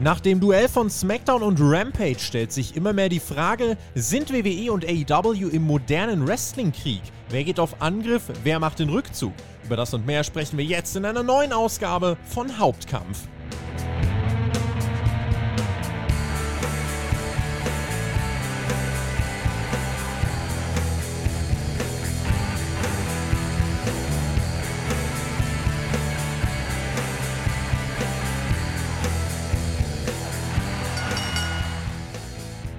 Nach 0.00 0.18
dem 0.18 0.40
Duell 0.40 0.68
von 0.68 0.90
SmackDown 0.90 1.42
und 1.42 1.60
Rampage 1.60 2.18
stellt 2.18 2.52
sich 2.52 2.74
immer 2.74 2.92
mehr 2.92 3.08
die 3.08 3.20
Frage, 3.20 3.76
sind 3.94 4.32
WWE 4.32 4.72
und 4.72 4.84
AEW 4.84 5.48
im 5.50 5.62
modernen 5.62 6.26
Wrestling-Krieg? 6.26 7.00
Wer 7.28 7.44
geht 7.44 7.60
auf 7.60 7.80
Angriff, 7.80 8.24
wer 8.42 8.58
macht 8.58 8.80
den 8.80 8.88
Rückzug? 8.88 9.32
Über 9.64 9.76
das 9.76 9.94
und 9.94 10.04
mehr 10.04 10.24
sprechen 10.24 10.58
wir 10.58 10.64
jetzt 10.64 10.96
in 10.96 11.04
einer 11.04 11.22
neuen 11.22 11.52
Ausgabe 11.52 12.16
von 12.24 12.58
Hauptkampf. 12.58 13.28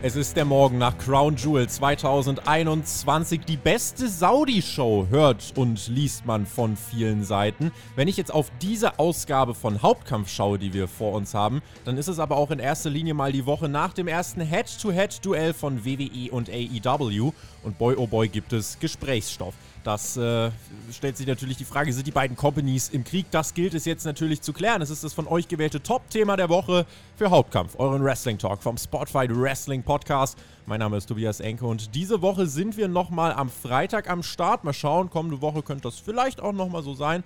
Es 0.05 0.16
ist 0.16 0.38
der 0.38 0.45
Morgen 0.45 0.77
nach 0.77 0.95
Crown 1.00 1.36
Jewel 1.36 1.68
2021. 1.68 3.41
Die 3.41 3.58
beste 3.58 4.08
Saudi-Show 4.08 5.08
hört 5.09 5.54
und 5.55 5.88
liest 5.88 6.27
man 6.27 6.46
von 6.46 6.77
vielen 6.77 7.23
Seiten. 7.23 7.72
Wenn 7.96 8.08
ich 8.08 8.16
jetzt 8.16 8.32
auf 8.32 8.52
diese 8.62 8.99
Ausgabe 8.99 9.55
von 9.55 9.82
Hauptkampf 9.82 10.30
schaue, 10.30 10.60
die 10.60 10.73
wir 10.73 10.88
vor 10.88 11.13
uns 11.13 11.34
haben, 11.34 11.63
dann 11.86 11.98
ist 11.98 12.08
es 12.08 12.20
aber 12.20 12.38
auch 12.38 12.52
in 12.52 12.60
erster 12.60 12.91
Linie 12.91 13.16
mal 13.16 13.32
die 13.32 13.48
Woche 13.48 13.68
nach 13.68 13.94
dem 13.94 14.08
ersten 14.08 14.41
Head-to-Head-Duell 14.41 15.55
von 15.55 15.84
WWE 15.86 16.30
und 16.30 16.52
AEW. 16.52 17.32
Und 17.63 17.80
boy 17.80 17.96
oh 17.98 18.05
boy 18.05 18.30
gibt 18.30 18.54
es 18.54 18.77
Gesprächsstoff. 18.77 19.55
Das 19.86 20.18
äh, 20.18 20.50
stellt 20.92 21.16
sich 21.16 21.28
natürlich 21.28 21.58
die 21.58 21.64
Frage, 21.64 21.94
sind 21.94 22.08
die 22.08 22.12
beiden 22.12 22.36
Companies 22.36 22.90
im 22.90 23.04
Krieg? 23.04 23.28
Das 23.30 23.54
gilt 23.54 23.76
es 23.76 23.86
jetzt 23.86 24.04
natürlich 24.04 24.42
zu 24.42 24.52
klären. 24.52 24.82
Es 24.82 24.90
ist 24.90 25.04
das 25.04 25.14
von 25.14 25.27
euch 25.27 25.48
gewählte 25.48 25.80
Top-Thema 25.80 26.36
der 26.38 26.50
Woche 26.50 26.88
für 27.18 27.30
Hauptkampf, 27.30 27.76
euren 27.77 28.04
Wrestling-Talk 28.04 28.64
vom 28.64 28.80
Spotfight 28.80 29.30
Wrestling 29.32 29.84
Podcast. 29.84 30.40
Mein 30.66 30.80
Name 30.80 30.98
ist 30.98 31.05
Tobias 31.05 31.40
Enke 31.40 31.68
und 31.68 31.94
diese 31.94 32.24
Woche 32.24 32.48
sind 32.48 32.77
wir 32.77 32.88
nochmal 32.88 33.32
am 33.34 33.52
Freitag 33.52 34.10
am 34.10 34.24
Start. 34.24 34.64
Mal 34.64 34.74
schauen, 34.74 35.12
kommende 35.12 35.40
Woche 35.42 35.62
könnte 35.62 35.84
das 35.84 35.99
vielleicht 35.99 36.42
auch 36.42 36.54
nochmal 36.54 36.82
so 36.82 36.96
sein. 36.96 37.24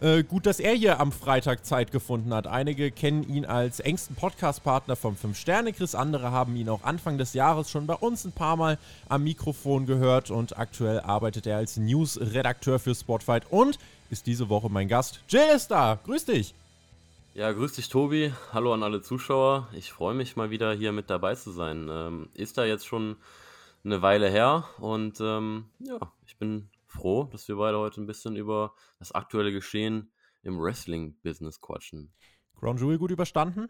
Äh, 0.00 0.22
gut, 0.22 0.46
dass 0.46 0.60
er 0.60 0.72
hier 0.72 0.98
am 0.98 1.12
Freitag 1.12 1.66
Zeit 1.66 1.92
gefunden 1.92 2.32
hat. 2.32 2.46
Einige 2.46 2.90
kennen 2.90 3.22
ihn 3.28 3.44
als 3.44 3.80
engsten 3.80 4.16
Podcast-Partner 4.16 4.96
vom 4.96 5.14
5-Sterne-Chris, 5.14 5.94
andere 5.94 6.30
haben 6.30 6.56
ihn 6.56 6.70
auch 6.70 6.84
Anfang 6.84 7.18
des 7.18 7.34
Jahres 7.34 7.70
schon 7.70 7.86
bei 7.86 7.94
uns 7.94 8.24
ein 8.24 8.32
paar 8.32 8.56
Mal 8.56 8.78
am 9.10 9.24
Mikrofon 9.24 9.84
gehört 9.84 10.30
und 10.30 10.56
aktuell 10.56 11.00
arbeitet 11.00 11.46
er 11.46 11.58
als 11.58 11.76
News-Redakteur 11.76 12.78
für 12.78 12.94
Spotfight 12.94 13.52
und 13.52 13.78
ist 14.08 14.26
diese 14.26 14.48
Woche 14.48 14.70
mein 14.70 14.88
Gast. 14.88 15.20
Jill 15.28 15.48
ist 15.54 15.70
da, 15.70 15.98
grüß 16.02 16.24
dich! 16.24 16.54
Ja, 17.34 17.52
grüß 17.52 17.74
dich, 17.74 17.90
Tobi. 17.90 18.32
Hallo 18.54 18.72
an 18.72 18.82
alle 18.82 19.02
Zuschauer. 19.02 19.68
Ich 19.72 19.92
freue 19.92 20.14
mich 20.14 20.34
mal 20.34 20.48
wieder 20.48 20.72
hier 20.72 20.92
mit 20.92 21.10
dabei 21.10 21.34
zu 21.34 21.50
sein. 21.52 21.88
Ähm, 21.90 22.28
ist 22.32 22.56
da 22.56 22.64
jetzt 22.64 22.86
schon 22.86 23.16
eine 23.84 24.00
Weile 24.00 24.30
her 24.30 24.64
und 24.78 25.20
ähm, 25.20 25.66
ja, 25.78 25.98
ich 26.26 26.38
bin 26.38 26.70
froh, 26.90 27.24
dass 27.24 27.48
wir 27.48 27.56
beide 27.56 27.78
heute 27.78 28.00
ein 28.00 28.06
bisschen 28.06 28.36
über 28.36 28.74
das 28.98 29.12
aktuelle 29.12 29.52
Geschehen 29.52 30.12
im 30.42 30.60
Wrestling-Business 30.60 31.60
quatschen. 31.60 32.12
Crown 32.58 32.76
Jewel 32.76 32.98
gut 32.98 33.10
überstanden? 33.10 33.68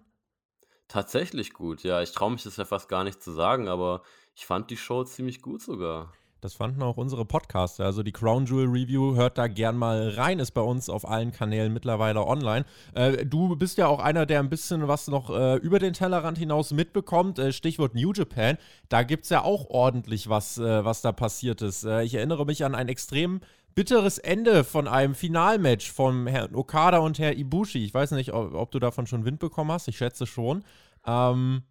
Tatsächlich 0.89 1.53
gut, 1.53 1.85
ja. 1.85 2.03
Ich 2.03 2.13
traue 2.13 2.33
mich 2.33 2.43
das 2.43 2.57
ja 2.57 2.65
fast 2.65 2.89
gar 2.89 3.05
nicht 3.05 3.23
zu 3.23 3.31
sagen, 3.31 3.69
aber 3.69 4.03
ich 4.35 4.47
fand 4.47 4.71
die 4.71 4.77
Show 4.77 5.05
ziemlich 5.05 5.41
gut 5.43 5.63
sogar. 5.63 6.13
Das 6.41 6.55
fanden 6.55 6.83
auch 6.83 6.97
unsere 6.97 7.25
Podcaster. 7.25 7.85
Also 7.85 8.03
die 8.03 8.13
Crown 8.13 8.47
Jewel 8.47 8.67
Review 8.67 9.15
hört 9.15 9.37
da 9.37 9.47
gern 9.47 9.77
mal 9.77 10.09
rein, 10.11 10.39
ist 10.39 10.53
bei 10.53 10.63
uns 10.63 10.89
auf 10.89 11.07
allen 11.07 11.33
Kanälen 11.33 11.73
mittlerweile 11.73 12.27
online. 12.27 12.65
Äh, 12.95 13.27
du 13.27 13.57
bist 13.57 13.77
ja 13.77 13.89
auch 13.89 13.99
einer, 13.99 14.25
der 14.25 14.41
ein 14.41 14.49
bisschen 14.49 14.89
was 14.89 15.09
noch 15.09 15.31
äh, 15.31 15.57
über 15.57 15.79
den 15.79 15.93
Tellerrand 15.93 16.39
hinaus 16.39 16.73
mitbekommt. 16.73 17.39
Äh, 17.39 17.53
Stichwort 17.53 17.95
New 17.95 18.13
Japan. 18.13 18.57
Da 18.89 19.03
gibt 19.03 19.25
es 19.25 19.31
ja 19.31 19.43
auch 19.43 19.69
ordentlich 19.69 20.29
was, 20.29 20.57
äh, 20.59 20.85
was 20.85 21.03
da 21.03 21.13
passiert 21.13 21.61
ist. 21.61 21.85
Äh, 21.85 22.05
ich 22.05 22.15
erinnere 22.15 22.47
mich 22.47 22.65
an 22.65 22.75
ein 22.75 22.89
extrem 22.89 23.41
bitteres 23.75 24.19
Ende 24.19 24.65
von 24.65 24.89
einem 24.89 25.15
Finalmatch 25.15 25.93
von 25.93 26.27
Herrn 26.27 26.55
Okada 26.55 26.99
und 26.99 27.19
Herr 27.19 27.37
Ibushi. 27.37 27.85
Ich 27.85 27.95
weiß 27.95 28.13
nicht, 28.13 28.33
ob, 28.33 28.55
ob 28.55 28.71
du 28.71 28.79
davon 28.79 29.07
schon 29.07 29.25
Wind 29.25 29.41
bekommen 29.41 29.73
hast. 29.73 29.89
Ich 29.89 29.99
schätze 29.99 30.27
schon. 30.27 30.65
Ähm, 31.07 31.63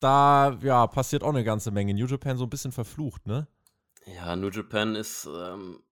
da 0.00 0.58
ja, 0.62 0.86
passiert 0.86 1.22
auch 1.22 1.30
eine 1.30 1.44
ganze 1.44 1.70
Menge. 1.70 1.94
New 1.94 2.06
Japan 2.06 2.36
so 2.36 2.44
ein 2.44 2.50
bisschen 2.50 2.72
verflucht, 2.72 3.26
ne? 3.26 3.46
Ja, 4.06 4.36
New 4.36 4.50
Japan 4.50 4.94
ist 4.94 5.26
ähm, 5.26 5.82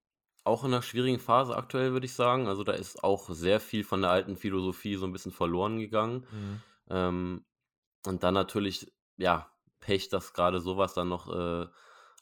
auch 0.43 0.63
in 0.63 0.73
einer 0.73 0.81
schwierigen 0.81 1.19
Phase 1.19 1.55
aktuell, 1.55 1.93
würde 1.93 2.05
ich 2.05 2.13
sagen. 2.13 2.47
Also 2.47 2.63
da 2.63 2.73
ist 2.73 3.03
auch 3.03 3.29
sehr 3.29 3.59
viel 3.59 3.83
von 3.83 4.01
der 4.01 4.11
alten 4.11 4.35
Philosophie 4.35 4.95
so 4.95 5.05
ein 5.05 5.13
bisschen 5.13 5.31
verloren 5.31 5.79
gegangen. 5.79 6.25
Mhm. 6.31 6.61
Ähm, 6.89 7.45
und 8.05 8.23
dann 8.23 8.33
natürlich, 8.33 8.93
ja, 9.17 9.49
Pech, 9.79 10.09
dass 10.09 10.33
gerade 10.33 10.59
sowas 10.59 10.93
dann 10.93 11.09
noch 11.09 11.33
äh, 11.33 11.67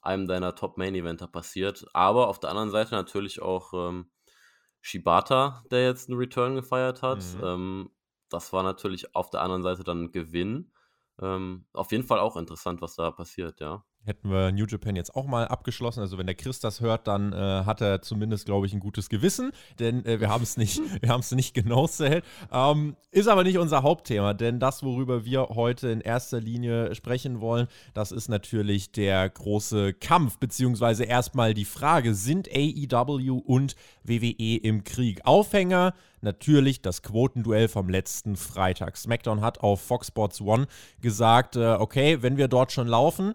einem 0.02 0.28
deiner 0.28 0.56
Top-Main-Eventer 0.56 1.28
passiert. 1.28 1.86
Aber 1.94 2.28
auf 2.28 2.40
der 2.40 2.52
anderen 2.52 2.72
Seite 2.72 2.96
natürlich 2.96 3.42
auch 3.42 3.74
ähm, 3.74 4.12
Shibata, 4.80 5.64
der 5.72 5.84
jetzt 5.84 6.10
einen 6.10 6.18
Return 6.18 6.56
gefeiert 6.56 7.02
hat. 7.02 7.24
Mhm. 7.36 7.44
Ähm, 7.44 7.90
das 8.30 8.54
war 8.54 8.64
natürlich 8.64 9.16
auf 9.16 9.30
der 9.30 9.42
anderen 9.42 9.64
Seite 9.64 9.84
dann 9.84 10.06
ein 10.06 10.12
Gewinn. 10.12 10.72
Ähm, 11.20 11.66
auf 11.74 11.92
jeden 11.92 12.06
Fall 12.06 12.20
auch 12.20 12.38
interessant, 12.38 12.82
was 12.82 12.96
da 12.96 13.12
passiert, 13.12 13.60
ja 13.60 13.84
hätten 14.04 14.32
wir 14.32 14.52
New 14.52 14.66
Japan 14.66 14.96
jetzt 14.96 15.16
auch 15.16 15.26
mal 15.26 15.48
abgeschlossen. 15.48 16.00
Also 16.00 16.18
wenn 16.18 16.26
der 16.26 16.36
Chris 16.36 16.60
das 16.60 16.82
hört, 16.82 17.08
dann 17.08 17.34
äh, 17.34 17.36
hat 17.36 17.82
er 17.82 18.02
zumindest, 18.02 18.46
glaube 18.46 18.66
ich, 18.66 18.74
ein 18.74 18.80
gutes 18.80 19.10
Gewissen, 19.10 19.52
denn 19.80 20.06
äh, 20.06 20.20
wir 20.20 20.30
haben 20.30 20.44
es 20.44 20.58
nicht, 20.58 20.82
wir 21.02 21.10
haben 21.10 21.20
es 21.20 21.32
nicht 21.32 21.54
genau 21.54 21.88
zählt. 21.88 22.24
Ähm, 22.52 22.96
ist 23.12 23.28
aber 23.28 23.44
nicht 23.44 23.58
unser 23.58 23.84
Hauptthema, 23.84 24.34
denn 24.34 24.60
das, 24.60 24.84
worüber 24.84 25.26
wir 25.26 25.50
heute 25.50 25.90
in 25.90 26.02
erster 26.02 26.40
Linie 26.40 26.96
sprechen 26.96 27.42
wollen, 27.42 27.68
das 27.94 28.12
ist 28.12 28.30
natürlich 28.30 28.92
der 28.92 29.30
große 29.30 29.94
Kampf, 29.94 30.38
beziehungsweise 30.40 31.04
erstmal 31.04 31.54
die 31.54 31.66
Frage, 31.66 32.16
sind 32.16 32.50
AEW 32.50 33.38
und 33.38 33.76
WWE 34.04 34.58
im 34.58 34.84
Krieg? 34.84 35.22
Aufhänger 35.26 35.94
natürlich 36.22 36.82
das 36.82 37.02
Quotenduell 37.02 37.68
vom 37.68 37.90
letzten 37.90 38.36
Freitag. 38.36 38.98
SmackDown 38.98 39.42
hat 39.42 39.60
auf 39.60 39.82
Fox 39.82 40.08
Sports 40.08 40.42
One 40.42 40.68
gesagt, 41.02 41.56
äh, 41.56 41.74
okay, 41.80 42.22
wenn 42.22 42.38
wir 42.38 42.48
dort 42.48 42.72
schon 42.72 42.88
laufen, 42.88 43.34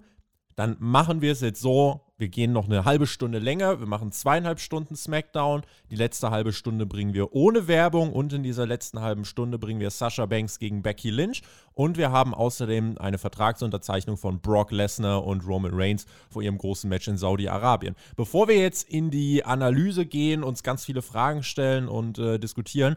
dann 0.57 0.77
machen 0.81 1.21
wir 1.21 1.33
es 1.33 1.43
jetzt 1.43 1.61
so, 1.61 2.01
wir 2.19 2.29
gehen 2.29 2.53
noch 2.53 2.65
eine 2.65 2.87
halbe 2.87 3.07
Stunde 3.07 3.39
länger, 3.39 3.79
wir 3.79 3.87
machen 3.87 4.11
zweieinhalb 4.11 4.59
Stunden 4.59 4.97
SmackDown, 4.97 5.63
die 5.91 5.97
letzte 5.97 6.31
halbe 6.31 6.55
Stunde 6.55 6.87
bringen 6.87 7.13
wir 7.13 7.35
ohne 7.35 7.69
Werbung 7.69 8.11
und 8.11 8.33
in 8.33 8.43
dieser 8.43 8.67
letzten 8.67 9.03
halben 9.03 9.27
Stunde 9.27 9.59
bringen 9.59 9.81
wir 9.81 9.91
Sasha 9.91 10.25
Banks 10.25 10.59
gegen 10.59 10.83
Becky 10.83 11.11
Lynch 11.11 11.43
und 11.75 11.99
wir 11.99 12.11
haben 12.11 12.33
außerdem 12.33 12.97
eine 12.97 13.19
Vertragsunterzeichnung 13.19 14.17
von 14.17 14.41
Brock 14.41 14.73
Lesnar 14.73 15.27
und 15.27 15.47
Roman 15.47 15.73
Reigns 15.75 16.07
vor 16.31 16.41
ihrem 16.41 16.57
großen 16.57 16.89
Match 16.89 17.07
in 17.07 17.19
Saudi-Arabien. 17.19 17.95
Bevor 18.17 18.49
wir 18.49 18.57
jetzt 18.57 18.89
in 18.89 19.11
die 19.11 19.45
Analyse 19.45 20.07
gehen, 20.07 20.43
uns 20.43 20.63
ganz 20.63 20.87
viele 20.87 21.03
Fragen 21.03 21.43
stellen 21.43 21.87
und 21.87 22.19
äh, 22.19 22.39
diskutieren, 22.39 22.97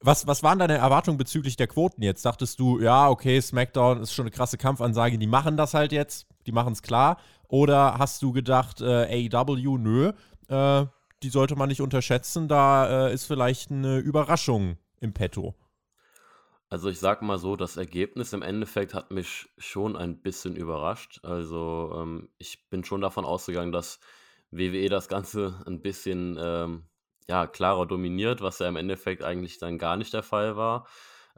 was, 0.00 0.26
was 0.26 0.42
waren 0.42 0.58
deine 0.58 0.78
Erwartungen 0.78 1.18
bezüglich 1.18 1.56
der 1.56 1.66
Quoten 1.66 2.02
jetzt? 2.02 2.24
Dachtest 2.24 2.58
du, 2.58 2.80
ja, 2.80 3.08
okay, 3.08 3.40
SmackDown 3.40 4.00
ist 4.00 4.14
schon 4.14 4.24
eine 4.24 4.30
krasse 4.30 4.56
Kampfansage, 4.56 5.18
die 5.18 5.26
machen 5.26 5.56
das 5.56 5.74
halt 5.74 5.92
jetzt, 5.92 6.26
die 6.46 6.52
machen 6.52 6.72
es 6.72 6.82
klar? 6.82 7.18
Oder 7.48 7.98
hast 7.98 8.22
du 8.22 8.32
gedacht, 8.32 8.80
äh, 8.80 9.28
AEW, 9.32 9.76
nö, 9.78 10.12
äh, 10.48 10.86
die 11.22 11.28
sollte 11.28 11.56
man 11.56 11.68
nicht 11.68 11.82
unterschätzen, 11.82 12.48
da 12.48 13.08
äh, 13.08 13.14
ist 13.14 13.26
vielleicht 13.26 13.70
eine 13.70 13.98
Überraschung 13.98 14.78
im 15.00 15.12
Petto? 15.12 15.54
Also 16.70 16.88
ich 16.88 17.00
sag 17.00 17.20
mal 17.20 17.38
so, 17.38 17.56
das 17.56 17.76
Ergebnis 17.76 18.32
im 18.32 18.42
Endeffekt 18.42 18.94
hat 18.94 19.10
mich 19.10 19.48
schon 19.58 19.96
ein 19.96 20.22
bisschen 20.22 20.54
überrascht. 20.54 21.18
Also 21.24 21.92
ähm, 21.96 22.28
ich 22.38 22.70
bin 22.70 22.84
schon 22.84 23.00
davon 23.00 23.24
ausgegangen, 23.24 23.72
dass 23.72 23.98
WWE 24.52 24.88
das 24.88 25.08
Ganze 25.08 25.60
ein 25.66 25.82
bisschen 25.82 26.38
ähm, 26.40 26.84
ja, 27.28 27.46
klarer 27.46 27.86
dominiert, 27.86 28.40
was 28.42 28.58
ja 28.58 28.68
im 28.68 28.76
Endeffekt 28.76 29.22
eigentlich 29.22 29.58
dann 29.58 29.78
gar 29.78 29.96
nicht 29.96 30.12
der 30.12 30.22
Fall 30.22 30.56
war. 30.56 30.86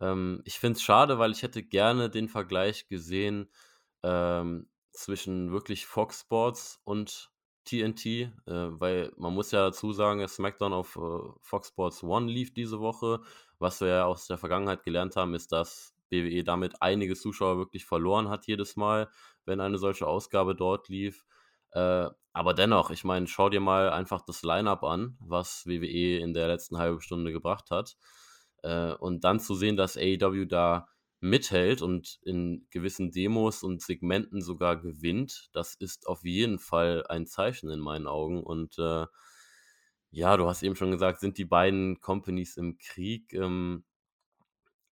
Ähm, 0.01 0.43
ich 0.45 0.59
finde 0.59 0.77
es 0.77 0.83
schade, 0.83 1.19
weil 1.19 1.33
ich 1.33 1.43
hätte 1.43 1.63
gerne 1.63 2.11
den 2.11 2.29
Vergleich 2.29 2.89
gesehen 2.89 3.51
ähm, 4.03 4.69
zwischen 4.93 5.53
wirklich 5.53 5.87
Fox 5.87 6.21
Sports 6.21 6.81
und 6.85 7.31
TNT, 7.65 8.07
äh, 8.07 8.31
weil 8.47 9.13
man 9.17 9.35
muss 9.35 9.53
ja 9.53 9.61
dazu 9.67 9.93
sagen, 9.93 10.21
dass 10.21 10.35
SmackDown 10.37 10.73
auf 10.73 10.97
äh, 10.97 11.31
Fox 11.41 11.69
Sports 11.69 12.03
One 12.03 12.31
lief 12.31 12.53
diese 12.53 12.81
Woche. 12.81 13.21
Was 13.59 13.81
wir 13.81 13.89
ja 13.89 14.05
aus 14.05 14.27
der 14.27 14.39
Vergangenheit 14.39 14.83
gelernt 14.83 15.17
haben, 15.17 15.35
ist, 15.35 15.53
dass 15.53 15.95
BWE 16.09 16.43
damit 16.45 16.83
einige 16.83 17.15
Zuschauer 17.15 17.59
wirklich 17.59 17.87
verloren 17.87 18.29
hat 18.29 18.47
jedes 18.47 18.77
Mal, 18.77 19.09
wenn 19.45 19.61
eine 19.61 19.79
solche 19.79 20.07
Ausgabe 20.07 20.55
dort 20.55 20.89
lief. 20.89 21.25
Äh, 21.73 22.09
aber 22.33 22.55
dennoch, 22.55 22.91
ich 22.91 23.05
meine, 23.05 23.27
schau 23.27 23.49
dir 23.51 23.61
mal 23.61 23.91
einfach 23.91 24.23
das 24.23 24.43
Line-up 24.43 24.85
an, 24.85 25.17
was 25.21 25.67
WWE 25.67 26.19
in 26.19 26.33
der 26.35 26.49
letzten 26.49 26.79
halben 26.79 27.01
Stunde 27.01 27.33
gebracht 27.33 27.71
hat. 27.71 27.97
Äh, 28.63 28.93
und 28.95 29.25
dann 29.25 29.41
zu 29.41 29.55
sehen, 29.55 29.77
dass 29.77 29.97
AEW 29.97 30.47
da 30.47 30.89
mithält 31.21 31.83
und 31.83 32.19
in 32.25 32.67
gewissen 32.71 33.13
Demos 33.13 33.63
und 33.63 33.81
Segmenten 33.83 34.43
sogar 34.43 34.77
gewinnt, 34.77 35.51
das 35.53 35.75
ist 35.77 36.09
auf 36.09 36.25
jeden 36.25 36.59
Fall 36.59 37.05
ein 37.09 37.27
Zeichen 37.27 37.71
in 37.71 37.81
meinen 37.81 38.07
Augen. 38.09 38.43
Und 38.43 38.79
äh, 38.79 39.07
ja, 40.11 40.37
du 40.37 40.47
hast 40.49 40.63
eben 40.63 40.77
schon 40.77 40.91
gesagt, 40.93 41.21
sind 41.21 41.39
die 41.39 41.45
beiden 41.45 42.01
Companies 42.01 42.57
im 42.57 42.79
Krieg. 42.79 43.33
Ähm, 43.33 43.85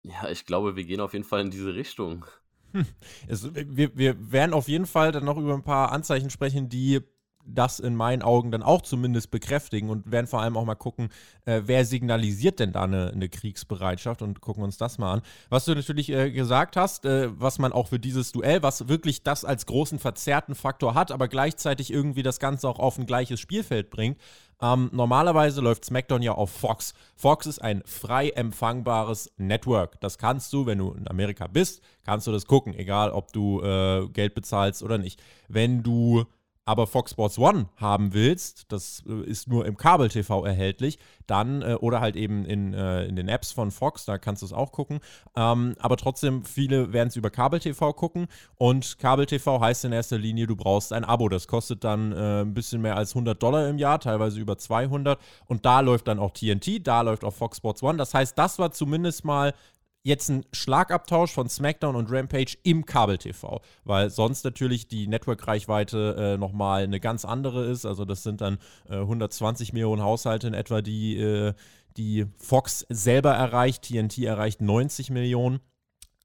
Ja, 0.02 0.28
ich 0.30 0.44
glaube, 0.46 0.76
wir 0.76 0.84
gehen 0.84 1.00
auf 1.00 1.12
jeden 1.14 1.24
Fall 1.24 1.40
in 1.42 1.50
diese 1.50 1.74
Richtung. 1.74 2.24
Hm. 2.72 2.86
Es, 3.28 3.52
wir, 3.54 3.96
wir 3.96 4.32
werden 4.32 4.54
auf 4.54 4.68
jeden 4.68 4.86
Fall 4.86 5.12
dann 5.12 5.24
noch 5.24 5.36
über 5.36 5.54
ein 5.54 5.62
paar 5.62 5.92
Anzeichen 5.92 6.30
sprechen, 6.30 6.68
die 6.68 7.00
das 7.46 7.80
in 7.80 7.94
meinen 7.94 8.22
Augen 8.22 8.50
dann 8.50 8.62
auch 8.62 8.82
zumindest 8.82 9.30
bekräftigen 9.30 9.90
und 9.90 10.10
werden 10.10 10.26
vor 10.26 10.40
allem 10.40 10.56
auch 10.56 10.64
mal 10.64 10.74
gucken, 10.74 11.08
äh, 11.44 11.62
wer 11.64 11.84
signalisiert 11.84 12.60
denn 12.60 12.72
da 12.72 12.84
eine, 12.84 13.10
eine, 13.10 13.28
Kriegsbereitschaft 13.28 14.22
und 14.22 14.40
gucken 14.40 14.62
uns 14.62 14.76
das 14.76 14.98
mal 14.98 15.14
an. 15.14 15.22
Was 15.48 15.64
du 15.64 15.74
natürlich 15.74 16.10
äh, 16.10 16.30
gesagt 16.30 16.76
hast, 16.76 17.04
äh, 17.04 17.28
was 17.38 17.58
man 17.58 17.72
auch 17.72 17.88
für 17.88 17.98
dieses 17.98 18.32
Duell, 18.32 18.62
was 18.62 18.88
wirklich 18.88 19.22
das 19.22 19.44
als 19.44 19.66
großen 19.66 19.98
verzerrten 19.98 20.54
Faktor 20.54 20.94
hat, 20.94 21.12
aber 21.12 21.28
gleichzeitig 21.28 21.92
irgendwie 21.92 22.22
das 22.22 22.38
Ganze 22.38 22.68
auch 22.68 22.78
auf 22.78 22.98
ein 22.98 23.06
gleiches 23.06 23.40
Spielfeld 23.40 23.90
bringt. 23.90 24.18
Ähm, 24.62 24.90
normalerweise 24.92 25.60
läuft 25.62 25.84
SmackDown 25.84 26.22
ja 26.22 26.32
auf 26.32 26.50
Fox. 26.50 26.92
Fox 27.16 27.46
ist 27.46 27.60
ein 27.60 27.82
frei 27.86 28.28
empfangbares 28.30 29.32
Network. 29.38 29.98
Das 30.00 30.18
kannst 30.18 30.52
du, 30.52 30.66
wenn 30.66 30.78
du 30.78 30.92
in 30.92 31.08
Amerika 31.08 31.46
bist, 31.46 31.82
kannst 32.04 32.26
du 32.26 32.32
das 32.32 32.44
gucken, 32.44 32.74
egal 32.74 33.10
ob 33.10 33.32
du 33.32 33.62
äh, 33.62 34.06
Geld 34.08 34.34
bezahlst 34.34 34.82
oder 34.82 34.98
nicht. 34.98 35.22
Wenn 35.48 35.82
du 35.82 36.26
aber 36.64 36.86
Fox 36.86 37.12
Sports 37.12 37.38
One 37.38 37.68
haben 37.76 38.12
willst, 38.12 38.70
das 38.70 39.02
äh, 39.08 39.24
ist 39.24 39.48
nur 39.48 39.66
im 39.66 39.76
Kabel-TV 39.76 40.44
erhältlich, 40.44 40.98
dann 41.26 41.62
äh, 41.62 41.74
oder 41.74 42.00
halt 42.00 42.16
eben 42.16 42.44
in, 42.44 42.74
äh, 42.74 43.06
in 43.06 43.16
den 43.16 43.28
Apps 43.28 43.52
von 43.52 43.70
Fox, 43.70 44.04
da 44.04 44.18
kannst 44.18 44.42
du 44.42 44.46
es 44.46 44.52
auch 44.52 44.70
gucken. 44.70 45.00
Ähm, 45.36 45.74
aber 45.78 45.96
trotzdem, 45.96 46.44
viele 46.44 46.92
werden 46.92 47.08
es 47.08 47.16
über 47.16 47.30
Kabel-TV 47.30 47.92
gucken 47.94 48.26
und 48.56 48.98
Kabel-TV 48.98 49.60
heißt 49.60 49.84
in 49.84 49.92
erster 49.92 50.18
Linie, 50.18 50.46
du 50.46 50.56
brauchst 50.56 50.92
ein 50.92 51.04
Abo. 51.04 51.28
Das 51.28 51.48
kostet 51.48 51.82
dann 51.84 52.12
äh, 52.12 52.42
ein 52.42 52.54
bisschen 52.54 52.82
mehr 52.82 52.96
als 52.96 53.12
100 53.12 53.42
Dollar 53.42 53.68
im 53.68 53.78
Jahr, 53.78 53.98
teilweise 53.98 54.38
über 54.38 54.58
200 54.58 55.18
und 55.46 55.64
da 55.64 55.80
läuft 55.80 56.08
dann 56.08 56.18
auch 56.18 56.32
TNT, 56.32 56.86
da 56.86 57.00
läuft 57.02 57.24
auch 57.24 57.34
Fox 57.34 57.56
Sports 57.56 57.82
One. 57.82 57.98
Das 57.98 58.14
heißt, 58.14 58.38
das 58.38 58.58
war 58.58 58.70
zumindest 58.70 59.24
mal 59.24 59.54
jetzt 60.02 60.28
ein 60.30 60.44
Schlagabtausch 60.52 61.32
von 61.32 61.48
SmackDown 61.48 61.96
und 61.96 62.10
Rampage 62.10 62.56
im 62.62 62.86
Kabel-TV, 62.86 63.60
weil 63.84 64.10
sonst 64.10 64.44
natürlich 64.44 64.88
die 64.88 65.06
Network-Reichweite 65.06 66.34
äh, 66.34 66.38
nochmal 66.38 66.84
eine 66.84 67.00
ganz 67.00 67.24
andere 67.24 67.66
ist. 67.66 67.84
Also 67.84 68.04
das 68.04 68.22
sind 68.22 68.40
dann 68.40 68.58
äh, 68.88 68.96
120 68.96 69.72
Millionen 69.72 70.02
Haushalte 70.02 70.48
in 70.48 70.54
etwa, 70.54 70.80
die, 70.82 71.18
äh, 71.18 71.52
die 71.96 72.26
Fox 72.38 72.86
selber 72.88 73.32
erreicht. 73.32 73.82
TNT 73.82 74.18
erreicht 74.18 74.60
90 74.62 75.10
Millionen. 75.10 75.60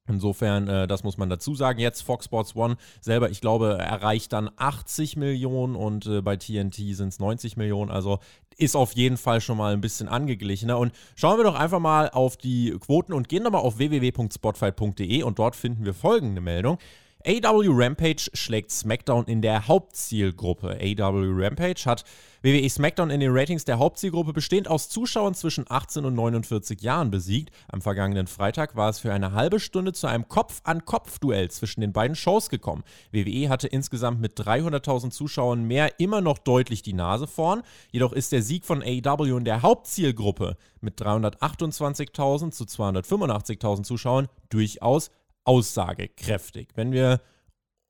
Insofern, 0.08 0.68
äh, 0.68 0.88
das 0.88 1.04
muss 1.04 1.18
man 1.18 1.30
dazu 1.30 1.56
sagen. 1.56 1.80
Jetzt 1.80 2.02
Fox 2.02 2.26
Sports 2.26 2.56
One 2.56 2.78
selber, 3.02 3.30
ich 3.30 3.42
glaube, 3.42 3.78
erreicht 3.80 4.34
dann 4.34 4.52
80 4.56 5.18
Millionen 5.18 5.76
und 5.76 6.06
äh, 6.06 6.22
bei 6.22 6.36
TNT 6.36 6.76
sind 6.76 7.10
es 7.10 7.20
90 7.20 7.58
Millionen. 7.58 7.90
Also 7.90 8.20
ist 8.58 8.76
auf 8.76 8.94
jeden 8.94 9.18
Fall 9.18 9.42
schon 9.42 9.58
mal 9.58 9.74
ein 9.74 9.82
bisschen 9.82 10.08
angeglichener. 10.08 10.78
Und 10.78 10.94
schauen 11.16 11.38
wir 11.38 11.44
doch 11.44 11.56
einfach 11.56 11.80
mal 11.80 12.10
auf 12.10 12.38
die 12.38 12.76
Quoten 12.80 13.14
und 13.14 13.30
gehen 13.30 13.44
nochmal 13.44 13.62
auf 13.62 13.78
www.spotfight.de 13.78 15.24
und 15.24 15.40
dort 15.40 15.56
finden 15.56 15.86
wir 15.86 15.94
folgende 15.94 16.42
Meldung. 16.42 16.78
AW 17.28 17.70
Rampage 17.72 18.30
schlägt 18.34 18.70
SmackDown 18.70 19.26
in 19.26 19.42
der 19.42 19.68
Hauptzielgruppe. 19.68 20.78
AW 20.80 21.44
Rampage 21.44 21.86
hat 21.86 22.04
WWE 22.44 22.70
SmackDown 22.70 23.10
in 23.10 23.20
den 23.20 23.36
Ratings 23.36 23.66
der 23.66 23.80
Hauptzielgruppe 23.80 24.32
bestehend 24.32 24.68
aus 24.68 24.90
Zuschauern 24.90 25.34
zwischen 25.34 25.66
18 25.68 26.06
und 26.06 26.14
49 26.14 26.84
Jahren 26.84 27.10
besiegt. 27.10 27.50
Am 27.68 27.82
vergangenen 27.82 28.28
Freitag 28.28 28.76
war 28.76 28.92
es 28.92 29.00
für 29.00 29.12
eine 29.12 29.32
halbe 29.32 29.60
Stunde 29.60 29.92
zu 29.94 30.06
einem 30.06 30.28
Kopf-an-Kopf-Duell 30.28 31.50
zwischen 31.50 31.82
den 31.82 31.94
beiden 31.94 32.16
Shows 32.16 32.50
gekommen. 32.50 32.84
WWE 33.12 33.50
hatte 33.50 33.70
insgesamt 33.70 34.22
mit 34.22 34.40
300.000 34.40 35.10
Zuschauern 35.10 35.64
mehr 35.64 36.00
immer 36.00 36.22
noch 36.22 36.38
deutlich 36.38 36.84
die 36.84 36.94
Nase 36.94 37.26
vorn. 37.26 37.64
Jedoch 37.90 38.14
ist 38.14 38.34
der 38.34 38.44
Sieg 38.44 38.66
von 38.66 38.84
AW 38.84 39.36
in 39.36 39.46
der 39.46 39.64
Hauptzielgruppe 39.64 40.58
mit 40.80 41.02
328.000 41.02 42.52
zu 42.52 42.66
285.000 42.66 43.82
Zuschauern 43.82 44.28
durchaus 44.50 45.10
aussagekräftig. 45.46 46.70
Wenn 46.76 46.92
wir 46.92 47.22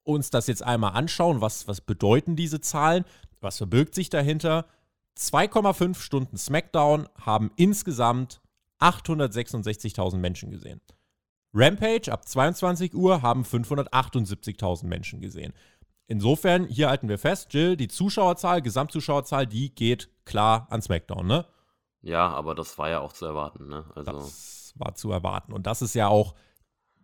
uns 0.04 0.30
das 0.30 0.48
jetzt 0.48 0.63
einmal 0.63 0.94
anschauen, 0.94 1.42
was, 1.42 1.68
was 1.68 1.81
bedeuten 1.81 2.36
diese 2.36 2.62
Zahlen, 2.62 3.06
was 3.42 3.57
verbirgt 3.57 3.96
sich 3.96 4.10
dahinter? 4.10 4.66
2,5 5.18 5.96
Stunden 6.00 6.38
SmackDown 6.38 7.07
haben 7.19 7.52
insgesamt 7.56 8.42
866.000 8.80 10.18
Menschen 10.18 10.52
gesehen. 10.52 10.81
Rampage 11.54 12.12
ab 12.12 12.28
22 12.28 12.94
Uhr 12.94 13.22
haben 13.22 13.44
578.000 13.44 14.86
Menschen 14.86 15.22
gesehen. 15.22 15.54
Insofern, 16.07 16.68
hier 16.68 16.90
halten 16.90 17.07
wir 17.07 17.18
fest, 17.18 17.54
Jill, 17.54 17.78
die 17.78 17.88
Zuschauerzahl, 17.88 18.62
Gesamtzuschauerzahl, 18.62 19.48
die 19.48 19.74
geht 19.74 20.10
klar 20.25 20.68
an 20.69 20.81
SmackDown, 20.81 21.25
ne? 21.25 21.48
Ja, 22.02 22.28
aber 22.30 22.54
das 22.54 22.78
war 22.78 22.90
ja 22.90 23.00
auch 23.00 23.13
zu 23.13 23.25
erwarten, 23.25 23.68
ne? 23.68 23.86
Also 23.96 24.12
das 24.12 24.74
war 24.75 24.94
zu 24.94 25.12
erwarten. 25.12 25.54
Und 25.54 25.66
das 25.66 25.81
ist 25.81 25.96
ja 25.96 26.07
auch 26.07 26.36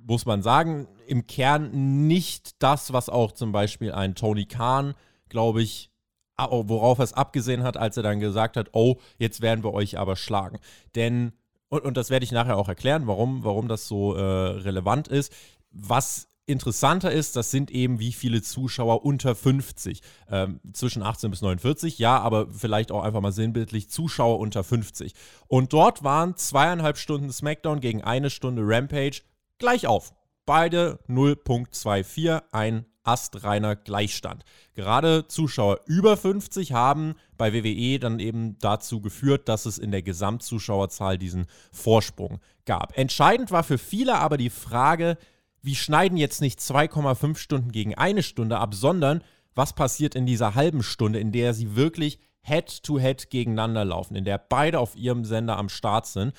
muss 0.06 0.25
man 0.25 0.42
sagen, 0.42 0.88
im 1.07 1.27
Kern 1.27 2.07
nicht 2.07 2.62
das, 2.62 2.94
was 2.94 3.09
auch 3.09 3.31
zum 3.31 3.51
Beispiel 3.51 3.92
ein 3.92 4.15
Tony 4.15 4.45
Khan, 4.45 4.94
glaube 5.30 5.62
ich, 5.62 5.92
worauf 6.38 7.00
er 7.00 7.03
es 7.03 7.13
abgesehen 7.13 7.63
hat, 7.63 7.77
als 7.77 7.98
er 7.98 8.03
dann 8.03 8.19
gesagt 8.19 8.57
hat, 8.57 8.69
oh, 8.74 8.95
jetzt 9.18 9.42
werden 9.42 9.63
wir 9.63 9.74
euch 9.74 9.98
aber 9.98 10.15
schlagen. 10.15 10.59
Denn, 10.95 11.33
und, 11.69 11.83
und 11.83 11.98
das 11.98 12.09
werde 12.09 12.24
ich 12.24 12.31
nachher 12.31 12.57
auch 12.57 12.68
erklären, 12.68 13.06
warum, 13.06 13.44
warum 13.44 13.68
das 13.68 13.88
so 13.88 14.15
äh, 14.15 14.21
relevant 14.21 15.07
ist. 15.07 15.33
Was 15.71 16.27
interessanter 16.45 17.12
ist, 17.12 17.36
das 17.36 17.51
sind 17.51 17.71
eben 17.71 18.00
wie 18.00 18.12
viele 18.12 18.42
Zuschauer 18.42 19.06
unter 19.06 19.36
50. 19.36 20.01
Ähm, 20.30 20.59
zwischen 20.74 21.03
18 21.03 21.31
bis 21.31 21.42
49, 21.42 22.00
ja, 22.00 22.19
aber 22.19 22.48
vielleicht 22.51 22.92
auch 22.92 23.03
einfach 23.03 23.21
mal 23.21 23.31
sinnbildlich 23.31 23.89
Zuschauer 23.89 24.39
unter 24.39 24.63
50. 24.63 25.13
Und 25.48 25.74
dort 25.74 26.03
waren 26.03 26.36
zweieinhalb 26.36 26.98
Stunden 26.98 27.31
SmackDown 27.31 27.80
gegen 27.80 28.03
eine 28.03 28.30
Stunde 28.30 28.63
Rampage 28.65 29.21
gleich 29.61 29.87
auf. 29.87 30.13
Beide 30.45 30.99
0.24, 31.07 32.41
ein 32.51 32.85
astreiner 33.03 33.75
Gleichstand. 33.75 34.43
Gerade 34.75 35.27
Zuschauer 35.27 35.79
über 35.85 36.17
50 36.17 36.73
haben 36.73 37.15
bei 37.37 37.53
WWE 37.53 37.99
dann 37.99 38.19
eben 38.19 38.57
dazu 38.59 39.01
geführt, 39.01 39.47
dass 39.47 39.65
es 39.65 39.77
in 39.77 39.91
der 39.91 40.01
Gesamtzuschauerzahl 40.01 41.17
diesen 41.17 41.45
Vorsprung 41.71 42.39
gab. 42.65 42.97
Entscheidend 42.97 43.51
war 43.51 43.63
für 43.63 43.77
viele 43.77 44.15
aber 44.15 44.37
die 44.37 44.49
Frage, 44.49 45.17
wie 45.61 45.75
schneiden 45.75 46.17
jetzt 46.17 46.41
nicht 46.41 46.59
2,5 46.59 47.37
Stunden 47.37 47.71
gegen 47.71 47.95
eine 47.95 48.23
Stunde 48.23 48.57
ab, 48.57 48.73
sondern 48.73 49.23
was 49.55 49.73
passiert 49.73 50.15
in 50.15 50.25
dieser 50.25 50.55
halben 50.55 50.83
Stunde, 50.83 51.19
in 51.19 51.31
der 51.31 51.53
sie 51.53 51.75
wirklich 51.75 52.19
Head-to-Head 52.43 53.21
-head 53.21 53.29
gegeneinander 53.29 53.85
laufen, 53.85 54.15
in 54.15 54.25
der 54.25 54.39
beide 54.39 54.79
auf 54.79 54.95
ihrem 54.95 55.25
Sender 55.25 55.57
am 55.57 55.69
Start 55.69 56.07
sind. 56.07 56.33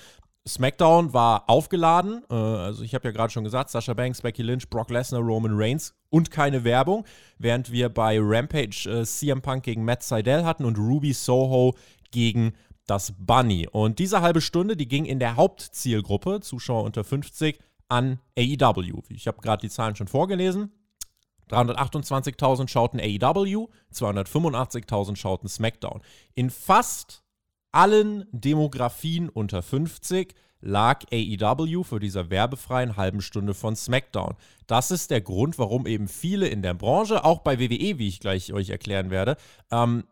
SmackDown 0.46 1.12
war 1.12 1.48
aufgeladen. 1.48 2.24
Äh, 2.30 2.34
also 2.34 2.82
ich 2.82 2.94
habe 2.94 3.08
ja 3.08 3.12
gerade 3.12 3.32
schon 3.32 3.44
gesagt, 3.44 3.70
Sasha 3.70 3.94
Banks, 3.94 4.22
Becky 4.22 4.42
Lynch, 4.42 4.68
Brock 4.68 4.90
Lesnar, 4.90 5.20
Roman 5.20 5.52
Reigns 5.54 5.94
und 6.10 6.30
keine 6.30 6.64
Werbung. 6.64 7.04
Während 7.38 7.70
wir 7.70 7.88
bei 7.88 8.18
Rampage 8.20 8.88
äh, 8.88 9.04
CM 9.04 9.42
Punk 9.42 9.64
gegen 9.64 9.84
Matt 9.84 10.02
Seidel 10.02 10.44
hatten 10.44 10.64
und 10.64 10.78
Ruby 10.78 11.12
Soho 11.12 11.74
gegen 12.10 12.54
das 12.86 13.14
Bunny. 13.16 13.68
Und 13.70 13.98
diese 13.98 14.20
halbe 14.20 14.40
Stunde, 14.40 14.76
die 14.76 14.88
ging 14.88 15.04
in 15.04 15.18
der 15.18 15.36
Hauptzielgruppe, 15.36 16.40
Zuschauer 16.40 16.84
unter 16.84 17.04
50, 17.04 17.58
an 17.88 18.18
AEW. 18.36 19.02
Ich 19.10 19.26
habe 19.26 19.40
gerade 19.42 19.60
die 19.60 19.70
Zahlen 19.70 19.94
schon 19.96 20.08
vorgelesen. 20.08 20.72
328.000 21.50 22.68
schauten 22.68 22.98
AEW, 22.98 23.68
285.000 23.92 25.16
schauten 25.16 25.48
SmackDown. 25.48 26.00
In 26.34 26.50
fast 26.50 27.22
allen 27.72 28.26
Demografien 28.32 29.28
unter 29.28 29.62
50 29.62 30.34
lag 30.60 31.02
AEW 31.12 31.82
für 31.82 31.98
diese 31.98 32.30
werbefreien 32.30 32.96
halben 32.96 33.20
Stunde 33.20 33.52
von 33.52 33.74
SmackDown. 33.74 34.34
Das 34.66 34.90
ist 34.90 35.10
der 35.10 35.20
Grund, 35.20 35.58
warum 35.58 35.86
eben 35.86 36.08
viele 36.08 36.46
in 36.48 36.62
der 36.62 36.74
Branche, 36.74 37.24
auch 37.24 37.40
bei 37.40 37.58
WWE, 37.58 37.98
wie 37.98 38.08
ich 38.08 38.20
gleich 38.20 38.52
euch 38.52 38.70
erklären 38.70 39.10
werde, 39.10 39.36
ähm, 39.70 40.04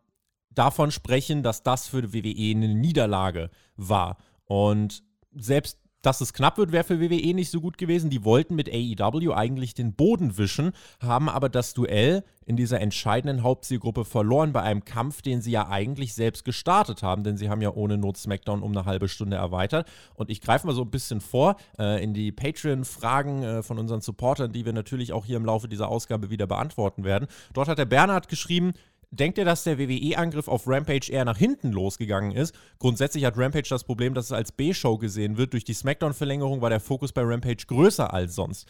davon 0.50 0.90
sprechen, 0.90 1.43
dass 1.43 1.62
das 1.62 1.87
für 1.87 2.12
WWE 2.12 2.50
eine 2.50 2.75
Niederlage 2.75 3.50
war. 3.76 4.19
Und 4.45 5.05
selbst 5.33 5.79
dass 6.02 6.21
es 6.21 6.33
knapp 6.33 6.59
wird, 6.59 6.73
wäre 6.73 6.85
für 6.85 7.00
WWE 7.00 7.35
nicht 7.35 7.50
so 7.50 7.61
gut 7.61 7.78
gewesen. 7.78 8.11
Die 8.11 8.25
wollten 8.25 8.54
mit 8.54 8.69
AEW 8.69 9.33
eigentlich 9.35 9.75
den 9.75 9.92
Boden 9.92 10.38
wischen, 10.38 10.73
haben 11.00 11.28
aber 11.28 11.49
das 11.49 11.75
Duell 11.75 12.25
in 12.47 12.57
dieser 12.57 12.80
entscheidenden 12.80 13.45
Hauptzielgruppe 13.45 14.04
verloren 14.04 14.52
bei 14.52 14.62
einem 14.62 14.85
Kampf, 14.85 15.23
den 15.23 15.40
sie 15.40 15.52
ja 15.52 15.69
eigentlich 15.69 16.14
selbst 16.14 16.45
gestartet 16.45 17.02
haben, 17.02 17.23
denn 17.23 17.37
sie 17.37 17.49
haben 17.49 17.62
ja 17.62 17.73
ohne 17.73 17.97
Not 17.97 18.16
SmackDown 18.16 18.62
um 18.62 18.73
eine 18.73 18.87
halbe 18.87 19.09
Stunde 19.09 19.37
erweitert. 19.37 19.88
Und 20.14 20.30
ich 20.30 20.40
greife 20.40 20.66
mal 20.66 20.73
so 20.73 20.83
ein 20.83 20.90
bisschen 20.90 21.21
vor 21.21 21.57
äh, 21.78 22.02
in 22.02 22.12
die 22.12 22.33
Patreon-Fragen 22.33 23.42
äh, 23.42 23.62
von 23.62 23.78
unseren 23.78 24.00
Supportern, 24.00 24.50
die 24.50 24.64
wir 24.64 24.73
natürlich 24.73 25.12
auch 25.12 25.26
hier 25.26 25.37
im 25.37 25.45
Laufe 25.45 25.69
dieser 25.69 25.88
Ausgabe 25.88 26.30
wieder 26.30 26.49
beantworten 26.49 27.04
werden. 27.04 27.28
Dort 27.52 27.69
hat 27.69 27.78
der 27.78 27.85
Bernhard 27.85 28.28
geschrieben, 28.28 28.73
Denkt 29.12 29.38
ihr, 29.38 29.45
dass 29.45 29.64
der 29.64 29.79
WWE-Angriff 29.79 30.47
auf 30.47 30.69
Rampage 30.69 31.11
eher 31.11 31.25
nach 31.25 31.37
hinten 31.37 31.73
losgegangen 31.73 32.31
ist? 32.31 32.55
Grundsätzlich 32.79 33.25
hat 33.25 33.37
Rampage 33.37 33.69
das 33.69 33.83
Problem, 33.83 34.14
dass 34.14 34.26
es 34.26 34.33
als 34.33 34.52
B-Show 34.52 34.99
gesehen 34.99 35.37
wird. 35.37 35.52
Durch 35.52 35.64
die 35.64 35.75
SmackDown-Verlängerung 35.75 36.61
war 36.61 36.71
der 36.71 36.79
Fokus 36.79 37.12
bei 37.12 37.23
Rampage 37.23 37.67
größer 37.67 38.14
als 38.14 38.37
sonst. 38.37 38.69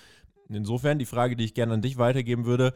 Insofern 0.48 0.98
die 0.98 1.04
Frage, 1.04 1.36
die 1.36 1.44
ich 1.44 1.52
gerne 1.52 1.74
an 1.74 1.82
dich 1.82 1.98
weitergeben 1.98 2.46
würde: 2.46 2.72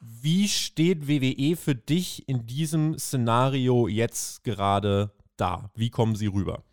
Wie 0.00 0.48
steht 0.48 1.06
WWE 1.06 1.54
für 1.56 1.76
dich 1.76 2.28
in 2.28 2.46
diesem 2.46 2.98
Szenario 2.98 3.86
jetzt 3.86 4.42
gerade 4.42 5.12
da? 5.36 5.70
Wie 5.76 5.90
kommen 5.90 6.16
sie 6.16 6.26
rüber? 6.26 6.64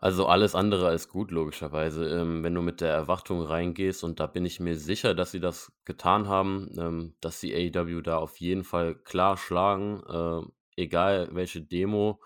Also 0.00 0.26
alles 0.26 0.54
andere 0.54 0.86
als 0.88 1.08
gut, 1.08 1.30
logischerweise. 1.32 2.08
Ähm, 2.08 2.44
wenn 2.44 2.54
du 2.54 2.62
mit 2.62 2.80
der 2.80 2.92
Erwartung 2.92 3.42
reingehst, 3.42 4.04
und 4.04 4.20
da 4.20 4.26
bin 4.26 4.44
ich 4.44 4.60
mir 4.60 4.76
sicher, 4.76 5.14
dass 5.14 5.32
sie 5.32 5.40
das 5.40 5.72
getan 5.84 6.28
haben, 6.28 6.70
ähm, 6.78 7.14
dass 7.20 7.40
sie 7.40 7.52
AEW 7.54 8.00
da 8.02 8.18
auf 8.18 8.36
jeden 8.38 8.62
Fall 8.64 8.94
klar 8.94 9.36
schlagen, 9.36 10.02
äh, 10.08 10.82
egal 10.82 11.28
welche 11.32 11.62
Demo. 11.62 12.20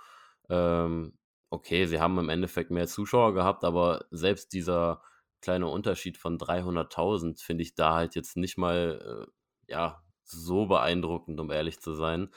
Ähm, 0.50 1.16
okay, 1.50 1.86
sie 1.86 1.98
haben 2.00 2.18
im 2.18 2.28
Endeffekt 2.28 2.70
mehr 2.70 2.86
Zuschauer 2.86 3.32
gehabt, 3.34 3.64
aber 3.64 4.04
selbst 4.10 4.52
dieser 4.52 5.02
kleine 5.40 5.66
Unterschied 5.68 6.18
von 6.18 6.36
300.000 6.38 7.40
finde 7.40 7.62
ich 7.62 7.74
da 7.74 7.94
halt 7.94 8.14
jetzt 8.14 8.36
nicht 8.36 8.58
mal, 8.58 9.26
äh, 9.68 9.72
ja, 9.72 10.02
so 10.24 10.66
beeindruckend, 10.66 11.40
um 11.40 11.50
ehrlich 11.50 11.80
zu 11.80 11.94
sein. 11.94 12.28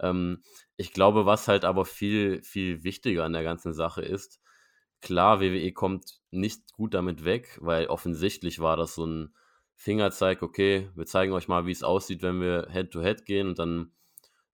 Ähm, 0.00 0.42
ich 0.76 0.92
glaube, 0.92 1.24
was 1.26 1.48
halt 1.48 1.64
aber 1.64 1.84
viel, 1.86 2.42
viel 2.42 2.84
wichtiger 2.84 3.24
an 3.24 3.32
der 3.32 3.42
ganzen 3.42 3.72
Sache 3.72 4.02
ist, 4.02 4.41
klar, 5.02 5.40
WWE 5.40 5.72
kommt 5.72 6.20
nicht 6.30 6.72
gut 6.72 6.94
damit 6.94 7.24
weg, 7.24 7.58
weil 7.60 7.86
offensichtlich 7.88 8.60
war 8.60 8.76
das 8.76 8.94
so 8.94 9.04
ein 9.04 9.34
Fingerzeig, 9.74 10.42
okay, 10.42 10.88
wir 10.94 11.06
zeigen 11.06 11.32
euch 11.32 11.48
mal, 11.48 11.66
wie 11.66 11.72
es 11.72 11.82
aussieht, 11.82 12.22
wenn 12.22 12.40
wir 12.40 12.68
Head-to-Head 12.70 13.20
-head 13.20 13.24
gehen 13.24 13.48
und 13.48 13.58
dann 13.58 13.92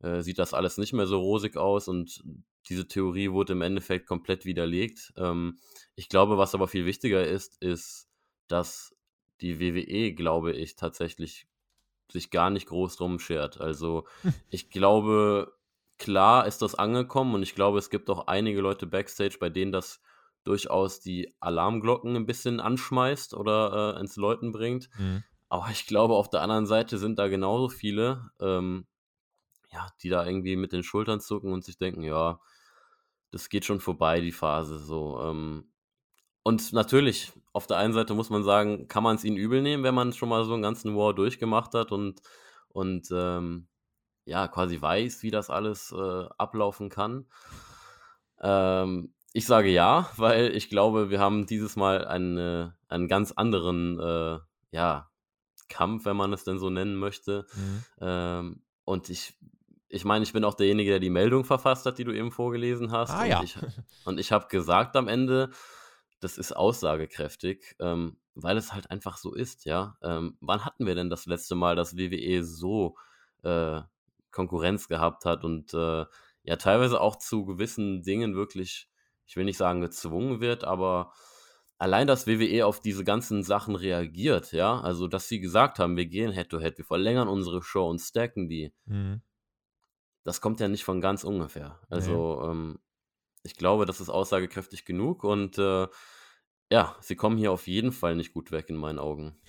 äh, 0.00 0.22
sieht 0.22 0.38
das 0.38 0.54
alles 0.54 0.78
nicht 0.78 0.92
mehr 0.92 1.06
so 1.06 1.20
rosig 1.20 1.56
aus 1.56 1.86
und 1.86 2.24
diese 2.68 2.88
Theorie 2.88 3.30
wurde 3.30 3.52
im 3.52 3.62
Endeffekt 3.62 4.06
komplett 4.06 4.44
widerlegt. 4.44 5.12
Ähm, 5.16 5.58
ich 5.94 6.08
glaube, 6.08 6.38
was 6.38 6.54
aber 6.54 6.68
viel 6.68 6.86
wichtiger 6.86 7.26
ist, 7.26 7.60
ist, 7.62 8.08
dass 8.46 8.96
die 9.40 9.60
WWE, 9.60 10.12
glaube 10.14 10.52
ich, 10.52 10.76
tatsächlich 10.76 11.46
sich 12.10 12.30
gar 12.30 12.50
nicht 12.50 12.66
groß 12.66 12.96
drum 12.96 13.18
schert. 13.18 13.60
Also 13.60 14.06
ich 14.50 14.70
glaube, 14.70 15.52
klar 15.98 16.46
ist 16.46 16.62
das 16.62 16.74
angekommen 16.74 17.34
und 17.34 17.42
ich 17.42 17.54
glaube, 17.54 17.78
es 17.78 17.90
gibt 17.90 18.08
auch 18.10 18.26
einige 18.26 18.60
Leute 18.60 18.86
backstage, 18.86 19.36
bei 19.38 19.50
denen 19.50 19.72
das 19.72 20.00
durchaus 20.48 21.00
die 21.00 21.34
Alarmglocken 21.40 22.16
ein 22.16 22.24
bisschen 22.24 22.58
anschmeißt 22.58 23.34
oder 23.34 23.96
äh, 23.96 24.00
ins 24.00 24.16
Läuten 24.16 24.50
bringt. 24.50 24.88
Mhm. 24.98 25.22
Aber 25.50 25.68
ich 25.70 25.86
glaube, 25.86 26.14
auf 26.14 26.30
der 26.30 26.40
anderen 26.40 26.66
Seite 26.66 26.96
sind 26.96 27.18
da 27.18 27.28
genauso 27.28 27.68
viele, 27.68 28.30
ähm, 28.40 28.86
ja, 29.70 29.86
die 30.02 30.08
da 30.08 30.24
irgendwie 30.24 30.56
mit 30.56 30.72
den 30.72 30.82
Schultern 30.82 31.20
zucken 31.20 31.52
und 31.52 31.64
sich 31.64 31.76
denken, 31.76 32.02
ja, 32.02 32.40
das 33.30 33.50
geht 33.50 33.66
schon 33.66 33.80
vorbei, 33.80 34.22
die 34.22 34.32
Phase. 34.32 34.78
So. 34.78 35.20
Ähm. 35.22 35.70
Und 36.42 36.72
natürlich, 36.72 37.32
auf 37.52 37.66
der 37.66 37.76
einen 37.76 37.92
Seite 37.92 38.14
muss 38.14 38.30
man 38.30 38.42
sagen, 38.42 38.88
kann 38.88 39.02
man 39.02 39.16
es 39.16 39.24
ihnen 39.24 39.36
übel 39.36 39.60
nehmen, 39.60 39.84
wenn 39.84 39.94
man 39.94 40.14
schon 40.14 40.30
mal 40.30 40.44
so 40.44 40.54
einen 40.54 40.62
ganzen 40.62 40.96
War 40.96 41.12
durchgemacht 41.12 41.74
hat 41.74 41.92
und, 41.92 42.22
und 42.68 43.08
ähm, 43.12 43.68
ja, 44.24 44.48
quasi 44.48 44.80
weiß, 44.80 45.22
wie 45.22 45.30
das 45.30 45.50
alles 45.50 45.92
äh, 45.92 46.24
ablaufen 46.38 46.88
kann. 46.88 47.26
Ähm, 48.40 49.12
ich 49.38 49.46
sage 49.46 49.70
ja, 49.70 50.10
weil 50.16 50.54
ich 50.54 50.68
glaube, 50.68 51.10
wir 51.10 51.20
haben 51.20 51.46
dieses 51.46 51.76
Mal 51.76 52.04
einen, 52.06 52.72
einen 52.88 53.08
ganz 53.08 53.32
anderen 53.32 53.98
äh, 53.98 54.38
ja, 54.72 55.10
Kampf, 55.68 56.04
wenn 56.04 56.16
man 56.16 56.32
es 56.32 56.44
denn 56.44 56.58
so 56.58 56.70
nennen 56.70 56.96
möchte. 56.96 57.46
Mhm. 57.54 57.84
Ähm, 58.00 58.62
und 58.84 59.08
ich 59.10 59.34
ich 59.90 60.04
meine, 60.04 60.22
ich 60.22 60.32
bin 60.32 60.44
auch 60.44 60.54
derjenige, 60.54 60.90
der 60.90 61.00
die 61.00 61.08
Meldung 61.08 61.44
verfasst 61.44 61.86
hat, 61.86 61.98
die 61.98 62.04
du 62.04 62.12
eben 62.12 62.30
vorgelesen 62.30 62.92
hast. 62.92 63.10
Ah, 63.10 63.22
und 63.22 63.28
ja. 63.28 63.42
Ich, 63.42 63.56
und 64.04 64.18
ich 64.20 64.32
habe 64.32 64.48
gesagt 64.48 64.96
am 64.96 65.08
Ende, 65.08 65.50
das 66.20 66.36
ist 66.36 66.54
aussagekräftig, 66.54 67.76
ähm, 67.78 68.18
weil 68.34 68.56
es 68.56 68.72
halt 68.72 68.90
einfach 68.90 69.16
so 69.16 69.34
ist, 69.34 69.64
ja. 69.64 69.96
Ähm, 70.02 70.36
wann 70.40 70.64
hatten 70.64 70.84
wir 70.84 70.94
denn 70.94 71.10
das 71.10 71.26
letzte 71.26 71.54
Mal, 71.54 71.76
dass 71.76 71.96
WWE 71.96 72.44
so 72.44 72.96
äh, 73.42 73.80
Konkurrenz 74.30 74.88
gehabt 74.88 75.24
hat 75.24 75.44
und 75.44 75.72
äh, 75.72 76.04
ja 76.42 76.56
teilweise 76.56 77.00
auch 77.00 77.16
zu 77.16 77.44
gewissen 77.44 78.02
Dingen 78.02 78.34
wirklich, 78.34 78.90
ich 79.28 79.36
will 79.36 79.44
nicht 79.44 79.58
sagen 79.58 79.80
gezwungen 79.80 80.40
wird, 80.40 80.64
aber 80.64 81.12
allein, 81.78 82.08
dass 82.08 82.26
WWE 82.26 82.66
auf 82.66 82.80
diese 82.80 83.04
ganzen 83.04 83.44
Sachen 83.44 83.76
reagiert, 83.76 84.50
ja, 84.50 84.80
also 84.80 85.06
dass 85.06 85.28
sie 85.28 85.38
gesagt 85.38 85.78
haben, 85.78 85.96
wir 85.96 86.06
gehen 86.06 86.32
Head-to-Head, 86.32 86.74
-head, 86.74 86.78
wir 86.78 86.84
verlängern 86.84 87.28
unsere 87.28 87.62
Show 87.62 87.88
und 87.88 88.00
stacken 88.00 88.48
die. 88.48 88.72
Mhm 88.86 89.22
das 90.28 90.42
kommt 90.42 90.60
ja 90.60 90.68
nicht 90.68 90.84
von 90.84 91.00
ganz 91.00 91.24
ungefähr. 91.24 91.80
Also, 91.88 92.40
nee. 92.42 92.50
ähm, 92.50 92.78
ich 93.44 93.56
glaube, 93.56 93.86
das 93.86 94.00
ist 94.00 94.10
aussagekräftig 94.10 94.84
genug 94.84 95.24
und 95.24 95.56
äh, 95.56 95.88
ja, 96.70 96.96
sie 97.00 97.16
kommen 97.16 97.38
hier 97.38 97.50
auf 97.50 97.66
jeden 97.66 97.92
Fall 97.92 98.14
nicht 98.14 98.34
gut 98.34 98.52
weg 98.52 98.68
in 98.68 98.76
meinen 98.76 98.98
Augen. 98.98 99.40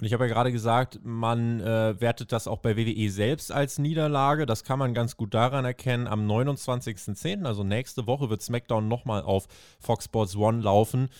Und 0.00 0.06
ich 0.06 0.14
habe 0.14 0.26
ja 0.26 0.32
gerade 0.32 0.50
gesagt, 0.50 1.00
man 1.02 1.60
äh, 1.60 2.00
wertet 2.00 2.32
das 2.32 2.48
auch 2.48 2.60
bei 2.60 2.74
WWE 2.78 3.10
selbst 3.10 3.52
als 3.52 3.78
Niederlage. 3.78 4.46
Das 4.46 4.64
kann 4.64 4.78
man 4.78 4.94
ganz 4.94 5.18
gut 5.18 5.34
daran 5.34 5.66
erkennen. 5.66 6.06
Am 6.06 6.26
29.10., 6.26 7.44
also 7.44 7.64
nächste 7.64 8.06
Woche, 8.06 8.30
wird 8.30 8.40
SmackDown 8.40 8.88
nochmal 8.88 9.20
auf 9.20 9.46
Fox 9.78 10.06
Sports 10.06 10.36
One 10.36 10.62
laufen 10.62 11.10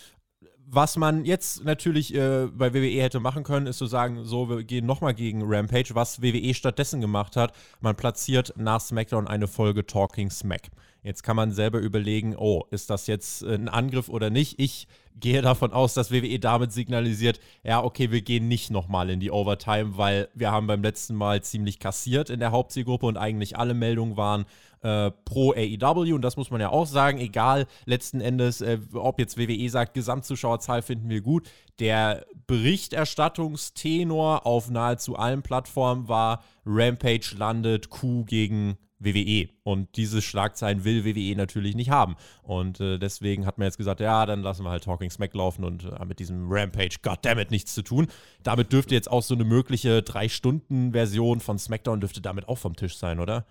was 0.73 0.95
man 0.95 1.25
jetzt 1.25 1.65
natürlich 1.65 2.15
äh, 2.15 2.47
bei 2.47 2.73
WWE 2.73 3.01
hätte 3.01 3.19
machen 3.19 3.43
können, 3.43 3.67
ist 3.67 3.77
zu 3.77 3.87
sagen, 3.87 4.23
so, 4.23 4.49
wir 4.49 4.63
gehen 4.63 4.85
nochmal 4.85 5.13
gegen 5.13 5.41
Rampage, 5.43 5.93
was 5.95 6.21
WWE 6.21 6.53
stattdessen 6.53 7.01
gemacht 7.01 7.35
hat. 7.35 7.51
Man 7.81 7.97
platziert 7.97 8.53
nach 8.55 8.79
SmackDown 8.79 9.27
eine 9.27 9.49
Folge 9.49 9.85
Talking 9.85 10.29
Smack. 10.29 10.69
Jetzt 11.03 11.23
kann 11.23 11.35
man 11.35 11.51
selber 11.51 11.79
überlegen, 11.79 12.35
oh, 12.37 12.65
ist 12.69 12.91
das 12.91 13.07
jetzt 13.07 13.41
ein 13.43 13.69
Angriff 13.69 14.07
oder 14.07 14.29
nicht? 14.29 14.59
Ich 14.59 14.87
gehe 15.19 15.41
davon 15.41 15.73
aus, 15.73 15.95
dass 15.95 16.11
WWE 16.11 16.37
damit 16.39 16.71
signalisiert, 16.71 17.39
ja, 17.63 17.83
okay, 17.83 18.11
wir 18.11 18.21
gehen 18.21 18.47
nicht 18.47 18.69
nochmal 18.69 19.09
in 19.09 19.19
die 19.19 19.31
Overtime, 19.31 19.97
weil 19.97 20.29
wir 20.35 20.51
haben 20.51 20.67
beim 20.67 20.83
letzten 20.83 21.15
Mal 21.15 21.41
ziemlich 21.41 21.79
kassiert 21.79 22.29
in 22.29 22.39
der 22.39 22.51
Hauptzielgruppe 22.51 23.07
und 23.07 23.17
eigentlich 23.17 23.57
alle 23.57 23.73
Meldungen 23.73 24.15
waren 24.15 24.45
äh, 24.81 25.09
pro 25.25 25.53
AEW 25.53 26.13
und 26.13 26.21
das 26.21 26.37
muss 26.37 26.51
man 26.51 26.61
ja 26.61 26.69
auch 26.69 26.85
sagen, 26.85 27.17
egal 27.17 27.65
letzten 27.85 28.21
Endes, 28.21 28.61
äh, 28.61 28.77
ob 28.93 29.17
jetzt 29.19 29.39
WWE 29.39 29.69
sagt, 29.69 29.95
Gesamtzuschauerzahl 29.95 30.83
finden 30.83 31.09
wir 31.09 31.21
gut, 31.21 31.49
der 31.79 32.25
Berichterstattungstenor 32.47 34.45
auf 34.45 34.69
nahezu 34.69 35.15
allen 35.15 35.41
Plattformen 35.41 36.07
war, 36.07 36.43
Rampage 36.65 37.33
landet 37.37 37.89
Q 37.89 38.23
gegen 38.25 38.77
WWE. 39.03 39.49
Und 39.63 39.95
diese 39.97 40.21
Schlagzeilen 40.21 40.83
will 40.83 41.05
WWE 41.05 41.35
natürlich 41.35 41.75
nicht 41.75 41.89
haben. 41.89 42.15
Und 42.43 42.79
äh, 42.79 42.97
deswegen 42.97 43.45
hat 43.45 43.57
man 43.57 43.65
jetzt 43.65 43.77
gesagt, 43.77 43.99
ja, 43.99 44.25
dann 44.25 44.41
lassen 44.41 44.63
wir 44.63 44.69
halt 44.69 44.83
Talking 44.83 45.09
Smack 45.09 45.33
laufen 45.33 45.63
und 45.63 45.85
äh, 45.85 46.05
mit 46.05 46.19
diesem 46.19 46.51
Rampage, 46.51 46.97
goddammit, 47.01 47.51
nichts 47.51 47.73
zu 47.73 47.81
tun. 47.81 48.07
Damit 48.43 48.71
dürfte 48.71 48.95
jetzt 48.95 49.11
auch 49.11 49.23
so 49.23 49.33
eine 49.33 49.43
mögliche 49.43 49.99
3-Stunden-Version 49.99 51.39
von 51.39 51.57
SmackDown 51.57 52.01
dürfte 52.01 52.21
damit 52.21 52.47
auch 52.47 52.57
vom 52.57 52.75
Tisch 52.75 52.97
sein, 52.97 53.19
oder? 53.19 53.45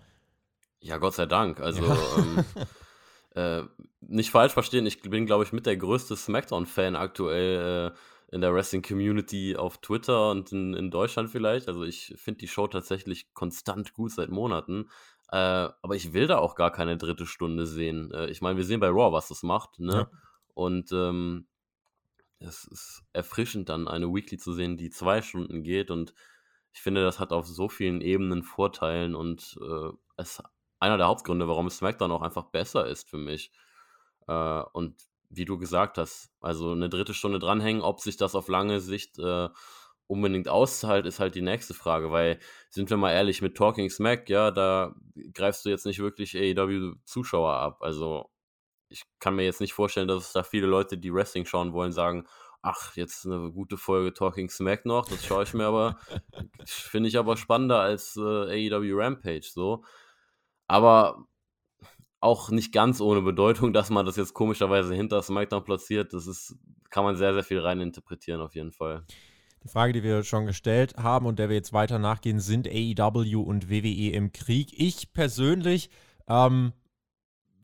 Ja, 0.79 0.97
Gott 0.97 1.13
sei 1.13 1.25
Dank. 1.25 1.59
Also, 1.59 1.85
ja. 1.85 1.97
ähm, 2.17 2.45
äh, 3.35 3.63
nicht 4.01 4.31
falsch 4.31 4.53
verstehen, 4.53 4.85
ich 4.85 5.01
bin, 5.01 5.25
glaube 5.25 5.43
ich, 5.43 5.53
mit 5.53 5.65
der 5.65 5.77
größte 5.77 6.15
SmackDown-Fan 6.15 6.95
aktuell 6.95 7.91
äh, 7.91 7.97
in 8.31 8.41
der 8.41 8.53
Wrestling-Community 8.53 9.57
auf 9.57 9.77
Twitter 9.79 10.31
und 10.31 10.51
in, 10.51 10.73
in 10.73 10.89
Deutschland 10.89 11.29
vielleicht. 11.29 11.67
Also 11.67 11.83
ich 11.83 12.13
finde 12.17 12.39
die 12.39 12.47
Show 12.47 12.67
tatsächlich 12.67 13.33
konstant 13.33 13.93
gut 13.93 14.11
seit 14.11 14.29
Monaten. 14.29 14.89
Äh, 15.31 15.69
aber 15.81 15.95
ich 15.95 16.13
will 16.13 16.27
da 16.27 16.37
auch 16.37 16.55
gar 16.55 16.71
keine 16.71 16.97
dritte 16.97 17.25
Stunde 17.25 17.65
sehen. 17.65 18.11
Äh, 18.11 18.29
ich 18.29 18.41
meine, 18.41 18.57
wir 18.57 18.65
sehen 18.65 18.79
bei 18.79 18.89
Raw, 18.89 19.13
was 19.13 19.29
das 19.29 19.43
macht, 19.43 19.79
ne? 19.79 19.93
Ja. 19.93 20.19
Und 20.53 20.91
ähm, 20.91 21.47
es 22.39 22.65
ist 22.65 23.03
erfrischend, 23.13 23.69
dann 23.69 23.87
eine 23.87 24.13
Weekly 24.13 24.37
zu 24.37 24.53
sehen, 24.53 24.77
die 24.77 24.89
zwei 24.89 25.21
Stunden 25.21 25.63
geht. 25.63 25.89
Und 25.89 26.13
ich 26.73 26.81
finde, 26.81 27.03
das 27.03 27.19
hat 27.19 27.31
auf 27.31 27.47
so 27.47 27.69
vielen 27.69 28.01
Ebenen 28.01 28.43
Vorteilen 28.43 29.15
und 29.15 29.57
äh, 29.61 29.89
es 30.17 30.39
ist 30.39 30.43
einer 30.79 30.97
der 30.97 31.07
Hauptgründe, 31.07 31.47
warum 31.47 31.69
SmackDown 31.69 32.11
auch 32.11 32.21
einfach 32.21 32.45
besser 32.45 32.87
ist 32.87 33.09
für 33.09 33.17
mich. 33.17 33.51
Äh, 34.27 34.63
und 34.73 34.95
wie 35.29 35.45
du 35.45 35.57
gesagt 35.57 35.97
hast, 35.97 36.31
also 36.41 36.71
eine 36.71 36.89
dritte 36.89 37.13
Stunde 37.13 37.39
dranhängen, 37.39 37.81
ob 37.81 38.01
sich 38.01 38.17
das 38.17 38.35
auf 38.35 38.49
lange 38.49 38.81
Sicht 38.81 39.17
äh, 39.19 39.49
unbedingt 40.11 40.49
auszahlt, 40.49 41.05
ist 41.05 41.19
halt 41.21 41.35
die 41.35 41.41
nächste 41.41 41.73
Frage, 41.73 42.11
weil, 42.11 42.37
sind 42.69 42.89
wir 42.89 42.97
mal 42.97 43.13
ehrlich, 43.13 43.41
mit 43.41 43.55
Talking 43.55 43.89
Smack, 43.89 44.29
ja, 44.29 44.51
da 44.51 44.93
greifst 45.33 45.65
du 45.65 45.69
jetzt 45.69 45.85
nicht 45.85 45.99
wirklich 45.99 46.35
AEW-Zuschauer 46.35 47.53
ab. 47.53 47.77
Also, 47.81 48.29
ich 48.89 49.03
kann 49.19 49.35
mir 49.37 49.45
jetzt 49.45 49.61
nicht 49.61 49.73
vorstellen, 49.73 50.09
dass 50.09 50.27
es 50.27 50.33
da 50.33 50.43
viele 50.43 50.67
Leute, 50.67 50.97
die 50.97 51.13
Wrestling 51.13 51.45
schauen 51.45 51.71
wollen, 51.71 51.93
sagen, 51.93 52.27
ach, 52.61 52.95
jetzt 52.97 53.25
eine 53.25 53.51
gute 53.53 53.77
Folge 53.77 54.13
Talking 54.13 54.49
Smack 54.49 54.85
noch, 54.85 55.07
das 55.07 55.25
schaue 55.25 55.43
ich 55.43 55.53
mir 55.53 55.65
aber, 55.65 55.97
finde 56.65 57.07
ich 57.07 57.17
aber 57.17 57.37
spannender 57.37 57.79
als 57.79 58.17
äh, 58.17 58.69
AEW 58.69 58.93
Rampage, 58.93 59.49
so. 59.49 59.85
Aber 60.67 61.25
auch 62.19 62.49
nicht 62.49 62.73
ganz 62.73 62.99
ohne 62.99 63.21
Bedeutung, 63.21 63.71
dass 63.71 63.89
man 63.89 64.05
das 64.05 64.17
jetzt 64.17 64.33
komischerweise 64.33 64.93
hinter 64.93 65.21
SmackDown 65.21 65.63
platziert, 65.63 66.13
das 66.13 66.27
ist, 66.27 66.57
kann 66.89 67.05
man 67.05 67.15
sehr, 67.15 67.33
sehr 67.33 67.43
viel 67.43 67.59
rein 67.59 67.79
interpretieren 67.79 68.41
auf 68.41 68.55
jeden 68.55 68.73
Fall. 68.73 69.05
Die 69.63 69.67
Frage, 69.67 69.93
die 69.93 70.03
wir 70.03 70.23
schon 70.23 70.47
gestellt 70.47 70.95
haben 70.97 71.25
und 71.25 71.37
der 71.37 71.49
wir 71.49 71.55
jetzt 71.55 71.73
weiter 71.73 71.99
nachgehen, 71.99 72.39
sind 72.39 72.67
AEW 72.67 73.41
und 73.41 73.69
WWE 73.69 74.11
im 74.11 74.31
Krieg. 74.31 74.73
Ich 74.75 75.13
persönlich 75.13 75.89
ähm, 76.27 76.73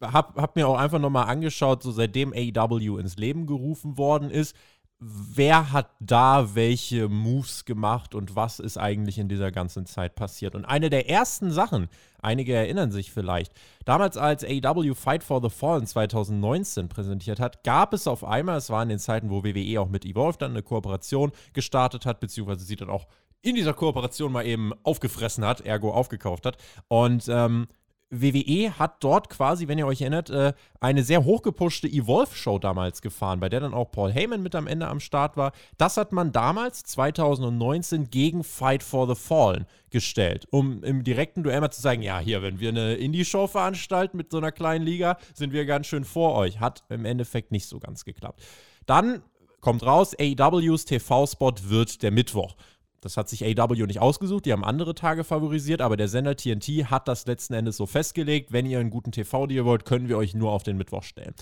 habe 0.01 0.39
hab 0.39 0.55
mir 0.55 0.67
auch 0.67 0.77
einfach 0.77 0.99
nochmal 0.99 1.27
angeschaut, 1.27 1.81
so 1.81 1.91
seitdem 1.91 2.33
AEW 2.33 2.97
ins 2.99 3.17
Leben 3.17 3.47
gerufen 3.47 3.97
worden 3.97 4.29
ist, 4.29 4.55
wer 4.99 5.71
hat 5.71 5.91
da 5.99 6.55
welche 6.55 7.07
Moves 7.07 7.65
gemacht 7.65 8.15
und 8.15 8.35
was 8.35 8.59
ist 8.59 8.77
eigentlich 8.77 9.19
in 9.19 9.29
dieser 9.29 9.51
ganzen 9.51 9.85
Zeit 9.85 10.15
passiert. 10.15 10.55
Und 10.55 10.65
eine 10.65 10.89
der 10.89 11.07
ersten 11.07 11.51
Sachen, 11.51 11.87
einige 12.19 12.55
erinnern 12.55 12.91
sich 12.91 13.11
vielleicht, 13.11 13.53
damals 13.85 14.17
als 14.17 14.43
AEW 14.43 14.95
Fight 14.95 15.23
for 15.23 15.41
the 15.41 15.49
Fallen 15.49 15.85
2019 15.85 16.89
präsentiert 16.89 17.39
hat, 17.39 17.63
gab 17.63 17.93
es 17.93 18.07
auf 18.07 18.23
einmal, 18.23 18.57
es 18.57 18.71
war 18.71 18.81
in 18.81 18.89
den 18.89 18.99
Zeiten, 18.99 19.29
wo 19.29 19.43
WWE 19.43 19.79
auch 19.79 19.89
mit 19.89 20.03
Evolve 20.03 20.39
dann 20.39 20.51
eine 20.51 20.63
Kooperation 20.63 21.31
gestartet 21.53 22.05
hat, 22.05 22.19
beziehungsweise 22.19 22.65
sie 22.65 22.75
dann 22.75 22.89
auch 22.89 23.05
in 23.43 23.55
dieser 23.55 23.73
Kooperation 23.73 24.31
mal 24.31 24.45
eben 24.47 24.73
aufgefressen 24.83 25.45
hat, 25.45 25.61
ergo 25.61 25.91
aufgekauft 25.91 26.45
hat. 26.47 26.57
Und 26.87 27.27
ähm, 27.29 27.67
WWE 28.09 28.79
hat 28.79 29.03
dort 29.03 29.29
quasi, 29.29 29.67
wenn 29.67 29.77
ihr 29.77 29.87
euch 29.87 30.01
erinnert, 30.01 30.29
äh, 30.29 30.53
eine 30.79 31.03
sehr 31.03 31.25
hochgepushte 31.25 31.87
Evolve-Show 31.87 32.59
damals 32.59 33.01
gefahren, 33.01 33.39
bei 33.39 33.49
der 33.49 33.59
dann 33.59 33.73
auch 33.73 33.91
Paul 33.91 34.11
Heyman 34.11 34.41
mit 34.41 34.55
am 34.55 34.67
Ende 34.67 34.87
am 34.87 34.99
Start 34.99 35.35
war. 35.35 35.51
Das 35.77 35.97
hat 35.97 36.13
man 36.13 36.31
damals, 36.31 36.83
2019, 36.83 38.09
gegen 38.09 38.43
Fight 38.43 38.83
for 38.83 39.07
the 39.07 39.15
Fallen 39.15 39.65
gestellt, 39.89 40.47
um 40.51 40.83
im 40.83 41.03
direkten 41.03 41.43
Duell 41.43 41.59
mal 41.59 41.71
zu 41.71 41.81
sagen, 41.81 42.01
ja, 42.01 42.19
hier, 42.19 42.41
wenn 42.41 42.59
wir 42.59 42.69
eine 42.69 42.95
Indie-Show 42.95 43.47
veranstalten 43.47 44.15
mit 44.17 44.31
so 44.31 44.37
einer 44.37 44.51
kleinen 44.51 44.85
Liga, 44.85 45.17
sind 45.33 45.51
wir 45.51 45.65
ganz 45.65 45.87
schön 45.87 46.05
vor 46.05 46.35
euch. 46.35 46.59
Hat 46.59 46.83
im 46.89 47.05
Endeffekt 47.05 47.51
nicht 47.51 47.67
so 47.67 47.79
ganz 47.79 48.05
geklappt. 48.05 48.41
Dann 48.85 49.21
kommt 49.59 49.83
raus, 49.83 50.15
AEWs 50.17 50.85
TV-Spot 50.85 51.53
wird 51.63 52.01
der 52.03 52.11
Mittwoch. 52.11 52.55
Das 53.01 53.15
hat 53.15 53.29
sich 53.29 53.45
AW 53.45 53.85
nicht 53.85 53.99
ausgesucht, 53.99 54.45
die 54.45 54.51
haben 54.51 54.63
andere 54.63 54.95
Tage 54.95 55.23
favorisiert, 55.23 55.81
aber 55.81 55.97
der 55.97 56.07
Sender 56.07 56.35
TNT 56.35 56.89
hat 56.89 57.07
das 57.07 57.27
letzten 57.27 57.53
Endes 57.53 57.77
so 57.77 57.85
festgelegt, 57.85 58.51
wenn 58.51 58.65
ihr 58.65 58.79
einen 58.79 58.89
guten 58.89 59.11
TV-Deal 59.11 59.65
wollt, 59.65 59.85
können 59.85 60.09
wir 60.09 60.17
euch 60.17 60.33
nur 60.33 60.51
auf 60.51 60.63
den 60.63 60.77
Mittwoch 60.77 61.03
stellen. 61.03 61.35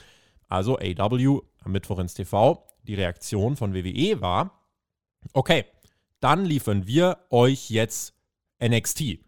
Also 0.47 0.77
AW 0.77 1.41
am 1.63 1.71
Mittwoch 1.71 1.99
ins 1.99 2.13
TV. 2.13 2.65
Die 2.83 2.95
Reaktion 2.95 3.55
von 3.55 3.73
WWE 3.73 4.21
war, 4.21 4.61
okay, 5.33 5.65
dann 6.19 6.45
liefern 6.45 6.87
wir 6.87 7.17
euch 7.29 7.69
jetzt 7.69 8.13
NXT. 8.63 9.19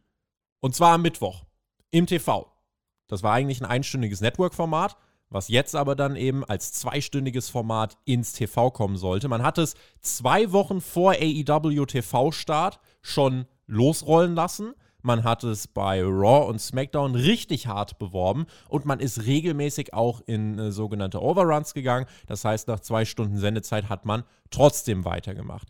Und 0.60 0.76
zwar 0.76 0.94
am 0.94 1.02
Mittwoch 1.02 1.46
im 1.92 2.06
TV. 2.06 2.52
Das 3.08 3.24
war 3.24 3.34
eigentlich 3.34 3.62
ein 3.62 3.66
einstündiges 3.66 4.22
Network-Format 4.22 4.98
was 5.30 5.48
jetzt 5.48 5.76
aber 5.76 5.96
dann 5.96 6.16
eben 6.16 6.44
als 6.44 6.74
zweistündiges 6.74 7.50
Format 7.50 7.98
ins 8.06 8.34
TV 8.34 8.72
kommen 8.72 8.98
sollte. 8.98 9.28
Man 9.28 9.44
hat 9.44 9.58
es 9.58 9.76
zwei 10.02 10.52
Wochen 10.52 10.82
vor 10.82 11.14
AEW 11.14 11.86
TV-Start 11.86 12.80
schon 13.02 13.46
losrollen 13.66 14.36
lassen. 14.36 14.74
Man 15.02 15.24
hat 15.24 15.44
es 15.44 15.68
bei 15.68 16.02
Raw 16.02 16.50
und 16.50 16.60
SmackDown 16.60 17.16
richtig 17.16 17.68
hart 17.68 18.00
beworben 18.00 18.46
und 18.68 18.86
man 18.86 19.00
ist 19.00 19.26
regelmäßig 19.26 19.94
auch 19.94 20.22
in 20.26 20.58
äh, 20.60 20.72
sogenannte 20.72 21.22
Overruns 21.22 21.74
gegangen. 21.74 22.08
Das 22.26 22.44
heißt, 22.44 22.68
nach 22.68 22.80
zwei 22.80 23.06
Stunden 23.06 23.38
Sendezeit 23.38 23.90
hat 23.90 24.06
man 24.06 24.24
trotzdem 24.50 25.06
weitergemacht. 25.06 25.68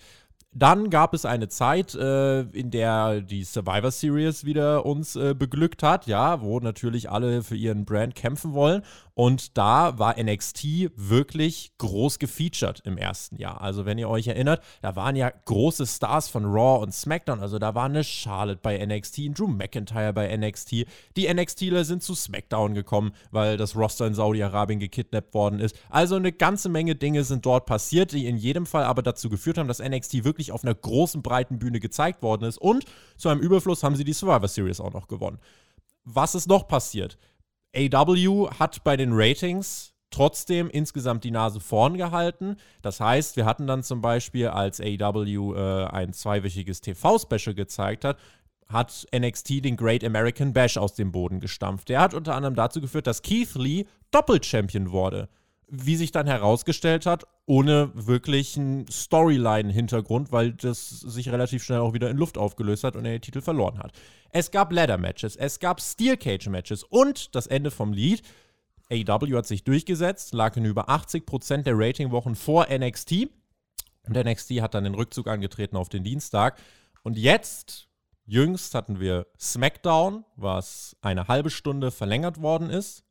Dann 0.54 0.89
gab 0.89 1.13
es 1.13 1.25
eine 1.25 1.50
Zeit, 1.50 1.94
äh, 1.94 2.42
in 2.42 2.72
der 2.72 3.22
die 3.22 3.44
Survivor 3.44 3.92
Series 3.92 4.44
wieder 4.44 4.86
uns 4.86 5.16
äh, 5.16 5.36
beglückt 5.36 5.84
hat, 5.84 6.08
ja, 6.08 6.42
wo 6.42 6.60
natürlich 6.60 7.12
alle 7.12 7.44
für 7.44 7.56
ihren 7.56 7.86
Brand 7.86 8.16
kämpfen 8.16 8.54
wollen. 8.54 8.82
Und 9.18 9.58
da 9.58 9.98
war 9.98 10.16
NXT 10.22 10.92
wirklich 10.96 11.72
groß 11.80 12.20
gefeatured 12.20 12.82
im 12.86 13.00
ersten 13.00 13.38
Jahr. 13.38 13.62
Also, 13.62 13.84
wenn 13.84 13.98
ihr 13.98 14.10
euch 14.10 14.27
erinnert, 14.27 14.63
da 14.84 14.96
waren 14.96 15.16
ja 15.16 15.32
große 15.46 15.88
Stars 15.88 16.30
von 16.30 16.46
Raw 16.46 16.84
und 16.84 16.94
SmackDown. 16.94 17.39
Also, 17.39 17.58
da 17.58 17.74
war 17.74 17.86
eine 17.86 18.04
Charlotte 18.04 18.60
bei 18.62 18.77
NXT, 18.77 19.18
ein 19.20 19.34
Drew 19.34 19.48
McIntyre 19.48 20.13
bei 20.13 20.38
NXT. 20.38 20.86
Die 21.16 21.34
NXTler 21.34 21.84
sind 21.84 22.04
zu 22.04 22.13
SmackDown 22.13 22.75
gekommen, 22.75 23.12
weil 23.32 23.58
das 23.58 23.75
Roster 23.75 24.06
in 24.06 24.13
Saudi-Arabien 24.13 24.80
gekidnappt 24.80 25.34
worden 25.34 25.62
ist. 25.62 25.75
Also, 25.89 26.16
eine 26.16 26.32
ganze 26.32 26.70
Menge 26.70 26.94
Dinge 26.94 27.24
sind 27.24 27.44
dort 27.44 27.66
passiert, 27.66 28.12
die 28.12 28.27
in 28.27 28.38
jedem 28.38 28.68
Fall 28.68 28.84
aber 28.84 29.01
dazu 29.01 29.30
geführt 29.30 29.58
haben, 29.58 29.68
dass 29.68 29.80
NXT 29.80 30.25
wirklich 30.25 30.37
auf 30.51 30.63
einer 30.63 30.75
großen, 30.75 31.22
breiten 31.22 31.60
Bühne 31.60 31.79
gezeigt 31.79 32.22
worden 32.22 32.46
ist. 32.46 32.58
Und 32.58 32.86
zu 33.17 33.29
einem 33.29 33.41
Überfluss 33.41 33.84
haben 33.84 33.96
sie 33.96 34.03
die 34.03 34.13
Survivor 34.13 34.48
Series 34.48 34.79
auch 34.79 34.94
noch 34.94 35.08
gewonnen. 35.08 35.39
Was 36.03 36.36
ist 36.36 36.48
noch 36.48 36.67
passiert? 36.67 37.17
AW 37.75 38.50
hat 38.60 38.84
bei 38.84 38.98
den 38.98 39.10
Ratings 39.13 39.94
trotzdem 40.10 40.70
insgesamt 40.70 41.24
die 41.24 41.32
Nase 41.32 41.60
vorn 41.60 41.98
gehalten. 41.98 42.58
Das 42.82 43.00
heißt, 43.00 43.36
wir 43.36 43.46
hatten 43.46 43.67
dann 43.67 43.84
zum 43.84 44.02
Beispiel, 44.02 44.47
als 44.47 44.80
AW 44.80 45.54
äh, 45.54 45.86
ein 45.88 46.13
zweiwöchiges 46.13 46.82
TV-Special 46.82 47.54
gezeigt 47.54 48.06
hat, 48.06 48.17
hat 48.67 49.06
NXT 49.15 49.63
den 49.63 49.78
Great 49.78 50.04
American 50.04 50.54
Bash 50.54 50.78
aus 50.78 50.93
dem 50.93 51.12
Boden 51.12 51.39
gestampft. 51.39 51.89
Der 51.89 52.02
hat 52.02 52.13
unter 52.13 52.36
anderem 52.36 52.56
dazu 52.56 52.82
geführt, 52.82 53.08
dass 53.08 53.21
Keith 53.21 53.56
Lee 53.56 53.86
Doppelchampion 54.12 54.91
wurde 54.91 55.30
wie 55.69 55.97
sich 55.97 56.12
dann 56.12 56.27
herausgestellt 56.27 57.06
hat, 57.06 57.25
ohne 57.45 57.91
wirklichen 57.93 58.88
Storyline-Hintergrund, 58.89 60.32
weil 60.32 60.53
das 60.53 60.89
sich 60.89 61.30
relativ 61.30 61.63
schnell 61.63 61.80
auch 61.80 61.93
wieder 61.93 62.10
in 62.10 62.17
Luft 62.17 62.38
aufgelöst 62.38 62.86
hat 62.86 62.95
und 62.95 63.06
er 63.06 63.12
den 63.12 63.21
Titel 63.21 63.41
verloren 63.41 63.80
hat. 63.80 63.91
Es 64.30 64.51
gab 64.51 64.71
Ladder-Matches, 64.71 65.36
es 65.36 65.60
gab 65.60 65.82
Steel 65.82 66.15
Cage-Matches 66.15 66.84
und 66.84 67.36
das 67.36 67.47
Ende 67.47 67.71
vom 67.71 67.91
Lied. 67.91 68.21
AEW 68.89 69.36
hat 69.36 69.45
sich 69.45 69.65
durchgesetzt, 69.65 70.34
lag 70.34 70.56
in 70.56 70.63
über 70.63 70.89
80% 70.89 71.63
der 71.63 71.77
Ratingwochen 71.77 72.36
vor 72.36 72.67
NXT. 72.69 73.27
Und 74.08 74.15
NXT 74.15 74.62
hat 74.62 74.73
dann 74.73 74.86
den 74.86 74.95
Rückzug 74.95 75.27
angetreten 75.27 75.75
auf 75.75 75.89
den 75.89 76.06
Dienstag. 76.06 76.58
Und 77.03 77.17
jetzt, 77.17 77.89
jüngst, 78.25 78.73
hatten 78.73 79.01
wir 79.01 79.27
SmackDown, 79.38 80.23
was 80.38 80.95
eine 81.01 81.27
halbe 81.27 81.49
Stunde 81.49 81.91
verlängert 81.91 82.41
worden 82.41 82.69
ist 82.69 83.03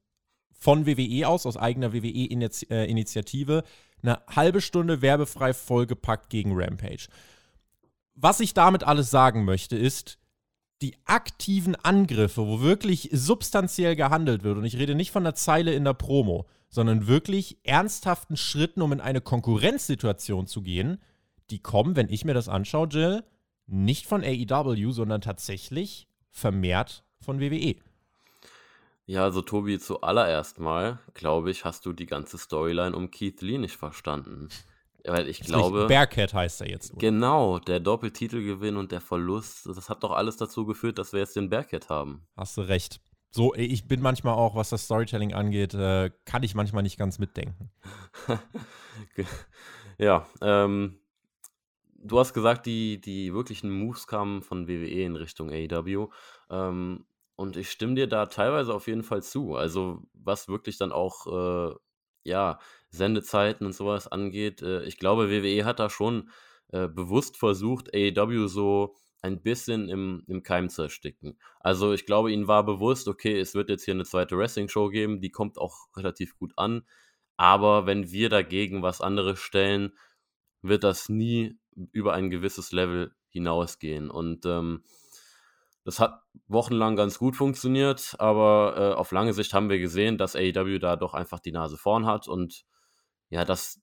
von 0.59 0.87
WWE 0.87 1.29
aus, 1.29 1.47
aus 1.47 1.57
eigener 1.57 1.93
WWE-Initiative, 1.93 3.63
eine 4.03 4.21
halbe 4.29 4.61
Stunde 4.61 5.03
werbefrei 5.03 5.55
vollgepackt 5.55 6.31
gegen 6.31 6.53
Rampage. 6.55 7.09
Was 8.15 8.41
ich 8.41 8.55
damit 8.55 8.85
alles 8.85 9.11
sagen 9.11 9.45
möchte, 9.45 9.77
ist, 9.77 10.19
die 10.83 10.95
aktiven 11.05 11.75
Angriffe, 11.75 12.47
wo 12.47 12.61
wirklich 12.61 13.09
substanziell 13.13 13.97
gehandelt 13.97 14.43
wird, 14.43 14.59
und 14.59 14.65
ich 14.65 14.77
rede 14.77 14.95
nicht 14.95 15.11
von 15.11 15.23
einer 15.23 15.35
Zeile 15.35 15.75
in 15.75 15.85
der 15.85 15.95
Promo, 15.95 16.47
sondern 16.69 17.07
wirklich 17.07 17.59
ernsthaften 17.63 18.37
Schritten, 18.37 18.83
um 18.83 18.93
in 18.93 19.01
eine 19.01 19.21
Konkurrenzsituation 19.21 20.47
zu 20.47 20.63
gehen, 20.63 20.99
die 21.51 21.61
kommen, 21.61 21.97
wenn 21.97 22.11
ich 22.11 22.25
mir 22.25 22.35
das 22.35 22.49
anschaue, 22.49 22.89
Jill, 22.89 23.25
nicht 23.67 24.07
von 24.07 24.23
AEW, 24.23 24.93
sondern 24.93 25.21
tatsächlich 25.21 26.09
vermehrt 26.31 27.05
von 27.21 27.41
WWE. 27.41 27.77
Ja, 29.07 29.23
also 29.23 29.41
Tobi, 29.41 29.79
zuallererst 29.79 30.59
mal, 30.59 30.99
glaube 31.15 31.51
ich, 31.53 31.65
hast 31.65 31.87
du 31.87 31.93
die 31.93 32.07
ganze 32.07 32.39
Storyline 32.39 32.95
um 32.95 33.11
Keith 33.11 33.41
Lee 33.41 33.57
nicht 33.59 33.77
verstanden. 33.77 34.49
Weil 35.05 35.29
ich 35.29 35.41
glaube. 35.41 35.87
Bearcat 35.87 36.35
heißt 36.35 36.63
er 36.63 36.69
jetzt. 36.69 36.91
Oder? 36.91 36.99
Genau, 36.99 37.61
der 37.61 37.79
Doppeltitelgewinn 37.79 38.77
und 38.77 38.91
der 38.91 39.01
Verlust, 39.01 39.67
das 39.67 39.89
hat 39.89 40.03
doch 40.03 40.11
alles 40.11 40.37
dazu 40.37 40.67
geführt, 40.67 40.99
dass 40.99 41.13
wir 41.13 41.21
jetzt 41.21 41.37
den 41.37 41.49
Bearcat 41.49 41.89
haben. 41.89 42.27
Hast 42.37 42.57
du 42.57 42.63
recht. 42.63 43.01
So, 43.31 43.55
ich 43.55 43.87
bin 43.87 44.01
manchmal 44.01 44.35
auch, 44.35 44.57
was 44.57 44.71
das 44.71 44.85
Storytelling 44.85 45.35
angeht, 45.35 45.75
äh, 45.75 46.11
kann 46.25 46.43
ich 46.43 46.55
manchmal 46.55 46.83
nicht 46.83 46.99
ganz 46.99 47.19
mitdenken. 47.19 47.71
ja, 49.99 50.27
ähm, 50.41 50.99
du 51.99 52.19
hast 52.19 52.33
gesagt, 52.33 52.67
die, 52.67 53.01
die 53.01 53.35
wirklichen 53.35 53.71
Moves 53.71 54.07
kamen 54.07 54.43
von 54.43 54.67
WWE 54.67 55.05
in 55.05 55.17
Richtung 55.17 55.51
AEW. 55.51 56.09
Ähm, 56.51 57.05
und 57.37 57.57
ich 57.57 57.71
stimme 57.71 57.95
dir 57.95 58.07
da 58.07 58.27
teilweise 58.27 58.75
auf 58.75 58.87
jeden 58.89 59.03
Fall 59.03 59.23
zu. 59.23 59.55
Also, 59.57 60.03
was 60.15 60.49
wirklich 60.49 60.79
dann 60.79 60.93
auch, 60.93 61.27
äh, 61.27 61.75
ja, 62.25 62.59
Sendezeiten 62.91 63.67
und 63.67 63.75
sowas 63.75 64.09
angeht, 64.09 64.63
äh, 64.63 64.83
ich 64.85 64.99
glaube, 64.99 65.31
WWE 65.31 65.65
hat 65.65 65.79
da 65.79 65.91
schon 65.91 66.31
äh, 66.73 66.89
bewusst 66.89 67.37
versucht, 67.37 67.95
AEW 67.95 68.49
so 68.49 68.97
ein 69.23 69.43
bisschen 69.43 69.89
im, 69.89 70.25
im 70.29 70.43
Keim 70.43 70.69
zu 70.71 70.83
ersticken. 70.83 71.39
Also, 71.61 71.93
ich 71.93 72.07
glaube, 72.07 72.33
ihnen 72.33 72.49
war 72.49 72.65
bewusst, 72.65 73.09
okay, 73.09 73.39
es 73.39 73.55
wird 73.55 73.69
jetzt 73.71 73.85
hier 73.85 73.95
eine 73.95 74.05
zweite 74.05 74.37
Wrestling-Show 74.39 74.89
geben, 74.89 75.21
die 75.21 75.31
kommt 75.31 75.59
auch 75.59 75.89
relativ 75.97 76.37
gut 76.39 76.53
an. 76.57 76.87
Aber 77.37 77.87
wenn 77.87 78.11
wir 78.13 78.31
dagegen 78.31 78.83
was 78.83 79.01
anderes 79.01 79.39
stellen, 79.39 79.93
wird 80.63 80.85
das 80.85 81.09
nie 81.09 81.59
über 81.93 82.15
ein 82.15 82.31
gewisses 82.31 82.73
Level 82.73 83.15
hinausgehen. 83.29 84.11
Und 84.11 84.47
ähm, 84.47 84.85
das 85.87 86.01
hat 86.01 86.25
wochenlang 86.49 86.97
ganz 86.97 87.17
gut 87.17 87.37
funktioniert, 87.37 88.17
aber 88.19 88.75
äh, 88.77 88.95
auf 88.95 89.13
lange 89.13 89.33
Sicht 89.33 89.55
haben 89.55 89.71
wir 89.71 89.79
gesehen, 89.79 90.19
dass 90.19 90.35
AEW 90.35 90.81
da 90.81 90.97
doch 90.97 91.15
einfach 91.15 91.39
die 91.39 91.53
Nase 91.53 91.77
vorn 91.77 92.07
hat 92.07 92.27
und 92.27 92.65
ja, 93.31 93.45
dass 93.45 93.81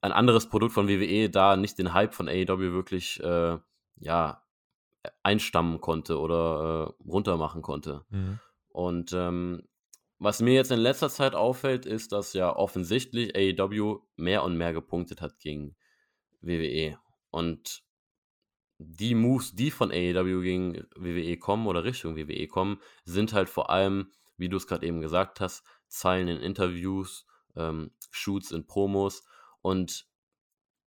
ein 0.00 0.12
anderes 0.12 0.48
Produkt 0.48 0.72
von 0.72 0.86
WWE 0.86 1.28
da 1.28 1.56
nicht 1.56 1.76
den 1.76 1.92
Hype 1.92 2.14
von 2.14 2.28
AEW 2.28 2.72
wirklich 2.72 3.20
äh, 3.20 3.58
ja, 3.98 4.44
einstammen 5.24 5.80
konnte 5.80 6.20
oder 6.20 6.94
äh, 7.00 7.08
runtermachen 7.08 7.62
konnte. 7.62 8.04
Mhm. 8.10 8.38
Und 8.68 9.12
ähm, 9.12 9.64
was 10.20 10.40
mir 10.40 10.54
jetzt 10.54 10.70
in 10.70 10.78
letzter 10.78 11.08
Zeit 11.08 11.34
auffällt, 11.34 11.84
ist, 11.84 12.12
dass 12.12 12.32
ja 12.32 12.54
offensichtlich 12.54 13.34
AEW 13.34 14.02
mehr 14.14 14.44
und 14.44 14.56
mehr 14.56 14.72
gepunktet 14.72 15.20
hat 15.20 15.40
gegen 15.40 15.74
WWE. 16.42 16.96
Und 17.30 17.82
die 18.82 19.14
Moves, 19.14 19.54
die 19.54 19.70
von 19.70 19.90
AEW 19.90 20.40
gegen 20.40 20.86
WWE 20.96 21.36
kommen 21.36 21.66
oder 21.66 21.84
Richtung 21.84 22.16
WWE 22.16 22.46
kommen, 22.48 22.80
sind 23.04 23.34
halt 23.34 23.50
vor 23.50 23.68
allem, 23.68 24.10
wie 24.38 24.48
du 24.48 24.56
es 24.56 24.66
gerade 24.66 24.86
eben 24.86 25.02
gesagt 25.02 25.40
hast, 25.40 25.64
Zeilen 25.86 26.28
in 26.28 26.38
Interviews, 26.38 27.26
ähm, 27.56 27.90
Shoots 28.10 28.52
in 28.52 28.66
Promos 28.66 29.22
und 29.60 30.06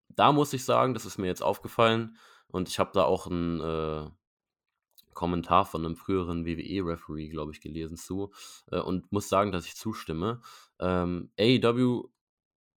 da 0.09 0.31
muss 0.31 0.53
ich 0.53 0.65
sagen, 0.65 0.95
das 0.95 1.05
ist 1.05 1.19
mir 1.19 1.27
jetzt 1.27 1.43
aufgefallen 1.43 2.17
und 2.47 2.67
ich 2.67 2.79
habe 2.79 2.91
da 2.93 3.03
auch 3.03 3.27
einen 3.27 3.59
äh, 3.61 4.09
Kommentar 5.13 5.65
von 5.65 5.85
einem 5.85 5.95
früheren 5.95 6.47
WWE-Referee, 6.47 7.29
glaube 7.29 7.51
ich, 7.51 7.61
gelesen 7.61 7.97
zu 7.97 8.33
äh, 8.71 8.79
und 8.79 9.11
muss 9.11 9.29
sagen, 9.29 9.51
dass 9.51 9.67
ich 9.67 9.75
zustimme. 9.75 10.41
Ähm, 10.79 11.31
AEW 11.39 12.09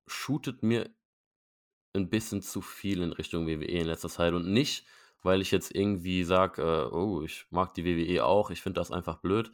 shootet 0.07 0.63
mir 0.63 0.91
ein 1.95 2.11
bisschen 2.11 2.43
zu 2.43 2.61
viel 2.61 3.01
in 3.01 3.13
Richtung 3.13 3.47
WWE 3.47 3.65
in 3.65 3.87
letzter 3.87 4.11
Zeit 4.11 4.35
und 4.35 4.53
nicht, 4.53 4.87
weil 5.27 5.43
ich 5.43 5.51
jetzt 5.51 5.75
irgendwie 5.75 6.25
sage, 6.25 6.62
äh, 6.62 6.95
oh, 6.95 7.23
ich 7.23 7.47
mag 7.51 7.75
die 7.75 7.85
WWE 7.85 8.25
auch, 8.25 8.51
ich 8.51 8.62
finde 8.62 8.81
das 8.81 8.91
einfach 8.91 9.17
blöd. 9.17 9.53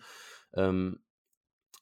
Ähm, 0.55 1.03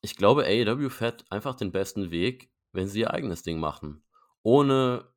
ich 0.00 0.16
glaube, 0.16 0.44
AEW 0.46 0.88
fährt 0.88 1.31
einfach 1.31 1.55
den 1.55 1.72
besten 1.72 2.11
Weg, 2.11 2.50
wenn 2.72 2.88
sie 2.88 3.00
ihr 3.00 3.12
eigenes 3.12 3.42
Ding 3.42 3.59
machen. 3.61 4.03
Ohne 4.42 5.12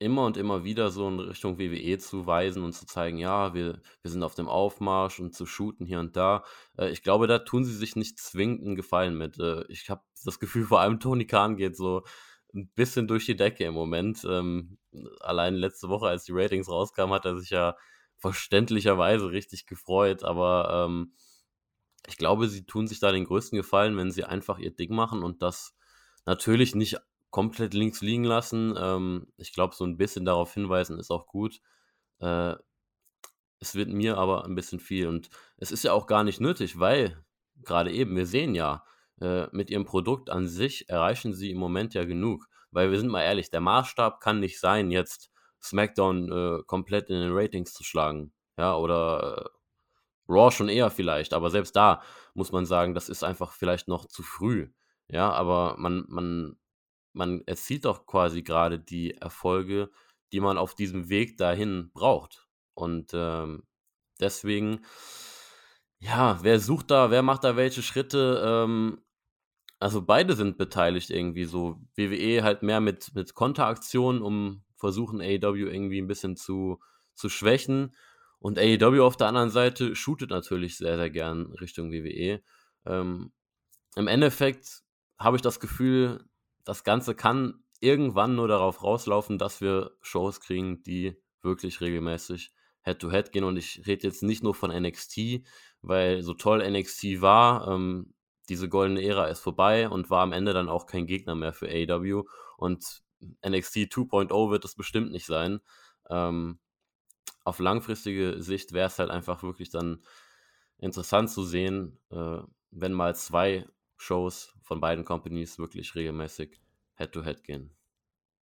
immer 0.00 0.24
und 0.24 0.36
immer 0.36 0.64
wieder 0.64 0.90
so 0.90 1.08
in 1.08 1.18
Richtung 1.20 1.58
WWE 1.58 1.98
zu 1.98 2.26
weisen 2.26 2.62
und 2.62 2.72
zu 2.72 2.86
zeigen, 2.86 3.18
ja, 3.18 3.52
wir, 3.54 3.80
wir 4.02 4.10
sind 4.10 4.22
auf 4.22 4.34
dem 4.34 4.48
Aufmarsch 4.48 5.18
und 5.20 5.34
zu 5.34 5.44
shooten 5.44 5.86
hier 5.86 6.00
und 6.00 6.16
da. 6.16 6.44
Äh, 6.78 6.90
ich 6.90 7.02
glaube, 7.02 7.26
da 7.26 7.40
tun 7.40 7.64
sie 7.64 7.74
sich 7.74 7.96
nicht 7.96 8.18
zwingend 8.18 8.64
einen 8.64 8.76
Gefallen 8.76 9.16
mit. 9.18 9.38
Äh, 9.38 9.64
ich 9.68 9.90
habe 9.90 10.02
das 10.24 10.38
Gefühl, 10.40 10.64
vor 10.66 10.80
allem 10.80 11.00
Tony 11.00 11.26
Khan 11.26 11.56
geht 11.56 11.76
so 11.76 12.02
ein 12.54 12.68
bisschen 12.74 13.06
durch 13.08 13.26
die 13.26 13.36
Decke 13.36 13.64
im 13.64 13.74
Moment. 13.74 14.24
Ähm, 14.28 14.78
allein 15.20 15.54
letzte 15.54 15.88
Woche, 15.88 16.06
als 16.08 16.24
die 16.24 16.32
Ratings 16.32 16.68
rauskamen, 16.68 17.14
hat 17.14 17.24
er 17.24 17.36
sich 17.36 17.50
ja 17.50 17.76
verständlicherweise 18.16 19.30
richtig 19.30 19.66
gefreut, 19.66 20.24
aber 20.24 20.86
ähm, 20.86 21.12
ich 22.06 22.16
glaube, 22.16 22.48
sie 22.48 22.64
tun 22.64 22.86
sich 22.86 23.00
da 23.00 23.12
den 23.12 23.24
größten 23.24 23.56
Gefallen, 23.56 23.96
wenn 23.96 24.10
sie 24.10 24.24
einfach 24.24 24.58
ihr 24.58 24.74
Ding 24.74 24.94
machen 24.94 25.22
und 25.22 25.42
das 25.42 25.76
natürlich 26.24 26.74
nicht 26.74 26.98
komplett 27.30 27.74
links 27.74 28.00
liegen 28.00 28.24
lassen. 28.24 28.74
Ähm, 28.78 29.26
ich 29.36 29.52
glaube, 29.52 29.74
so 29.74 29.84
ein 29.84 29.98
bisschen 29.98 30.24
darauf 30.24 30.54
hinweisen 30.54 30.98
ist 30.98 31.10
auch 31.10 31.26
gut. 31.26 31.60
Äh, 32.20 32.54
es 33.60 33.74
wird 33.74 33.88
mir 33.88 34.16
aber 34.18 34.44
ein 34.44 34.54
bisschen 34.54 34.80
viel 34.80 35.08
und 35.08 35.28
es 35.56 35.70
ist 35.70 35.84
ja 35.84 35.92
auch 35.92 36.06
gar 36.06 36.24
nicht 36.24 36.40
nötig, 36.40 36.78
weil 36.78 37.22
gerade 37.62 37.92
eben, 37.92 38.16
wir 38.16 38.26
sehen 38.26 38.54
ja, 38.54 38.84
äh, 39.20 39.46
mit 39.52 39.70
ihrem 39.70 39.84
Produkt 39.84 40.30
an 40.30 40.46
sich 40.48 40.88
erreichen 40.88 41.32
sie 41.32 41.50
im 41.50 41.58
Moment 41.58 41.94
ja 41.94 42.04
genug. 42.04 42.46
Weil 42.70 42.90
wir 42.90 42.98
sind 42.98 43.10
mal 43.10 43.22
ehrlich, 43.22 43.50
der 43.50 43.60
Maßstab 43.60 44.20
kann 44.20 44.40
nicht 44.40 44.60
sein, 44.60 44.90
jetzt 44.90 45.30
SmackDown 45.62 46.32
äh, 46.32 46.62
komplett 46.66 47.10
in 47.10 47.20
den 47.20 47.32
Ratings 47.32 47.72
zu 47.72 47.84
schlagen. 47.84 48.32
Ja, 48.58 48.76
oder 48.76 49.46
äh, 49.46 50.32
Raw 50.32 50.50
schon 50.50 50.68
eher 50.68 50.90
vielleicht, 50.90 51.32
aber 51.32 51.50
selbst 51.50 51.74
da 51.76 52.02
muss 52.34 52.52
man 52.52 52.66
sagen, 52.66 52.94
das 52.94 53.08
ist 53.08 53.24
einfach 53.24 53.52
vielleicht 53.52 53.88
noch 53.88 54.06
zu 54.06 54.22
früh. 54.22 54.70
Ja, 55.08 55.32
aber 55.32 55.76
man, 55.78 56.04
man, 56.08 56.58
man 57.14 57.42
erzielt 57.46 57.86
doch 57.86 58.06
quasi 58.06 58.42
gerade 58.42 58.78
die 58.78 59.14
Erfolge, 59.14 59.90
die 60.32 60.40
man 60.40 60.58
auf 60.58 60.74
diesem 60.74 61.08
Weg 61.08 61.38
dahin 61.38 61.90
braucht. 61.94 62.46
Und 62.74 63.12
ähm, 63.14 63.64
deswegen, 64.20 64.84
ja, 65.98 66.38
wer 66.42 66.60
sucht 66.60 66.90
da, 66.90 67.10
wer 67.10 67.22
macht 67.22 67.44
da 67.44 67.56
welche 67.56 67.82
Schritte? 67.82 68.42
Ähm, 68.44 69.02
also 69.78 70.02
beide 70.02 70.34
sind 70.34 70.58
beteiligt 70.58 71.10
irgendwie 71.10 71.44
so. 71.44 71.80
WWE 71.96 72.42
halt 72.42 72.62
mehr 72.62 72.80
mit, 72.80 73.14
mit 73.14 73.34
Konteraktionen, 73.34 74.22
um 74.22 74.62
versuchen 74.76 75.20
AEW 75.20 75.68
irgendwie 75.68 76.00
ein 76.00 76.08
bisschen 76.08 76.36
zu, 76.36 76.80
zu 77.14 77.28
schwächen. 77.28 77.94
Und 78.40 78.58
AEW 78.58 79.02
auf 79.02 79.16
der 79.16 79.28
anderen 79.28 79.50
Seite 79.50 79.94
shootet 79.96 80.30
natürlich 80.30 80.76
sehr, 80.76 80.96
sehr 80.96 81.10
gern 81.10 81.52
Richtung 81.60 81.92
WWE. 81.92 82.40
Ähm, 82.86 83.32
Im 83.96 84.06
Endeffekt 84.06 84.82
habe 85.18 85.36
ich 85.36 85.42
das 85.42 85.58
Gefühl, 85.60 86.24
das 86.64 86.84
Ganze 86.84 87.14
kann 87.14 87.62
irgendwann 87.80 88.34
nur 88.34 88.48
darauf 88.48 88.82
rauslaufen, 88.82 89.38
dass 89.38 89.60
wir 89.60 89.92
Shows 90.02 90.40
kriegen, 90.40 90.82
die 90.82 91.16
wirklich 91.42 91.80
regelmäßig 91.80 92.52
Head-to-Head 92.82 93.28
-head 93.28 93.30
gehen. 93.32 93.44
Und 93.44 93.56
ich 93.56 93.86
rede 93.86 94.06
jetzt 94.06 94.22
nicht 94.22 94.42
nur 94.42 94.54
von 94.54 94.70
NXT, 94.70 95.42
weil 95.82 96.22
so 96.22 96.34
toll 96.34 96.68
NXT 96.68 97.20
war, 97.20 97.68
ähm, 97.68 98.14
diese 98.48 98.68
goldene 98.68 99.02
Ära 99.02 99.26
ist 99.26 99.40
vorbei 99.40 99.88
und 99.88 100.10
war 100.10 100.22
am 100.22 100.32
Ende 100.32 100.52
dann 100.52 100.68
auch 100.68 100.86
kein 100.86 101.06
Gegner 101.06 101.34
mehr 101.34 101.52
für 101.52 101.68
AEW. 101.68 102.24
Und 102.56 103.02
NXT 103.46 103.76
2.0 103.92 104.50
wird 104.50 104.64
es 104.64 104.74
bestimmt 104.74 105.12
nicht 105.12 105.26
sein. 105.26 105.60
Ähm, 106.08 106.58
auf 107.44 107.58
langfristige 107.58 108.42
Sicht 108.42 108.72
wäre 108.72 108.86
es 108.86 108.98
halt 108.98 109.10
einfach 109.10 109.42
wirklich 109.42 109.70
dann 109.70 110.02
interessant 110.78 111.30
zu 111.30 111.44
sehen, 111.44 111.98
äh, 112.10 112.38
wenn 112.70 112.92
mal 112.92 113.16
zwei 113.16 113.66
Shows 113.96 114.54
von 114.62 114.80
beiden 114.80 115.04
Companies 115.04 115.58
wirklich 115.58 115.94
regelmäßig 115.94 116.60
Head-to-Head 116.94 117.38
-head 117.38 117.42
gehen. 117.42 117.78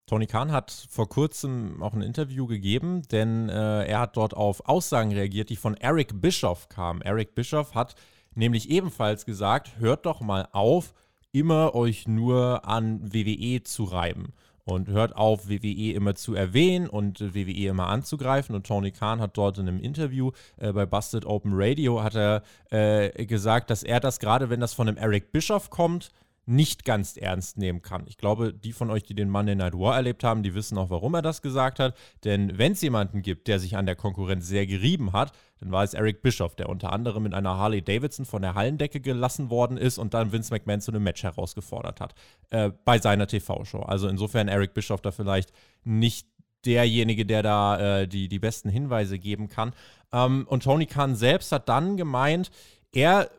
Tony 0.07 0.27
Khan 0.27 0.53
hat 0.53 0.71
vor 0.71 1.09
kurzem 1.09 1.83
auch 1.83 1.93
ein 1.93 2.03
Interview 2.03 2.47
gegeben, 2.47 3.03
denn 3.09 3.49
äh, 3.49 3.87
er 3.87 4.01
hat 4.01 4.17
dort 4.17 4.35
auf 4.35 4.69
Aussagen 4.69 5.13
reagiert, 5.13 5.51
die 5.51 5.57
von 5.57 5.75
Eric 5.75 6.21
Bischoff 6.21 6.69
kamen. 6.69 7.03
Eric 7.03 7.35
Bischoff 7.35 7.75
hat 7.75 7.97
nämlich 8.37 8.71
ebenfalls 8.71 9.27
gesagt, 9.27 9.79
hört 9.79 10.07
doch 10.07 10.21
mal 10.21 10.49
auf, 10.53 10.95
immer 11.33 11.75
euch 11.75 12.09
nur 12.09 12.67
an 12.67 13.13
WWE 13.13 13.63
zu 13.63 13.85
reiben. 13.85 14.33
Und 14.65 14.89
hört 14.89 15.15
auf, 15.15 15.49
WWE 15.49 15.93
immer 15.93 16.17
zu 16.17 16.35
erwähnen 16.35 16.89
und 16.89 17.21
WWE 17.21 17.69
immer 17.69 17.87
anzugreifen. 17.87 18.53
Und 18.57 18.67
Tony 18.67 18.91
Khan 18.91 19.21
hat 19.21 19.37
dort 19.37 19.59
in 19.59 19.69
einem 19.69 19.79
Interview 19.79 20.33
äh, 20.57 20.73
bei 20.73 20.85
Busted 20.87 21.25
Open 21.25 21.53
Radio 21.55 22.03
hat 22.03 22.17
er 22.17 22.43
äh, 22.71 23.27
gesagt, 23.27 23.71
dass 23.71 23.85
er 23.85 24.01
das 24.01 24.19
gerade, 24.19 24.51
wenn 24.51 24.59
das 24.59 24.75
von 24.75 24.89
einem 24.89 24.97
Eric 24.97 25.31
Bischoff 25.31 25.71
kommt, 25.71 26.11
nicht 26.47 26.85
ganz 26.85 27.17
ernst 27.17 27.59
nehmen 27.59 27.83
kann. 27.83 28.05
Ich 28.07 28.19
glaube, 28.19 28.55
die 28.55 28.73
von 28.73 28.91
euch, 28.91 29.03
die 29.03 29.15
den 29.15 29.29
Monday 29.29 29.57
Night 29.57 29.75
War 29.75 29.97
erlebt 29.97 30.23
haben, 30.25 30.43
die 30.43 30.55
wissen 30.55 30.79
auch, 30.79 30.91
warum 30.91 31.15
er 31.15 31.23
das 31.23 31.43
gesagt 31.43 31.81
hat. 31.81 31.97
Denn 32.25 32.57
wenn 32.57 32.73
es 32.73 32.81
jemanden 32.81 33.23
gibt, 33.23 33.49
der 33.49 33.59
sich 33.59 33.77
an 33.77 33.87
der 33.87 33.97
Konkurrenz 33.97 34.47
sehr 34.47 34.67
gerieben 34.67 35.13
hat, 35.13 35.33
dann 35.61 35.73
war 35.73 35.85
es 35.85 35.95
Eric 35.95 36.23
Bischoff, 36.23 36.55
der 36.57 36.69
unter 36.69 36.93
anderem 36.93 37.23
mit 37.23 37.35
einer 37.35 37.57
Harley 37.57 37.83
Davidson 37.83 38.27
von 38.27 38.43
der 38.43 38.55
Hallendecke 38.55 39.01
gelassen 39.01 39.51
worden 39.51 39.77
ist 39.77 39.99
und 39.99 40.15
dann 40.15 40.33
Vince 40.33 40.53
McMahon 40.53 40.81
zu 40.81 40.91
einem 40.91 41.03
Match 41.03 41.23
herausgefordert 41.23 42.01
hat 42.01 42.15
äh, 42.51 42.71
bei 42.85 42.99
seiner 42.99 43.27
TV-Show. 43.27 43.81
Also 43.81 44.09
insofern 44.09 44.49
Eric 44.49 44.75
Bischoff 44.75 45.01
da 45.01 45.11
vielleicht 45.11 45.53
nicht 45.85 46.29
derjenige, 46.65 47.25
der 47.25 47.43
da 47.43 48.01
äh, 48.01 48.09
die, 48.09 48.29
die 48.29 48.39
besten 48.39 48.69
Hinweise 48.69 49.19
geben 49.19 49.49
kann. 49.49 49.73
Ähm, 50.13 50.47
und 50.49 50.65
Tony 50.65 50.87
Khan 50.87 51.15
selbst 51.15 51.53
hat 51.53 51.69
dann 51.69 51.97
gemeint, 51.97 52.51
er 52.93 53.31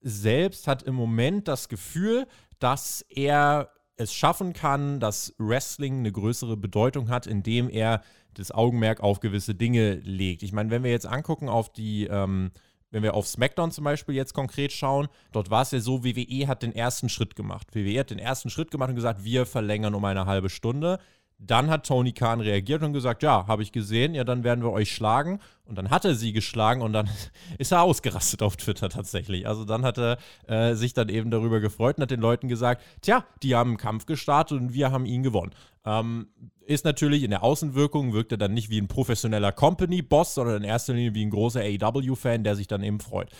selbst 0.00 0.68
hat 0.68 0.82
im 0.82 0.94
Moment 0.94 1.48
das 1.48 1.68
Gefühl, 1.68 2.26
dass 2.58 3.04
er 3.08 3.70
es 3.96 4.12
schaffen 4.12 4.52
kann, 4.52 5.00
dass 5.00 5.34
Wrestling 5.38 5.98
eine 5.98 6.12
größere 6.12 6.56
Bedeutung 6.56 7.08
hat, 7.08 7.26
indem 7.26 7.68
er 7.68 8.02
das 8.38 8.52
Augenmerk 8.52 9.00
auf 9.00 9.20
gewisse 9.20 9.54
Dinge 9.54 9.94
legt. 10.04 10.42
Ich 10.42 10.52
meine, 10.52 10.70
wenn 10.70 10.84
wir 10.84 10.90
jetzt 10.90 11.06
angucken 11.06 11.48
auf 11.48 11.72
die, 11.72 12.06
ähm, 12.06 12.50
wenn 12.90 13.02
wir 13.02 13.14
auf 13.14 13.26
SmackDown 13.26 13.72
zum 13.72 13.84
Beispiel 13.84 14.14
jetzt 14.14 14.34
konkret 14.34 14.72
schauen, 14.72 15.08
dort 15.32 15.50
war 15.50 15.62
es 15.62 15.70
ja 15.70 15.80
so, 15.80 16.04
WWE 16.04 16.46
hat 16.46 16.62
den 16.62 16.74
ersten 16.74 17.08
Schritt 17.08 17.34
gemacht. 17.36 17.74
WWE 17.74 18.00
hat 18.00 18.10
den 18.10 18.18
ersten 18.18 18.50
Schritt 18.50 18.70
gemacht 18.70 18.90
und 18.90 18.96
gesagt, 18.96 19.24
wir 19.24 19.46
verlängern 19.46 19.94
um 19.94 20.04
eine 20.04 20.26
halbe 20.26 20.50
Stunde. 20.50 20.98
Dann 21.38 21.68
hat 21.68 21.86
Tony 21.86 22.12
Khan 22.12 22.40
reagiert 22.40 22.82
und 22.82 22.94
gesagt, 22.94 23.22
ja, 23.22 23.46
habe 23.46 23.62
ich 23.62 23.70
gesehen, 23.70 24.14
ja, 24.14 24.24
dann 24.24 24.42
werden 24.42 24.64
wir 24.64 24.72
euch 24.72 24.92
schlagen. 24.92 25.38
Und 25.66 25.76
dann 25.76 25.90
hat 25.90 26.04
er 26.04 26.14
sie 26.14 26.32
geschlagen 26.32 26.80
und 26.80 26.92
dann 26.92 27.10
ist 27.58 27.72
er 27.72 27.82
ausgerastet 27.82 28.42
auf 28.42 28.56
Twitter 28.56 28.88
tatsächlich. 28.88 29.46
Also 29.46 29.64
dann 29.64 29.84
hat 29.84 29.98
er 29.98 30.18
äh, 30.46 30.74
sich 30.74 30.94
dann 30.94 31.08
eben 31.08 31.30
darüber 31.30 31.60
gefreut 31.60 31.98
und 31.98 32.02
hat 32.02 32.10
den 32.10 32.20
Leuten 32.20 32.48
gesagt, 32.48 32.82
tja, 33.02 33.24
die 33.42 33.54
haben 33.54 33.70
einen 33.70 33.76
Kampf 33.76 34.06
gestartet 34.06 34.58
und 34.58 34.72
wir 34.72 34.90
haben 34.92 35.04
ihn 35.04 35.22
gewonnen. 35.22 35.52
Ähm, 35.84 36.28
ist 36.64 36.84
natürlich 36.84 37.22
in 37.22 37.30
der 37.30 37.42
Außenwirkung, 37.42 38.12
wirkt 38.12 38.32
er 38.32 38.38
dann 38.38 38.54
nicht 38.54 38.70
wie 38.70 38.80
ein 38.80 38.88
professioneller 38.88 39.52
Company-Boss, 39.52 40.34
sondern 40.34 40.56
in 40.56 40.64
erster 40.64 40.94
Linie 40.94 41.14
wie 41.14 41.24
ein 41.24 41.30
großer 41.30 41.60
AEW-Fan, 41.60 42.44
der 42.44 42.56
sich 42.56 42.66
dann 42.66 42.82
eben 42.82 43.00
freut. 43.00 43.30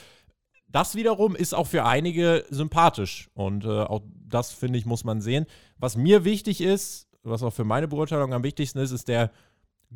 Das 0.69 0.95
wiederum 0.95 1.35
ist 1.35 1.55
auch 1.55 1.67
für 1.67 1.85
einige 1.85 2.45
sympathisch 2.51 3.31
und 3.35 3.65
äh, 3.65 3.69
auch 3.69 4.03
das, 4.29 4.53
finde 4.53 4.79
ich, 4.79 4.87
muss 4.87 5.05
man 5.05 5.21
sehen. 5.21 5.47
Was 5.79 5.97
mir 5.97 6.25
wichtig 6.25 6.61
ist, 6.61 7.06
was 7.31 7.43
auch 7.43 7.53
für 7.53 7.65
meine 7.65 7.89
Beurteilung 7.89 8.33
am 8.33 8.43
wichtigsten 8.43 8.79
ist, 8.79 8.91
ist 8.91 9.09
der 9.09 9.31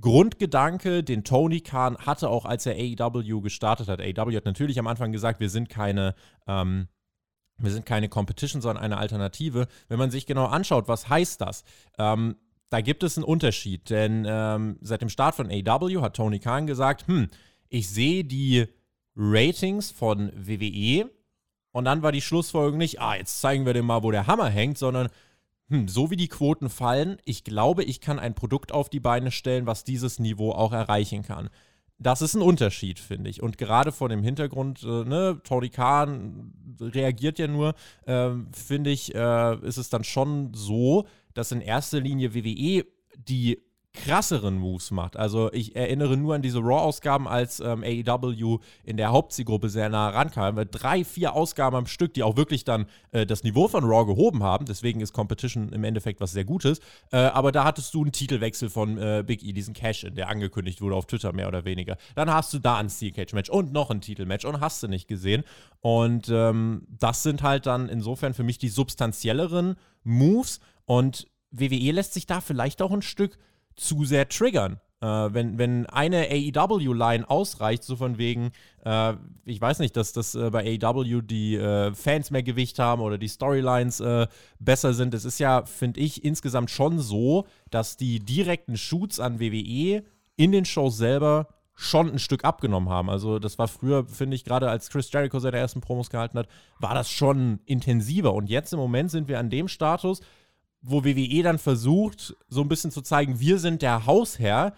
Grundgedanke, 0.01 1.03
den 1.03 1.25
Tony 1.25 1.61
Khan 1.61 1.97
hatte, 1.99 2.29
auch 2.29 2.45
als 2.45 2.67
er 2.67 2.75
AEW 2.75 3.41
gestartet 3.41 3.89
hat. 3.89 4.01
AEW 4.01 4.37
hat 4.37 4.45
natürlich 4.45 4.79
am 4.79 4.87
Anfang 4.87 5.13
gesagt, 5.13 5.41
wir 5.41 5.51
sind 5.51 5.69
keine, 5.69 6.15
ähm, 6.47 6.89
wir 7.59 7.73
sind 7.73 7.87
keine 7.87 8.09
Competition, 8.09 8.63
sondern 8.63 8.85
eine 8.85 8.99
Alternative. 8.99 9.67
Wenn 9.89 9.99
man 9.99 10.11
sich 10.11 10.27
genau 10.27 10.47
anschaut, 10.47 10.89
was 10.89 11.09
heißt 11.09 11.41
das? 11.41 11.65
Ähm, 11.99 12.37
da 12.71 12.81
gibt 12.81 13.03
es 13.03 13.19
einen 13.19 13.25
Unterschied, 13.25 13.91
denn 13.91 14.25
ähm, 14.29 14.79
seit 14.81 15.03
dem 15.03 15.09
Start 15.09 15.35
von 15.35 15.51
AEW 15.51 16.03
hat 16.03 16.15
Tony 16.15 16.39
Khan 16.39 16.69
gesagt, 16.69 17.09
hm, 17.09 17.29
ich 17.69 17.91
sehe 17.91 18.25
die 18.25 18.67
Ratings 19.17 19.91
von 19.91 20.31
WWE 20.37 21.11
und 21.73 21.85
dann 21.85 22.03
war 22.03 22.13
die 22.13 22.21
Schlussfolgerung 22.21 22.79
nicht, 22.79 23.01
ah, 23.01 23.17
jetzt 23.17 23.41
zeigen 23.41 23.67
wir 23.67 23.75
dir 23.75 23.83
mal, 23.83 24.05
wo 24.05 24.13
der 24.13 24.29
Hammer 24.29 24.49
hängt, 24.49 24.79
sondern 24.79 25.09
hm, 25.71 25.89
so 25.89 26.11
wie 26.11 26.17
die 26.17 26.29
Quoten 26.29 26.69
fallen, 26.69 27.19
ich 27.25 27.45
glaube, 27.45 27.85
ich 27.85 28.01
kann 28.01 28.19
ein 28.19 28.35
Produkt 28.35 28.73
auf 28.73 28.89
die 28.91 29.01
Beine 29.01 29.31
stellen, 29.31 29.67
was 29.67 29.85
dieses 29.85 30.19
Niveau 30.19 30.51
auch 30.53 30.73
erreichen 30.73 31.23
kann. 31.23 31.49
Das 31.99 32.23
ist 32.23 32.35
ein 32.35 32.43
Unterschied, 32.43 32.99
finde 32.99 33.31
ich. 33.31 33.43
Und 33.43 33.57
gerade 33.57 33.93
vor 33.93 34.09
dem 34.09 34.23
Hintergrund, 34.23 34.83
äh, 34.83 35.05
ne, 35.05 35.41
Tony 35.45 35.69
Khan 35.69 36.53
reagiert 36.81 37.39
ja 37.39 37.47
nur, 37.47 37.75
äh, 38.07 38.31
finde 38.53 38.91
ich, 38.91 39.15
äh, 39.15 39.59
ist 39.61 39.77
es 39.77 39.91
dann 39.91 40.03
schon 40.03 40.53
so, 40.55 41.07
dass 41.35 41.53
in 41.53 41.61
erster 41.61 42.01
Linie 42.01 42.35
WWE 42.35 42.85
die 43.17 43.61
krasseren 44.05 44.59
Moves 44.59 44.91
macht. 44.91 45.17
Also 45.17 45.53
ich 45.53 45.77
erinnere 45.77 46.17
nur 46.17 46.35
an 46.35 46.43
diese 46.43 46.61
Raw-Ausgaben, 46.61 47.29
als 47.29 47.61
ähm, 47.61 47.85
AEW 47.85 48.59
in 48.85 48.97
der 48.97 49.13
Hauptzielgruppe 49.13 49.69
sehr 49.69 49.89
nah 49.89 50.09
rankam. 50.09 50.61
Drei, 50.71 51.05
vier 51.05 51.35
Ausgaben 51.35 51.77
am 51.77 51.87
Stück, 51.87 52.15
die 52.15 52.23
auch 52.23 52.37
wirklich 52.37 52.65
dann 52.65 52.87
äh, 53.13 53.27
das 53.27 53.45
Niveau 53.45 53.69
von 53.69 53.85
Raw 53.85 54.07
gehoben 54.07 54.43
haben. 54.43 54.65
Deswegen 54.67 55.01
ist 55.01 55.13
Competition 55.13 55.73
im 55.73 55.85
Endeffekt 55.85 56.21
was 56.21 56.33
sehr 56.33 56.45
Gutes. 56.45 56.81
Äh, 57.13 57.19
aber 57.19 57.53
da 57.53 57.65
hattest 57.65 57.95
du 57.95 58.03
einen 58.03 58.13
Titelwechsel 58.13 58.71
von 58.71 58.99
äh, 58.99 59.23
Big 59.27 59.43
E, 59.43 59.53
diesen 59.53 59.75
Cash-In, 59.75 60.15
der 60.15 60.29
angekündigt 60.29 60.81
wurde 60.81 60.97
auf 60.97 61.07
Twitter 61.07 61.33
mehr 61.33 61.49
oder 61.49 61.65
weniger. 61.65 61.97
Dann 62.15 62.33
hast 62.33 62.53
du 62.53 62.59
da 62.59 62.77
ein 62.77 62.89
Steel 62.91 63.13
Cage-Match 63.13 63.51
und 63.51 63.73
noch 63.73 63.91
ein 63.91 64.01
Titelmatch 64.01 64.45
und 64.45 64.61
hast 64.61 64.83
du 64.83 64.89
nicht 64.89 65.09
gesehen. 65.09 65.45
Und 65.81 66.29
ähm, 66.31 66.87
das 66.89 67.23
sind 67.23 67.43
halt 67.43 67.67
dann 67.67 67.89
insofern 67.89 68.35
für 68.35 68.43
mich 68.43 68.59
die 68.59 68.69
substanzielleren 68.69 69.77
Moves. 70.05 70.61
Und 70.85 71.27
WWE 71.51 71.93
lässt 71.93 72.15
sich 72.15 72.27
da 72.27 72.41
vielleicht 72.41 72.83
auch 72.83 72.93
ein 72.93 73.03
Stück 73.03 73.39
zu 73.77 74.05
sehr 74.05 74.29
triggern. 74.29 74.81
Äh, 75.03 75.07
wenn, 75.07 75.57
wenn 75.57 75.87
eine 75.87 76.29
AEW-Line 76.31 77.29
ausreicht, 77.29 77.85
so 77.85 77.97
von 77.97 78.19
wegen, 78.19 78.53
äh, 78.85 79.15
ich 79.47 79.61
weiß 79.61 79.79
nicht, 79.79 79.97
dass 79.97 80.13
das 80.13 80.35
äh, 80.35 80.51
bei 80.51 80.79
AEW 80.79 81.23
die 81.23 81.57
äh, 81.57 81.95
Fans 81.95 82.31
mehr 82.31 82.43
Gewicht 82.43 82.79
haben 82.79 83.01
oder 83.01 83.17
die 83.17 83.29
Storylines 83.29 84.01
äh, 84.01 84.27
besser 84.59 84.93
sind. 84.93 85.15
Es 85.15 85.25
ist 85.25 85.39
ja, 85.39 85.65
finde 85.65 86.01
ich, 86.01 86.23
insgesamt 86.23 86.71
schon 86.71 86.99
so, 86.99 87.47
dass 87.71 87.97
die 87.97 88.21
direkten 88.21 88.77
Shoots 88.77 89.21
an 89.21 89.41
WWE 89.41 90.05
in 90.37 90.53
den 90.53 90.67
Shows 90.67 90.99
selber 90.99 91.49
schon 91.75 92.11
ein 92.13 92.19
Stück 92.19 92.45
abgenommen 92.45 92.91
haben. 92.91 93.09
Also 93.09 93.39
das 93.39 93.59
war 93.59 93.69
früher, 93.69 94.05
finde 94.07 94.37
ich, 94.37 94.45
gerade 94.45 94.69
als 94.69 94.91
Chris 94.91 95.11
Jericho 95.11 95.39
seine 95.39 95.57
ersten 95.57 95.81
Promos 95.81 96.11
gehalten 96.11 96.39
hat, 96.39 96.47
war 96.79 96.95
das 96.95 97.11
schon 97.11 97.61
intensiver. 97.65 98.35
Und 98.35 98.51
jetzt 98.51 98.75
im 98.75 98.79
Moment 98.79 99.11
sind 99.11 99.29
wir 99.29 99.39
an 99.39 99.49
dem 99.49 99.67
Status, 99.67 100.21
wo 100.83 101.05
WWE 101.05 101.43
dann 101.43 101.59
versucht, 101.59 102.35
so 102.49 102.63
ein 102.63 102.69
bisschen 102.69 102.91
zu 102.91 103.03
zeigen, 103.03 103.41
wir 103.41 103.59
sind 103.59 103.83
der 103.83 104.07
Hausherr, 104.07 104.75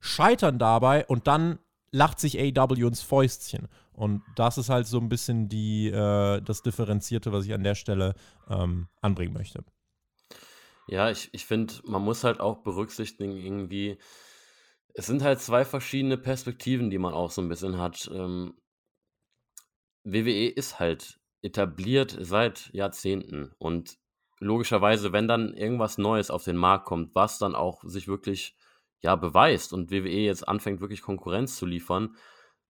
scheitern 0.00 0.58
dabei 0.58 1.06
und 1.06 1.26
dann 1.26 1.58
lacht 1.90 2.18
sich 2.18 2.38
AEW 2.38 2.88
ins 2.88 3.02
Fäustchen. 3.02 3.68
Und 3.92 4.22
das 4.34 4.58
ist 4.58 4.68
halt 4.68 4.86
so 4.88 4.98
ein 4.98 5.08
bisschen 5.08 5.48
die, 5.48 5.88
äh, 5.88 6.40
das 6.42 6.62
Differenzierte, 6.62 7.32
was 7.32 7.46
ich 7.46 7.54
an 7.54 7.62
der 7.62 7.76
Stelle 7.76 8.14
ähm, 8.48 8.88
anbringen 9.00 9.32
möchte. 9.32 9.64
Ja, 10.88 11.10
ich, 11.10 11.30
ich 11.32 11.46
finde, 11.46 11.74
man 11.84 12.02
muss 12.02 12.24
halt 12.24 12.40
auch 12.40 12.58
berücksichtigen, 12.58 13.36
irgendwie, 13.36 13.96
es 14.92 15.06
sind 15.06 15.22
halt 15.22 15.40
zwei 15.40 15.64
verschiedene 15.64 16.18
Perspektiven, 16.18 16.90
die 16.90 16.98
man 16.98 17.14
auch 17.14 17.30
so 17.30 17.40
ein 17.40 17.48
bisschen 17.48 17.78
hat. 17.78 18.10
Ähm, 18.12 18.54
WWE 20.02 20.48
ist 20.48 20.80
halt 20.80 21.20
etabliert 21.40 22.16
seit 22.20 22.70
Jahrzehnten 22.72 23.52
und 23.58 23.96
logischerweise, 24.40 25.12
wenn 25.12 25.28
dann 25.28 25.54
irgendwas 25.54 25.98
Neues 25.98 26.30
auf 26.30 26.44
den 26.44 26.56
Markt 26.56 26.86
kommt, 26.86 27.14
was 27.14 27.38
dann 27.38 27.54
auch 27.54 27.82
sich 27.84 28.08
wirklich 28.08 28.56
ja 29.00 29.16
beweist 29.16 29.72
und 29.72 29.90
WWE 29.90 30.08
jetzt 30.08 30.48
anfängt 30.48 30.80
wirklich 30.80 31.02
Konkurrenz 31.02 31.56
zu 31.56 31.66
liefern, 31.66 32.16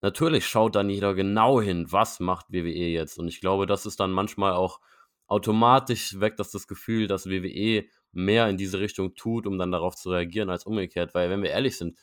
natürlich 0.02 0.46
schaut 0.46 0.74
dann 0.74 0.90
jeder 0.90 1.14
genau 1.14 1.60
hin, 1.60 1.86
was 1.90 2.20
macht 2.20 2.46
WWE 2.50 2.88
jetzt? 2.88 3.18
Und 3.18 3.28
ich 3.28 3.40
glaube, 3.40 3.66
das 3.66 3.86
ist 3.86 4.00
dann 4.00 4.12
manchmal 4.12 4.52
auch 4.52 4.80
automatisch 5.26 6.20
weckt 6.20 6.38
das 6.38 6.50
das 6.50 6.66
Gefühl, 6.66 7.06
dass 7.06 7.26
WWE 7.28 7.84
mehr 8.12 8.48
in 8.48 8.56
diese 8.56 8.78
Richtung 8.78 9.14
tut, 9.14 9.46
um 9.46 9.58
dann 9.58 9.72
darauf 9.72 9.96
zu 9.96 10.10
reagieren 10.10 10.50
als 10.50 10.66
umgekehrt, 10.66 11.14
weil 11.14 11.30
wenn 11.30 11.42
wir 11.42 11.50
ehrlich 11.50 11.76
sind, 11.76 11.98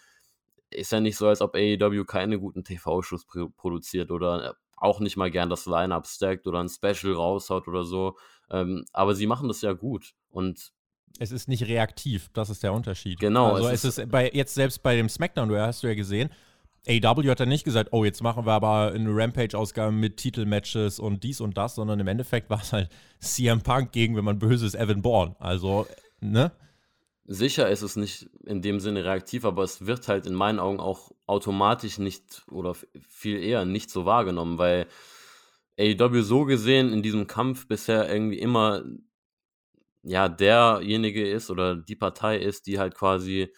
ist 0.70 0.92
ja 0.92 1.00
nicht 1.00 1.18
so, 1.18 1.28
als 1.28 1.42
ob 1.42 1.56
AEW 1.56 2.06
keine 2.06 2.40
guten 2.40 2.64
TV-Shows 2.64 3.28
produziert 3.58 4.10
oder 4.12 4.58
auch 4.82 5.00
nicht 5.00 5.16
mal 5.16 5.32
gern 5.32 5.50
das 5.50 5.66
Line-Up 5.66 6.08
stackt 6.08 6.48
oder 6.48 6.60
ein 6.60 6.70
Special 6.70 7.14
raushaut 7.14 7.68
oder 7.68 7.84
so. 7.84 8.18
Ähm, 8.50 8.86
aber 8.92 9.16
sie 9.16 9.28
machen 9.28 9.48
das 9.48 9.62
ja 9.62 9.74
gut. 9.74 10.14
Und 10.30 10.72
es 11.20 11.32
ist 11.32 11.48
nicht 11.48 11.68
reaktiv, 11.68 12.30
das 12.34 12.50
ist 12.50 12.64
der 12.64 12.74
Unterschied. 12.74 13.20
Genau. 13.20 13.54
Also 13.54 13.68
es, 13.68 13.84
es 13.84 13.98
ist, 13.98 14.12
bei, 14.12 14.32
jetzt 14.34 14.56
selbst 14.56 14.82
bei 14.82 14.96
dem 14.96 15.08
Smackdown, 15.08 15.50
du 15.50 15.62
hast 15.62 15.84
du 15.84 15.88
ja 15.88 15.94
gesehen, 15.94 16.30
AW 16.88 17.30
hat 17.30 17.40
dann 17.40 17.50
nicht 17.50 17.64
gesagt, 17.64 17.90
oh, 17.92 18.04
jetzt 18.04 18.24
machen 18.24 18.46
wir 18.46 18.54
aber 18.54 18.92
eine 18.94 19.16
Rampage-Ausgabe 19.16 19.92
mit 19.92 20.18
Titelmatches 20.18 21.00
und 21.00 21.24
dies 21.24 21.40
und 21.40 21.56
das, 21.58 21.76
sondern 21.76 22.00
im 22.00 22.08
Endeffekt 22.08 22.50
war 22.50 22.62
es 22.62 22.74
halt 22.74 22.90
CM 23.20 23.62
Punk 23.62 23.92
gegen, 23.92 24.16
wenn 24.16 24.26
man 24.26 24.40
böse 24.40 24.66
ist, 24.66 24.76
Evan 24.76 25.04
Bourne. 25.04 25.36
Also, 25.40 25.86
ne? 26.22 26.52
Sicher 27.26 27.70
ist 27.70 27.82
es 27.82 27.96
nicht 27.96 28.30
in 28.46 28.62
dem 28.62 28.80
Sinne 28.80 29.06
reaktiv, 29.06 29.46
aber 29.46 29.64
es 29.64 29.86
wird 29.86 30.08
halt 30.08 30.26
in 30.26 30.34
meinen 30.34 30.60
Augen 30.60 30.80
auch 30.80 31.12
automatisch 31.28 31.98
nicht 32.00 32.44
oder 32.50 32.76
viel 33.08 33.42
eher 33.42 33.66
nicht 33.66 33.90
so 33.90 34.06
wahrgenommen, 34.06 34.58
weil 34.58 34.88
AEW 35.80 36.22
so 36.24 36.46
gesehen 36.46 36.92
in 36.92 37.04
diesem 37.04 37.28
Kampf 37.28 37.68
bisher 37.68 38.12
irgendwie 38.12 38.40
immer 38.40 38.84
ja 40.04 40.30
derjenige 40.30 41.30
ist 41.30 41.52
oder 41.52 41.76
die 41.76 41.96
Partei 41.96 42.38
ist, 42.38 42.68
die 42.68 42.80
halt 42.80 42.96
quasi 42.96 43.54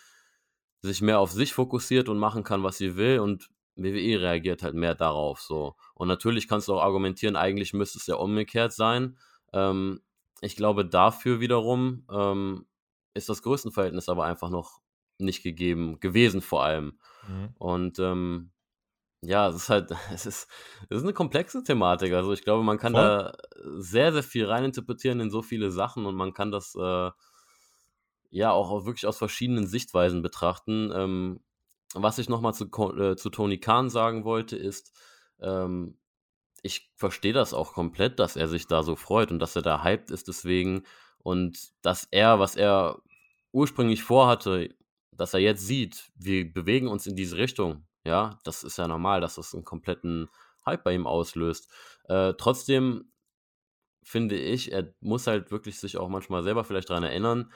sich 0.82 1.02
mehr 1.02 1.20
auf 1.20 1.32
sich 1.32 1.54
fokussiert 1.54 2.10
und 2.10 2.20
machen 2.20 2.44
kann, 2.44 2.64
was 2.64 2.78
sie 2.78 2.98
will 2.98 3.20
und 3.20 3.50
WWE 3.76 4.22
reagiert 4.22 4.62
halt 4.62 4.76
mehr 4.76 4.94
darauf 4.94 5.40
so. 5.42 5.76
Und 5.96 6.08
natürlich 6.08 6.48
kannst 6.48 6.68
du 6.68 6.76
auch 6.76 6.84
argumentieren, 6.84 7.36
eigentlich 7.36 7.74
müsste 7.74 7.98
es 7.98 8.08
ja 8.08 8.16
umgekehrt 8.16 8.74
sein. 8.74 9.18
Ähm, 9.54 10.02
ich 10.42 10.56
glaube, 10.56 10.86
dafür 10.86 11.40
wiederum 11.40 12.06
ähm, 12.12 12.66
ist 13.14 13.30
das 13.30 13.42
Größenverhältnis 13.42 14.10
aber 14.10 14.26
einfach 14.26 14.50
noch 14.50 14.80
nicht 15.18 15.44
gegeben, 15.44 16.00
gewesen 16.00 16.42
vor 16.42 16.64
allem. 16.64 17.00
Mhm. 17.28 17.50
Und 17.58 18.00
ähm, 18.00 18.52
ja, 19.22 19.48
es 19.48 19.56
ist 19.56 19.70
halt, 19.70 19.92
es 20.14 20.26
ist, 20.26 20.48
es 20.90 20.98
ist 20.98 21.04
eine 21.04 21.14
komplexe 21.14 21.64
Thematik. 21.64 22.14
Also 22.14 22.34
ich 22.34 22.44
glaube, 22.44 22.64
man 22.64 22.78
kann 22.78 22.94
Voll. 22.94 23.02
da 23.02 23.34
sehr, 23.78 24.12
sehr 24.14 24.24
viel 24.24 24.46
reininterpretieren 24.46 25.20
in 25.20 25.30
so 25.30 25.42
viele 25.42 25.72
Sachen 25.72 26.06
und 26.06 26.16
man 26.16 26.34
kann 26.34 26.52
das 26.52 26.76
äh, 26.76 27.12
ja 28.30 28.52
auch 28.52 28.86
wirklich 28.86 29.06
aus 29.06 29.18
verschiedenen 29.18 29.68
Sichtweisen 29.68 30.22
betrachten. 30.22 30.92
Ähm, 30.94 31.40
was 31.94 32.18
ich 32.18 32.30
nochmal 32.30 32.54
zu, 32.54 32.66
äh, 32.98 33.16
zu 33.16 33.30
Tony 33.30 33.60
Khan 33.60 33.90
sagen 33.90 34.26
wollte, 34.26 34.58
ist, 34.58 34.92
ähm, 35.40 35.98
ich 36.64 36.92
verstehe 36.96 37.34
das 37.34 37.54
auch 37.54 37.74
komplett, 37.74 38.20
dass 38.20 38.36
er 38.36 38.48
sich 38.48 38.68
da 38.68 38.84
so 38.84 38.96
freut 38.96 39.32
und 39.32 39.40
dass 39.40 39.56
er 39.56 39.62
da 39.62 39.84
hyped 39.84 40.10
ist 40.12 40.28
deswegen 40.28 40.84
und 41.24 41.72
dass 41.82 42.08
er, 42.12 42.40
was 42.40 42.56
er 42.56 43.02
ursprünglich 43.52 44.04
vorhatte, 44.04 44.70
dass 45.12 45.34
er 45.34 45.40
jetzt 45.40 45.66
sieht, 45.66 46.12
wir 46.16 46.52
bewegen 46.52 46.88
uns 46.88 47.08
in 47.08 47.16
diese 47.16 47.38
Richtung, 47.38 47.86
ja, 48.06 48.40
das 48.44 48.64
ist 48.64 48.78
ja 48.78 48.88
normal, 48.88 49.22
dass 49.22 49.36
das 49.36 49.54
einen 49.54 49.64
kompletten 49.64 50.30
Hype 50.66 50.84
bei 50.84 50.94
ihm 50.94 51.08
auslöst. 51.08 51.72
Äh, 52.06 52.34
trotzdem 52.38 53.12
finde 54.04 54.36
ich, 54.38 54.72
er 54.72 54.94
muss 55.00 55.28
halt 55.28 55.52
wirklich 55.52 55.80
sich 55.80 55.98
auch 55.98 56.10
manchmal 56.10 56.44
selber 56.44 56.64
vielleicht 56.64 56.90
daran 56.90 57.04
erinnern, 57.04 57.52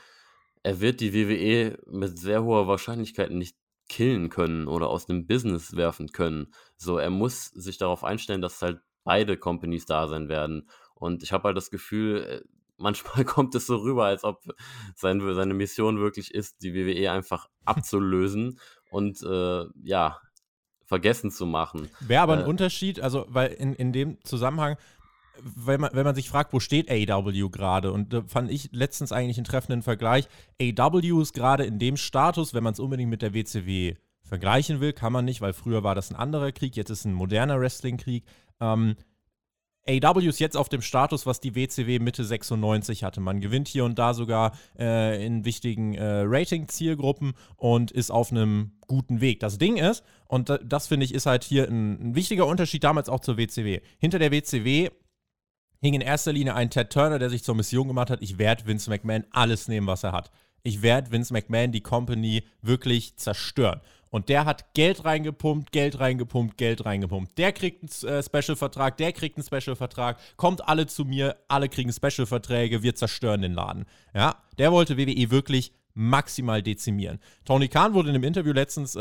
er 0.64 0.80
wird 0.82 1.02
die 1.02 1.14
WWE 1.14 1.78
mit 1.88 2.18
sehr 2.18 2.44
hoher 2.44 2.68
Wahrscheinlichkeit 2.68 3.32
nicht 3.32 3.58
killen 3.90 4.30
können 4.30 4.68
oder 4.68 4.90
aus 4.90 5.06
dem 5.06 5.28
Business 5.28 5.76
werfen 5.76 6.12
können. 6.12 6.54
So, 6.78 6.98
er 6.98 7.10
muss 7.10 7.46
sich 7.48 7.78
darauf 7.78 8.04
einstellen, 8.04 8.42
dass 8.42 8.62
halt 8.62 8.82
beide 9.04 9.38
Companies 9.38 9.86
da 9.86 10.08
sein 10.08 10.28
werden. 10.28 10.70
Und 10.94 11.24
ich 11.24 11.32
habe 11.32 11.46
halt 11.46 11.58
das 11.58 11.70
Gefühl, 11.72 12.24
äh, 12.24 12.57
manchmal 12.78 13.26
kommt 13.26 13.56
es 13.56 13.68
so 13.68 13.78
rüber, 13.78 14.06
als 14.06 14.24
ob 14.24 14.44
sein, 14.96 15.22
seine 15.34 15.54
Mission 15.54 16.00
wirklich 16.00 16.34
ist, 16.34 16.62
die 16.62 16.74
WWE 16.74 17.12
einfach 17.12 17.48
abzulösen 17.66 18.60
und 18.90 19.22
äh, 19.24 19.66
ja, 19.84 20.20
vergessen 20.86 21.32
zu 21.32 21.46
machen. 21.46 21.90
Wäre 22.00 22.24
aber 22.24 22.34
ein 22.34 22.46
äh, 22.46 22.48
Unterschied, 22.48 23.00
also 23.00 23.26
weil 23.30 23.52
in, 23.52 23.74
in 23.74 23.92
dem 23.92 24.24
Zusammenhang, 24.24 24.78
wenn 25.42 25.82
man, 25.82 25.92
wenn 25.94 26.06
man 26.06 26.16
sich 26.16 26.30
fragt, 26.30 26.54
wo 26.54 26.60
steht 26.60 26.90
AW 26.90 27.50
gerade? 27.50 27.92
Und 27.92 28.14
da 28.14 28.24
fand 28.24 28.50
ich 28.50 28.70
letztens 28.72 29.12
eigentlich 29.12 29.38
einen 29.38 29.46
treffenden 29.46 29.84
Vergleich. 29.84 30.28
AW 30.60 31.22
ist 31.22 31.34
gerade 31.34 31.66
in 31.66 31.78
dem 31.78 31.98
Status, 31.98 32.54
wenn 32.54 32.64
man 32.64 32.74
es 32.74 32.80
unbedingt 32.80 33.10
mit 33.10 33.22
der 33.22 33.34
WCW 33.34 33.96
vergleichen 34.24 34.82
will, 34.82 34.94
kann 34.94 35.14
man 35.14 35.26
nicht, 35.26 35.42
weil 35.42 35.54
früher 35.54 35.84
war 35.84 35.96
das 35.96 36.10
ein 36.12 36.16
anderer 36.16 36.52
Krieg, 36.52 36.76
jetzt 36.76 36.90
ist 36.90 37.06
ein 37.06 37.14
moderner 37.14 37.60
Wrestling-Krieg. 37.60 38.26
Ähm, 38.60 38.96
AW 39.90 40.28
ist 40.28 40.40
jetzt 40.40 40.58
auf 40.58 40.70
dem 40.70 40.82
Status, 40.82 41.26
was 41.26 41.40
die 41.40 41.56
WCW 41.56 42.00
Mitte 42.00 42.24
96 42.24 43.04
hatte. 43.04 43.22
Man 43.22 43.40
gewinnt 43.40 43.68
hier 43.68 43.86
und 43.86 43.98
da 43.98 44.14
sogar 44.14 44.52
äh, 44.78 45.26
in 45.26 45.46
wichtigen 45.46 45.96
äh, 45.96 46.24
Rating-Zielgruppen 46.26 47.34
und 47.56 47.92
ist 47.92 48.12
auf 48.12 48.32
einem 48.32 48.72
guten 48.88 49.22
Weg. 49.22 49.40
Das 49.40 49.58
Ding 49.58 49.78
ist, 49.78 50.04
und 50.28 50.60
das 50.64 50.88
finde 50.88 51.06
ich 51.06 51.14
ist 51.14 51.26
halt 51.26 51.44
hier 51.44 51.68
ein, 51.68 52.10
ein 52.10 52.16
wichtiger 52.16 52.48
Unterschied 52.48 52.84
damals 52.84 53.10
auch 53.10 53.22
zur 53.22 53.38
WCW. 53.38 53.80
Hinter 54.00 54.20
der 54.20 54.32
WCW 54.32 54.90
hing 55.82 55.94
in 55.94 56.02
erster 56.02 56.34
Linie 56.34 56.56
ein 56.56 56.70
Ted 56.70 56.90
Turner, 56.90 57.20
der 57.20 57.30
sich 57.30 57.44
zur 57.44 57.56
Mission 57.56 57.88
gemacht 57.88 58.10
hat, 58.10 58.22
ich 58.22 58.38
werde 58.38 58.66
Vince 58.66 58.90
McMahon 58.90 59.26
alles 59.32 59.68
nehmen, 59.68 59.88
was 59.88 60.04
er 60.04 60.12
hat. 60.12 60.32
Ich 60.64 60.82
werde 60.82 61.12
Vince 61.12 61.34
McMahon 61.34 61.72
die 61.72 61.82
Company 61.82 62.44
wirklich 62.62 63.16
zerstören. 63.16 63.80
Und 64.18 64.30
der 64.30 64.46
hat 64.46 64.74
Geld 64.74 65.06
reingepumpt, 65.06 65.72
Geld 65.72 66.00
reingepumpt, 66.00 66.58
Geld 66.58 66.86
reingepumpt. 66.86 67.38
Der 67.38 67.52
kriegt 67.52 67.84
einen 67.84 68.16
äh, 68.16 68.24
Special-Vertrag, 68.24 68.98
der 68.98 69.12
kriegt 69.12 69.38
einen 69.38 69.46
Special-Vertrag, 69.46 70.18
kommt 70.38 70.68
alle 70.68 70.88
zu 70.88 71.06
mir, 71.06 71.36
alle 71.48 71.70
kriegen 71.70 71.94
Special-Verträge, 71.94 72.82
wir 72.82 72.96
zerstören 72.96 73.44
den 73.44 73.54
Laden. 73.54 73.86
Ja, 74.16 74.38
der 74.58 74.72
wollte 74.72 74.98
WWE 74.98 75.30
wirklich 75.30 75.72
maximal 75.94 76.64
dezimieren. 76.64 77.20
Tony 77.46 77.68
Khan 77.68 77.94
wurde 77.94 78.10
in 78.10 78.16
einem 78.16 78.24
Interview 78.24 78.54
letztens, 78.54 78.96
äh, 78.96 79.00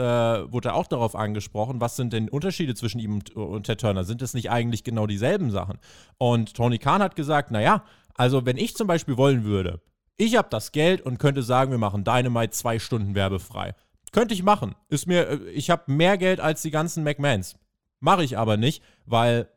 wurde 0.53 0.75
auch 0.75 0.87
darauf 0.87 1.17
angesprochen, 1.17 1.81
was 1.81 1.97
sind 1.97 2.13
denn 2.13 2.29
Unterschiede 2.29 2.75
zwischen 2.75 2.99
ihm 2.99 3.15
und, 3.15 3.35
und 3.35 3.65
Ted 3.65 3.81
Turner? 3.81 4.05
Sind 4.05 4.21
es 4.21 4.35
nicht 4.35 4.51
eigentlich 4.51 4.85
genau 4.85 5.07
dieselben 5.07 5.51
Sachen? 5.51 5.79
Und 6.19 6.53
Tony 6.53 6.77
Khan 6.77 7.03
hat 7.03 7.17
gesagt, 7.17 7.51
naja, 7.51 7.85
also 8.17 8.45
wenn 8.45 8.59
ich 8.59 8.77
zum 8.77 8.87
Beispiel 8.87 9.17
wollen 9.17 9.45
würde, 9.45 9.81
Ich 10.19 10.37
habe 10.37 10.49
das 10.51 10.73
Geld 10.73 11.03
und 11.03 11.19
könnte 11.19 11.43
sagen, 11.43 11.71
wir 11.71 11.79
machen 11.79 12.05
Dynamite 12.05 12.51
zwei 12.51 12.79
Stunden 12.79 13.15
werbefrei. 13.15 13.75
Könnte 14.13 14.35
ich 14.35 14.43
machen. 14.43 14.75
Ist 14.89 15.07
mir, 15.07 15.29
äh, 15.29 15.51
ich 15.51 15.71
habe 15.71 15.93
mehr 15.93 16.19
Geld 16.19 16.41
als 16.41 16.63
die 16.63 16.71
ganzen 16.71 17.05
McMahons. 17.05 17.57
Mache 18.01 18.25
ich 18.25 18.39
aber 18.39 18.57
nicht, 18.57 18.83
weil 19.05 19.49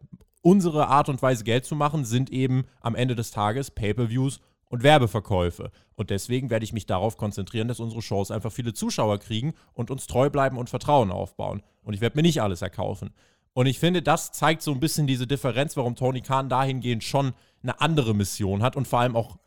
unsere 0.42 0.88
Art 0.88 1.10
und 1.10 1.22
Weise 1.22 1.44
Geld 1.44 1.66
zu 1.66 1.76
machen 1.76 2.06
sind 2.06 2.30
eben 2.30 2.66
am 2.82 2.96
Ende 2.96 3.16
des 3.16 3.32
Tages 3.32 3.72
Pay-per-Views 3.72 4.40
und 4.70 4.84
Werbeverkäufe. 4.84 5.72
Und 5.96 6.10
deswegen 6.10 6.50
werde 6.50 6.64
ich 6.64 6.74
mich 6.74 6.86
darauf 6.86 7.18
konzentrieren, 7.18 7.68
dass 7.68 7.80
unsere 7.80 8.02
Shows 8.02 8.32
einfach 8.32 8.52
viele 8.52 8.74
Zuschauer 8.74 9.18
kriegen 9.20 9.54
und 9.74 9.92
uns 9.92 10.08
treu 10.08 10.30
bleiben 10.30 10.58
und 10.58 10.70
Vertrauen 10.70 11.12
aufbauen. 11.12 11.62
Und 11.84 11.94
ich 11.94 12.02
werde 12.02 12.18
mir 12.18 12.22
nicht 12.22 12.42
alles 12.42 12.62
erkaufen. 12.62 13.12
Und 13.54 13.66
ich 13.66 13.80
finde, 13.80 14.02
das 14.02 14.32
zeigt 14.32 14.62
so 14.62 14.72
ein 14.72 14.80
bisschen 14.80 15.08
diese 15.08 15.28
Differenz, 15.28 15.76
warum 15.76 15.96
Tony 15.96 16.22
Khan 16.22 16.50
dahingehend 16.50 17.04
schon 17.04 17.34
eine 17.64 17.82
andere 17.82 18.14
Mission 18.14 18.62
hat 18.62 18.76
und 18.76 18.88
vor 18.88 19.00
allem 19.00 19.16
auch 19.16 19.38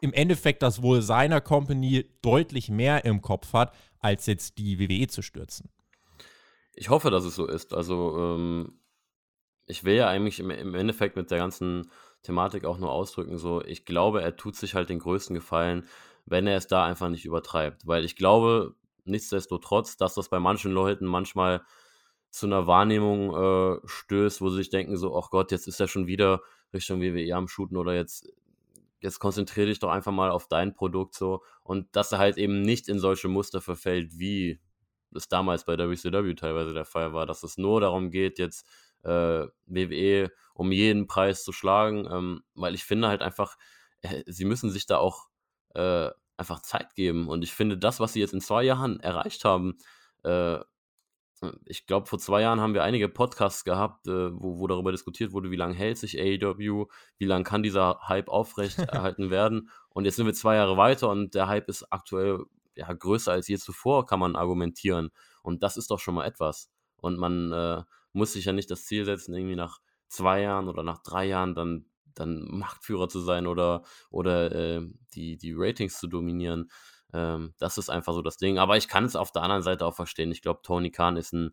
im 0.00 0.12
Endeffekt 0.12 0.62
das 0.62 0.82
Wohl 0.82 1.02
seiner 1.02 1.40
Company 1.40 2.06
deutlich 2.22 2.68
mehr 2.68 3.04
im 3.04 3.22
Kopf 3.22 3.52
hat, 3.52 3.74
als 4.00 4.26
jetzt 4.26 4.58
die 4.58 4.78
WWE 4.78 5.08
zu 5.08 5.22
stürzen. 5.22 5.70
Ich 6.74 6.90
hoffe, 6.90 7.10
dass 7.10 7.24
es 7.24 7.34
so 7.34 7.46
ist. 7.46 7.74
Also, 7.74 8.16
ähm, 8.16 8.80
ich 9.66 9.84
will 9.84 9.96
ja 9.96 10.08
eigentlich 10.08 10.40
im, 10.40 10.50
im 10.50 10.74
Endeffekt 10.74 11.16
mit 11.16 11.30
der 11.30 11.38
ganzen 11.38 11.90
Thematik 12.22 12.64
auch 12.64 12.78
nur 12.78 12.90
ausdrücken, 12.90 13.38
so, 13.38 13.62
ich 13.62 13.84
glaube, 13.84 14.22
er 14.22 14.36
tut 14.36 14.56
sich 14.56 14.74
halt 14.74 14.88
den 14.88 14.98
größten 14.98 15.34
Gefallen, 15.34 15.86
wenn 16.26 16.46
er 16.46 16.56
es 16.56 16.66
da 16.66 16.84
einfach 16.84 17.08
nicht 17.08 17.24
übertreibt. 17.24 17.86
Weil 17.86 18.04
ich 18.04 18.16
glaube, 18.16 18.74
nichtsdestotrotz, 19.04 19.96
dass 19.96 20.14
das 20.14 20.28
bei 20.28 20.38
manchen 20.40 20.72
Leuten 20.72 21.06
manchmal 21.06 21.62
zu 22.30 22.46
einer 22.46 22.66
Wahrnehmung 22.66 23.34
äh, 23.34 23.80
stößt, 23.84 24.40
wo 24.40 24.50
sie 24.50 24.58
sich 24.58 24.70
denken, 24.70 24.96
so, 24.96 25.16
ach 25.18 25.30
Gott, 25.30 25.50
jetzt 25.50 25.66
ist 25.66 25.80
er 25.80 25.88
schon 25.88 26.06
wieder 26.06 26.42
Richtung 26.74 27.00
WWE 27.00 27.34
am 27.34 27.48
Shooten 27.48 27.76
oder 27.76 27.94
jetzt, 27.94 28.30
jetzt 29.00 29.18
konzentriere 29.18 29.66
dich 29.66 29.78
doch 29.78 29.90
einfach 29.90 30.12
mal 30.12 30.30
auf 30.30 30.48
dein 30.48 30.74
Produkt 30.74 31.14
so. 31.14 31.42
Und 31.62 31.94
dass 31.94 32.12
er 32.12 32.18
halt 32.18 32.36
eben 32.36 32.62
nicht 32.62 32.88
in 32.88 32.98
solche 32.98 33.28
Muster 33.28 33.60
verfällt, 33.60 34.18
wie 34.18 34.60
es 35.14 35.28
damals 35.28 35.64
bei 35.64 35.76
WCW 35.78 36.34
teilweise 36.34 36.74
der 36.74 36.84
Fall 36.84 37.12
war, 37.12 37.26
dass 37.26 37.42
es 37.42 37.58
nur 37.58 37.80
darum 37.80 38.10
geht, 38.10 38.38
jetzt 38.38 38.66
äh, 39.04 39.46
WWE 39.66 40.30
um 40.54 40.72
jeden 40.72 41.06
Preis 41.06 41.44
zu 41.44 41.52
schlagen, 41.52 42.08
ähm, 42.10 42.42
weil 42.54 42.74
ich 42.74 42.84
finde 42.84 43.08
halt 43.08 43.22
einfach, 43.22 43.56
äh, 44.02 44.22
sie 44.26 44.44
müssen 44.44 44.70
sich 44.70 44.86
da 44.86 44.98
auch 44.98 45.28
äh, 45.74 46.10
einfach 46.36 46.60
Zeit 46.60 46.94
geben. 46.94 47.28
Und 47.28 47.42
ich 47.42 47.52
finde, 47.52 47.78
das, 47.78 48.00
was 48.00 48.12
sie 48.12 48.20
jetzt 48.20 48.34
in 48.34 48.40
zwei 48.40 48.62
Jahren 48.64 49.00
erreicht 49.00 49.44
haben, 49.44 49.78
äh, 50.24 50.58
ich 51.66 51.86
glaube, 51.86 52.06
vor 52.06 52.18
zwei 52.18 52.42
Jahren 52.42 52.60
haben 52.60 52.74
wir 52.74 52.82
einige 52.82 53.08
Podcasts 53.08 53.64
gehabt, 53.64 54.06
äh, 54.06 54.30
wo, 54.32 54.58
wo, 54.58 54.66
darüber 54.66 54.92
diskutiert 54.92 55.32
wurde, 55.32 55.50
wie 55.50 55.56
lange 55.56 55.74
hält 55.74 55.98
sich 55.98 56.18
AEW, 56.18 56.86
wie 57.18 57.24
lange 57.24 57.44
kann 57.44 57.62
dieser 57.62 58.00
Hype 58.08 58.28
aufrechterhalten 58.28 59.30
werden. 59.30 59.70
Und 59.90 60.04
jetzt 60.04 60.16
sind 60.16 60.26
wir 60.26 60.34
zwei 60.34 60.56
Jahre 60.56 60.76
weiter 60.76 61.08
und 61.08 61.34
der 61.34 61.48
Hype 61.48 61.68
ist 61.68 61.92
aktuell 61.92 62.44
ja, 62.74 62.92
größer 62.92 63.32
als 63.32 63.48
je 63.48 63.58
zuvor, 63.58 64.06
kann 64.06 64.20
man 64.20 64.36
argumentieren. 64.36 65.10
Und 65.42 65.62
das 65.62 65.76
ist 65.76 65.90
doch 65.90 65.98
schon 65.98 66.14
mal 66.14 66.26
etwas. 66.26 66.70
Und 66.96 67.18
man 67.18 67.52
äh, 67.52 67.82
muss 68.12 68.32
sich 68.32 68.44
ja 68.44 68.52
nicht 68.52 68.70
das 68.70 68.84
Ziel 68.84 69.04
setzen, 69.04 69.34
irgendwie 69.34 69.56
nach 69.56 69.80
zwei 70.08 70.42
Jahren 70.42 70.68
oder 70.68 70.82
nach 70.82 71.02
drei 71.02 71.26
Jahren 71.26 71.54
dann, 71.54 71.86
dann 72.14 72.46
Machtführer 72.48 73.08
zu 73.08 73.20
sein 73.20 73.46
oder, 73.46 73.82
oder 74.10 74.52
äh, 74.52 74.82
die, 75.14 75.36
die 75.36 75.54
Ratings 75.56 75.98
zu 75.98 76.06
dominieren. 76.06 76.70
Ähm, 77.12 77.54
das 77.58 77.78
ist 77.78 77.90
einfach 77.90 78.12
so 78.12 78.22
das 78.22 78.36
Ding. 78.36 78.58
Aber 78.58 78.76
ich 78.76 78.88
kann 78.88 79.04
es 79.04 79.16
auf 79.16 79.32
der 79.32 79.42
anderen 79.42 79.62
Seite 79.62 79.86
auch 79.86 79.94
verstehen. 79.94 80.30
Ich 80.30 80.42
glaube, 80.42 80.60
Tony 80.62 80.90
Khan 80.90 81.16
ist 81.16 81.32
ein, 81.32 81.50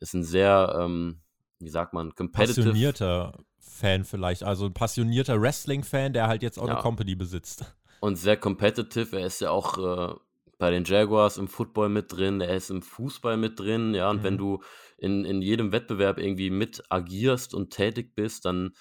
ist 0.00 0.14
ein 0.14 0.24
sehr, 0.24 0.76
ähm, 0.80 1.20
wie 1.58 1.70
sagt 1.70 1.92
man, 1.92 2.14
competitive. 2.14 2.66
Passionierter 2.66 3.38
Fan 3.58 4.04
vielleicht. 4.04 4.42
Also 4.42 4.66
ein 4.66 4.74
passionierter 4.74 5.40
Wrestling-Fan, 5.40 6.12
der 6.12 6.28
halt 6.28 6.42
jetzt 6.42 6.58
auch 6.58 6.66
ja. 6.66 6.74
eine 6.74 6.82
Company 6.82 7.14
besitzt. 7.14 7.64
Und 8.00 8.16
sehr 8.16 8.36
competitive. 8.36 9.18
Er 9.18 9.26
ist 9.26 9.40
ja 9.40 9.50
auch 9.50 9.78
äh, 9.78 10.14
bei 10.58 10.70
den 10.70 10.84
Jaguars 10.84 11.38
im 11.38 11.48
Football 11.48 11.88
mit 11.88 12.12
drin, 12.12 12.40
er 12.40 12.56
ist 12.56 12.70
im 12.70 12.82
Fußball 12.82 13.36
mit 13.36 13.58
drin, 13.58 13.94
ja. 13.94 14.10
Und 14.10 14.18
mhm. 14.18 14.22
wenn 14.24 14.38
du 14.38 14.62
in, 14.98 15.24
in 15.24 15.40
jedem 15.40 15.72
Wettbewerb 15.72 16.18
irgendwie 16.18 16.50
mit 16.50 16.82
agierst 16.90 17.54
und 17.54 17.70
tätig 17.70 18.14
bist, 18.14 18.44
dann 18.44 18.72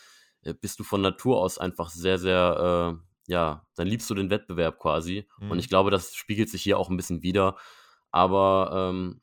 äh, 0.41 0.53
bist 0.53 0.79
du 0.79 0.83
von 0.83 1.01
Natur 1.01 1.39
aus 1.39 1.59
einfach 1.59 1.89
sehr, 1.89 2.17
sehr, 2.17 2.97
äh, 2.97 3.07
ja, 3.27 3.67
dann 3.75 3.87
liebst 3.87 4.09
du 4.09 4.15
den 4.15 4.29
Wettbewerb 4.29 4.79
quasi. 4.79 5.27
Mhm. 5.39 5.51
Und 5.51 5.59
ich 5.59 5.69
glaube, 5.69 5.91
das 5.91 6.15
spiegelt 6.15 6.49
sich 6.49 6.63
hier 6.63 6.79
auch 6.79 6.89
ein 6.89 6.97
bisschen 6.97 7.21
wieder. 7.21 7.57
Aber 8.11 8.89
ähm, 8.91 9.21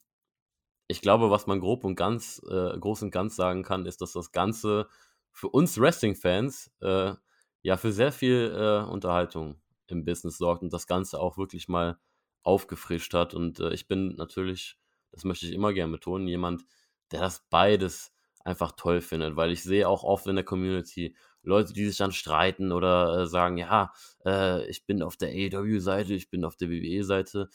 ich 0.86 1.00
glaube, 1.00 1.30
was 1.30 1.46
man 1.46 1.60
grob 1.60 1.84
und 1.84 1.96
ganz, 1.96 2.40
äh, 2.48 2.78
groß 2.78 3.02
und 3.02 3.10
ganz 3.10 3.34
sagen 3.34 3.62
kann, 3.62 3.86
ist, 3.86 4.02
dass 4.02 4.12
das 4.12 4.30
Ganze 4.30 4.86
für 5.32 5.48
uns 5.48 5.80
Wrestling-Fans 5.80 6.70
äh, 6.80 7.14
ja 7.62 7.76
für 7.78 7.92
sehr 7.92 8.12
viel 8.12 8.54
äh, 8.54 8.88
Unterhaltung 8.88 9.60
im 9.86 10.04
Business 10.04 10.36
sorgt 10.36 10.62
und 10.62 10.72
das 10.72 10.86
Ganze 10.86 11.18
auch 11.18 11.38
wirklich 11.38 11.68
mal 11.68 11.98
aufgefrischt 12.42 13.14
hat. 13.14 13.32
Und 13.32 13.58
äh, 13.60 13.72
ich 13.72 13.88
bin 13.88 14.14
natürlich, 14.16 14.76
das 15.12 15.24
möchte 15.24 15.46
ich 15.46 15.52
immer 15.52 15.72
gerne 15.72 15.92
betonen, 15.92 16.28
jemand, 16.28 16.64
der 17.10 17.20
das 17.20 17.46
beides 17.48 18.12
einfach 18.44 18.72
toll 18.72 19.00
findet, 19.00 19.36
weil 19.36 19.50
ich 19.50 19.62
sehe 19.62 19.88
auch 19.88 20.04
oft 20.04 20.26
in 20.26 20.36
der 20.36 20.44
Community 20.44 21.16
Leute, 21.44 21.72
die 21.72 21.86
sich 21.86 21.96
dann 21.96 22.12
streiten 22.12 22.72
oder 22.72 23.20
äh, 23.20 23.26
sagen, 23.26 23.58
ja, 23.58 23.92
äh, 24.24 24.64
ich 24.66 24.86
bin 24.86 25.02
auf 25.02 25.16
der 25.16 25.28
AEW-Seite, 25.30 26.14
ich 26.14 26.30
bin 26.30 26.44
auf 26.44 26.56
der 26.56 26.70
WWE-Seite. 26.70 27.48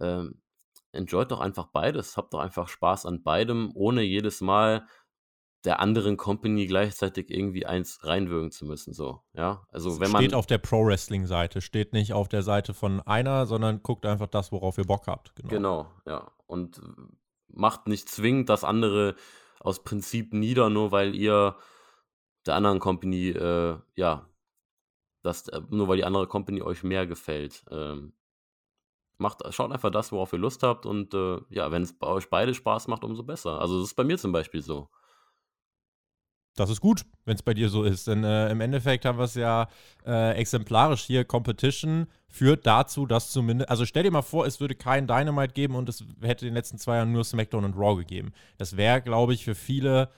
Ähm, 0.00 0.40
enjoyt 0.92 1.30
doch 1.30 1.40
einfach 1.40 1.66
beides, 1.66 2.16
habt 2.16 2.34
doch 2.34 2.40
einfach 2.40 2.68
Spaß 2.68 3.06
an 3.06 3.22
beidem, 3.22 3.70
ohne 3.74 4.02
jedes 4.02 4.40
Mal 4.40 4.86
der 5.64 5.80
anderen 5.80 6.16
Company 6.16 6.66
gleichzeitig 6.66 7.30
irgendwie 7.30 7.66
eins 7.66 8.04
reinwürgen 8.04 8.52
zu 8.52 8.66
müssen. 8.66 8.94
So, 8.94 9.22
ja. 9.34 9.66
Also 9.70 10.00
wenn 10.00 10.10
man. 10.10 10.22
Steht 10.22 10.34
auf 10.34 10.46
der 10.46 10.58
Pro-Wrestling-Seite, 10.58 11.60
steht 11.60 11.92
nicht 11.92 12.12
auf 12.12 12.28
der 12.28 12.42
Seite 12.42 12.72
von 12.72 13.00
einer, 13.00 13.46
sondern 13.46 13.82
guckt 13.82 14.06
einfach 14.06 14.28
das, 14.28 14.52
worauf 14.52 14.78
ihr 14.78 14.84
Bock 14.84 15.06
habt. 15.08 15.34
Genau, 15.34 15.48
genau 15.50 15.92
ja. 16.06 16.30
Und 16.46 16.80
macht 17.48 17.88
nicht 17.88 18.08
zwingend 18.08 18.48
das 18.48 18.62
andere 18.62 19.16
aus 19.58 19.82
Prinzip 19.82 20.32
nieder, 20.32 20.70
nur 20.70 20.92
weil 20.92 21.14
ihr 21.14 21.56
der 22.46 22.54
anderen 22.54 22.80
Company, 22.80 23.28
äh, 23.30 23.78
ja, 23.94 24.28
das, 25.22 25.48
äh, 25.48 25.60
nur 25.70 25.88
weil 25.88 25.96
die 25.96 26.04
andere 26.04 26.26
Company 26.26 26.62
euch 26.62 26.82
mehr 26.82 27.06
gefällt. 27.06 27.64
Ähm, 27.70 28.12
macht, 29.18 29.42
schaut 29.54 29.72
einfach 29.72 29.90
das, 29.90 30.12
worauf 30.12 30.32
ihr 30.32 30.38
Lust 30.38 30.62
habt 30.62 30.86
und 30.86 31.14
äh, 31.14 31.38
ja, 31.50 31.70
wenn 31.70 31.82
es 31.82 31.98
bei 31.98 32.06
euch 32.06 32.28
beide 32.30 32.54
Spaß 32.54 32.88
macht, 32.88 33.04
umso 33.04 33.22
besser. 33.22 33.60
Also 33.60 33.80
das 33.80 33.88
ist 33.90 33.94
bei 33.94 34.04
mir 34.04 34.18
zum 34.18 34.32
Beispiel 34.32 34.62
so. 34.62 34.88
Das 36.56 36.70
ist 36.70 36.80
gut, 36.80 37.02
wenn 37.26 37.34
es 37.34 37.42
bei 37.42 37.52
dir 37.52 37.68
so 37.68 37.84
ist. 37.84 38.08
Denn 38.08 38.24
äh, 38.24 38.50
im 38.50 38.62
Endeffekt 38.62 39.04
haben 39.04 39.18
wir 39.18 39.24
es 39.24 39.34
ja 39.34 39.68
äh, 40.06 40.32
exemplarisch 40.36 41.02
hier. 41.02 41.24
Competition 41.26 42.06
führt 42.28 42.66
dazu, 42.66 43.04
dass 43.04 43.30
zumindest. 43.30 43.68
Also 43.68 43.84
stell 43.84 44.04
dir 44.04 44.10
mal 44.10 44.22
vor, 44.22 44.46
es 44.46 44.58
würde 44.58 44.74
kein 44.74 45.06
Dynamite 45.06 45.52
geben 45.52 45.74
und 45.74 45.88
es 45.90 46.02
hätte 46.22 46.46
in 46.46 46.52
den 46.52 46.56
letzten 46.56 46.78
zwei 46.78 46.96
Jahren 46.96 47.12
nur 47.12 47.24
SmackDown 47.24 47.66
und 47.66 47.76
Raw 47.76 47.94
gegeben. 47.96 48.32
Das 48.56 48.78
wäre, 48.78 49.02
glaube 49.02 49.34
ich, 49.34 49.44
für 49.44 49.54
viele. 49.54 50.10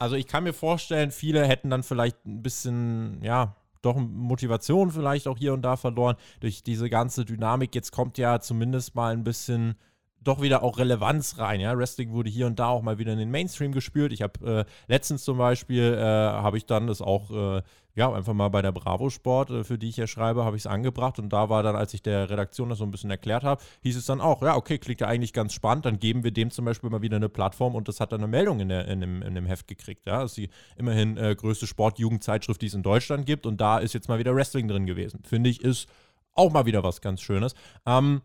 Also 0.00 0.16
ich 0.16 0.26
kann 0.26 0.44
mir 0.44 0.54
vorstellen, 0.54 1.10
viele 1.10 1.46
hätten 1.46 1.68
dann 1.68 1.82
vielleicht 1.82 2.24
ein 2.24 2.42
bisschen, 2.42 3.22
ja, 3.22 3.54
doch 3.82 3.96
Motivation 3.96 4.90
vielleicht 4.90 5.28
auch 5.28 5.36
hier 5.36 5.52
und 5.52 5.60
da 5.60 5.76
verloren 5.76 6.16
durch 6.40 6.62
diese 6.62 6.88
ganze 6.88 7.26
Dynamik. 7.26 7.74
Jetzt 7.74 7.92
kommt 7.92 8.16
ja 8.16 8.40
zumindest 8.40 8.94
mal 8.94 9.12
ein 9.12 9.24
bisschen 9.24 9.76
doch 10.22 10.42
wieder 10.42 10.62
auch 10.62 10.78
Relevanz 10.78 11.38
rein. 11.38 11.60
Ja? 11.60 11.76
Wrestling 11.76 12.12
wurde 12.12 12.30
hier 12.30 12.46
und 12.46 12.58
da 12.58 12.68
auch 12.68 12.82
mal 12.82 12.98
wieder 12.98 13.12
in 13.12 13.18
den 13.18 13.30
Mainstream 13.30 13.72
gespült. 13.72 14.12
Ich 14.12 14.22
habe 14.22 14.66
äh, 14.66 14.92
letztens 14.92 15.24
zum 15.24 15.38
Beispiel, 15.38 15.94
äh, 15.94 16.02
habe 16.02 16.58
ich 16.58 16.66
dann 16.66 16.86
das 16.86 17.00
auch, 17.00 17.30
äh, 17.30 17.62
ja, 17.94 18.12
einfach 18.12 18.34
mal 18.34 18.48
bei 18.48 18.62
der 18.62 18.72
Bravo 18.72 19.10
Sport, 19.10 19.50
äh, 19.50 19.64
für 19.64 19.78
die 19.78 19.88
ich 19.88 19.96
ja 19.96 20.06
schreibe, 20.06 20.44
habe 20.44 20.56
ich 20.56 20.62
es 20.62 20.66
angebracht. 20.66 21.18
Und 21.18 21.30
da 21.30 21.48
war 21.48 21.62
dann, 21.62 21.74
als 21.74 21.94
ich 21.94 22.02
der 22.02 22.28
Redaktion 22.28 22.68
das 22.68 22.78
so 22.78 22.84
ein 22.84 22.90
bisschen 22.90 23.10
erklärt 23.10 23.44
habe, 23.44 23.62
hieß 23.82 23.96
es 23.96 24.06
dann 24.06 24.20
auch, 24.20 24.42
ja, 24.42 24.56
okay, 24.56 24.78
klingt 24.78 25.00
ja 25.00 25.06
eigentlich 25.06 25.32
ganz 25.32 25.54
spannend. 25.54 25.86
Dann 25.86 25.98
geben 25.98 26.22
wir 26.22 26.32
dem 26.32 26.50
zum 26.50 26.66
Beispiel 26.66 26.90
mal 26.90 27.02
wieder 27.02 27.16
eine 27.16 27.30
Plattform 27.30 27.74
und 27.74 27.88
das 27.88 27.98
hat 28.00 28.12
dann 28.12 28.20
eine 28.20 28.28
Meldung 28.28 28.60
in, 28.60 28.68
der, 28.68 28.88
in, 28.88 29.00
dem, 29.00 29.22
in 29.22 29.34
dem 29.34 29.46
Heft 29.46 29.68
gekriegt. 29.68 30.06
Ja? 30.06 30.20
Das 30.20 30.32
ist 30.32 30.36
die 30.36 30.50
immerhin 30.76 31.16
äh, 31.16 31.34
größte 31.34 31.66
Sportjugendzeitschrift, 31.66 32.60
die 32.60 32.66
es 32.66 32.74
in 32.74 32.82
Deutschland 32.82 33.24
gibt. 33.24 33.46
Und 33.46 33.60
da 33.60 33.78
ist 33.78 33.94
jetzt 33.94 34.08
mal 34.08 34.18
wieder 34.18 34.34
Wrestling 34.34 34.68
drin 34.68 34.84
gewesen. 34.84 35.22
Finde 35.24 35.48
ich, 35.48 35.62
ist 35.62 35.88
auch 36.34 36.52
mal 36.52 36.66
wieder 36.66 36.82
was 36.82 37.00
ganz 37.00 37.22
Schönes. 37.22 37.54
Ähm, 37.86 38.20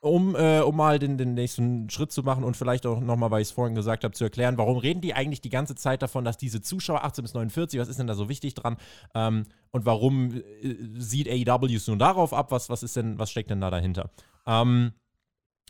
um, 0.00 0.36
äh, 0.36 0.60
um 0.60 0.76
mal 0.76 0.98
den, 0.98 1.18
den 1.18 1.34
nächsten 1.34 1.90
Schritt 1.90 2.12
zu 2.12 2.22
machen 2.22 2.44
und 2.44 2.56
vielleicht 2.56 2.86
auch 2.86 3.00
nochmal, 3.00 3.30
weil 3.30 3.42
ich 3.42 3.48
es 3.48 3.52
vorhin 3.52 3.74
gesagt 3.74 4.04
habe, 4.04 4.14
zu 4.14 4.24
erklären, 4.24 4.56
warum 4.56 4.78
reden 4.78 5.00
die 5.00 5.14
eigentlich 5.14 5.40
die 5.40 5.50
ganze 5.50 5.74
Zeit 5.74 6.02
davon, 6.02 6.24
dass 6.24 6.36
diese 6.36 6.60
Zuschauer 6.60 7.04
18 7.04 7.22
bis 7.22 7.34
49, 7.34 7.80
was 7.80 7.88
ist 7.88 7.98
denn 7.98 8.06
da 8.06 8.14
so 8.14 8.28
wichtig 8.28 8.54
dran? 8.54 8.76
Ähm, 9.14 9.44
und 9.72 9.86
warum 9.86 10.32
äh, 10.34 10.76
sieht 10.98 11.28
AEW 11.28 11.78
nun 11.88 11.98
darauf 11.98 12.32
ab? 12.32 12.52
Was, 12.52 12.70
was 12.70 12.82
ist 12.82 12.96
denn, 12.96 13.18
was 13.18 13.30
steckt 13.30 13.50
denn 13.50 13.60
da 13.60 13.70
dahinter? 13.70 14.10
Ähm, 14.46 14.92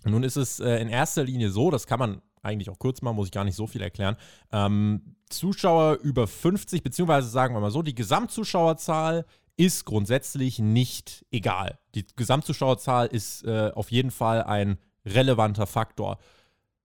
nun 0.04 0.22
ist 0.22 0.36
es 0.36 0.60
äh, 0.60 0.76
in 0.76 0.88
erster 0.88 1.24
Linie 1.24 1.50
so, 1.50 1.70
das 1.70 1.86
kann 1.86 1.98
man 1.98 2.22
eigentlich 2.42 2.70
auch 2.70 2.78
kurz 2.78 3.02
machen, 3.02 3.16
muss 3.16 3.28
ich 3.28 3.32
gar 3.32 3.44
nicht 3.44 3.56
so 3.56 3.66
viel 3.66 3.82
erklären. 3.82 4.16
Ähm, 4.52 5.16
Zuschauer 5.30 5.98
über 6.02 6.26
50, 6.26 6.82
beziehungsweise 6.82 7.28
sagen 7.28 7.54
wir 7.54 7.60
mal 7.60 7.70
so, 7.70 7.82
die 7.82 7.94
Gesamtzuschauerzahl 7.94 9.24
ist 9.58 9.84
grundsätzlich 9.84 10.60
nicht 10.60 11.26
egal. 11.30 11.78
Die 11.94 12.06
Gesamtzuschauerzahl 12.16 13.08
ist 13.08 13.44
äh, 13.44 13.72
auf 13.74 13.90
jeden 13.90 14.12
Fall 14.12 14.44
ein 14.44 14.78
relevanter 15.04 15.66
Faktor. 15.66 16.18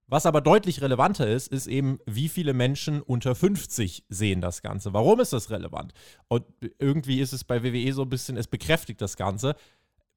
Was 0.08 0.26
aber 0.26 0.42
deutlich 0.42 0.82
relevanter 0.82 1.28
ist, 1.28 1.48
ist 1.48 1.68
eben, 1.68 2.00
wie 2.06 2.30
viele 2.30 2.54
Menschen 2.54 3.02
unter 3.02 3.36
50 3.36 4.06
sehen 4.10 4.42
das 4.42 4.62
Ganze. 4.62 4.92
Warum 4.92 5.20
ist 5.20 5.34
das 5.34 5.50
relevant? 5.50 5.94
Und 6.28 6.46
irgendwie 6.80 7.20
ist 7.20 7.32
es 7.32 7.44
bei 7.44 7.64
WWE 7.64 7.94
so 7.94 8.02
ein 8.02 8.10
bisschen, 8.10 8.38
es 8.38 8.48
bekräftigt 8.48 9.02
das 9.02 9.18
Ganze. 9.18 9.56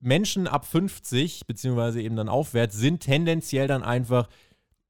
Menschen 0.01 0.47
ab 0.49 0.67
50, 0.67 1.47
beziehungsweise 1.47 2.01
eben 2.01 2.17
dann 2.17 2.29
aufwärts, 2.29 2.77
sind 2.77 3.01
tendenziell 3.01 3.69
dann 3.69 3.83
einfach 3.83 4.29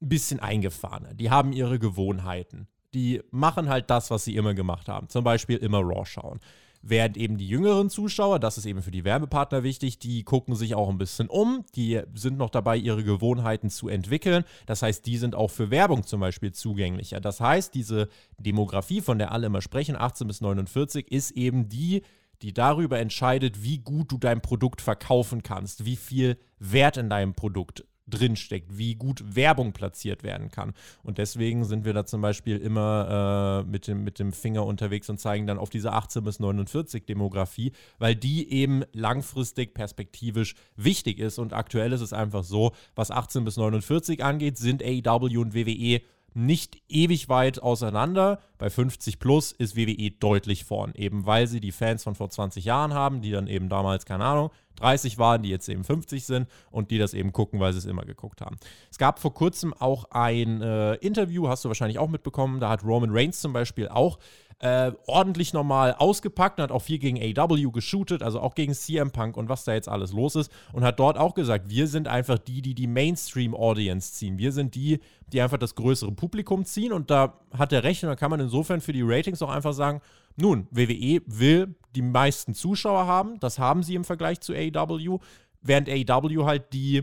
ein 0.01 0.09
bisschen 0.09 0.41
eingefahrener. 0.41 1.14
Die 1.14 1.31
haben 1.31 1.53
ihre 1.53 1.79
Gewohnheiten. 1.79 2.69
Die 2.95 3.23
machen 3.31 3.69
halt 3.69 3.91
das, 3.91 4.11
was 4.11 4.25
sie 4.25 4.37
immer 4.37 4.55
gemacht 4.55 4.89
haben. 4.89 5.09
Zum 5.09 5.25
Beispiel 5.25 5.57
immer 5.59 5.81
Raw 5.81 6.05
schauen. 6.05 6.41
Während 6.89 7.16
eben 7.16 7.37
die 7.37 7.49
jüngeren 7.49 7.91
Zuschauer, 7.91 8.39
das 8.39 8.59
ist 8.59 8.64
eben 8.64 8.80
für 8.80 8.93
die 8.93 9.03
Werbepartner 9.03 9.64
wichtig, 9.64 9.99
die 9.99 10.22
gucken 10.22 10.55
sich 10.55 10.76
auch 10.76 10.89
ein 10.89 10.99
bisschen 10.99 11.26
um, 11.26 11.64
die 11.74 12.01
sind 12.14 12.39
noch 12.39 12.49
dabei, 12.49 12.76
ihre 12.76 13.03
Gewohnheiten 13.03 13.70
zu 13.70 13.89
entwickeln. 13.89 14.45
Das 14.66 14.82
heißt, 14.82 15.05
die 15.05 15.16
sind 15.16 15.34
auch 15.34 15.51
für 15.51 15.72
Werbung 15.72 16.05
zum 16.07 16.20
Beispiel 16.20 16.53
zugänglicher. 16.53 17.20
Das 17.20 17.41
heißt, 17.41 17.74
diese 17.74 18.09
Demografie, 18.39 19.01
von 19.01 19.18
der 19.18 19.32
alle 19.32 19.47
immer 19.47 19.62
sprechen, 19.62 19.97
18 19.97 20.28
bis 20.28 20.41
49, 20.41 21.11
ist 21.11 21.32
eben 21.32 21.68
die, 21.68 22.03
die 22.43 22.55
darüber 22.55 23.01
entscheidet, 23.01 23.64
wie 23.64 23.78
gut 23.78 24.12
du 24.12 24.18
dein 24.18 24.41
Produkt 24.41 24.80
verkaufen 24.80 25.43
kannst, 25.43 25.87
wie 25.87 25.97
viel 25.97 26.39
Wert 26.61 26.99
in 26.99 27.11
deinem 27.11 27.34
Produkt 27.34 27.84
drinsteckt, 28.09 28.78
wie 28.78 28.94
gut 28.94 29.22
Werbung 29.34 29.72
platziert 29.72 30.22
werden 30.22 30.50
kann. 30.50 30.74
Und 31.02 31.18
deswegen 31.18 31.64
sind 31.64 31.84
wir 31.84 31.92
da 31.92 32.04
zum 32.04 32.20
Beispiel 32.20 32.59
immer 32.59 33.64
äh, 33.64 33.70
mit, 33.70 33.88
dem, 33.88 34.04
mit 34.04 34.18
dem 34.18 34.32
Finger 34.32 34.64
unterwegs 34.64 35.11
und 35.11 35.18
zeigen 35.18 35.46
dann 35.46 35.59
auf 35.59 35.70
diese 35.70 35.92
18 35.92 36.22
bis 36.22 36.38
49 36.38 37.04
Demografie, 37.07 37.72
weil 37.98 38.14
die 38.14 38.52
eben 38.52 38.84
langfristig 38.92 39.74
perspektivisch 39.74 40.54
wichtig 40.76 41.18
ist. 41.18 41.38
Und 41.38 41.52
aktuell 41.52 41.92
ist 41.92 42.00
es 42.00 42.12
einfach 42.12 42.44
so, 42.44 42.72
was 42.94 43.11
18 43.11 43.44
bis 43.44 43.57
49 43.57 44.22
angeht, 44.22 44.57
sind 44.59 44.82
AEW 44.82 45.40
und 45.40 45.54
WWE 45.54 46.00
nicht 46.37 46.82
ewig 46.89 47.30
weit 47.30 47.62
auseinander. 47.62 48.41
Bei 48.59 48.68
50 48.68 49.18
plus 49.18 49.53
ist 49.53 49.74
WWE 49.74 50.11
deutlich 50.11 50.64
vorn, 50.64 50.93
eben 50.95 51.24
weil 51.24 51.47
sie 51.47 51.61
die 51.61 51.72
Fans 51.72 52.05
von 52.05 52.14
vor 52.14 52.28
20 52.28 52.64
Jahren 52.64 52.93
haben, 52.93 53.22
die 53.22 53.30
dann 53.30 53.47
eben 53.47 53.68
damals, 53.70 54.05
keine 54.05 54.24
Ahnung, 54.24 54.51
30 54.76 55.16
waren, 55.16 55.43
die 55.43 55.49
jetzt 55.49 55.68
eben 55.68 55.82
50 55.82 56.26
sind 56.26 56.49
und 56.70 56.91
die 56.91 56.99
das 56.99 57.14
eben 57.14 57.32
gucken, 57.32 57.59
weil 57.59 57.72
sie 57.72 57.78
es 57.78 57.87
immer 57.87 58.05
geguckt 58.05 58.43
haben. 58.43 58.59
Es 58.91 58.99
gab 58.99 59.18
vor 59.18 59.32
kurzem 59.32 59.72
auch 59.72 60.11
ein 60.11 60.61
äh, 60.61 60.95
Interview, 60.97 61.49
hast 61.49 61.64
du 61.64 61.68
wahrscheinlich 61.68 61.99
auch 61.99 62.11
mitbekommen, 62.11 62.61
da 62.61 62.68
hat 62.68 62.84
Roman 62.84 63.11
Reigns 63.11 63.41
zum 63.41 63.55
Beispiel 63.55 63.89
auch 63.89 64.18
äh, 64.59 64.92
ordentlich 65.07 65.52
normal 65.52 65.94
ausgepackt 65.94 66.59
und 66.59 66.62
hat 66.62 66.72
auch 66.72 66.80
viel 66.82 66.98
gegen 66.98 67.18
AW 67.18 67.70
geshootet, 67.70 68.22
also 68.22 68.40
auch 68.40 68.54
gegen 68.54 68.72
CM 68.72 69.11
Punk 69.11 69.36
und 69.36 69.50
was 69.50 69.64
da 69.64 69.74
jetzt 69.74 69.88
alles 69.88 70.12
los 70.12 70.34
ist 70.34 70.50
und 70.72 70.82
hat 70.82 70.98
dort 70.98 71.18
auch 71.18 71.34
gesagt, 71.34 71.68
wir 71.68 71.86
sind 71.86 72.09
einfach 72.09 72.38
die, 72.38 72.62
die 72.62 72.74
die 72.74 72.86
Mainstream-Audience 72.86 74.14
ziehen. 74.14 74.38
Wir 74.38 74.52
sind 74.52 74.74
die, 74.74 75.00
die 75.32 75.42
einfach 75.42 75.59
das 75.59 75.74
größere 75.74 76.12
Publikum 76.12 76.64
ziehen 76.64 76.94
und 76.94 77.11
da 77.11 77.38
hat 77.52 77.72
er 77.72 77.84
recht 77.84 78.02
und 78.02 78.09
da 78.09 78.16
kann 78.16 78.30
man 78.30 78.40
insofern 78.40 78.80
für 78.80 78.94
die 78.94 79.02
Ratings 79.02 79.42
auch 79.42 79.50
einfach 79.50 79.74
sagen, 79.74 80.00
nun, 80.36 80.66
WWE 80.70 81.20
will 81.26 81.74
die 81.94 82.02
meisten 82.02 82.54
Zuschauer 82.54 83.07
haben, 83.07 83.38
das 83.40 83.59
haben 83.59 83.82
sie 83.82 83.94
im 83.94 84.04
Vergleich 84.04 84.40
zu 84.40 84.54
AEW, 84.54 85.18
während 85.61 85.88
AEW 85.88 86.46
halt 86.46 86.72
die 86.72 87.02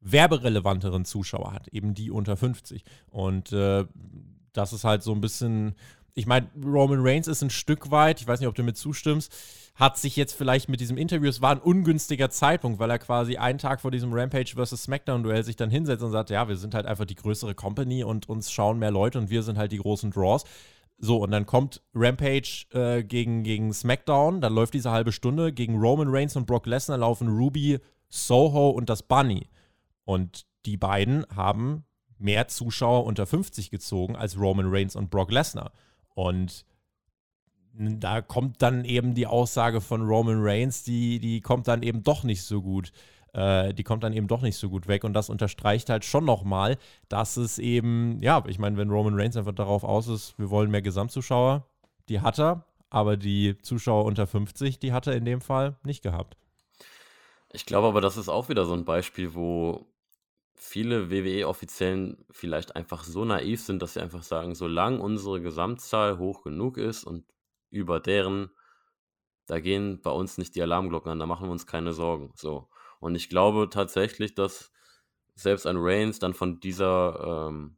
werberelevanteren 0.00 1.04
Zuschauer 1.04 1.52
hat, 1.52 1.68
eben 1.68 1.92
die 1.92 2.10
unter 2.10 2.36
50. 2.36 2.84
Und 3.10 3.52
äh, 3.52 3.84
das 4.52 4.72
ist 4.72 4.84
halt 4.84 5.02
so 5.02 5.12
ein 5.12 5.20
bisschen 5.20 5.74
ich 6.18 6.26
meine, 6.26 6.48
Roman 6.64 6.98
Reigns 7.00 7.28
ist 7.28 7.42
ein 7.42 7.50
Stück 7.50 7.92
weit, 7.92 8.20
ich 8.20 8.26
weiß 8.26 8.40
nicht, 8.40 8.48
ob 8.48 8.56
du 8.56 8.64
mir 8.64 8.74
zustimmst, 8.74 9.32
hat 9.76 9.98
sich 9.98 10.16
jetzt 10.16 10.32
vielleicht 10.32 10.68
mit 10.68 10.80
diesem 10.80 10.98
Interview, 10.98 11.28
es 11.28 11.40
war 11.40 11.52
ein 11.52 11.60
ungünstiger 11.60 12.28
Zeitpunkt, 12.28 12.80
weil 12.80 12.90
er 12.90 12.98
quasi 12.98 13.36
einen 13.36 13.58
Tag 13.58 13.80
vor 13.80 13.92
diesem 13.92 14.12
Rampage 14.12 14.54
vs. 14.56 14.82
SmackDown-Duell 14.82 15.44
sich 15.44 15.54
dann 15.54 15.70
hinsetzt 15.70 16.02
und 16.02 16.10
sagt, 16.10 16.30
ja, 16.30 16.48
wir 16.48 16.56
sind 16.56 16.74
halt 16.74 16.86
einfach 16.86 17.04
die 17.04 17.14
größere 17.14 17.54
Company 17.54 18.02
und 18.02 18.28
uns 18.28 18.50
schauen 18.50 18.80
mehr 18.80 18.90
Leute 18.90 19.20
und 19.20 19.30
wir 19.30 19.44
sind 19.44 19.58
halt 19.58 19.70
die 19.70 19.78
großen 19.78 20.10
Draws. 20.10 20.42
So, 20.98 21.18
und 21.18 21.30
dann 21.30 21.46
kommt 21.46 21.82
Rampage 21.94 22.66
äh, 22.72 23.04
gegen, 23.04 23.44
gegen 23.44 23.72
SmackDown, 23.72 24.40
dann 24.40 24.52
läuft 24.52 24.74
diese 24.74 24.90
halbe 24.90 25.12
Stunde. 25.12 25.52
Gegen 25.52 25.78
Roman 25.78 26.08
Reigns 26.08 26.34
und 26.34 26.46
Brock 26.46 26.66
Lesnar 26.66 26.98
laufen 26.98 27.28
Ruby, 27.28 27.78
Soho 28.08 28.70
und 28.70 28.90
das 28.90 29.04
Bunny. 29.04 29.46
Und 30.04 30.46
die 30.66 30.76
beiden 30.76 31.24
haben 31.32 31.84
mehr 32.18 32.48
Zuschauer 32.48 33.04
unter 33.04 33.24
50 33.24 33.70
gezogen 33.70 34.16
als 34.16 34.36
Roman 34.36 34.66
Reigns 34.68 34.96
und 34.96 35.10
Brock 35.10 35.30
Lesnar. 35.30 35.70
Und 36.18 36.64
da 37.72 38.20
kommt 38.20 38.60
dann 38.60 38.84
eben 38.84 39.14
die 39.14 39.28
Aussage 39.28 39.80
von 39.80 40.02
Roman 40.02 40.40
Reigns, 40.40 40.82
die, 40.82 41.20
die 41.20 41.40
kommt 41.40 41.68
dann 41.68 41.84
eben 41.84 42.02
doch 42.02 42.24
nicht 42.24 42.42
so 42.42 42.60
gut. 42.60 42.90
Äh, 43.34 43.72
die 43.72 43.84
kommt 43.84 44.02
dann 44.02 44.12
eben 44.12 44.26
doch 44.26 44.42
nicht 44.42 44.56
so 44.56 44.68
gut 44.68 44.88
weg. 44.88 45.04
Und 45.04 45.12
das 45.12 45.30
unterstreicht 45.30 45.90
halt 45.90 46.04
schon 46.04 46.24
nochmal, 46.24 46.76
dass 47.08 47.36
es 47.36 47.60
eben, 47.60 48.20
ja, 48.20 48.42
ich 48.48 48.58
meine, 48.58 48.76
wenn 48.78 48.90
Roman 48.90 49.14
Reigns 49.14 49.36
einfach 49.36 49.54
darauf 49.54 49.84
aus 49.84 50.08
ist, 50.08 50.36
wir 50.40 50.50
wollen 50.50 50.72
mehr 50.72 50.82
Gesamtzuschauer, 50.82 51.68
die 52.08 52.20
hat 52.20 52.40
er, 52.40 52.64
aber 52.90 53.16
die 53.16 53.56
Zuschauer 53.58 54.04
unter 54.04 54.26
50, 54.26 54.80
die 54.80 54.92
hat 54.92 55.06
er 55.06 55.14
in 55.14 55.24
dem 55.24 55.40
Fall 55.40 55.76
nicht 55.84 56.02
gehabt. 56.02 56.36
Ich 57.52 57.64
glaube 57.64 57.86
aber, 57.86 58.00
das 58.00 58.16
ist 58.16 58.28
auch 58.28 58.48
wieder 58.48 58.64
so 58.64 58.74
ein 58.74 58.84
Beispiel, 58.84 59.36
wo 59.36 59.86
viele 60.58 61.10
WWE-Offiziellen 61.10 62.24
vielleicht 62.30 62.76
einfach 62.76 63.04
so 63.04 63.24
naiv 63.24 63.62
sind, 63.62 63.80
dass 63.80 63.94
sie 63.94 64.00
einfach 64.00 64.22
sagen, 64.22 64.54
solange 64.54 65.00
unsere 65.00 65.40
Gesamtzahl 65.40 66.18
hoch 66.18 66.42
genug 66.42 66.76
ist 66.76 67.04
und 67.04 67.24
über 67.70 68.00
deren, 68.00 68.50
da 69.46 69.60
gehen 69.60 70.00
bei 70.02 70.10
uns 70.10 70.36
nicht 70.36 70.56
die 70.56 70.62
Alarmglocken 70.62 71.12
an, 71.12 71.18
da 71.18 71.26
machen 71.26 71.46
wir 71.46 71.52
uns 71.52 71.66
keine 71.66 71.92
Sorgen. 71.92 72.32
So. 72.34 72.68
Und 72.98 73.14
ich 73.14 73.28
glaube 73.28 73.68
tatsächlich, 73.70 74.34
dass 74.34 74.72
selbst 75.34 75.66
ein 75.66 75.76
Reigns 75.78 76.18
dann 76.18 76.34
von 76.34 76.58
dieser 76.58 77.48
ähm, 77.48 77.76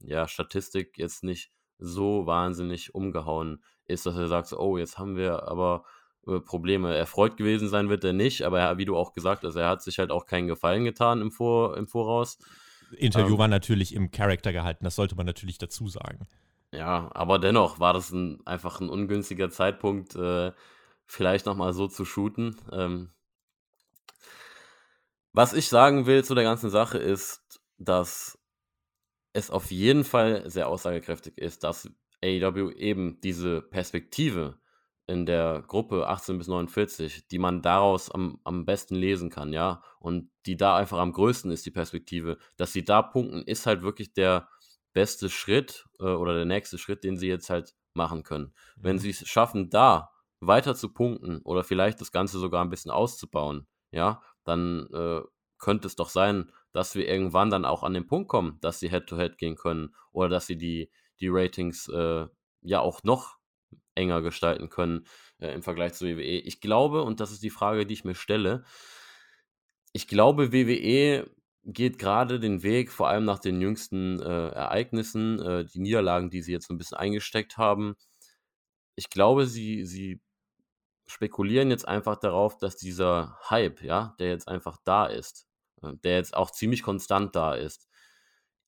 ja, 0.00 0.28
Statistik 0.28 0.98
jetzt 0.98 1.24
nicht 1.24 1.50
so 1.78 2.26
wahnsinnig 2.26 2.94
umgehauen 2.94 3.64
ist, 3.86 4.04
dass 4.04 4.16
er 4.16 4.28
sagt, 4.28 4.52
oh, 4.52 4.76
jetzt 4.76 4.98
haben 4.98 5.16
wir 5.16 5.48
aber 5.48 5.84
Probleme. 6.38 6.94
Erfreut 6.94 7.36
gewesen 7.36 7.68
sein 7.68 7.88
wird 7.88 8.04
er 8.04 8.12
nicht, 8.12 8.42
aber 8.42 8.60
er, 8.60 8.78
wie 8.78 8.84
du 8.84 8.96
auch 8.96 9.12
gesagt 9.12 9.42
hast, 9.42 9.56
er 9.56 9.68
hat 9.68 9.82
sich 9.82 9.98
halt 9.98 10.12
auch 10.12 10.26
keinen 10.26 10.46
Gefallen 10.46 10.84
getan 10.84 11.20
im, 11.20 11.32
Vor, 11.32 11.76
im 11.76 11.88
Voraus. 11.88 12.38
Interview 12.96 13.32
ähm, 13.32 13.38
war 13.38 13.48
natürlich 13.48 13.94
im 13.94 14.12
Charakter 14.12 14.52
gehalten, 14.52 14.84
das 14.84 14.94
sollte 14.94 15.16
man 15.16 15.26
natürlich 15.26 15.58
dazu 15.58 15.88
sagen. 15.88 16.28
Ja, 16.72 17.10
aber 17.14 17.40
dennoch 17.40 17.80
war 17.80 17.92
das 17.92 18.12
ein, 18.12 18.38
einfach 18.46 18.80
ein 18.80 18.88
ungünstiger 18.88 19.50
Zeitpunkt, 19.50 20.14
äh, 20.14 20.52
vielleicht 21.06 21.46
nochmal 21.46 21.72
so 21.72 21.88
zu 21.88 22.04
shooten. 22.04 22.56
Ähm, 22.70 23.10
was 25.32 25.52
ich 25.52 25.68
sagen 25.68 26.06
will 26.06 26.24
zu 26.24 26.34
der 26.34 26.44
ganzen 26.44 26.70
Sache 26.70 26.98
ist, 26.98 27.60
dass 27.78 28.38
es 29.32 29.50
auf 29.50 29.70
jeden 29.70 30.04
Fall 30.04 30.48
sehr 30.48 30.68
aussagekräftig 30.68 31.38
ist, 31.38 31.64
dass 31.64 31.90
AEW 32.22 32.72
eben 32.72 33.20
diese 33.20 33.62
Perspektive 33.62 34.59
in 35.10 35.26
der 35.26 35.62
Gruppe 35.66 36.06
18 36.06 36.38
bis 36.38 36.46
49, 36.46 37.26
die 37.28 37.38
man 37.38 37.62
daraus 37.62 38.10
am, 38.10 38.40
am 38.44 38.64
besten 38.64 38.94
lesen 38.94 39.28
kann, 39.28 39.52
ja, 39.52 39.82
und 39.98 40.30
die 40.46 40.56
da 40.56 40.76
einfach 40.76 40.98
am 40.98 41.12
größten 41.12 41.50
ist, 41.50 41.66
die 41.66 41.72
Perspektive, 41.72 42.38
dass 42.56 42.72
sie 42.72 42.84
da 42.84 43.02
punkten, 43.02 43.42
ist 43.42 43.66
halt 43.66 43.82
wirklich 43.82 44.12
der 44.14 44.48
beste 44.92 45.28
Schritt 45.28 45.86
äh, 45.98 46.04
oder 46.04 46.34
der 46.34 46.44
nächste 46.44 46.78
Schritt, 46.78 47.02
den 47.02 47.16
sie 47.16 47.28
jetzt 47.28 47.50
halt 47.50 47.74
machen 47.92 48.22
können. 48.22 48.54
Mhm. 48.76 48.84
Wenn 48.84 48.98
sie 48.98 49.10
es 49.10 49.28
schaffen, 49.28 49.68
da 49.68 50.10
weiter 50.38 50.74
zu 50.76 50.92
punkten 50.92 51.40
oder 51.42 51.64
vielleicht 51.64 52.00
das 52.00 52.12
Ganze 52.12 52.38
sogar 52.38 52.64
ein 52.64 52.70
bisschen 52.70 52.92
auszubauen, 52.92 53.66
ja, 53.90 54.22
dann 54.44 54.88
äh, 54.92 55.22
könnte 55.58 55.88
es 55.88 55.96
doch 55.96 56.08
sein, 56.08 56.52
dass 56.72 56.94
wir 56.94 57.08
irgendwann 57.08 57.50
dann 57.50 57.64
auch 57.64 57.82
an 57.82 57.94
den 57.94 58.06
Punkt 58.06 58.28
kommen, 58.28 58.58
dass 58.60 58.78
sie 58.78 58.90
Head-to-Head 58.90 59.32
-head 59.32 59.38
gehen 59.38 59.56
können 59.56 59.94
oder 60.12 60.28
dass 60.28 60.46
sie 60.46 60.56
die, 60.56 60.88
die 61.18 61.28
Ratings 61.28 61.88
äh, 61.88 62.26
ja 62.62 62.80
auch 62.80 63.02
noch 63.02 63.39
enger 64.00 64.22
gestalten 64.22 64.68
können 64.68 65.06
äh, 65.38 65.52
im 65.54 65.62
Vergleich 65.62 65.92
zu 65.94 66.06
WWE. 66.06 66.22
Ich 66.22 66.60
glaube, 66.60 67.02
und 67.02 67.20
das 67.20 67.30
ist 67.30 67.42
die 67.42 67.50
Frage, 67.50 67.86
die 67.86 67.94
ich 67.94 68.04
mir 68.04 68.14
stelle, 68.14 68.64
ich 69.92 70.08
glaube, 70.08 70.52
WWE 70.52 71.28
geht 71.64 71.98
gerade 71.98 72.40
den 72.40 72.62
Weg, 72.62 72.90
vor 72.90 73.08
allem 73.08 73.24
nach 73.24 73.38
den 73.38 73.60
jüngsten 73.60 74.20
äh, 74.20 74.48
Ereignissen, 74.48 75.40
äh, 75.40 75.64
die 75.64 75.80
Niederlagen, 75.80 76.30
die 76.30 76.42
sie 76.42 76.52
jetzt 76.52 76.68
so 76.68 76.74
ein 76.74 76.78
bisschen 76.78 76.98
eingesteckt 76.98 77.58
haben. 77.58 77.96
Ich 78.96 79.10
glaube, 79.10 79.46
sie, 79.46 79.84
sie 79.84 80.20
spekulieren 81.06 81.70
jetzt 81.70 81.86
einfach 81.86 82.16
darauf, 82.16 82.56
dass 82.58 82.76
dieser 82.76 83.38
Hype, 83.50 83.82
ja, 83.82 84.14
der 84.18 84.28
jetzt 84.28 84.48
einfach 84.48 84.78
da 84.84 85.06
ist, 85.06 85.46
äh, 85.82 85.92
der 86.04 86.16
jetzt 86.16 86.34
auch 86.34 86.50
ziemlich 86.50 86.82
konstant 86.82 87.36
da 87.36 87.54
ist, 87.54 87.89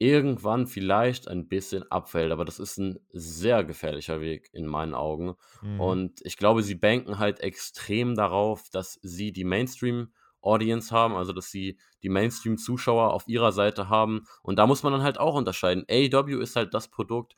irgendwann 0.03 0.67
vielleicht 0.67 1.29
ein 1.29 1.47
bisschen 1.47 1.89
abfällt. 1.93 2.33
Aber 2.33 2.45
das 2.45 2.59
ist 2.59 2.77
ein 2.77 2.99
sehr 3.13 3.63
gefährlicher 3.63 4.21
Weg 4.21 4.51
in 4.53 4.67
meinen 4.67 4.95
Augen. 4.95 5.35
Mhm. 5.63 5.81
Und 5.81 6.21
ich 6.25 6.37
glaube, 6.37 6.65
sie 6.65 6.75
banken 6.75 7.21
halt 7.21 7.39
extrem 7.39 8.17
darauf, 8.17 8.69
dass 8.71 8.99
sie 9.03 9.33
die 9.33 9.45
Mainstream-Audience 9.45 10.93
haben, 10.93 11.15
also 11.15 11.33
dass 11.33 11.53
sie 11.53 11.79
die 12.03 12.09
Mainstream-Zuschauer 12.09 13.13
auf 13.13 13.29
ihrer 13.29 13.53
Seite 13.53 13.89
haben. 13.89 14.25
Und 14.43 14.59
da 14.59 14.67
muss 14.67 14.83
man 14.83 14.93
dann 14.93 15.05
halt 15.05 15.19
auch 15.19 15.37
unterscheiden. 15.37 15.85
AEW 15.89 16.41
ist 16.41 16.57
halt 16.57 16.75
das 16.75 16.89
Produkt 16.89 17.37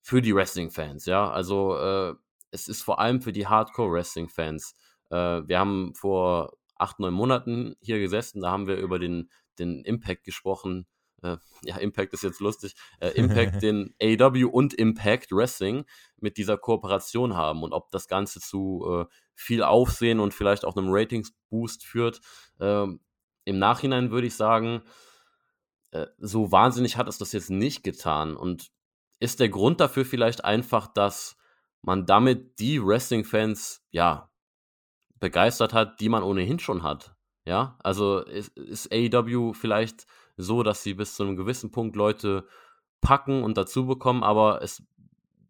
für 0.00 0.22
die 0.22 0.34
Wrestling-Fans, 0.34 1.04
ja. 1.04 1.30
Also 1.30 1.76
äh, 1.76 2.14
es 2.50 2.66
ist 2.66 2.82
vor 2.82 2.98
allem 2.98 3.20
für 3.20 3.32
die 3.32 3.46
Hardcore-Wrestling-Fans. 3.46 4.74
Äh, 5.10 5.42
wir 5.46 5.58
haben 5.58 5.92
vor 5.94 6.56
acht, 6.76 6.98
neun 6.98 7.12
Monaten 7.12 7.76
hier 7.80 7.98
gesessen, 7.98 8.40
da 8.40 8.52
haben 8.52 8.66
wir 8.66 8.76
über 8.76 8.98
den, 8.98 9.28
den 9.58 9.84
Impact 9.84 10.24
gesprochen, 10.24 10.86
äh, 11.22 11.36
ja, 11.62 11.76
Impact 11.78 12.12
ist 12.12 12.22
jetzt 12.22 12.40
lustig, 12.40 12.74
äh, 13.00 13.08
Impact, 13.10 13.60
den 13.62 13.94
AEW 14.02 14.48
und 14.48 14.74
Impact 14.74 15.32
Wrestling 15.32 15.84
mit 16.18 16.36
dieser 16.36 16.56
Kooperation 16.56 17.36
haben 17.36 17.62
und 17.62 17.72
ob 17.72 17.90
das 17.90 18.08
Ganze 18.08 18.40
zu 18.40 18.86
äh, 18.88 19.04
viel 19.34 19.62
Aufsehen 19.62 20.20
und 20.20 20.34
vielleicht 20.34 20.64
auch 20.64 20.76
einem 20.76 20.88
Ratings-Boost 20.90 21.84
führt. 21.84 22.20
Ähm, 22.60 23.00
Im 23.44 23.58
Nachhinein 23.58 24.10
würde 24.10 24.26
ich 24.26 24.34
sagen, 24.34 24.82
äh, 25.90 26.06
so 26.18 26.52
wahnsinnig 26.52 26.96
hat 26.96 27.08
es 27.08 27.18
das 27.18 27.32
jetzt 27.32 27.50
nicht 27.50 27.82
getan. 27.82 28.36
Und 28.36 28.70
ist 29.18 29.40
der 29.40 29.48
Grund 29.48 29.80
dafür 29.80 30.04
vielleicht 30.04 30.44
einfach, 30.44 30.86
dass 30.86 31.36
man 31.82 32.06
damit 32.06 32.58
die 32.58 32.84
Wrestling-Fans, 32.84 33.84
ja, 33.90 34.30
begeistert 35.18 35.72
hat, 35.72 36.00
die 36.00 36.08
man 36.08 36.22
ohnehin 36.22 36.58
schon 36.58 36.82
hat. 36.82 37.14
Ja, 37.46 37.78
also 37.82 38.20
ist, 38.20 38.56
ist 38.58 38.92
AEW 38.92 39.52
vielleicht 39.52 40.06
so, 40.36 40.62
dass 40.62 40.82
sie 40.82 40.94
bis 40.94 41.14
zu 41.14 41.22
einem 41.22 41.36
gewissen 41.36 41.70
Punkt 41.70 41.96
Leute 41.96 42.46
packen 43.00 43.42
und 43.42 43.56
dazu 43.56 43.86
bekommen, 43.86 44.22
aber 44.22 44.62
es 44.62 44.82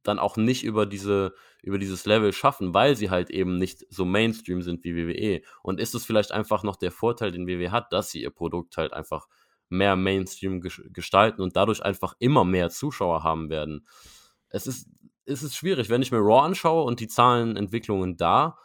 dann 0.02 0.18
auch 0.18 0.36
nicht 0.36 0.64
über 0.64 0.86
diese 0.86 1.34
über 1.62 1.78
dieses 1.78 2.06
Level 2.06 2.32
schaffen, 2.32 2.74
weil 2.74 2.94
sie 2.94 3.10
halt 3.10 3.28
eben 3.30 3.58
nicht 3.58 3.84
so 3.90 4.04
Mainstream 4.04 4.62
sind 4.62 4.84
wie 4.84 4.94
WWE. 4.94 5.42
Und 5.62 5.80
ist 5.80 5.94
es 5.96 6.04
vielleicht 6.04 6.30
einfach 6.30 6.62
noch 6.62 6.76
der 6.76 6.92
Vorteil, 6.92 7.32
den 7.32 7.48
WWE 7.48 7.72
hat, 7.72 7.92
dass 7.92 8.10
sie 8.10 8.22
ihr 8.22 8.30
Produkt 8.30 8.76
halt 8.76 8.92
einfach 8.92 9.26
mehr 9.68 9.96
Mainstream 9.96 10.60
gestalten 10.60 11.42
und 11.42 11.56
dadurch 11.56 11.82
einfach 11.82 12.14
immer 12.20 12.44
mehr 12.44 12.70
Zuschauer 12.70 13.24
haben 13.24 13.50
werden. 13.50 13.86
Es 14.48 14.68
ist, 14.68 14.88
es 15.24 15.42
ist 15.42 15.56
schwierig, 15.56 15.90
wenn 15.90 16.02
ich 16.02 16.12
mir 16.12 16.18
Raw 16.18 16.46
anschaue 16.46 16.84
und 16.84 17.00
die 17.00 17.08
Zahlenentwicklungen 17.08 18.16
da, 18.16 18.58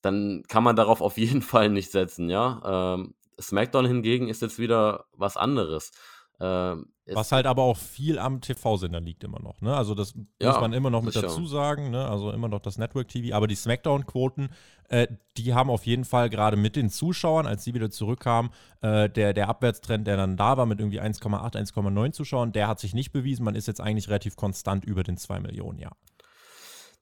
dann 0.00 0.44
kann 0.48 0.62
man 0.62 0.76
darauf 0.76 1.00
auf 1.00 1.18
jeden 1.18 1.42
Fall 1.42 1.70
nicht 1.70 1.90
setzen, 1.90 2.30
ja. 2.30 2.94
Ähm, 2.94 3.14
SmackDown 3.40 3.86
hingegen 3.86 4.28
ist 4.28 4.42
jetzt 4.42 4.58
wieder 4.58 5.06
was 5.12 5.36
anderes. 5.36 5.92
Ähm, 6.40 6.86
Was 7.06 7.32
halt 7.32 7.44
aber 7.44 7.62
auch 7.62 7.76
viel 7.76 8.18
am 8.18 8.40
TV-Sender 8.40 9.00
liegt 9.00 9.24
immer 9.24 9.40
noch. 9.40 9.60
Ne? 9.60 9.76
Also 9.76 9.94
das 9.94 10.14
ja, 10.40 10.48
muss 10.50 10.60
man 10.60 10.72
immer 10.72 10.88
noch 10.88 11.02
mit 11.02 11.12
sicher. 11.12 11.26
dazu 11.26 11.44
sagen. 11.46 11.90
Ne? 11.90 12.08
Also 12.08 12.30
immer 12.30 12.48
noch 12.48 12.60
das 12.60 12.78
Network-TV. 12.78 13.36
Aber 13.36 13.46
die 13.46 13.56
Smackdown-Quoten, 13.56 14.48
äh, 14.88 15.06
die 15.36 15.52
haben 15.52 15.68
auf 15.68 15.84
jeden 15.84 16.06
Fall 16.06 16.30
gerade 16.30 16.56
mit 16.56 16.76
den 16.76 16.88
Zuschauern, 16.88 17.46
als 17.46 17.64
sie 17.64 17.74
wieder 17.74 17.90
zurückkamen, 17.90 18.52
äh, 18.80 19.10
der, 19.10 19.34
der 19.34 19.48
Abwärtstrend, 19.48 20.06
der 20.06 20.16
dann 20.16 20.38
da 20.38 20.56
war 20.56 20.64
mit 20.64 20.80
irgendwie 20.80 21.00
1,8, 21.00 21.56
1,9 21.56 22.12
Zuschauern, 22.12 22.52
der 22.52 22.68
hat 22.68 22.80
sich 22.80 22.94
nicht 22.94 23.12
bewiesen. 23.12 23.44
Man 23.44 23.54
ist 23.54 23.66
jetzt 23.66 23.80
eigentlich 23.80 24.08
relativ 24.08 24.36
konstant 24.36 24.84
über 24.86 25.02
den 25.02 25.18
2 25.18 25.40
Millionen, 25.40 25.78
ja. 25.78 25.90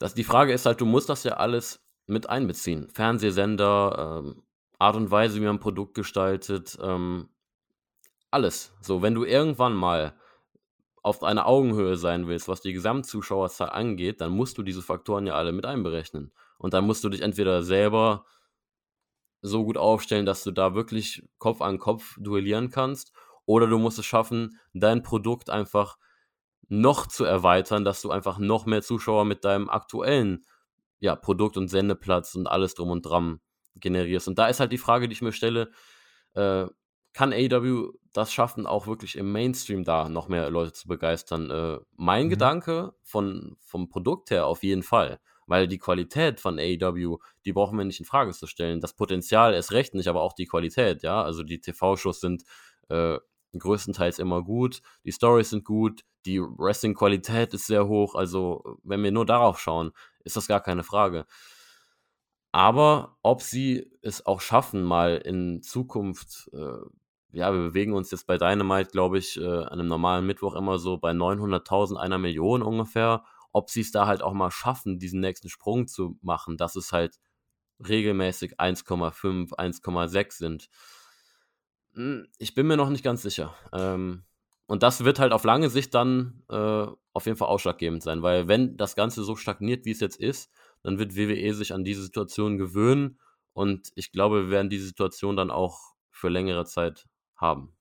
Das, 0.00 0.14
die 0.14 0.24
Frage 0.24 0.52
ist 0.52 0.66
halt, 0.66 0.80
du 0.80 0.86
musst 0.86 1.08
das 1.08 1.22
ja 1.22 1.34
alles 1.34 1.80
mit 2.06 2.28
einbeziehen. 2.28 2.88
Fernsehsender, 2.92 4.22
ähm, 4.24 4.42
Art 4.78 4.96
und 4.96 5.10
Weise, 5.10 5.40
wie 5.40 5.44
man 5.44 5.56
ein 5.56 5.60
Produkt 5.60 5.94
gestaltet, 5.94 6.78
ähm, 6.80 7.28
alles. 8.30 8.72
So, 8.80 9.02
wenn 9.02 9.14
du 9.14 9.24
irgendwann 9.24 9.74
mal 9.74 10.14
auf 11.02 11.22
einer 11.22 11.46
Augenhöhe 11.46 11.96
sein 11.96 12.26
willst, 12.28 12.48
was 12.48 12.60
die 12.60 12.72
Gesamtzuschauerzahl 12.72 13.70
angeht, 13.70 14.20
dann 14.20 14.32
musst 14.32 14.58
du 14.58 14.62
diese 14.62 14.82
Faktoren 14.82 15.26
ja 15.26 15.34
alle 15.34 15.52
mit 15.52 15.66
einberechnen. 15.66 16.32
Und 16.58 16.74
dann 16.74 16.86
musst 16.86 17.04
du 17.04 17.08
dich 17.08 17.22
entweder 17.22 17.62
selber 17.62 18.24
so 19.40 19.64
gut 19.64 19.78
aufstellen, 19.78 20.26
dass 20.26 20.42
du 20.42 20.50
da 20.50 20.74
wirklich 20.74 21.22
Kopf 21.38 21.60
an 21.60 21.78
Kopf 21.78 22.16
duellieren 22.20 22.70
kannst, 22.70 23.12
oder 23.46 23.66
du 23.66 23.78
musst 23.78 23.98
es 23.98 24.04
schaffen, 24.04 24.58
dein 24.74 25.02
Produkt 25.02 25.48
einfach 25.48 25.96
noch 26.68 27.06
zu 27.06 27.24
erweitern, 27.24 27.82
dass 27.82 28.02
du 28.02 28.10
einfach 28.10 28.38
noch 28.38 28.66
mehr 28.66 28.82
Zuschauer 28.82 29.24
mit 29.24 29.42
deinem 29.44 29.70
aktuellen 29.70 30.44
ja, 31.00 31.16
Produkt 31.16 31.56
und 31.56 31.68
Sendeplatz 31.68 32.34
und 32.34 32.46
alles 32.46 32.74
drum 32.74 32.90
und 32.90 33.02
dran 33.02 33.40
generierst. 33.80 34.28
Und 34.28 34.38
da 34.38 34.48
ist 34.48 34.60
halt 34.60 34.72
die 34.72 34.78
Frage, 34.78 35.08
die 35.08 35.12
ich 35.12 35.22
mir 35.22 35.32
stelle, 35.32 35.70
äh, 36.34 36.66
kann 37.12 37.32
AEW 37.32 37.92
das 38.12 38.32
schaffen, 38.32 38.66
auch 38.66 38.86
wirklich 38.86 39.16
im 39.16 39.32
Mainstream 39.32 39.84
da 39.84 40.08
noch 40.08 40.28
mehr 40.28 40.50
Leute 40.50 40.72
zu 40.72 40.88
begeistern? 40.88 41.50
Äh, 41.50 41.78
mein 41.96 42.26
mhm. 42.26 42.30
Gedanke 42.30 42.94
von, 43.02 43.56
vom 43.60 43.88
Produkt 43.88 44.30
her 44.30 44.46
auf 44.46 44.62
jeden 44.62 44.82
Fall. 44.82 45.20
Weil 45.46 45.66
die 45.66 45.78
Qualität 45.78 46.40
von 46.40 46.58
AEW, 46.58 47.18
die 47.44 47.52
brauchen 47.52 47.78
wir 47.78 47.84
nicht 47.84 48.00
in 48.00 48.06
Frage 48.06 48.32
zu 48.32 48.46
stellen. 48.46 48.80
Das 48.80 48.94
Potenzial 48.94 49.54
ist 49.54 49.72
recht 49.72 49.94
nicht, 49.94 50.08
aber 50.08 50.20
auch 50.20 50.34
die 50.34 50.46
Qualität, 50.46 51.02
ja. 51.02 51.22
Also 51.22 51.42
die 51.42 51.60
TV-Shows 51.60 52.20
sind 52.20 52.44
äh, 52.88 53.18
größtenteils 53.56 54.18
immer 54.18 54.42
gut, 54.42 54.82
die 55.04 55.12
Stories 55.12 55.50
sind 55.50 55.64
gut, 55.64 56.04
die 56.26 56.40
Wrestling-Qualität 56.40 57.54
ist 57.54 57.66
sehr 57.66 57.88
hoch. 57.88 58.14
Also, 58.14 58.78
wenn 58.82 59.02
wir 59.02 59.10
nur 59.10 59.24
darauf 59.24 59.58
schauen, 59.58 59.92
ist 60.24 60.36
das 60.36 60.48
gar 60.48 60.60
keine 60.60 60.84
Frage. 60.84 61.26
Aber 62.52 63.18
ob 63.22 63.42
sie 63.42 63.90
es 64.02 64.24
auch 64.24 64.40
schaffen, 64.40 64.82
mal 64.82 65.18
in 65.18 65.62
Zukunft 65.62 66.50
äh, 66.52 66.78
ja, 67.32 67.52
wir 67.52 67.60
bewegen 67.60 67.92
uns 67.92 68.10
jetzt 68.10 68.26
bei 68.26 68.38
Dynamite, 68.38 68.90
glaube 68.90 69.18
ich, 69.18 69.38
äh, 69.38 69.44
an 69.44 69.72
einem 69.72 69.88
normalen 69.88 70.26
Mittwoch 70.26 70.54
immer 70.54 70.78
so 70.78 70.96
bei 70.98 71.10
900.000, 71.12 71.96
einer 71.96 72.18
Million 72.18 72.62
ungefähr. 72.62 73.24
Ob 73.52 73.70
sie 73.70 73.80
es 73.80 73.90
da 73.90 74.06
halt 74.06 74.22
auch 74.22 74.32
mal 74.32 74.50
schaffen, 74.50 74.98
diesen 74.98 75.20
nächsten 75.20 75.48
Sprung 75.48 75.86
zu 75.86 76.18
machen, 76.22 76.56
dass 76.56 76.76
es 76.76 76.92
halt 76.92 77.18
regelmäßig 77.86 78.58
1,5, 78.58 79.54
1,6 79.54 80.32
sind. 80.32 80.68
Hm, 81.94 82.26
ich 82.38 82.54
bin 82.54 82.66
mir 82.66 82.76
noch 82.76 82.90
nicht 82.90 83.04
ganz 83.04 83.22
sicher. 83.22 83.54
Ähm, 83.72 84.24
und 84.66 84.82
das 84.82 85.04
wird 85.04 85.18
halt 85.18 85.32
auf 85.32 85.44
lange 85.44 85.70
Sicht 85.70 85.94
dann 85.94 86.42
äh, 86.48 86.86
auf 87.12 87.26
jeden 87.26 87.36
Fall 87.36 87.48
ausschlaggebend 87.48 88.02
sein, 88.02 88.22
weil 88.22 88.48
wenn 88.48 88.76
das 88.76 88.96
Ganze 88.96 89.22
so 89.22 89.36
stagniert, 89.36 89.84
wie 89.84 89.92
es 89.92 90.00
jetzt 90.00 90.20
ist, 90.20 90.50
dann 90.82 90.98
wird 90.98 91.16
WWE 91.16 91.54
sich 91.54 91.72
an 91.72 91.84
diese 91.84 92.02
Situation 92.02 92.58
gewöhnen 92.58 93.18
und 93.52 93.90
ich 93.94 94.12
glaube, 94.12 94.44
wir 94.44 94.50
werden 94.50 94.70
diese 94.70 94.86
Situation 94.86 95.36
dann 95.36 95.50
auch 95.50 95.94
für 96.10 96.28
längere 96.28 96.64
Zeit 96.64 97.06
haben. 97.36 97.74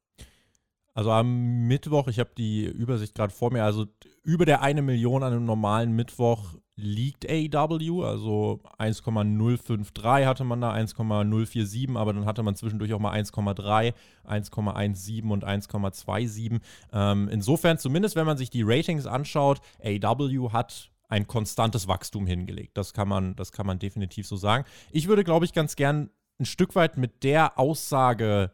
Also 0.94 1.12
am 1.12 1.68
Mittwoch, 1.68 2.08
ich 2.08 2.18
habe 2.18 2.32
die 2.36 2.66
Übersicht 2.66 3.14
gerade 3.14 3.32
vor 3.32 3.54
mir, 3.54 3.64
also 3.64 3.86
über 4.24 4.46
der 4.46 4.64
eine 4.64 4.82
Million 4.82 5.22
an 5.22 5.32
einem 5.32 5.46
normalen 5.46 5.92
Mittwoch 5.92 6.56
liegt 6.76 7.30
AEW, 7.30 8.04
also 8.04 8.62
1,053 8.80 10.26
hatte 10.26 10.44
man 10.44 10.62
da, 10.62 10.72
1,047, 10.72 11.96
aber 11.96 12.14
dann 12.14 12.26
hatte 12.26 12.42
man 12.42 12.56
zwischendurch 12.56 12.94
auch 12.94 13.00
mal 13.00 13.14
1,3, 13.14 13.94
1,17 14.28 15.30
und 15.30 15.46
1,27. 15.46 16.62
Ähm, 16.94 17.30
insofern, 17.30 17.78
zumindest 17.78 18.16
wenn 18.16 18.26
man 18.26 18.38
sich 18.38 18.50
die 18.50 18.64
Ratings 18.64 19.06
anschaut, 19.06 19.60
AEW 19.84 20.52
hat 20.52 20.90
ein 21.08 21.28
konstantes 21.28 21.88
Wachstum 21.88 22.28
hingelegt. 22.28 22.78
Das 22.78 22.94
kann 22.94 23.08
man, 23.08 23.36
das 23.36 23.52
kann 23.52 23.66
man 23.66 23.80
definitiv 23.80 24.28
so 24.28 24.36
sagen. 24.36 24.66
Ich 24.92 25.08
würde, 25.08 25.24
glaube 25.24 25.46
ich, 25.46 25.54
ganz 25.54 25.76
gern 25.76 26.10
ein 26.40 26.46
Stück 26.46 26.76
weit 26.76 26.98
mit 26.98 27.24
der 27.24 27.58
Aussage 27.58 28.52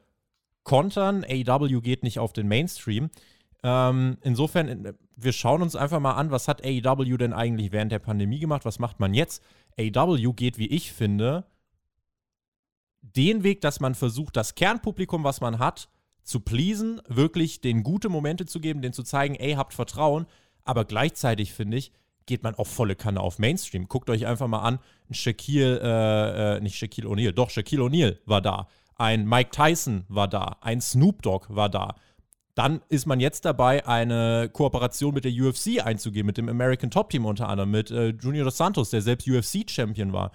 kontern. 0.63 1.25
AEW 1.27 1.81
geht 1.81 2.03
nicht 2.03 2.19
auf 2.19 2.33
den 2.33 2.47
Mainstream. 2.47 3.09
Ähm, 3.63 4.17
insofern, 4.21 4.85
äh, 4.85 4.93
wir 5.15 5.33
schauen 5.33 5.61
uns 5.61 5.75
einfach 5.75 5.99
mal 5.99 6.13
an, 6.13 6.31
was 6.31 6.47
hat 6.47 6.63
AEW 6.65 7.17
denn 7.17 7.33
eigentlich 7.33 7.71
während 7.71 7.91
der 7.91 7.99
Pandemie 7.99 8.39
gemacht? 8.39 8.65
Was 8.65 8.79
macht 8.79 8.99
man 8.99 9.13
jetzt? 9.13 9.43
AEW 9.77 10.33
geht, 10.33 10.57
wie 10.57 10.67
ich 10.67 10.91
finde, 10.91 11.45
den 13.01 13.43
Weg, 13.43 13.61
dass 13.61 13.79
man 13.79 13.95
versucht, 13.95 14.35
das 14.35 14.55
Kernpublikum, 14.55 15.23
was 15.23 15.41
man 15.41 15.59
hat, 15.59 15.89
zu 16.23 16.39
pleasen, 16.39 17.01
wirklich 17.07 17.61
den 17.61 17.83
gute 17.83 18.09
Momente 18.09 18.45
zu 18.45 18.59
geben, 18.59 18.81
denen 18.81 18.93
zu 18.93 19.03
zeigen, 19.03 19.35
ey, 19.35 19.53
habt 19.53 19.73
Vertrauen. 19.73 20.25
Aber 20.63 20.85
gleichzeitig, 20.85 21.53
finde 21.53 21.77
ich, 21.77 21.91
geht 22.25 22.43
man 22.43 22.55
auch 22.55 22.67
volle 22.67 22.95
Kanne 22.95 23.19
auf 23.21 23.39
Mainstream. 23.39 23.87
Guckt 23.87 24.09
euch 24.09 24.25
einfach 24.25 24.47
mal 24.47 24.61
an, 24.61 24.79
Shaquille, 25.11 25.79
äh, 25.81 26.57
äh, 26.57 26.59
nicht 26.61 26.75
Shaquille 26.77 27.07
O'Neal, 27.07 27.31
doch 27.31 27.49
Shaquille 27.49 27.83
O'Neal 27.83 28.17
war 28.25 28.41
da 28.41 28.67
ein 28.97 29.27
Mike 29.27 29.51
Tyson 29.51 30.05
war 30.07 30.27
da, 30.27 30.57
ein 30.61 30.81
Snoop 30.81 31.21
Dogg 31.21 31.47
war 31.49 31.69
da. 31.69 31.95
Dann 32.55 32.81
ist 32.89 33.07
man 33.07 33.19
jetzt 33.19 33.45
dabei, 33.45 33.85
eine 33.87 34.49
Kooperation 34.53 35.13
mit 35.13 35.25
der 35.25 35.31
UFC 35.31 35.83
einzugehen, 35.83 36.25
mit 36.25 36.37
dem 36.37 36.49
American 36.49 36.91
Top 36.91 37.09
Team 37.09 37.25
unter 37.25 37.49
anderem, 37.49 37.71
mit 37.71 37.89
äh, 37.89 38.09
Junior 38.09 38.45
dos 38.45 38.57
Santos, 38.57 38.91
der 38.91 39.01
selbst 39.01 39.27
UFC-Champion 39.27 40.13
war. 40.13 40.31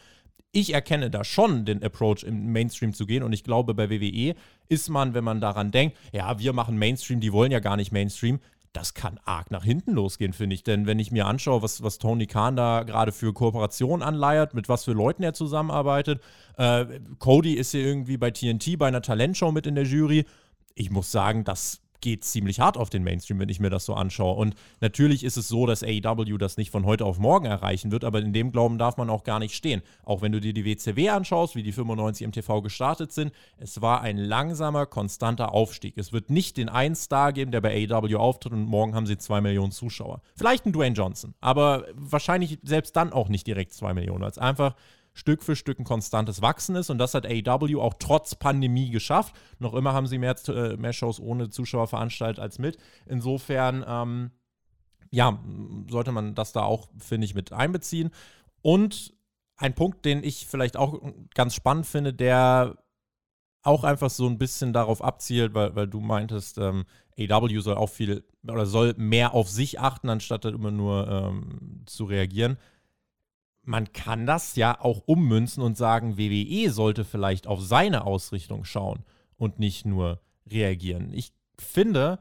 Ich 0.51 0.75
erkenne 0.75 1.11
da 1.11 1.23
schon 1.25 1.65
den 1.65 1.83
Approach 1.85 2.25
im 2.25 2.51
Mainstream 2.53 2.93
zu 2.93 3.07
gehen 3.07 3.23
und 3.23 3.33
ich 3.33 3.45
glaube, 3.45 3.75
bei 3.75 3.89
WWE 3.89 4.35
ist 4.69 4.89
man, 4.89 5.15
wenn 5.15 5.23
man 5.23 5.41
daran 5.41 5.71
denkt, 5.71 5.97
ja, 6.13 6.39
wir 6.39 6.53
machen 6.53 6.79
Mainstream, 6.79 7.21
die 7.21 7.33
wollen 7.33 7.53
ja 7.53 7.61
gar 7.61 7.77
nicht 7.77 7.93
Mainstream, 7.93 8.41
das 8.79 8.95
kann 8.95 9.19
arg 9.25 9.51
nach 9.51 9.65
hinten 9.65 9.93
losgehen, 9.93 10.33
finde 10.33 10.55
ich. 10.55 10.63
Denn 10.63 10.87
wenn 10.87 11.01
ich 11.01 11.11
mir 11.11 11.27
anschaue, 11.27 11.63
was, 11.63 11.83
was 11.83 11.99
Tony 11.99 12.27
Khan 12.27 12.55
da 12.55 12.85
gerade 12.85 13.11
für 13.11 13.33
Kooperationen 13.33 14.07
anleiert, 14.07 14.55
mit 14.55 14.69
was 14.69 14.85
für 14.85 14.93
Leuten 14.93 15.25
er 15.25 15.35
zusammenarbeitet, 15.35 16.23
äh, 16.57 16.87
Cody 17.19 17.55
ist 17.55 17.73
hier 17.73 17.85
irgendwie 17.85 18.17
bei 18.17 18.31
TNT 18.31 18.79
bei 18.79 18.87
einer 18.87 19.03
Talentshow 19.03 19.51
mit 19.51 19.67
in 19.67 19.75
der 19.75 19.85
Jury. 19.85 20.25
Ich 20.77 20.91
muss 20.91 21.11
sagen, 21.11 21.43
das 21.43 21.81
geht 22.01 22.25
ziemlich 22.25 22.61
hart 22.61 22.77
auf 22.77 22.91
den 22.91 23.05
Mainstream, 23.05 23.39
wenn 23.39 23.49
ich 23.49 23.61
mir 23.61 23.71
das 23.71 23.85
so 23.85 23.95
anschaue. 23.95 24.37
Und 24.37 24.55
natürlich 24.81 25.25
ist 25.25 25.37
es 25.37 25.49
so, 25.49 25.67
dass 25.67 25.83
AEW 25.83 26.39
das 26.39 26.57
nicht 26.57 26.71
von 26.71 26.85
heute 26.85 27.05
auf 27.05 27.19
morgen 27.19 27.47
erreichen 27.47 27.91
wird, 27.91 28.05
aber 28.05 28.21
in 28.21 28.33
dem 28.33 28.53
Glauben 28.53 28.79
darf 28.79 28.97
man 28.97 29.11
auch 29.11 29.25
gar 29.25 29.39
nicht 29.39 29.55
stehen. 29.55 29.83
Auch 30.05 30.23
wenn 30.23 30.33
du 30.33 30.41
dir 30.41 30.53
die 30.53 30.65
WCW 30.65 31.11
anschaust, 31.11 31.57
wie 31.57 31.63
die 31.63 31.73
95 31.73 32.25
im 32.25 32.33
TV 32.33 32.63
gestartet 32.63 33.13
sind, 33.13 33.33
es 33.57 33.81
war 33.81 34.03
ein 34.03 34.17
langsamer, 34.17 34.87
konstanter 34.87 35.53
Aufstieg. 35.53 35.97
Es 35.99 36.13
wird 36.13 36.31
nicht 36.31 36.57
den 36.57 36.69
einen 36.69 36.95
Star 36.95 37.33
geben, 37.33 37.53
der 37.53 37.61
bei 37.61 37.89
AEW 37.89 38.17
auftritt 38.17 38.53
und 38.53 38.65
morgen 38.65 38.95
haben 38.95 39.07
sie 39.07 39.19
zwei 39.19 39.41
Millionen 39.41 39.73
Zuschauer. 39.73 40.21
Vielleicht 40.37 40.67
ein 40.67 40.73
Dwayne 40.73 40.95
Johnson, 40.95 41.35
aber 41.41 41.87
wahrscheinlich 41.95 42.59
selbst 42.63 42.97
dann 42.97 43.13
auch 43.13 43.29
nicht 43.29 43.47
direkt 43.47 43.73
zwei 43.73 43.95
Millionen, 43.95 44.25
es 44.25 44.39
einfach 44.39 44.75
Stück 45.19 45.43
für 45.43 45.57
Stück 45.57 45.81
ein 45.81 45.85
konstantes 45.85 46.43
Wachsen 46.43 46.77
ist. 46.77 46.91
Und 46.91 46.99
das 46.99 47.13
hat 47.13 47.27
AEW 47.27 47.81
auch 47.81 47.95
trotz 47.99 48.37
Pandemie 48.37 48.91
geschafft. 48.91 49.35
Noch 49.59 49.75
immer 49.75 49.93
haben 49.93 50.07
sie 50.07 50.17
mehr, 50.17 50.37
äh, 50.47 50.77
mehr 50.77 50.93
Shows 50.93 51.19
ohne 51.19 51.51
Zuschauer 51.51 51.89
veranstaltet 51.89 52.41
als 52.41 52.61
mit. 52.61 52.79
Insofern, 53.05 53.85
ähm, 53.87 54.31
ja, 55.11 55.43
sollte 55.91 56.13
man 56.13 56.37
das 56.37 56.53
da 56.53 56.63
auch, 56.63 56.89
finde 56.99 57.25
ich, 57.25 57.35
mit 57.35 57.53
einbeziehen. 57.53 58.11
Und 58.63 59.13
ein 59.57 59.75
Punkt, 59.75 60.05
den 60.05 60.23
ich 60.23 60.47
vielleicht 60.47 60.77
auch 60.77 61.01
ganz 61.35 61.55
spannend 61.55 61.87
finde, 61.87 62.15
der 62.15 62.79
auch 63.63 63.83
einfach 63.83 64.11
so 64.11 64.29
ein 64.29 64.39
bisschen 64.39 64.73
darauf 64.73 65.03
abzielt, 65.03 65.53
weil, 65.53 65.75
weil 65.75 65.89
du 65.89 65.99
meintest, 65.99 66.59
ähm, 66.59 66.85
AW 67.19 67.59
soll 67.59 67.75
auch 67.75 67.91
viel 67.91 68.25
oder 68.47 68.67
soll 68.67 68.95
mehr 68.97 69.35
auf 69.35 69.51
sich 69.51 69.81
achten, 69.81 70.11
anstatt 70.11 70.45
immer 70.45 70.71
nur 70.71 71.09
ähm, 71.09 71.83
zu 71.87 72.05
reagieren. 72.05 72.57
Man 73.69 73.93
kann 73.93 74.27
das 74.27 74.57
ja 74.57 74.81
auch 74.81 75.03
ummünzen 75.07 75.63
und 75.63 75.77
sagen, 75.77 76.19
WWE 76.19 76.71
sollte 76.71 77.05
vielleicht 77.05 77.47
auf 77.47 77.61
seine 77.61 78.05
Ausrichtung 78.05 78.65
schauen 78.65 79.05
und 79.37 79.59
nicht 79.59 79.85
nur 79.85 80.21
reagieren. 80.51 81.13
Ich 81.13 81.33
finde, 81.59 82.19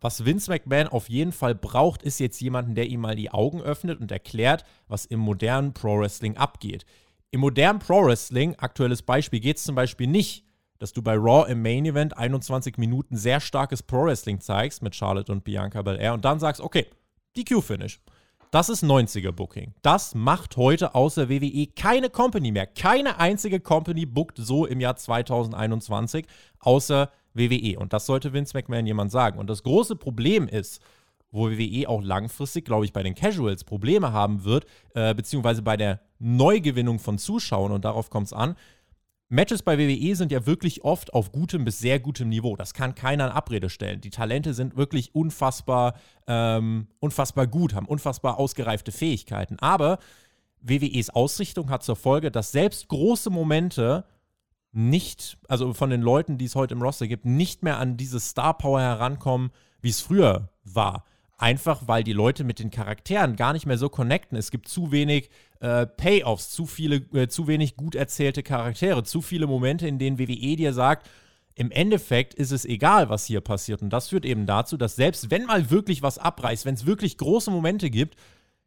was 0.00 0.24
Vince 0.24 0.50
McMahon 0.50 0.88
auf 0.88 1.08
jeden 1.08 1.32
Fall 1.32 1.54
braucht, 1.54 2.02
ist 2.02 2.20
jetzt 2.20 2.40
jemanden, 2.40 2.74
der 2.74 2.88
ihm 2.88 3.00
mal 3.00 3.16
die 3.16 3.30
Augen 3.30 3.62
öffnet 3.62 4.00
und 4.00 4.12
erklärt, 4.12 4.64
was 4.86 5.06
im 5.06 5.20
modernen 5.20 5.72
Pro 5.72 5.98
Wrestling 5.98 6.36
abgeht. 6.36 6.84
Im 7.30 7.40
modernen 7.40 7.78
Pro 7.78 8.04
Wrestling, 8.04 8.56
aktuelles 8.56 9.02
Beispiel, 9.02 9.40
geht 9.40 9.56
es 9.56 9.64
zum 9.64 9.74
Beispiel 9.74 10.06
nicht 10.06 10.44
dass 10.82 10.92
du 10.92 11.00
bei 11.00 11.14
Raw 11.14 11.48
im 11.48 11.62
Main 11.62 11.84
Event 11.86 12.18
21 12.18 12.76
Minuten 12.76 13.16
sehr 13.16 13.38
starkes 13.38 13.84
Pro 13.84 14.06
Wrestling 14.06 14.40
zeigst 14.40 14.82
mit 14.82 14.96
Charlotte 14.96 15.30
und 15.30 15.44
Bianca 15.44 15.80
Belair 15.80 16.12
und 16.12 16.24
dann 16.24 16.40
sagst, 16.40 16.60
okay, 16.60 16.88
DQ-Finish. 17.36 18.00
Das 18.52 18.68
ist 18.68 18.84
90er 18.84 19.32
Booking. 19.32 19.72
Das 19.80 20.14
macht 20.14 20.58
heute 20.58 20.94
außer 20.94 21.30
WWE 21.30 21.68
keine 21.68 22.10
Company 22.10 22.52
mehr. 22.52 22.66
Keine 22.66 23.18
einzige 23.18 23.60
Company 23.60 24.04
bookt 24.04 24.36
so 24.36 24.66
im 24.66 24.78
Jahr 24.78 24.94
2021 24.94 26.26
außer 26.58 27.10
WWE. 27.32 27.78
Und 27.78 27.94
das 27.94 28.04
sollte 28.04 28.34
Vince 28.34 28.54
McMahon 28.54 28.84
jemand 28.86 29.10
sagen. 29.10 29.38
Und 29.38 29.48
das 29.48 29.62
große 29.62 29.96
Problem 29.96 30.48
ist, 30.48 30.82
wo 31.30 31.48
WWE 31.48 31.88
auch 31.88 32.02
langfristig, 32.02 32.66
glaube 32.66 32.84
ich, 32.84 32.92
bei 32.92 33.02
den 33.02 33.14
Casuals 33.14 33.64
Probleme 33.64 34.12
haben 34.12 34.44
wird, 34.44 34.66
äh, 34.94 35.14
beziehungsweise 35.14 35.62
bei 35.62 35.78
der 35.78 36.00
Neugewinnung 36.18 36.98
von 36.98 37.16
Zuschauern, 37.16 37.72
und 37.72 37.86
darauf 37.86 38.10
kommt 38.10 38.26
es 38.26 38.32
an, 38.34 38.56
Matches 39.32 39.62
bei 39.62 39.78
WWE 39.78 40.14
sind 40.14 40.30
ja 40.30 40.44
wirklich 40.44 40.84
oft 40.84 41.14
auf 41.14 41.32
gutem 41.32 41.64
bis 41.64 41.78
sehr 41.78 41.98
gutem 41.98 42.28
Niveau. 42.28 42.54
Das 42.54 42.74
kann 42.74 42.94
keiner 42.94 43.28
in 43.28 43.32
Abrede 43.32 43.70
stellen. 43.70 44.02
Die 44.02 44.10
Talente 44.10 44.52
sind 44.52 44.76
wirklich 44.76 45.14
unfassbar, 45.14 45.94
ähm, 46.26 46.88
unfassbar 47.00 47.46
gut, 47.46 47.72
haben 47.72 47.86
unfassbar 47.86 48.38
ausgereifte 48.38 48.92
Fähigkeiten. 48.92 49.58
Aber 49.58 50.00
WWEs 50.60 51.08
Ausrichtung 51.08 51.70
hat 51.70 51.82
zur 51.82 51.96
Folge, 51.96 52.30
dass 52.30 52.52
selbst 52.52 52.88
große 52.88 53.30
Momente 53.30 54.04
nicht, 54.70 55.38
also 55.48 55.72
von 55.72 55.88
den 55.88 56.02
Leuten, 56.02 56.36
die 56.36 56.44
es 56.44 56.54
heute 56.54 56.74
im 56.74 56.82
Roster 56.82 57.06
gibt, 57.06 57.24
nicht 57.24 57.62
mehr 57.62 57.78
an 57.78 57.96
diese 57.96 58.20
Star 58.20 58.58
Power 58.58 58.82
herankommen, 58.82 59.50
wie 59.80 59.88
es 59.88 60.02
früher 60.02 60.50
war. 60.62 61.04
Einfach 61.38 61.88
weil 61.88 62.04
die 62.04 62.12
Leute 62.12 62.44
mit 62.44 62.58
den 62.58 62.70
Charakteren 62.70 63.36
gar 63.36 63.54
nicht 63.54 63.64
mehr 63.64 63.78
so 63.78 63.88
connecten. 63.88 64.36
Es 64.36 64.50
gibt 64.50 64.68
zu 64.68 64.92
wenig 64.92 65.30
äh, 65.62 65.86
Payoffs, 65.86 66.50
zu 66.50 66.66
viele, 66.66 66.96
äh, 67.14 67.28
zu 67.28 67.46
wenig 67.46 67.76
gut 67.76 67.94
erzählte 67.94 68.42
Charaktere, 68.42 69.04
zu 69.04 69.22
viele 69.22 69.46
Momente, 69.46 69.86
in 69.86 69.98
denen 69.98 70.18
WWE 70.18 70.56
dir 70.56 70.72
sagt, 70.72 71.08
im 71.54 71.70
Endeffekt 71.70 72.34
ist 72.34 72.50
es 72.50 72.64
egal, 72.64 73.08
was 73.08 73.26
hier 73.26 73.40
passiert. 73.40 73.80
Und 73.80 73.90
das 73.90 74.08
führt 74.08 74.24
eben 74.24 74.46
dazu, 74.46 74.76
dass 74.76 74.96
selbst 74.96 75.30
wenn 75.30 75.46
mal 75.46 75.70
wirklich 75.70 76.02
was 76.02 76.18
abreißt, 76.18 76.64
wenn 76.64 76.74
es 76.74 76.86
wirklich 76.86 77.16
große 77.16 77.50
Momente 77.50 77.90
gibt, 77.90 78.16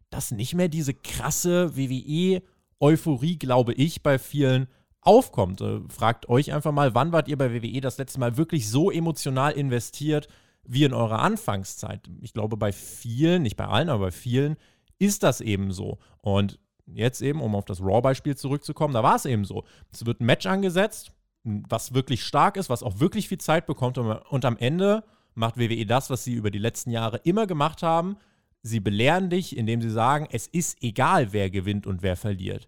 dass 0.09 0.31
nicht 0.31 0.53
mehr 0.53 0.69
diese 0.69 0.93
krasse 0.93 1.75
WWE-Euphorie, 1.75 3.37
glaube 3.37 3.73
ich, 3.73 4.01
bei 4.01 4.17
vielen 4.17 4.67
aufkommt. 5.01 5.61
Äh, 5.61 5.81
fragt 5.89 6.29
euch 6.29 6.53
einfach 6.53 6.71
mal, 6.71 6.95
wann 6.95 7.11
wart 7.11 7.27
ihr 7.27 7.37
bei 7.37 7.53
WWE 7.53 7.81
das 7.81 7.97
letzte 7.97 8.19
Mal 8.19 8.37
wirklich 8.37 8.69
so 8.69 8.89
emotional 8.89 9.51
investiert? 9.51 10.29
wie 10.67 10.83
in 10.83 10.93
eurer 10.93 11.19
Anfangszeit. 11.19 12.09
Ich 12.21 12.33
glaube, 12.33 12.57
bei 12.57 12.71
vielen, 12.71 13.43
nicht 13.43 13.55
bei 13.55 13.67
allen, 13.67 13.89
aber 13.89 14.05
bei 14.05 14.11
vielen 14.11 14.57
ist 14.97 15.21
das 15.21 15.41
eben 15.41 15.71
so. 15.71 15.99
Und 16.21 16.59
jetzt 16.87 17.21
eben, 17.21 17.41
um 17.41 17.55
auf 17.55 17.65
das 17.65 17.81
Raw-Beispiel 17.81 18.35
zurückzukommen, 18.35 18.93
da 18.93 19.03
war 19.03 19.15
es 19.15 19.25
eben 19.25 19.45
so. 19.45 19.63
Es 19.91 20.05
wird 20.05 20.21
ein 20.21 20.25
Match 20.25 20.45
angesetzt, 20.45 21.11
was 21.43 21.93
wirklich 21.93 22.23
stark 22.23 22.57
ist, 22.57 22.69
was 22.69 22.83
auch 22.83 22.99
wirklich 22.99 23.27
viel 23.27 23.39
Zeit 23.39 23.65
bekommt. 23.65 23.97
Und 23.97 24.45
am 24.45 24.57
Ende 24.57 25.03
macht 25.33 25.57
WWE 25.57 25.85
das, 25.85 26.09
was 26.09 26.23
sie 26.23 26.33
über 26.33 26.51
die 26.51 26.59
letzten 26.59 26.91
Jahre 26.91 27.17
immer 27.23 27.47
gemacht 27.47 27.83
haben. 27.83 28.17
Sie 28.61 28.79
belehren 28.79 29.29
dich, 29.29 29.55
indem 29.55 29.81
sie 29.81 29.91
sagen, 29.91 30.27
es 30.31 30.47
ist 30.47 30.81
egal, 30.81 31.33
wer 31.33 31.49
gewinnt 31.49 31.85
und 31.85 32.01
wer 32.01 32.15
verliert 32.15 32.67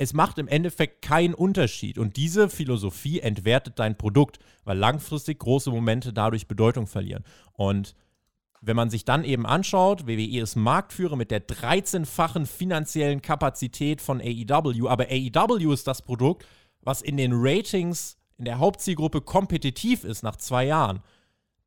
es 0.00 0.14
macht 0.14 0.38
im 0.38 0.48
Endeffekt 0.48 1.02
keinen 1.02 1.34
Unterschied. 1.34 1.98
Und 1.98 2.16
diese 2.16 2.48
Philosophie 2.48 3.20
entwertet 3.20 3.78
dein 3.78 3.98
Produkt, 3.98 4.38
weil 4.64 4.78
langfristig 4.78 5.38
große 5.40 5.70
Momente 5.70 6.14
dadurch 6.14 6.48
Bedeutung 6.48 6.86
verlieren. 6.86 7.22
Und 7.52 7.94
wenn 8.60 8.76
man 8.76 8.90
sich 8.90 9.04
dann 9.04 9.24
eben 9.24 9.46
anschaut, 9.46 10.06
WWE 10.06 10.40
ist 10.40 10.56
Marktführer 10.56 11.16
mit 11.16 11.30
der 11.30 11.46
13-fachen 11.46 12.46
finanziellen 12.46 13.22
Kapazität 13.22 14.00
von 14.02 14.20
AEW, 14.20 14.88
aber 14.88 15.06
AEW 15.10 15.72
ist 15.72 15.86
das 15.86 16.02
Produkt, 16.02 16.46
was 16.82 17.00
in 17.00 17.16
den 17.16 17.32
Ratings 17.34 18.18
in 18.36 18.44
der 18.44 18.58
Hauptzielgruppe 18.58 19.20
kompetitiv 19.20 20.04
ist 20.04 20.22
nach 20.22 20.36
zwei 20.36 20.64
Jahren. 20.66 21.00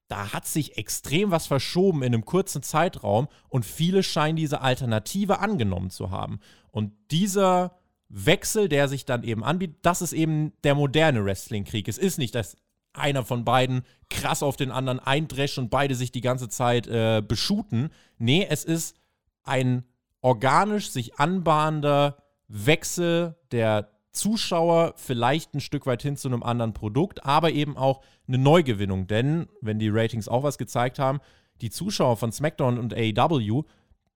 Da 0.07 0.33
hat 0.33 0.45
sich 0.45 0.77
extrem 0.77 1.31
was 1.31 1.47
verschoben 1.47 2.03
in 2.03 2.13
einem 2.13 2.25
kurzen 2.25 2.61
Zeitraum 2.61 3.27
und 3.49 3.65
viele 3.65 4.03
scheinen 4.03 4.35
diese 4.35 4.61
Alternative 4.61 5.39
angenommen 5.39 5.89
zu 5.89 6.11
haben. 6.11 6.39
Und 6.71 6.93
dieser 7.09 7.77
Wechsel, 8.09 8.69
der 8.69 8.87
sich 8.87 9.05
dann 9.05 9.23
eben 9.23 9.43
anbietet, 9.43 9.77
das 9.81 10.03
ist 10.03 10.13
eben 10.13 10.53
der 10.63 10.75
moderne 10.75 11.25
Wrestling-Krieg. 11.25 11.87
Es 11.87 11.97
ist 11.97 12.19
nicht, 12.19 12.35
dass 12.35 12.57
einer 12.93 13.23
von 13.23 13.45
beiden 13.45 13.83
krass 14.09 14.43
auf 14.43 14.55
den 14.55 14.71
anderen 14.71 14.99
eindrescht 14.99 15.57
und 15.57 15.69
beide 15.69 15.95
sich 15.95 16.11
die 16.11 16.21
ganze 16.21 16.49
Zeit 16.49 16.87
äh, 16.87 17.21
beschuten. 17.25 17.89
Nee, 18.17 18.45
es 18.49 18.63
ist 18.63 18.95
ein 19.43 19.83
organisch 20.21 20.89
sich 20.89 21.19
anbahnender 21.19 22.17
Wechsel 22.47 23.35
der 23.51 23.89
Zuschauer 24.11 24.93
vielleicht 24.95 25.55
ein 25.55 25.59
Stück 25.59 25.85
weit 25.85 26.03
hin 26.03 26.17
zu 26.17 26.27
einem 26.27 26.43
anderen 26.43 26.73
Produkt, 26.73 27.25
aber 27.25 27.51
eben 27.51 27.75
auch 27.75 28.01
eine 28.27 28.37
Neugewinnung. 28.37 29.07
Denn, 29.07 29.47
wenn 29.61 29.79
die 29.79 29.89
Ratings 29.89 30.27
auch 30.27 30.43
was 30.43 30.59
gezeigt 30.59 30.99
haben, 30.99 31.19
die 31.61 31.71
Zuschauer 31.71 32.17
von 32.17 32.31
SmackDown 32.31 32.77
und 32.77 32.93
AEW 32.93 33.63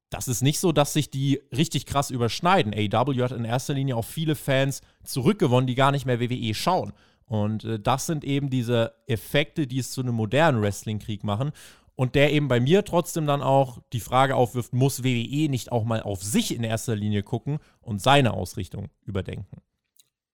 das 0.09 0.28
ist 0.28 0.41
nicht 0.41 0.59
so, 0.59 0.71
dass 0.71 0.93
sich 0.93 1.09
die 1.09 1.41
richtig 1.55 1.86
krass 1.86 2.11
überschneiden. 2.11 2.73
AEW 2.73 3.21
hat 3.23 3.32
in 3.32 3.45
erster 3.45 3.73
Linie 3.73 3.95
auch 3.95 4.05
viele 4.05 4.36
Fans 4.36 4.82
zurückgewonnen, 5.03 5.67
die 5.67 5.75
gar 5.75 5.91
nicht 5.91 6.05
mehr 6.05 6.19
WWE 6.19 6.53
schauen. 6.53 6.93
Und 7.28 7.65
äh, 7.65 7.80
das 7.80 8.05
sind 8.07 8.23
eben 8.23 8.49
diese 8.49 8.93
Effekte, 9.05 9.67
die 9.67 9.80
es 9.80 9.91
zu 9.91 10.01
einem 10.01 10.15
modernen 10.15 10.61
Wrestling-Krieg 10.61 11.23
machen. 11.23 11.51
Und 11.95 12.15
der 12.15 12.32
eben 12.32 12.47
bei 12.47 12.59
mir 12.59 12.86
trotzdem 12.86 13.25
dann 13.25 13.41
auch 13.41 13.80
die 13.91 13.99
Frage 13.99 14.36
aufwirft, 14.36 14.73
muss 14.73 15.03
WWE 15.03 15.49
nicht 15.49 15.71
auch 15.71 15.84
mal 15.84 16.01
auf 16.01 16.23
sich 16.23 16.55
in 16.55 16.63
erster 16.63 16.95
Linie 16.95 17.23
gucken 17.23 17.59
und 17.82 18.01
seine 18.01 18.34
Ausrichtung 18.34 18.89
überdenken? 19.03 19.61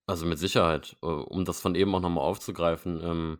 Also 0.06 0.26
mit 0.26 0.38
Sicherheit, 0.38 0.98
äh, 1.02 1.06
um 1.06 1.46
das 1.46 1.62
von 1.62 1.76
eben 1.76 1.96
auch 1.96 2.02
nochmal 2.02 2.26
aufzugreifen, 2.26 3.02
ähm, 3.04 3.39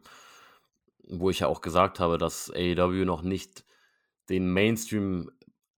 wo 1.10 1.30
ich 1.30 1.40
ja 1.40 1.48
auch 1.48 1.62
gesagt 1.62 2.00
habe, 2.00 2.18
dass 2.18 2.50
AEW 2.50 3.06
noch 3.06 3.22
nicht 3.22 3.66
den 4.30 4.52
Mainstream 4.52 5.30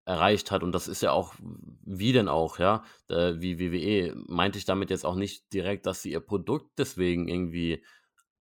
erreicht 0.05 0.51
hat. 0.51 0.63
Und 0.63 0.71
das 0.71 0.87
ist 0.87 1.01
ja 1.01 1.11
auch, 1.11 1.33
wie 1.39 2.13
denn 2.13 2.27
auch, 2.27 2.59
ja, 2.59 2.83
wie 3.09 3.59
WWE, 3.59 4.15
meinte 4.27 4.57
ich 4.57 4.65
damit 4.65 4.89
jetzt 4.89 5.05
auch 5.05 5.15
nicht 5.15 5.51
direkt, 5.53 5.85
dass 5.85 6.01
sie 6.01 6.11
ihr 6.11 6.19
Produkt 6.19 6.77
deswegen 6.77 7.27
irgendwie 7.27 7.83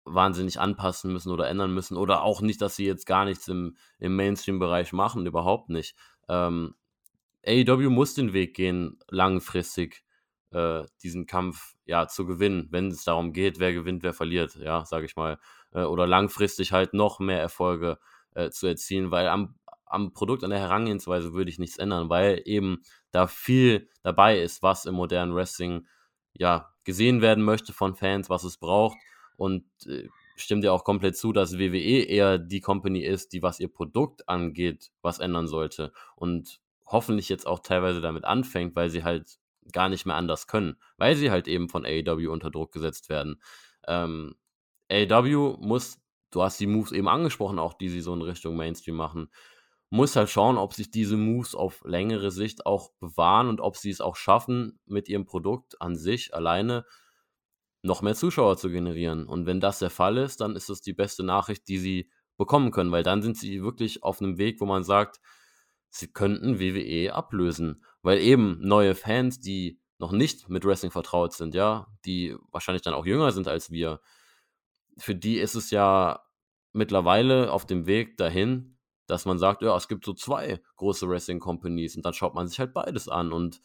wahnsinnig 0.04 0.58
anpassen 0.60 1.12
müssen 1.12 1.30
oder 1.30 1.48
ändern 1.48 1.74
müssen 1.74 1.96
oder 1.96 2.22
auch 2.22 2.40
nicht, 2.40 2.62
dass 2.62 2.76
sie 2.76 2.86
jetzt 2.86 3.06
gar 3.06 3.24
nichts 3.24 3.46
im, 3.48 3.76
im 3.98 4.16
Mainstream-Bereich 4.16 4.92
machen, 4.92 5.26
überhaupt 5.26 5.68
nicht. 5.68 5.96
Ähm, 6.28 6.74
AEW 7.46 7.90
muss 7.90 8.14
den 8.14 8.32
Weg 8.32 8.54
gehen, 8.54 8.98
langfristig 9.08 10.02
äh, 10.50 10.84
diesen 11.02 11.26
Kampf 11.26 11.74
ja 11.84 12.08
zu 12.08 12.26
gewinnen, 12.26 12.68
wenn 12.70 12.88
es 12.88 13.04
darum 13.04 13.32
geht, 13.32 13.58
wer 13.58 13.72
gewinnt, 13.72 14.02
wer 14.02 14.14
verliert, 14.14 14.56
ja, 14.56 14.84
sage 14.84 15.06
ich 15.06 15.16
mal, 15.16 15.38
äh, 15.72 15.82
oder 15.82 16.06
langfristig 16.06 16.72
halt 16.72 16.94
noch 16.94 17.20
mehr 17.20 17.40
Erfolge 17.40 17.98
äh, 18.34 18.50
zu 18.50 18.66
erzielen, 18.66 19.10
weil 19.10 19.28
am 19.28 19.57
am 19.90 20.12
Produkt, 20.12 20.44
an 20.44 20.50
der 20.50 20.58
Herangehensweise 20.60 21.32
würde 21.32 21.50
ich 21.50 21.58
nichts 21.58 21.78
ändern, 21.78 22.08
weil 22.08 22.42
eben 22.44 22.82
da 23.10 23.26
viel 23.26 23.88
dabei 24.02 24.40
ist, 24.40 24.62
was 24.62 24.84
im 24.84 24.94
modernen 24.94 25.34
Wrestling 25.34 25.86
ja 26.32 26.72
gesehen 26.84 27.20
werden 27.20 27.44
möchte 27.44 27.72
von 27.72 27.94
Fans, 27.94 28.30
was 28.30 28.44
es 28.44 28.56
braucht. 28.58 28.96
Und 29.36 29.64
äh, 29.86 30.08
stimmt 30.36 30.64
ja 30.64 30.72
auch 30.72 30.84
komplett 30.84 31.16
zu, 31.16 31.32
dass 31.32 31.58
WWE 31.58 32.04
eher 32.04 32.38
die 32.38 32.60
Company 32.60 33.00
ist, 33.00 33.32
die 33.32 33.42
was 33.42 33.60
ihr 33.60 33.72
Produkt 33.72 34.28
angeht, 34.28 34.90
was 35.02 35.18
ändern 35.18 35.46
sollte. 35.46 35.92
Und 36.16 36.60
hoffentlich 36.86 37.28
jetzt 37.28 37.46
auch 37.46 37.60
teilweise 37.60 38.00
damit 38.00 38.24
anfängt, 38.24 38.74
weil 38.74 38.90
sie 38.90 39.04
halt 39.04 39.38
gar 39.72 39.88
nicht 39.88 40.06
mehr 40.06 40.16
anders 40.16 40.46
können, 40.46 40.76
weil 40.96 41.14
sie 41.16 41.30
halt 41.30 41.46
eben 41.46 41.68
von 41.68 41.84
AEW 41.84 42.30
unter 42.30 42.50
Druck 42.50 42.72
gesetzt 42.72 43.08
werden. 43.08 43.40
Ähm, 43.86 44.34
AEW 44.90 45.58
muss, 45.60 46.00
du 46.30 46.42
hast 46.42 46.58
die 46.60 46.66
Moves 46.66 46.92
eben 46.92 47.08
angesprochen, 47.08 47.58
auch 47.58 47.74
die 47.74 47.88
sie 47.88 48.00
so 48.00 48.14
in 48.14 48.22
Richtung 48.22 48.56
Mainstream 48.56 48.96
machen, 48.96 49.30
muss 49.90 50.16
halt 50.16 50.28
schauen, 50.28 50.58
ob 50.58 50.74
sich 50.74 50.90
diese 50.90 51.16
Moves 51.16 51.54
auf 51.54 51.82
längere 51.84 52.30
Sicht 52.30 52.66
auch 52.66 52.92
bewahren 53.00 53.48
und 53.48 53.60
ob 53.60 53.76
sie 53.76 53.90
es 53.90 54.00
auch 54.00 54.16
schaffen, 54.16 54.78
mit 54.84 55.08
ihrem 55.08 55.24
Produkt 55.24 55.80
an 55.80 55.96
sich 55.96 56.34
alleine 56.34 56.84
noch 57.82 58.02
mehr 58.02 58.14
Zuschauer 58.14 58.56
zu 58.56 58.70
generieren. 58.70 59.26
Und 59.26 59.46
wenn 59.46 59.60
das 59.60 59.78
der 59.78 59.90
Fall 59.90 60.18
ist, 60.18 60.40
dann 60.40 60.56
ist 60.56 60.68
das 60.68 60.80
die 60.80 60.92
beste 60.92 61.22
Nachricht, 61.22 61.68
die 61.68 61.78
sie 61.78 62.10
bekommen 62.36 62.70
können, 62.70 62.92
weil 62.92 63.02
dann 63.02 63.22
sind 63.22 63.36
sie 63.36 63.62
wirklich 63.62 64.02
auf 64.02 64.20
einem 64.20 64.38
Weg, 64.38 64.60
wo 64.60 64.66
man 64.66 64.84
sagt, 64.84 65.20
sie 65.90 66.12
könnten 66.12 66.60
WWE 66.60 67.14
ablösen, 67.14 67.84
weil 68.02 68.18
eben 68.18 68.58
neue 68.60 68.94
Fans, 68.94 69.40
die 69.40 69.80
noch 69.98 70.12
nicht 70.12 70.48
mit 70.48 70.64
Wrestling 70.64 70.92
vertraut 70.92 71.32
sind, 71.32 71.54
ja, 71.54 71.88
die 72.04 72.36
wahrscheinlich 72.52 72.82
dann 72.82 72.94
auch 72.94 73.06
jünger 73.06 73.32
sind 73.32 73.48
als 73.48 73.70
wir, 73.70 74.00
für 74.96 75.14
die 75.14 75.38
ist 75.38 75.54
es 75.54 75.70
ja 75.70 76.24
mittlerweile 76.72 77.50
auf 77.52 77.66
dem 77.66 77.86
Weg 77.86 78.16
dahin, 78.16 78.77
dass 79.08 79.24
man 79.24 79.38
sagt, 79.38 79.62
ja, 79.62 79.74
es 79.76 79.88
gibt 79.88 80.04
so 80.04 80.12
zwei 80.12 80.60
große 80.76 81.08
Wrestling 81.08 81.40
Companies 81.40 81.96
und 81.96 82.04
dann 82.04 82.14
schaut 82.14 82.34
man 82.34 82.46
sich 82.46 82.60
halt 82.60 82.72
beides 82.72 83.08
an 83.08 83.32
und 83.32 83.60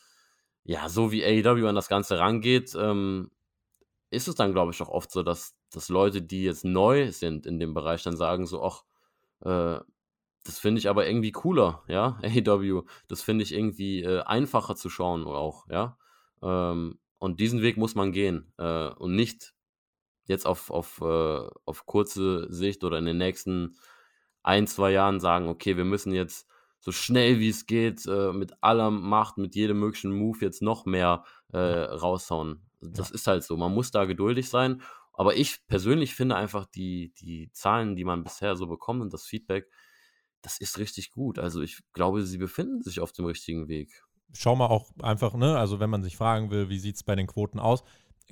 ja, 0.64 0.88
so 0.90 1.12
wie 1.12 1.24
AEW 1.24 1.68
an 1.68 1.76
das 1.76 1.90
Ganze 1.90 2.18
rangeht, 2.18 2.74
ähm, 2.76 3.30
ist 4.10 4.28
es 4.30 4.36
dann, 4.36 4.54
glaube 4.54 4.72
ich, 4.72 4.82
auch 4.82 4.90
oft 4.90 5.12
so, 5.12 5.22
dass, 5.22 5.56
dass 5.72 5.90
Leute, 5.90 6.22
die 6.22 6.44
jetzt 6.44 6.64
neu 6.64 7.12
sind 7.12 7.46
in 7.46 7.60
dem 7.60 7.74
Bereich, 7.74 8.04
dann 8.04 8.16
sagen 8.16 8.46
so, 8.46 8.64
ach, 8.64 8.84
äh, 9.42 9.84
das 10.46 10.60
finde 10.60 10.80
ich 10.80 10.90
aber 10.90 11.08
irgendwie 11.08 11.32
cooler, 11.32 11.84
ja, 11.88 12.18
AEW. 12.24 12.84
Das 13.08 13.22
finde 13.22 13.44
ich 13.44 13.54
irgendwie 13.54 14.04
äh, 14.04 14.22
einfacher 14.22 14.76
zu 14.76 14.90
schauen 14.90 15.26
auch, 15.26 15.68
ja. 15.70 15.98
Ähm, 16.42 17.00
und 17.18 17.40
diesen 17.40 17.62
Weg 17.62 17.78
muss 17.78 17.96
man 17.96 18.12
gehen 18.12 18.54
äh, 18.58 18.90
und 18.90 19.16
nicht 19.16 19.54
jetzt 20.26 20.46
auf, 20.46 20.70
auf, 20.72 21.02
äh, 21.02 21.50
auf 21.66 21.86
kurze 21.86 22.52
Sicht 22.52 22.84
oder 22.84 22.98
in 22.98 23.06
den 23.06 23.18
nächsten 23.18 23.76
ein, 24.44 24.68
zwei 24.68 24.92
Jahren 24.92 25.20
sagen, 25.20 25.48
okay, 25.48 25.78
wir 25.78 25.86
müssen 25.86 26.14
jetzt 26.14 26.48
so 26.80 26.92
schnell 26.92 27.40
wie 27.40 27.50
es 27.50 27.66
geht, 27.66 28.06
äh, 28.06 28.34
mit 28.34 28.52
aller 28.62 28.92
Macht, 28.92 29.38
mit 29.38 29.56
jedem 29.56 29.80
möglichen 29.80 30.12
Move 30.12 30.40
jetzt 30.42 30.62
noch 30.62 30.86
mehr 30.86 31.24
äh, 31.54 31.58
raushauen. 31.58 32.62
Das 32.82 33.10
ja. 33.10 33.16
ist 33.16 33.28
halt 33.28 33.44
so. 33.44 33.56
Man 33.56 33.74
muss 33.74 33.92
da 33.92 34.04
geduldig 34.04 34.50
sein. 34.50 34.82
Aber 35.14 35.38
ich 35.38 35.66
persönlich 35.68 36.16
finde 36.16 36.36
einfach 36.36 36.66
die, 36.66 37.14
die 37.20 37.50
Zahlen, 37.54 37.96
die 37.96 38.04
man 38.04 38.24
bisher 38.24 38.56
so 38.56 38.68
bekommt 38.68 39.02
und 39.02 39.14
das 39.14 39.26
Feedback, 39.26 39.70
das 40.42 40.60
ist 40.60 40.78
richtig 40.78 41.12
gut. 41.12 41.40
Also 41.40 41.62
ich 41.62 41.80
glaube, 41.94 42.24
sie 42.24 42.38
befinden 42.38 42.82
sich 42.82 43.00
auf 43.00 43.14
dem 43.14 43.26
richtigen 43.26 43.68
Weg. 43.68 44.04
Schau 44.34 44.56
mal 44.56 44.66
auch 44.66 44.92
einfach, 45.02 45.36
ne, 45.36 45.58
also 45.58 45.80
wenn 45.80 45.92
man 45.92 46.02
sich 46.02 46.18
fragen 46.18 46.50
will, 46.50 46.68
wie 46.68 46.80
sieht 46.80 46.96
es 46.96 47.04
bei 47.04 47.16
den 47.16 47.28
Quoten 47.28 47.60
aus? 47.60 47.84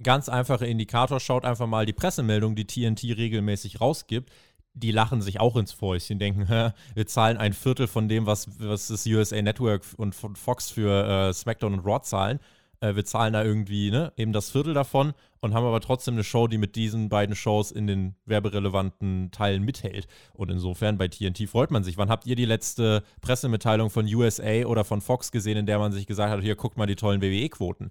Ganz 0.01 0.27
einfacher 0.27 0.65
Indikator, 0.65 1.19
schaut 1.19 1.45
einfach 1.45 1.67
mal 1.67 1.85
die 1.85 1.93
Pressemeldung, 1.93 2.55
die 2.55 2.65
TNT 2.65 3.03
regelmäßig 3.03 3.79
rausgibt 3.79 4.31
die 4.73 4.91
lachen 4.91 5.21
sich 5.21 5.39
auch 5.39 5.55
ins 5.55 5.71
Fäustchen, 5.71 6.19
denken, 6.19 6.47
wir 6.47 7.07
zahlen 7.07 7.37
ein 7.37 7.53
Viertel 7.53 7.87
von 7.87 8.07
dem, 8.07 8.25
was, 8.25 8.47
was 8.59 8.87
das 8.87 9.05
USA 9.05 9.41
Network 9.41 9.83
und 9.97 10.15
von 10.15 10.35
Fox 10.35 10.69
für 10.69 11.29
äh, 11.29 11.33
SmackDown 11.33 11.73
und 11.73 11.85
Raw 11.85 12.01
zahlen 12.01 12.39
äh, 12.81 12.95
wir 12.95 13.05
zahlen 13.05 13.33
da 13.33 13.43
irgendwie 13.43 13.91
ne, 13.91 14.11
eben 14.17 14.33
das 14.33 14.51
Viertel 14.51 14.73
davon 14.73 15.13
und 15.39 15.53
haben 15.53 15.65
aber 15.65 15.81
trotzdem 15.81 16.15
eine 16.15 16.23
Show, 16.23 16.47
die 16.47 16.57
mit 16.57 16.75
diesen 16.75 17.09
beiden 17.09 17.35
Shows 17.35 17.71
in 17.71 17.87
den 17.87 18.15
werberelevanten 18.25 19.31
Teilen 19.31 19.63
mithält. 19.63 20.07
Und 20.33 20.51
insofern 20.51 20.97
bei 20.97 21.07
TNT 21.07 21.49
freut 21.49 21.71
man 21.71 21.83
sich. 21.83 21.97
Wann 21.97 22.09
habt 22.09 22.27
ihr 22.27 22.35
die 22.35 22.45
letzte 22.45 23.03
Pressemitteilung 23.21 23.89
von 23.89 24.05
USA 24.05 24.65
oder 24.65 24.83
von 24.83 25.01
Fox 25.01 25.31
gesehen, 25.31 25.57
in 25.57 25.65
der 25.65 25.79
man 25.79 25.91
sich 25.91 26.05
gesagt 26.05 26.31
hat, 26.31 26.41
hier 26.41 26.55
guckt 26.55 26.77
mal 26.77 26.85
die 26.85 26.95
tollen 26.95 27.21
WWE-Quoten? 27.21 27.89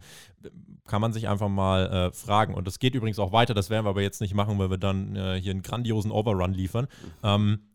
Kann 0.86 1.01
man 1.01 1.12
sich 1.12 1.28
einfach 1.28 1.49
mal 1.49 1.86
äh, 1.86 2.12
fragen. 2.12 2.55
Und 2.55 2.66
das 2.66 2.78
geht 2.78 2.95
übrigens 2.95 3.18
auch 3.18 3.32
weiter, 3.32 3.55
das 3.55 3.70
werden 3.70 3.84
wir 3.84 3.91
aber 3.91 4.03
jetzt 4.03 4.20
nicht 4.20 4.34
machen, 4.34 4.59
weil 4.59 4.70
wir 4.70 4.78
dann 4.78 5.16
äh, 5.16 5.41
hier 5.41 5.53
einen 5.53 5.62
grandiosen 5.62 6.12
Overrun 6.12 6.53
liefern. 6.53 6.86
Ähm, 7.24 7.61
äh, 7.62 7.69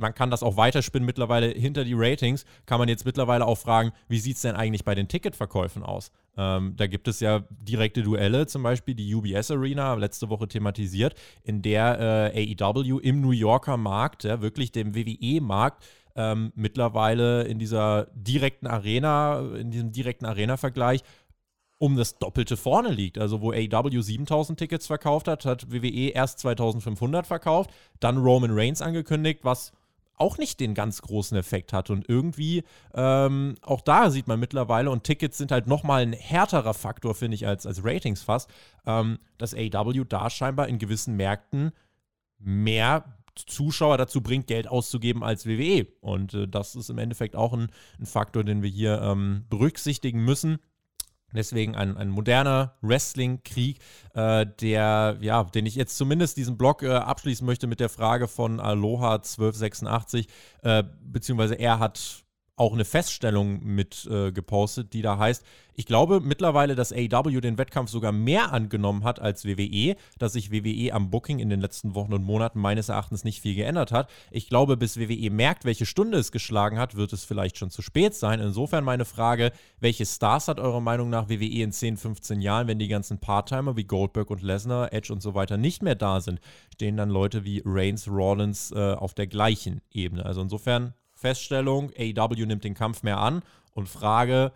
man 0.00 0.14
kann 0.14 0.30
das 0.30 0.42
auch 0.42 0.56
weiterspinnen 0.56 1.06
mittlerweile 1.06 1.48
hinter 1.48 1.84
die 1.84 1.94
Ratings, 1.94 2.44
kann 2.66 2.78
man 2.78 2.88
jetzt 2.88 3.04
mittlerweile 3.04 3.46
auch 3.46 3.58
fragen, 3.58 3.92
wie 4.08 4.18
sieht 4.18 4.36
es 4.36 4.42
denn 4.42 4.56
eigentlich 4.56 4.84
bei 4.84 4.94
den 4.94 5.08
Ticketverkäufen 5.08 5.82
aus? 5.82 6.10
Ähm, 6.36 6.74
da 6.76 6.86
gibt 6.86 7.08
es 7.08 7.20
ja 7.20 7.44
direkte 7.50 8.02
Duelle, 8.02 8.46
zum 8.46 8.62
Beispiel 8.62 8.94
die 8.94 9.14
UBS 9.14 9.50
Arena, 9.50 9.94
letzte 9.94 10.28
Woche 10.28 10.48
thematisiert, 10.48 11.14
in 11.42 11.62
der 11.62 12.32
äh, 12.34 12.56
AEW 12.60 12.98
im 12.98 13.20
New 13.20 13.30
Yorker 13.30 13.76
Markt, 13.76 14.24
ja, 14.24 14.40
wirklich 14.40 14.72
dem 14.72 14.94
WWE-Markt, 14.94 15.84
ähm, 16.16 16.52
mittlerweile 16.54 17.42
in 17.42 17.58
dieser 17.58 18.06
direkten 18.14 18.66
Arena, 18.66 19.40
in 19.56 19.70
diesem 19.70 19.90
direkten 19.90 20.26
Arena-Vergleich 20.26 21.02
um 21.84 21.96
das 21.96 22.18
Doppelte 22.18 22.56
vorne 22.56 22.88
liegt. 22.88 23.18
Also 23.18 23.42
wo 23.42 23.52
AW 23.52 24.00
7000 24.00 24.58
Tickets 24.58 24.86
verkauft 24.86 25.28
hat, 25.28 25.44
hat 25.44 25.70
WWE 25.70 26.08
erst 26.08 26.38
2500 26.38 27.26
verkauft, 27.26 27.70
dann 28.00 28.16
Roman 28.16 28.52
Reigns 28.52 28.80
angekündigt, 28.80 29.40
was 29.42 29.72
auch 30.16 30.38
nicht 30.38 30.60
den 30.60 30.72
ganz 30.72 31.02
großen 31.02 31.36
Effekt 31.36 31.74
hat. 31.74 31.90
Und 31.90 32.08
irgendwie, 32.08 32.64
ähm, 32.94 33.56
auch 33.60 33.82
da 33.82 34.08
sieht 34.08 34.28
man 34.28 34.40
mittlerweile, 34.40 34.90
und 34.90 35.04
Tickets 35.04 35.36
sind 35.36 35.52
halt 35.52 35.66
nochmal 35.66 36.00
ein 36.00 36.14
härterer 36.14 36.72
Faktor, 36.72 37.14
finde 37.14 37.34
ich, 37.34 37.46
als, 37.46 37.66
als 37.66 37.84
Ratings 37.84 38.22
fast, 38.22 38.48
ähm, 38.86 39.18
dass 39.36 39.54
AW 39.54 40.04
da 40.08 40.30
scheinbar 40.30 40.68
in 40.68 40.78
gewissen 40.78 41.16
Märkten 41.16 41.72
mehr 42.38 43.04
Zuschauer 43.34 43.98
dazu 43.98 44.22
bringt, 44.22 44.46
Geld 44.46 44.68
auszugeben 44.68 45.22
als 45.22 45.44
WWE. 45.44 45.86
Und 46.00 46.32
äh, 46.32 46.48
das 46.48 46.76
ist 46.76 46.88
im 46.88 46.96
Endeffekt 46.96 47.36
auch 47.36 47.52
ein, 47.52 47.68
ein 47.98 48.06
Faktor, 48.06 48.42
den 48.42 48.62
wir 48.62 48.70
hier 48.70 49.02
ähm, 49.02 49.44
berücksichtigen 49.50 50.24
müssen. 50.24 50.60
Deswegen 51.34 51.74
ein, 51.74 51.96
ein 51.96 52.08
moderner 52.08 52.74
Wrestling-Krieg, 52.80 53.78
äh, 54.14 54.46
der, 54.60 55.18
ja, 55.20 55.44
den 55.44 55.66
ich 55.66 55.74
jetzt 55.74 55.96
zumindest 55.96 56.36
diesen 56.36 56.56
Blog 56.56 56.82
äh, 56.82 56.90
abschließen 56.90 57.44
möchte 57.46 57.66
mit 57.66 57.80
der 57.80 57.88
Frage 57.88 58.28
von 58.28 58.60
Aloha 58.60 59.16
1286, 59.16 60.28
äh, 60.62 60.84
beziehungsweise 61.02 61.54
er 61.54 61.78
hat 61.78 62.23
auch 62.56 62.72
eine 62.72 62.84
Feststellung 62.84 63.64
mit 63.64 64.06
äh, 64.10 64.30
gepostet, 64.30 64.92
die 64.92 65.02
da 65.02 65.18
heißt, 65.18 65.44
ich 65.76 65.86
glaube 65.86 66.20
mittlerweile, 66.20 66.76
dass 66.76 66.92
AEW 66.92 67.40
den 67.40 67.58
Wettkampf 67.58 67.90
sogar 67.90 68.12
mehr 68.12 68.52
angenommen 68.52 69.02
hat 69.02 69.18
als 69.18 69.44
WWE, 69.44 69.96
dass 70.18 70.34
sich 70.34 70.52
WWE 70.52 70.92
am 70.92 71.10
Booking 71.10 71.40
in 71.40 71.50
den 71.50 71.60
letzten 71.60 71.96
Wochen 71.96 72.12
und 72.12 72.22
Monaten 72.22 72.60
meines 72.60 72.88
Erachtens 72.88 73.24
nicht 73.24 73.40
viel 73.40 73.56
geändert 73.56 73.90
hat. 73.90 74.08
Ich 74.30 74.48
glaube, 74.48 74.76
bis 74.76 74.98
WWE 74.98 75.30
merkt, 75.30 75.64
welche 75.64 75.84
Stunde 75.84 76.18
es 76.18 76.30
geschlagen 76.30 76.78
hat, 76.78 76.94
wird 76.94 77.12
es 77.12 77.24
vielleicht 77.24 77.58
schon 77.58 77.70
zu 77.70 77.82
spät 77.82 78.14
sein. 78.14 78.38
Insofern 78.38 78.84
meine 78.84 79.04
Frage, 79.04 79.50
welche 79.80 80.06
Stars 80.06 80.46
hat 80.46 80.60
eurer 80.60 80.80
Meinung 80.80 81.10
nach 81.10 81.28
WWE 81.28 81.62
in 81.62 81.72
10, 81.72 81.96
15 81.96 82.40
Jahren, 82.40 82.68
wenn 82.68 82.78
die 82.78 82.88
ganzen 82.88 83.18
Part-Timer 83.18 83.76
wie 83.76 83.84
Goldberg 83.84 84.30
und 84.30 84.42
Lesnar, 84.42 84.92
Edge 84.92 85.12
und 85.12 85.22
so 85.22 85.34
weiter 85.34 85.56
nicht 85.56 85.82
mehr 85.82 85.96
da 85.96 86.20
sind? 86.20 86.40
Stehen 86.72 86.96
dann 86.96 87.10
Leute 87.10 87.44
wie 87.44 87.62
Reigns, 87.64 88.06
Rollins 88.06 88.70
äh, 88.70 88.92
auf 88.92 89.14
der 89.14 89.26
gleichen 89.26 89.80
Ebene? 89.90 90.24
Also 90.24 90.40
insofern 90.40 90.94
Feststellung, 91.24 91.90
AEW 91.98 92.44
nimmt 92.44 92.64
den 92.64 92.74
Kampf 92.74 93.02
mehr 93.02 93.18
an 93.18 93.42
und 93.72 93.88
Frage, 93.88 94.52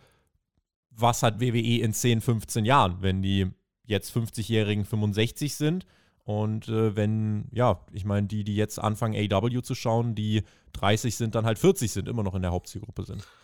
was 0.90 1.22
hat 1.22 1.40
WWE 1.40 1.80
in 1.80 1.94
10, 1.94 2.20
15 2.20 2.66
Jahren, 2.66 2.98
wenn 3.00 3.22
die 3.22 3.46
jetzt 3.84 4.14
50-Jährigen 4.14 4.84
65 4.84 5.56
sind 5.56 5.86
und 6.24 6.68
äh, 6.68 6.94
wenn, 6.94 7.48
ja, 7.52 7.80
ich 7.90 8.04
meine, 8.04 8.26
die, 8.26 8.44
die 8.44 8.54
jetzt 8.54 8.78
anfangen, 8.78 9.14
AEW 9.14 9.62
zu 9.62 9.74
schauen, 9.74 10.14
die 10.14 10.42
30 10.74 11.16
sind, 11.16 11.34
dann 11.34 11.46
halt 11.46 11.58
40 11.58 11.90
sind, 11.90 12.06
immer 12.06 12.22
noch 12.22 12.34
in 12.34 12.42
der 12.42 12.50
Hauptzielgruppe 12.50 13.04
sind. 13.04 13.26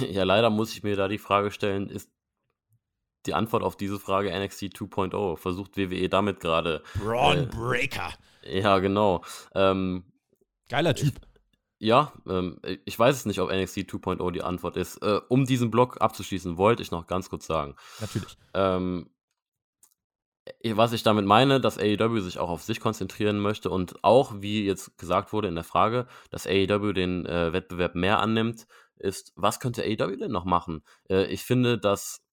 Ja, 0.00 0.24
leider 0.24 0.50
muss 0.50 0.72
ich 0.72 0.82
mir 0.82 0.96
da 0.96 1.08
die 1.08 1.18
Frage 1.18 1.50
stellen, 1.50 1.88
ist 1.88 2.10
die 3.24 3.32
Antwort 3.32 3.62
auf 3.62 3.76
diese 3.76 3.98
Frage 3.98 4.28
NXT 4.38 4.64
2.0? 4.76 5.36
Versucht 5.38 5.78
WWE 5.78 6.08
damit 6.10 6.40
gerade. 6.40 6.82
Braun 7.00 7.44
äh, 7.44 7.46
Breaker. 7.46 8.12
Ja, 8.42 8.80
genau. 8.80 9.24
Ähm, 9.54 10.02
Geiler 10.68 10.94
Typ. 10.94 11.14
Ja, 11.78 12.12
ähm, 12.26 12.60
ich 12.84 12.98
weiß 12.98 13.14
es 13.14 13.26
nicht, 13.26 13.40
ob 13.40 13.52
NXT 13.52 13.78
2.0 13.78 14.30
die 14.32 14.42
Antwort 14.42 14.76
ist. 14.76 14.96
Äh, 14.98 15.20
um 15.28 15.44
diesen 15.44 15.70
Block 15.70 16.00
abzuschließen, 16.00 16.56
wollte 16.58 16.82
ich 16.82 16.90
noch 16.90 17.06
ganz 17.06 17.30
kurz 17.30 17.46
sagen. 17.46 17.76
Natürlich. 18.00 18.36
Ähm, 18.52 19.10
was 20.64 20.92
ich 20.92 21.02
damit 21.02 21.26
meine, 21.26 21.60
dass 21.60 21.78
AEW 21.78 22.20
sich 22.20 22.38
auch 22.38 22.48
auf 22.48 22.62
sich 22.62 22.80
konzentrieren 22.80 23.38
möchte 23.38 23.70
und 23.70 24.02
auch, 24.02 24.34
wie 24.40 24.64
jetzt 24.64 24.96
gesagt 24.98 25.32
wurde 25.32 25.48
in 25.48 25.54
der 25.54 25.64
Frage, 25.64 26.06
dass 26.30 26.46
AEW 26.46 26.92
den 26.92 27.26
äh, 27.26 27.52
Wettbewerb 27.52 27.94
mehr 27.94 28.18
annimmt, 28.18 28.66
ist, 28.96 29.32
was 29.36 29.60
könnte 29.60 29.82
AEW 29.82 30.16
denn 30.16 30.32
noch 30.32 30.44
machen? 30.44 30.82
Äh, 31.08 31.26
ich 31.26 31.44
finde, 31.44 31.78
dass 31.78 32.24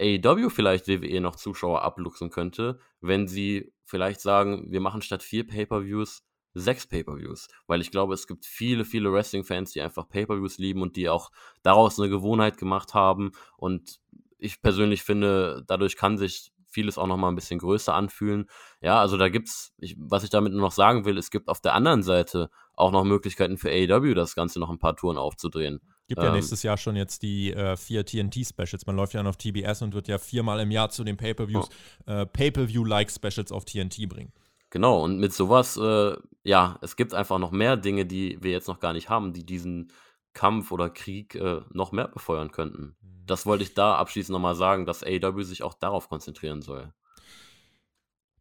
AEW 0.00 0.50
vielleicht 0.50 0.88
WWE 0.88 1.20
noch 1.20 1.36
Zuschauer 1.36 1.82
abluchsen 1.82 2.30
könnte, 2.30 2.78
wenn 3.00 3.28
sie 3.28 3.72
vielleicht 3.84 4.20
sagen, 4.20 4.70
wir 4.70 4.80
machen 4.80 5.02
statt 5.02 5.22
vier 5.22 5.46
Pay-per-Views 5.46 6.25
sechs 6.58 6.86
Pay-per-Views, 6.86 7.48
weil 7.66 7.80
ich 7.80 7.90
glaube, 7.90 8.14
es 8.14 8.26
gibt 8.26 8.46
viele, 8.46 8.84
viele 8.84 9.12
Wrestling-Fans, 9.12 9.72
die 9.72 9.82
einfach 9.82 10.08
Pay-per-Views 10.08 10.58
lieben 10.58 10.82
und 10.82 10.96
die 10.96 11.08
auch 11.08 11.30
daraus 11.62 11.98
eine 11.98 12.08
Gewohnheit 12.08 12.56
gemacht 12.56 12.94
haben. 12.94 13.32
Und 13.56 14.00
ich 14.38 14.62
persönlich 14.62 15.02
finde, 15.02 15.64
dadurch 15.66 15.96
kann 15.96 16.18
sich 16.18 16.52
vieles 16.66 16.98
auch 16.98 17.06
noch 17.06 17.16
mal 17.16 17.28
ein 17.28 17.34
bisschen 17.34 17.58
größer 17.58 17.94
anfühlen. 17.94 18.46
Ja, 18.82 19.00
also 19.00 19.16
da 19.16 19.28
gibt's, 19.28 19.72
ich, 19.78 19.96
was 19.98 20.24
ich 20.24 20.30
damit 20.30 20.52
nur 20.52 20.60
noch 20.60 20.72
sagen 20.72 21.04
will, 21.04 21.16
es 21.16 21.30
gibt 21.30 21.48
auf 21.48 21.60
der 21.60 21.74
anderen 21.74 22.02
Seite 22.02 22.50
auch 22.74 22.90
noch 22.90 23.04
Möglichkeiten 23.04 23.56
für 23.56 23.70
AEW, 23.70 24.14
das 24.14 24.34
Ganze 24.34 24.60
noch 24.60 24.70
ein 24.70 24.78
paar 24.78 24.96
Touren 24.96 25.16
aufzudrehen. 25.16 25.80
Gibt 26.08 26.22
ja 26.22 26.28
ähm, 26.28 26.34
nächstes 26.34 26.62
Jahr 26.62 26.76
schon 26.76 26.94
jetzt 26.94 27.22
die 27.22 27.52
äh, 27.52 27.76
vier 27.76 28.04
TNT-Specials. 28.04 28.86
Man 28.86 28.96
läuft 28.96 29.14
ja 29.14 29.22
auf 29.22 29.36
TBS 29.36 29.82
und 29.82 29.94
wird 29.94 30.06
ja 30.08 30.18
viermal 30.18 30.60
im 30.60 30.70
Jahr 30.70 30.90
zu 30.90 31.02
den 31.02 31.16
Pay-Per-Views 31.16 31.68
oh. 32.06 32.10
äh, 32.10 32.26
Pay-Per-View-like 32.26 33.10
Specials 33.10 33.50
auf 33.50 33.64
TNT 33.64 34.08
bringen. 34.08 34.32
Genau, 34.76 35.02
und 35.02 35.18
mit 35.18 35.32
sowas, 35.32 35.78
äh, 35.78 36.18
ja, 36.42 36.78
es 36.82 36.96
gibt 36.96 37.14
einfach 37.14 37.38
noch 37.38 37.50
mehr 37.50 37.78
Dinge, 37.78 38.04
die 38.04 38.36
wir 38.42 38.50
jetzt 38.50 38.68
noch 38.68 38.78
gar 38.78 38.92
nicht 38.92 39.08
haben, 39.08 39.32
die 39.32 39.46
diesen 39.46 39.90
Kampf 40.34 40.70
oder 40.70 40.90
Krieg 40.90 41.34
äh, 41.34 41.62
noch 41.72 41.92
mehr 41.92 42.08
befeuern 42.08 42.50
könnten. 42.50 42.94
Mhm. 43.00 43.22
Das 43.24 43.46
wollte 43.46 43.64
ich 43.64 43.72
da 43.72 43.94
abschließend 43.94 44.34
nochmal 44.34 44.54
sagen, 44.54 44.84
dass 44.84 45.02
AEW 45.02 45.44
sich 45.44 45.62
auch 45.62 45.72
darauf 45.72 46.10
konzentrieren 46.10 46.60
soll. 46.60 46.92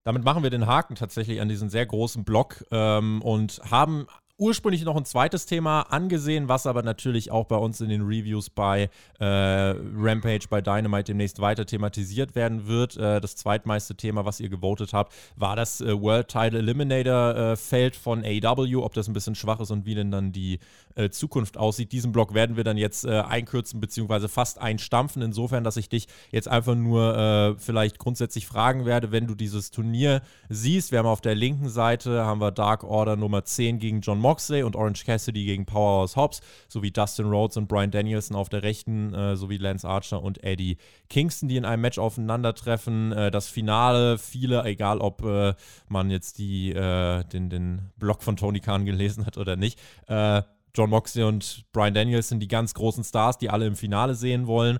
Damit 0.03 0.25
machen 0.25 0.43
wir 0.43 0.49
den 0.49 0.67
Haken 0.67 0.95
tatsächlich 0.95 1.39
an 1.39 1.47
diesen 1.47 1.69
sehr 1.69 1.85
großen 1.85 2.25
Block 2.25 2.65
ähm, 2.69 3.21
und 3.21 3.61
haben 3.71 4.05
ursprünglich 4.37 4.83
noch 4.83 4.97
ein 4.97 5.05
zweites 5.05 5.45
Thema 5.45 5.81
angesehen, 5.81 6.49
was 6.49 6.67
aber 6.67 6.83
natürlich 6.83 7.31
auch 7.31 7.45
bei 7.45 7.55
uns 7.55 7.79
in 7.79 7.89
den 7.89 8.01
Reviews 8.01 8.49
bei 8.49 8.89
äh, 9.19 9.25
Rampage, 9.25 10.47
bei 10.49 10.61
Dynamite 10.61 11.05
demnächst 11.05 11.39
weiter 11.39 11.65
thematisiert 11.65 12.35
werden 12.35 12.67
wird. 12.67 12.97
Äh, 12.97 13.21
das 13.21 13.35
zweitmeiste 13.37 13.95
Thema, 13.95 14.25
was 14.25 14.41
ihr 14.41 14.49
gewotet 14.49 14.91
habt, 14.91 15.13
war 15.37 15.55
das 15.55 15.79
äh, 15.79 15.99
World 15.99 16.27
Title 16.27 16.59
Eliminator 16.59 17.35
äh, 17.35 17.55
Feld 17.55 17.95
von 17.95 18.25
AEW, 18.25 18.83
ob 18.83 18.93
das 18.93 19.07
ein 19.07 19.13
bisschen 19.13 19.35
schwach 19.35 19.61
ist 19.61 19.71
und 19.71 19.85
wie 19.85 19.95
denn 19.95 20.11
dann 20.11 20.33
die 20.33 20.59
äh, 20.95 21.09
Zukunft 21.09 21.57
aussieht. 21.57 21.93
Diesen 21.93 22.11
Block 22.11 22.33
werden 22.33 22.57
wir 22.57 22.65
dann 22.65 22.77
jetzt 22.77 23.05
äh, 23.05 23.21
einkürzen 23.21 23.79
beziehungsweise 23.79 24.27
fast 24.27 24.59
einstampfen, 24.59 25.21
insofern, 25.21 25.63
dass 25.63 25.77
ich 25.77 25.87
dich 25.87 26.07
jetzt 26.31 26.47
einfach 26.47 26.75
nur 26.75 27.55
vielleicht 27.57 27.99
grundsätzlich 27.99 28.47
fragen 28.47 28.85
werde, 28.85 29.11
wenn 29.11 29.27
du 29.27 29.35
dieses 29.35 29.71
Turnier 29.71 30.21
siehst. 30.49 30.91
Wir 30.91 30.99
haben 30.99 31.05
auf 31.05 31.21
der 31.21 31.35
linken 31.35 31.69
Seite 31.69 32.25
haben 32.25 32.41
wir 32.41 32.51
Dark 32.51 32.83
Order 32.83 33.15
Nummer 33.15 33.43
10 33.43 33.79
gegen 33.79 34.01
John 34.01 34.19
Moxley 34.25 34.63
und 34.63 34.75
Orange 34.75 35.05
Cassidy 35.05 35.45
gegen 35.45 35.67
Powerhouse 35.67 36.15
Hobbs, 36.15 36.41
sowie 36.67 36.89
Dustin 36.89 37.27
Rhodes 37.27 37.57
und 37.57 37.67
Brian 37.67 37.91
Danielson 37.91 38.35
auf 38.35 38.49
der 38.49 38.63
rechten, 38.63 39.13
äh, 39.13 39.35
sowie 39.35 39.57
Lance 39.57 39.87
Archer 39.87 40.23
und 40.23 40.43
Eddie 40.43 40.77
Kingston, 41.11 41.47
die 41.47 41.57
in 41.57 41.65
einem 41.65 41.81
Match 41.81 41.99
aufeinandertreffen. 41.99 43.11
Äh, 43.11 43.29
das 43.29 43.47
Finale, 43.49 44.17
viele, 44.17 44.63
egal 44.63 44.97
ob 44.97 45.23
äh, 45.23 45.53
man 45.89 46.09
jetzt 46.09 46.39
die, 46.39 46.71
äh, 46.71 47.23
den, 47.25 47.51
den 47.51 47.91
Blog 47.97 48.23
von 48.23 48.35
Tony 48.35 48.61
Khan 48.61 48.85
gelesen 48.85 49.27
hat 49.27 49.37
oder 49.37 49.57
nicht, 49.57 49.79
äh, 50.07 50.41
John 50.73 50.89
Moxley 50.89 51.23
und 51.23 51.63
Brian 51.71 51.93
Danielson, 51.93 52.39
die 52.39 52.47
ganz 52.47 52.73
großen 52.73 53.03
Stars, 53.03 53.37
die 53.37 53.51
alle 53.51 53.67
im 53.67 53.75
Finale 53.75 54.15
sehen 54.15 54.47
wollen 54.47 54.79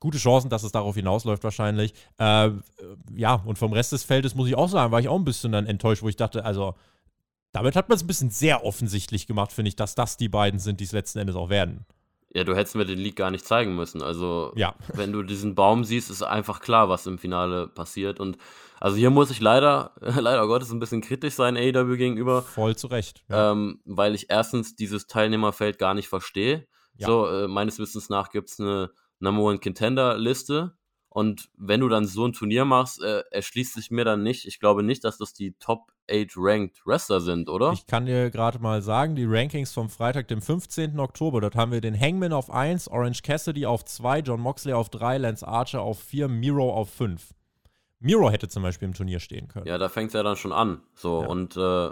gute 0.00 0.16
Chancen, 0.16 0.48
dass 0.48 0.62
es 0.62 0.72
darauf 0.72 0.94
hinausläuft 0.94 1.44
wahrscheinlich. 1.44 1.92
Äh, 2.18 2.50
ja, 3.14 3.34
und 3.44 3.58
vom 3.58 3.74
Rest 3.74 3.92
des 3.92 4.02
Feldes 4.02 4.34
muss 4.34 4.48
ich 4.48 4.56
auch 4.56 4.68
sagen, 4.68 4.90
war 4.90 4.98
ich 4.98 5.08
auch 5.08 5.18
ein 5.18 5.24
bisschen 5.24 5.52
dann 5.52 5.66
enttäuscht, 5.66 6.02
wo 6.02 6.08
ich 6.08 6.16
dachte, 6.16 6.44
also 6.44 6.74
damit 7.52 7.76
hat 7.76 7.88
man 7.88 7.96
es 7.96 8.04
ein 8.04 8.06
bisschen 8.06 8.30
sehr 8.30 8.64
offensichtlich 8.64 9.26
gemacht, 9.26 9.52
finde 9.52 9.68
ich, 9.68 9.76
dass 9.76 9.94
das 9.94 10.16
die 10.16 10.28
beiden 10.28 10.60
sind, 10.60 10.80
die 10.80 10.84
es 10.84 10.92
letzten 10.92 11.18
Endes 11.18 11.36
auch 11.36 11.50
werden. 11.50 11.86
Ja, 12.32 12.44
du 12.44 12.54
hättest 12.54 12.76
mir 12.76 12.84
den 12.84 12.98
League 12.98 13.16
gar 13.16 13.32
nicht 13.32 13.44
zeigen 13.44 13.74
müssen. 13.74 14.02
Also, 14.02 14.52
ja. 14.54 14.74
wenn 14.94 15.12
du 15.12 15.22
diesen 15.22 15.54
Baum 15.54 15.84
siehst, 15.84 16.10
ist 16.10 16.22
einfach 16.22 16.60
klar, 16.60 16.88
was 16.88 17.06
im 17.06 17.18
Finale 17.18 17.66
passiert. 17.66 18.20
Und 18.20 18.38
also 18.78 18.96
hier 18.96 19.10
muss 19.10 19.30
ich 19.30 19.40
leider, 19.40 19.92
leider 20.00 20.46
Gottes, 20.46 20.70
ein 20.70 20.78
bisschen 20.78 21.00
kritisch 21.00 21.34
sein 21.34 21.56
AEW 21.56 21.96
gegenüber. 21.96 22.42
Voll 22.42 22.76
zu 22.76 22.86
Recht. 22.86 23.24
Ja. 23.28 23.52
Ähm, 23.52 23.80
weil 23.84 24.14
ich 24.14 24.30
erstens 24.30 24.76
dieses 24.76 25.08
Teilnehmerfeld 25.08 25.78
gar 25.78 25.94
nicht 25.94 26.08
verstehe. 26.08 26.68
Ja. 26.94 27.08
So, 27.08 27.26
äh, 27.26 27.48
meines 27.48 27.78
Wissens 27.78 28.08
nach 28.10 28.30
gibt 28.30 28.50
es 28.50 28.60
eine 28.60 28.90
Number 29.18 29.42
One 29.42 29.58
Contender 29.58 30.16
Liste 30.16 30.76
und 31.12 31.50
wenn 31.56 31.80
du 31.80 31.88
dann 31.88 32.06
so 32.06 32.24
ein 32.24 32.32
Turnier 32.32 32.64
machst, 32.64 33.02
äh, 33.02 33.24
erschließt 33.32 33.74
sich 33.74 33.90
mir 33.90 34.04
dann 34.04 34.22
nicht. 34.22 34.46
Ich 34.46 34.60
glaube 34.60 34.84
nicht, 34.84 35.02
dass 35.02 35.18
das 35.18 35.32
die 35.32 35.52
Top 35.58 35.92
8 36.08 36.34
Ranked 36.36 36.86
Wrestler 36.86 37.20
sind, 37.20 37.48
oder? 37.48 37.72
Ich 37.72 37.86
kann 37.86 38.06
dir 38.06 38.30
gerade 38.30 38.60
mal 38.60 38.80
sagen, 38.80 39.16
die 39.16 39.26
Rankings 39.26 39.72
vom 39.72 39.90
Freitag, 39.90 40.28
dem 40.28 40.40
15. 40.40 40.98
Oktober, 41.00 41.40
dort 41.40 41.56
haben 41.56 41.72
wir 41.72 41.80
den 41.80 41.98
Hangman 41.98 42.32
auf 42.32 42.48
1, 42.48 42.88
Orange 42.88 43.22
Cassidy 43.22 43.66
auf 43.66 43.84
2, 43.84 44.20
John 44.20 44.40
Moxley 44.40 44.72
auf 44.72 44.88
3, 44.88 45.18
Lance 45.18 45.46
Archer 45.46 45.82
auf 45.82 45.98
4, 46.00 46.28
Miro 46.28 46.72
auf 46.72 46.90
5. 46.90 47.34
Miro 47.98 48.30
hätte 48.30 48.48
zum 48.48 48.62
Beispiel 48.62 48.86
im 48.86 48.94
Turnier 48.94 49.18
stehen 49.18 49.48
können. 49.48 49.66
Ja, 49.66 49.78
da 49.78 49.88
fängt 49.88 50.08
es 50.08 50.14
ja 50.14 50.22
dann 50.22 50.36
schon 50.36 50.52
an. 50.52 50.80
So, 50.94 51.22
ja. 51.22 51.28
und 51.28 51.56
äh, 51.56 51.90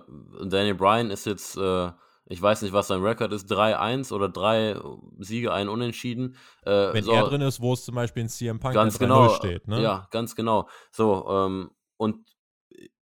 Daniel 0.49 0.75
Bryan 0.75 1.11
ist 1.11 1.27
jetzt. 1.27 1.57
Äh, 1.57 1.91
ich 2.31 2.41
weiß 2.41 2.63
nicht, 2.63 2.73
was 2.73 2.89
sein 2.89 3.03
Rekord 3.03 3.33
ist, 3.33 3.51
3-1 3.51 4.13
oder 4.13 4.29
drei 4.29 4.79
Siege, 5.19 5.53
ein 5.53 5.69
Unentschieden. 5.69 6.37
Äh, 6.63 6.93
Wenn 6.93 7.05
so, 7.05 7.13
er 7.13 7.25
drin 7.25 7.41
ist, 7.41 7.61
wo 7.61 7.73
es 7.73 7.85
zum 7.85 7.95
Beispiel 7.95 8.23
in 8.23 8.29
CM 8.29 8.61
Punk 8.61 8.75
ganz 8.75 8.99
genau, 8.99 9.31
steht, 9.31 9.67
ne? 9.67 9.81
Ja, 9.81 10.09
ganz 10.11 10.35
genau. 10.35 10.69
So, 10.91 11.27
ähm, 11.29 11.71
und 11.97 12.19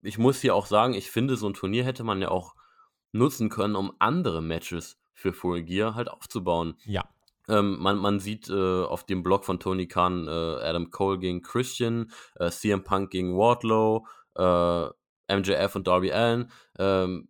ich 0.02 0.18
muss 0.18 0.40
hier 0.40 0.56
auch 0.56 0.66
sagen, 0.66 0.94
ich 0.94 1.12
finde, 1.12 1.36
so 1.36 1.48
ein 1.48 1.54
Turnier 1.54 1.84
hätte 1.84 2.06
man 2.06 2.22
ja 2.22 2.30
auch 2.30 2.56
nutzen 3.12 3.50
können, 3.50 3.76
um 3.76 3.92
andere 4.00 4.42
Matches 4.42 4.98
für 5.14 5.34
Full 5.34 5.64
Gear 5.64 5.96
halt 5.96 6.10
aufzubauen. 6.10 6.76
Ja. 6.86 7.04
Ähm, 7.50 7.78
man, 7.80 7.98
man 7.98 8.20
sieht 8.20 8.50
äh, 8.50 8.84
auf 8.84 9.06
dem 9.06 9.22
Blog 9.22 9.44
von 9.44 9.60
Tony 9.60 9.88
Khan 9.88 10.28
äh, 10.28 10.32
Adam 10.32 10.92
Cole 10.92 11.20
gegen 11.20 11.42
Christian, 11.42 12.12
äh, 12.36 12.50
CM 12.52 12.84
Punk 12.84 13.10
gegen 13.10 13.36
Wardlow, 13.36 14.06
äh, 14.36 14.86
MJF 15.36 15.76
und 15.76 15.88
Darby 15.88 16.14
Allen. 16.14 16.52
Ähm, 16.78 17.28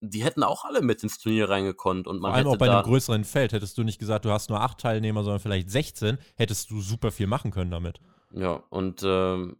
die 0.00 0.22
hätten 0.22 0.42
auch 0.42 0.64
alle 0.64 0.82
mit 0.82 1.02
ins 1.02 1.18
Turnier 1.18 1.48
reingekonnt. 1.48 2.06
Und 2.06 2.20
man 2.20 2.30
Vor 2.30 2.36
allem 2.36 2.46
auch 2.48 2.56
bei 2.56 2.70
einem 2.70 2.82
größeren 2.82 3.24
Feld. 3.24 3.52
Hättest 3.52 3.76
du 3.78 3.84
nicht 3.84 3.98
gesagt, 3.98 4.24
du 4.24 4.30
hast 4.30 4.50
nur 4.50 4.60
acht 4.60 4.78
Teilnehmer, 4.78 5.22
sondern 5.22 5.40
vielleicht 5.40 5.70
16, 5.70 6.18
hättest 6.36 6.70
du 6.70 6.80
super 6.80 7.10
viel 7.10 7.26
machen 7.26 7.50
können 7.50 7.70
damit. 7.70 8.00
Ja, 8.32 8.62
und 8.70 9.02
ähm, 9.04 9.56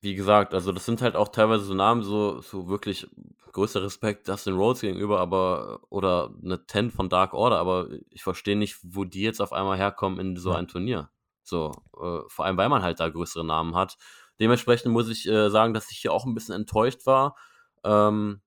wie 0.00 0.14
gesagt, 0.14 0.54
also 0.54 0.72
das 0.72 0.84
sind 0.84 1.02
halt 1.02 1.16
auch 1.16 1.28
teilweise 1.28 1.64
so 1.64 1.74
Namen, 1.74 2.02
so, 2.02 2.40
so 2.40 2.68
wirklich 2.68 3.06
größter 3.52 3.82
Respekt 3.82 4.28
Dustin 4.28 4.54
Rhodes 4.54 4.80
gegenüber, 4.80 5.20
aber 5.20 5.80
oder 5.88 6.30
eine 6.42 6.66
Ten 6.66 6.90
von 6.90 7.08
Dark 7.08 7.34
Order, 7.34 7.58
aber 7.58 7.88
ich 8.10 8.22
verstehe 8.22 8.56
nicht, 8.56 8.78
wo 8.82 9.04
die 9.04 9.22
jetzt 9.22 9.40
auf 9.40 9.52
einmal 9.52 9.78
herkommen 9.78 10.20
in 10.20 10.36
so 10.36 10.50
ja. 10.50 10.56
ein 10.56 10.68
Turnier. 10.68 11.10
So, 11.42 11.72
äh, 11.96 12.20
vor 12.28 12.44
allem, 12.44 12.56
weil 12.56 12.68
man 12.68 12.82
halt 12.82 13.00
da 13.00 13.08
größere 13.08 13.44
Namen 13.44 13.74
hat. 13.74 13.96
Dementsprechend 14.38 14.92
muss 14.92 15.08
ich 15.08 15.26
äh, 15.26 15.48
sagen, 15.50 15.74
dass 15.74 15.90
ich 15.90 15.98
hier 15.98 16.12
auch 16.12 16.26
ein 16.26 16.34
bisschen 16.34 16.54
enttäuscht 16.54 17.06
war. 17.06 17.36
Ähm, 17.84 18.42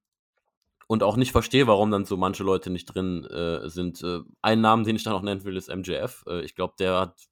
und 0.92 1.04
auch 1.04 1.16
nicht 1.16 1.32
verstehe, 1.32 1.68
warum 1.68 1.90
dann 1.90 2.04
so 2.04 2.18
manche 2.18 2.44
Leute 2.44 2.70
nicht 2.70 2.86
drin 2.88 3.24
äh, 3.24 3.70
sind. 3.70 4.04
Äh, 4.04 4.20
einen 4.42 4.62
Namen, 4.62 4.84
den 4.84 4.98
ich 4.98 5.06
dann 5.06 5.14
noch 5.14 5.22
nennen 5.22 5.46
will, 5.46 5.56
ist 5.56 5.74
MJF. 5.74 6.26
Äh, 6.28 6.42
ich 6.42 6.54
glaube, 6.54 6.74
der 6.80 7.00
hat 7.00 7.30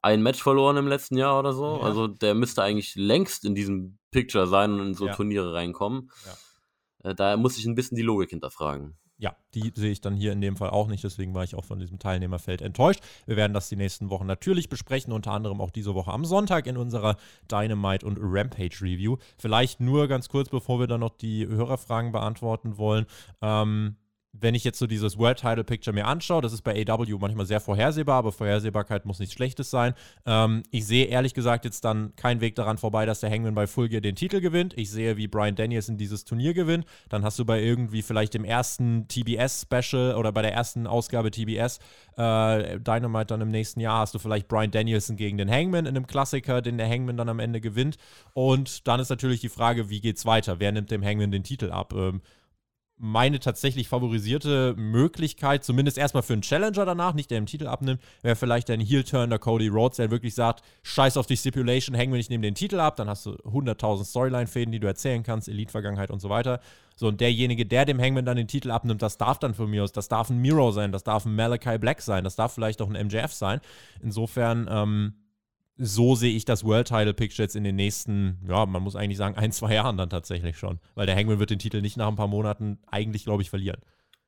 ein 0.00 0.22
Match 0.22 0.42
verloren 0.42 0.78
im 0.78 0.88
letzten 0.88 1.18
Jahr 1.18 1.38
oder 1.38 1.52
so. 1.52 1.76
Ja. 1.76 1.82
Also 1.82 2.06
der 2.06 2.32
müsste 2.32 2.62
eigentlich 2.62 2.94
längst 2.94 3.44
in 3.44 3.54
diesem 3.54 3.98
Picture 4.12 4.46
sein 4.46 4.72
und 4.72 4.80
in 4.80 4.94
so 4.94 5.08
ja. 5.08 5.14
Turniere 5.14 5.52
reinkommen. 5.52 6.10
Ja. 6.24 7.10
Äh, 7.10 7.14
da 7.14 7.36
muss 7.36 7.58
ich 7.58 7.66
ein 7.66 7.74
bisschen 7.74 7.96
die 7.96 8.02
Logik 8.02 8.30
hinterfragen 8.30 8.96
ja, 9.18 9.34
die 9.54 9.72
sehe 9.74 9.92
ich 9.92 10.00
dann 10.00 10.14
hier 10.14 10.32
in 10.32 10.40
dem 10.40 10.56
Fall 10.56 10.70
auch 10.70 10.88
nicht. 10.88 11.02
Deswegen 11.02 11.34
war 11.34 11.44
ich 11.44 11.54
auch 11.54 11.64
von 11.64 11.78
diesem 11.78 11.98
Teilnehmerfeld 11.98 12.60
enttäuscht. 12.60 13.00
Wir 13.26 13.36
werden 13.36 13.54
das 13.54 13.68
die 13.68 13.76
nächsten 13.76 14.10
Wochen 14.10 14.26
natürlich 14.26 14.68
besprechen, 14.68 15.12
unter 15.12 15.32
anderem 15.32 15.60
auch 15.60 15.70
diese 15.70 15.94
Woche 15.94 16.12
am 16.12 16.24
Sonntag 16.24 16.66
in 16.66 16.76
unserer 16.76 17.16
Dynamite 17.50 18.04
und 18.04 18.18
Rampage 18.20 18.82
Review. 18.82 19.16
Vielleicht 19.38 19.80
nur 19.80 20.08
ganz 20.08 20.28
kurz, 20.28 20.50
bevor 20.50 20.80
wir 20.80 20.86
dann 20.86 21.00
noch 21.00 21.16
die 21.16 21.46
Hörerfragen 21.46 22.12
beantworten 22.12 22.76
wollen. 22.76 23.06
Ähm, 23.40 23.96
wenn 24.40 24.54
ich 24.54 24.64
jetzt 24.64 24.78
so 24.78 24.86
dieses 24.86 25.18
World 25.18 25.38
Title 25.38 25.64
Picture 25.64 25.94
mir 25.94 26.06
anschaue, 26.06 26.42
das 26.42 26.52
ist 26.52 26.62
bei 26.62 26.84
AW 26.86 27.18
manchmal 27.18 27.46
sehr 27.46 27.60
vorhersehbar, 27.60 28.18
aber 28.18 28.32
Vorhersehbarkeit 28.32 29.04
muss 29.04 29.18
nichts 29.18 29.34
Schlechtes 29.34 29.70
sein. 29.70 29.94
Ähm, 30.24 30.62
ich 30.70 30.86
sehe 30.86 31.06
ehrlich 31.06 31.34
gesagt 31.34 31.64
jetzt 31.64 31.84
dann 31.84 32.14
keinen 32.16 32.40
Weg 32.40 32.54
daran 32.54 32.78
vorbei, 32.78 33.06
dass 33.06 33.20
der 33.20 33.30
Hangman 33.30 33.54
bei 33.54 33.66
Full 33.66 33.88
Gear 33.88 34.00
den 34.00 34.16
Titel 34.16 34.40
gewinnt. 34.40 34.74
Ich 34.76 34.90
sehe, 34.90 35.16
wie 35.16 35.28
Brian 35.28 35.54
Danielson 35.54 35.96
dieses 35.96 36.24
Turnier 36.24 36.54
gewinnt. 36.54 36.86
Dann 37.08 37.24
hast 37.24 37.38
du 37.38 37.44
bei 37.44 37.62
irgendwie 37.62 38.02
vielleicht 38.02 38.34
dem 38.34 38.44
ersten 38.44 39.06
TBS-Special 39.08 40.14
oder 40.14 40.32
bei 40.32 40.42
der 40.42 40.52
ersten 40.52 40.86
Ausgabe 40.86 41.30
TBS 41.30 41.78
äh, 42.16 42.78
Dynamite 42.80 43.26
dann 43.26 43.40
im 43.40 43.50
nächsten 43.50 43.80
Jahr 43.80 44.00
hast 44.00 44.14
du 44.14 44.18
vielleicht 44.18 44.48
Brian 44.48 44.70
Danielson 44.70 45.16
gegen 45.16 45.38
den 45.38 45.50
Hangman 45.50 45.86
in 45.86 45.96
einem 45.96 46.06
Klassiker, 46.06 46.62
den 46.62 46.78
der 46.78 46.88
Hangman 46.88 47.16
dann 47.16 47.28
am 47.28 47.38
Ende 47.38 47.60
gewinnt. 47.60 47.96
Und 48.32 48.86
dann 48.88 49.00
ist 49.00 49.10
natürlich 49.10 49.40
die 49.40 49.48
Frage, 49.48 49.90
wie 49.90 50.00
geht's 50.00 50.24
weiter? 50.26 50.58
Wer 50.58 50.72
nimmt 50.72 50.90
dem 50.90 51.04
Hangman 51.04 51.30
den 51.30 51.42
Titel 51.42 51.70
ab? 51.70 51.92
Ähm, 51.94 52.22
meine 52.98 53.40
tatsächlich 53.40 53.88
favorisierte 53.88 54.74
Möglichkeit, 54.76 55.64
zumindest 55.64 55.98
erstmal 55.98 56.22
für 56.22 56.32
einen 56.32 56.42
Challenger 56.42 56.86
danach, 56.86 57.14
nicht 57.14 57.30
der 57.30 57.38
im 57.38 57.46
Titel 57.46 57.66
abnimmt, 57.66 58.00
wäre 58.22 58.36
vielleicht 58.36 58.70
ein 58.70 58.80
Heel-Turn 58.80 59.28
der 59.28 59.38
Cody 59.38 59.68
Rhodes, 59.68 59.96
der 59.96 60.10
wirklich 60.10 60.34
sagt, 60.34 60.62
scheiß 60.82 61.16
auf 61.18 61.26
die 61.26 61.36
Stipulation, 61.36 61.94
hängen 61.94 62.12
wir 62.12 62.16
nicht 62.16 62.30
neben 62.30 62.42
den 62.42 62.54
Titel 62.54 62.80
ab, 62.80 62.96
dann 62.96 63.08
hast 63.08 63.26
du 63.26 63.32
100.000 63.32 64.04
Storyline-Fäden, 64.04 64.72
die 64.72 64.80
du 64.80 64.86
erzählen 64.86 65.22
kannst, 65.22 65.48
Elite-Vergangenheit 65.48 66.10
und 66.10 66.20
so 66.20 66.30
weiter. 66.30 66.60
So, 66.96 67.08
und 67.08 67.20
derjenige, 67.20 67.66
der 67.66 67.84
dem 67.84 68.00
Hangman 68.00 68.24
dann 68.24 68.38
den 68.38 68.48
Titel 68.48 68.70
abnimmt, 68.70 69.02
das 69.02 69.18
darf 69.18 69.38
dann 69.38 69.54
von 69.54 69.68
mir 69.68 69.84
aus, 69.84 69.92
das 69.92 70.08
darf 70.08 70.30
ein 70.30 70.38
Miro 70.38 70.70
sein, 70.70 70.92
das 70.92 71.04
darf 71.04 71.26
ein 71.26 71.34
Malachi 71.34 71.76
Black 71.76 72.00
sein, 72.00 72.24
das 72.24 72.36
darf 72.36 72.54
vielleicht 72.54 72.80
auch 72.80 72.88
ein 72.88 73.06
MJF 73.06 73.32
sein. 73.32 73.60
Insofern, 74.00 74.66
ähm, 74.70 75.14
so 75.76 76.14
sehe 76.14 76.34
ich 76.34 76.44
das 76.44 76.64
World 76.64 76.88
Title 76.88 77.14
Picture 77.14 77.44
jetzt 77.44 77.56
in 77.56 77.64
den 77.64 77.76
nächsten, 77.76 78.38
ja, 78.48 78.64
man 78.66 78.82
muss 78.82 78.96
eigentlich 78.96 79.18
sagen, 79.18 79.36
ein, 79.36 79.52
zwei 79.52 79.74
Jahren 79.74 79.96
dann 79.96 80.10
tatsächlich 80.10 80.58
schon. 80.58 80.80
Weil 80.94 81.06
der 81.06 81.16
Hangman 81.16 81.38
wird 81.38 81.50
den 81.50 81.58
Titel 81.58 81.82
nicht 81.82 81.96
nach 81.96 82.08
ein 82.08 82.16
paar 82.16 82.28
Monaten 82.28 82.78
eigentlich, 82.86 83.24
glaube 83.24 83.42
ich, 83.42 83.50
verlieren. 83.50 83.80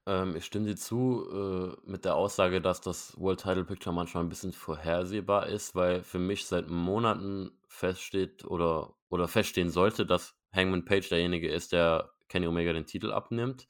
Ähm, 0.07 0.37
ich 0.37 0.45
stimme 0.45 0.67
dir 0.67 0.77
zu 0.77 1.27
äh, 1.33 1.91
mit 1.91 2.05
der 2.05 2.17
Aussage, 2.17 2.61
dass 2.61 2.81
das 2.81 3.15
World 3.19 3.41
Title 3.41 3.65
Picture 3.65 3.95
manchmal 3.95 4.25
ein 4.25 4.29
bisschen 4.29 4.53
vorhersehbar 4.53 5.47
ist, 5.47 5.75
weil 5.75 6.03
für 6.03 6.19
mich 6.19 6.47
seit 6.47 6.69
Monaten 6.69 7.51
feststeht 7.67 8.45
oder, 8.45 8.95
oder 9.09 9.29
feststehen 9.29 9.71
sollte, 9.71 10.07
dass 10.07 10.35
Hangman 10.53 10.85
Page 10.85 11.09
derjenige 11.09 11.51
ist, 11.51 11.73
der 11.73 12.11
Kenny 12.29 12.47
Omega 12.47 12.73
den 12.73 12.87
Titel 12.87 13.13
abnimmt. 13.13 13.67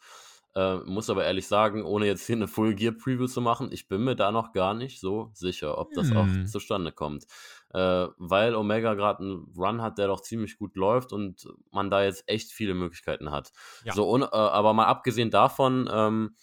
Äh, 0.55 0.77
muss 0.79 1.11
aber 1.11 1.25
ehrlich 1.25 1.47
sagen, 1.47 1.85
ohne 1.85 2.07
jetzt 2.07 2.27
hier 2.27 2.37
eine 2.37 2.49
Full 2.49 2.75
Gear 2.75 2.93
Preview 2.93 3.27
zu 3.27 3.41
machen, 3.41 3.69
ich 3.71 3.89
bin 3.89 4.03
mir 4.03 4.17
da 4.17 4.33
noch 4.33 4.53
gar 4.53 4.75
nicht 4.75 5.01
so 5.01 5.31
sicher, 5.35 5.79
ob 5.79 5.93
das 5.93 6.11
hm. 6.11 6.17
auch 6.17 6.47
zustande 6.47 6.93
kommt 6.93 7.27
äh, 7.75 8.07
weil 8.17 8.55
Omega 8.55 8.95
gerade 8.95 9.23
einen 9.23 9.53
Run 9.57 9.83
hat, 9.83 9.99
der 9.99 10.07
doch 10.07 10.21
ziemlich 10.21 10.59
gut 10.59 10.77
läuft 10.77 11.13
und 11.13 11.49
man 11.71 11.91
da 11.91 12.03
jetzt 12.03 12.25
echt 12.27 12.53
viele 12.53 12.75
Möglichkeiten 12.75 13.31
hat. 13.31 13.53
Ja. 13.85 13.93
So, 13.93 14.09
und, 14.09 14.23
äh, 14.23 14.27
aber 14.31 14.73
mal 14.73 14.87
abgesehen 14.87 15.31
davon, 15.31 15.89
ähm, 15.93 16.35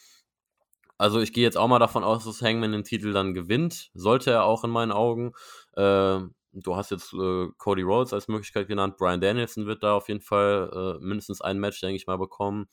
also 0.97 1.19
ich 1.19 1.33
gehe 1.33 1.43
jetzt 1.43 1.57
auch 1.57 1.67
mal 1.67 1.79
davon 1.79 2.03
aus, 2.03 2.25
dass 2.25 2.41
Hangman 2.41 2.71
den 2.71 2.83
Titel 2.83 3.11
dann 3.11 3.33
gewinnt, 3.33 3.91
sollte 3.93 4.31
er 4.31 4.45
auch 4.45 4.63
in 4.63 4.69
meinen 4.69 4.91
Augen. 4.91 5.33
Äh, 5.73 6.19
du 6.53 6.75
hast 6.75 6.91
jetzt 6.91 7.13
äh, 7.13 7.47
Cody 7.57 7.81
Rhodes 7.81 8.13
als 8.13 8.27
Möglichkeit 8.27 8.67
genannt, 8.67 8.95
Brian 8.97 9.19
Danielson 9.19 9.65
wird 9.65 9.83
da 9.83 9.95
auf 9.95 10.07
jeden 10.07 10.21
Fall 10.21 10.97
äh, 11.01 11.03
mindestens 11.03 11.41
ein 11.41 11.59
Match, 11.59 11.81
denke 11.81 11.97
ich 11.97 12.07
mal, 12.07 12.17
bekommen. 12.17 12.67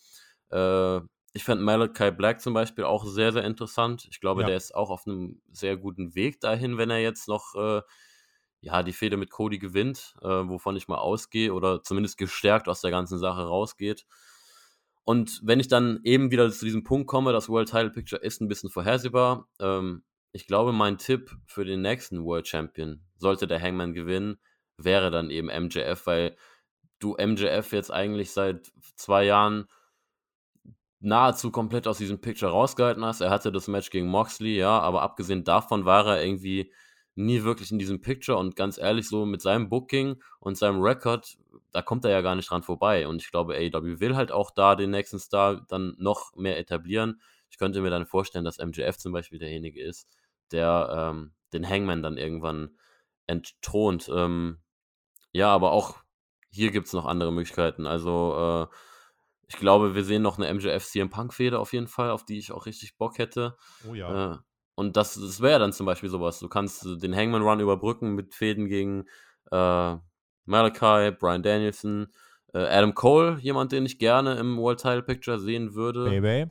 Ich 1.35 1.45
fände 1.45 1.65
Malachi 1.65 2.11
Black 2.11 2.41
zum 2.41 2.53
Beispiel 2.55 2.85
auch 2.85 3.05
sehr, 3.05 3.33
sehr 3.33 3.45
interessant. 3.45 4.07
Ich 4.11 4.21
glaube, 4.21 4.43
Ja. 4.43 4.49
der 4.49 4.57
ist 4.57 4.75
auch 4.75 4.91
auf 4.91 5.07
einem 5.07 5.41
sehr 5.51 5.77
guten 5.77 6.15
Weg 6.15 6.41
dahin, 6.41 6.77
wenn 6.77 6.91
er 6.91 6.99
jetzt 6.99 7.27
noch 7.29 7.55
äh, 7.55 7.83
ja, 8.61 8.83
die 8.83 8.93
Fehde 8.93 9.17
mit 9.17 9.31
Cody 9.31 9.59
gewinnt, 9.59 10.15
äh, 10.23 10.29
wovon 10.29 10.77
ich 10.77 10.89
mal 10.89 10.99
ausgehe, 10.99 11.53
oder 11.53 11.83
zumindest 11.83 12.17
gestärkt 12.19 12.69
aus 12.69 12.81
der 12.81 12.91
ganzen 12.91 13.19
Sache 13.19 13.43
rausgeht. 13.43 14.07
Und 15.05 15.41
wenn 15.43 15.59
ich 15.59 15.69
dann 15.69 16.01
eben 16.05 16.31
wieder 16.31 16.49
zu 16.51 16.65
diesem 16.65 16.85
Punkt 16.85 17.09
komme, 17.09 17.33
das 17.33 17.49
World 17.49 17.69
Title 17.71 17.91
Picture 17.91 18.23
ist 18.23 18.41
ein 18.41 18.49
bisschen 18.49 18.71
vorhersehbar. 18.71 19.49
Ähm, 19.59 20.05
ich 20.31 20.47
glaube, 20.47 20.73
mein 20.73 20.97
Tipp 20.97 21.35
für 21.47 21.65
den 21.65 21.83
nächsten 21.83 22.25
World 22.25 22.47
Champion, 22.47 23.03
sollte 23.19 23.47
der 23.47 23.61
Hangman 23.61 23.95
gewinnen, 23.95 24.39
wäre 24.77 25.11
dann 25.11 25.31
eben 25.31 25.49
MJF, 25.49 26.07
weil 26.07 26.37
du 27.01 27.17
MJF 27.17 27.73
jetzt 27.73 27.91
eigentlich 27.91 28.31
seit 28.31 28.73
zwei 28.97 29.25
Jahren 29.25 29.67
nahezu 31.03 31.51
komplett 31.51 31.87
aus 31.89 31.99
diesem 31.99 32.21
Picture 32.21 32.51
rausgehalten 32.53 33.05
hast. 33.05 33.21
Er 33.21 33.31
hatte 33.31 33.53
das 33.53 33.69
Match 33.69 33.91
gegen 33.91 34.09
Moxley, 34.09 34.57
ja, 34.57 34.79
aber 34.79 35.03
abgesehen 35.03 35.45
davon 35.45 35.85
war 35.85 36.07
er 36.07 36.25
irgendwie 36.25 36.73
nie 37.15 37.43
wirklich 37.43 37.71
in 37.71 37.79
diesem 37.79 38.01
Picture 38.01 38.39
und 38.39 38.57
ganz 38.57 38.79
ehrlich, 38.79 39.09
so 39.09 39.27
mit 39.27 39.43
seinem 39.43 39.69
Booking 39.69 40.23
und 40.39 40.57
seinem 40.57 40.81
Record, 40.81 41.37
da 41.73 41.83
kommt 41.83 42.05
er 42.05 42.11
ja 42.11 42.21
gar 42.23 42.37
nicht 42.37 42.51
dran 42.51 42.63
vorbei. 42.63 43.07
Und 43.07 43.21
ich 43.21 43.31
glaube, 43.31 43.55
AEW 43.55 44.01
will 44.01 44.17
halt 44.17 44.33
auch 44.33 44.51
da 44.51 44.77
den 44.77 44.91
nächsten 44.91 45.19
Star 45.19 45.67
dann 45.69 45.95
noch 45.99 46.35
mehr 46.37 46.59
etablieren. 46.59 47.21
Ich 47.51 47.59
könnte 47.59 47.83
mir 47.83 47.91
dann 47.91 48.07
vorstellen, 48.07 48.45
dass 48.45 48.59
MJF 48.59 48.97
zum 48.97 49.13
Beispiel 49.13 49.39
derjenige 49.39 49.83
ist, 49.83 50.09
der 50.53 51.11
ähm, 51.13 51.33
den 51.53 51.69
Hangman 51.69 52.03
dann 52.03 52.17
irgendwann 52.17 52.79
entthront. 53.27 54.11
Ähm, 54.15 54.59
ja, 55.33 55.49
aber 55.49 55.73
auch 55.73 55.97
hier 56.51 56.71
gibt 56.71 56.87
es 56.87 56.93
noch 56.93 57.07
andere 57.07 57.33
Möglichkeiten. 57.33 57.87
Also, 57.87 58.69
äh, 58.71 58.75
ich 59.53 59.59
glaube, 59.59 59.95
wir 59.95 60.03
sehen 60.03 60.23
noch 60.23 60.39
eine 60.39 60.53
MJF 60.53 60.85
CM 60.85 61.11
Punk-Fehde 61.11 61.59
auf 61.59 61.75
jeden 61.75 61.87
Fall, 61.87 62.11
auf 62.11 62.25
die 62.25 62.39
ich 62.39 62.53
auch 62.53 62.65
richtig 62.65 62.97
Bock 62.97 63.19
hätte. 63.19 63.57
Oh 63.89 63.95
ja. 63.95 64.33
Äh, 64.33 64.39
und 64.75 64.97
das, 64.97 65.15
das 65.15 65.43
wäre 65.43 65.59
dann 65.59 65.75
zum 65.75 65.85
Beispiel 65.85 66.09
sowas. 66.09 66.39
Du 66.39 66.49
kannst 66.49 66.87
äh, 66.87 66.97
den 66.97 67.15
Hangman 67.15 67.43
Run 67.43 67.61
überbrücken 67.61 68.15
mit 68.15 68.35
Fäden 68.35 68.67
gegen 68.67 69.05
äh, 69.51 69.97
Malachi, 70.47 71.11
Brian 71.13 71.43
Danielson, 71.43 72.09
äh, 72.55 72.61
Adam 72.61 72.95
Cole, 72.95 73.39
jemand, 73.41 73.73
den 73.73 73.85
ich 73.85 73.99
gerne 73.99 74.37
im 74.37 74.57
World 74.57 74.81
Title 74.81 75.03
Picture 75.03 75.39
sehen 75.39 75.75
würde. 75.75 76.05
Baby. 76.05 76.51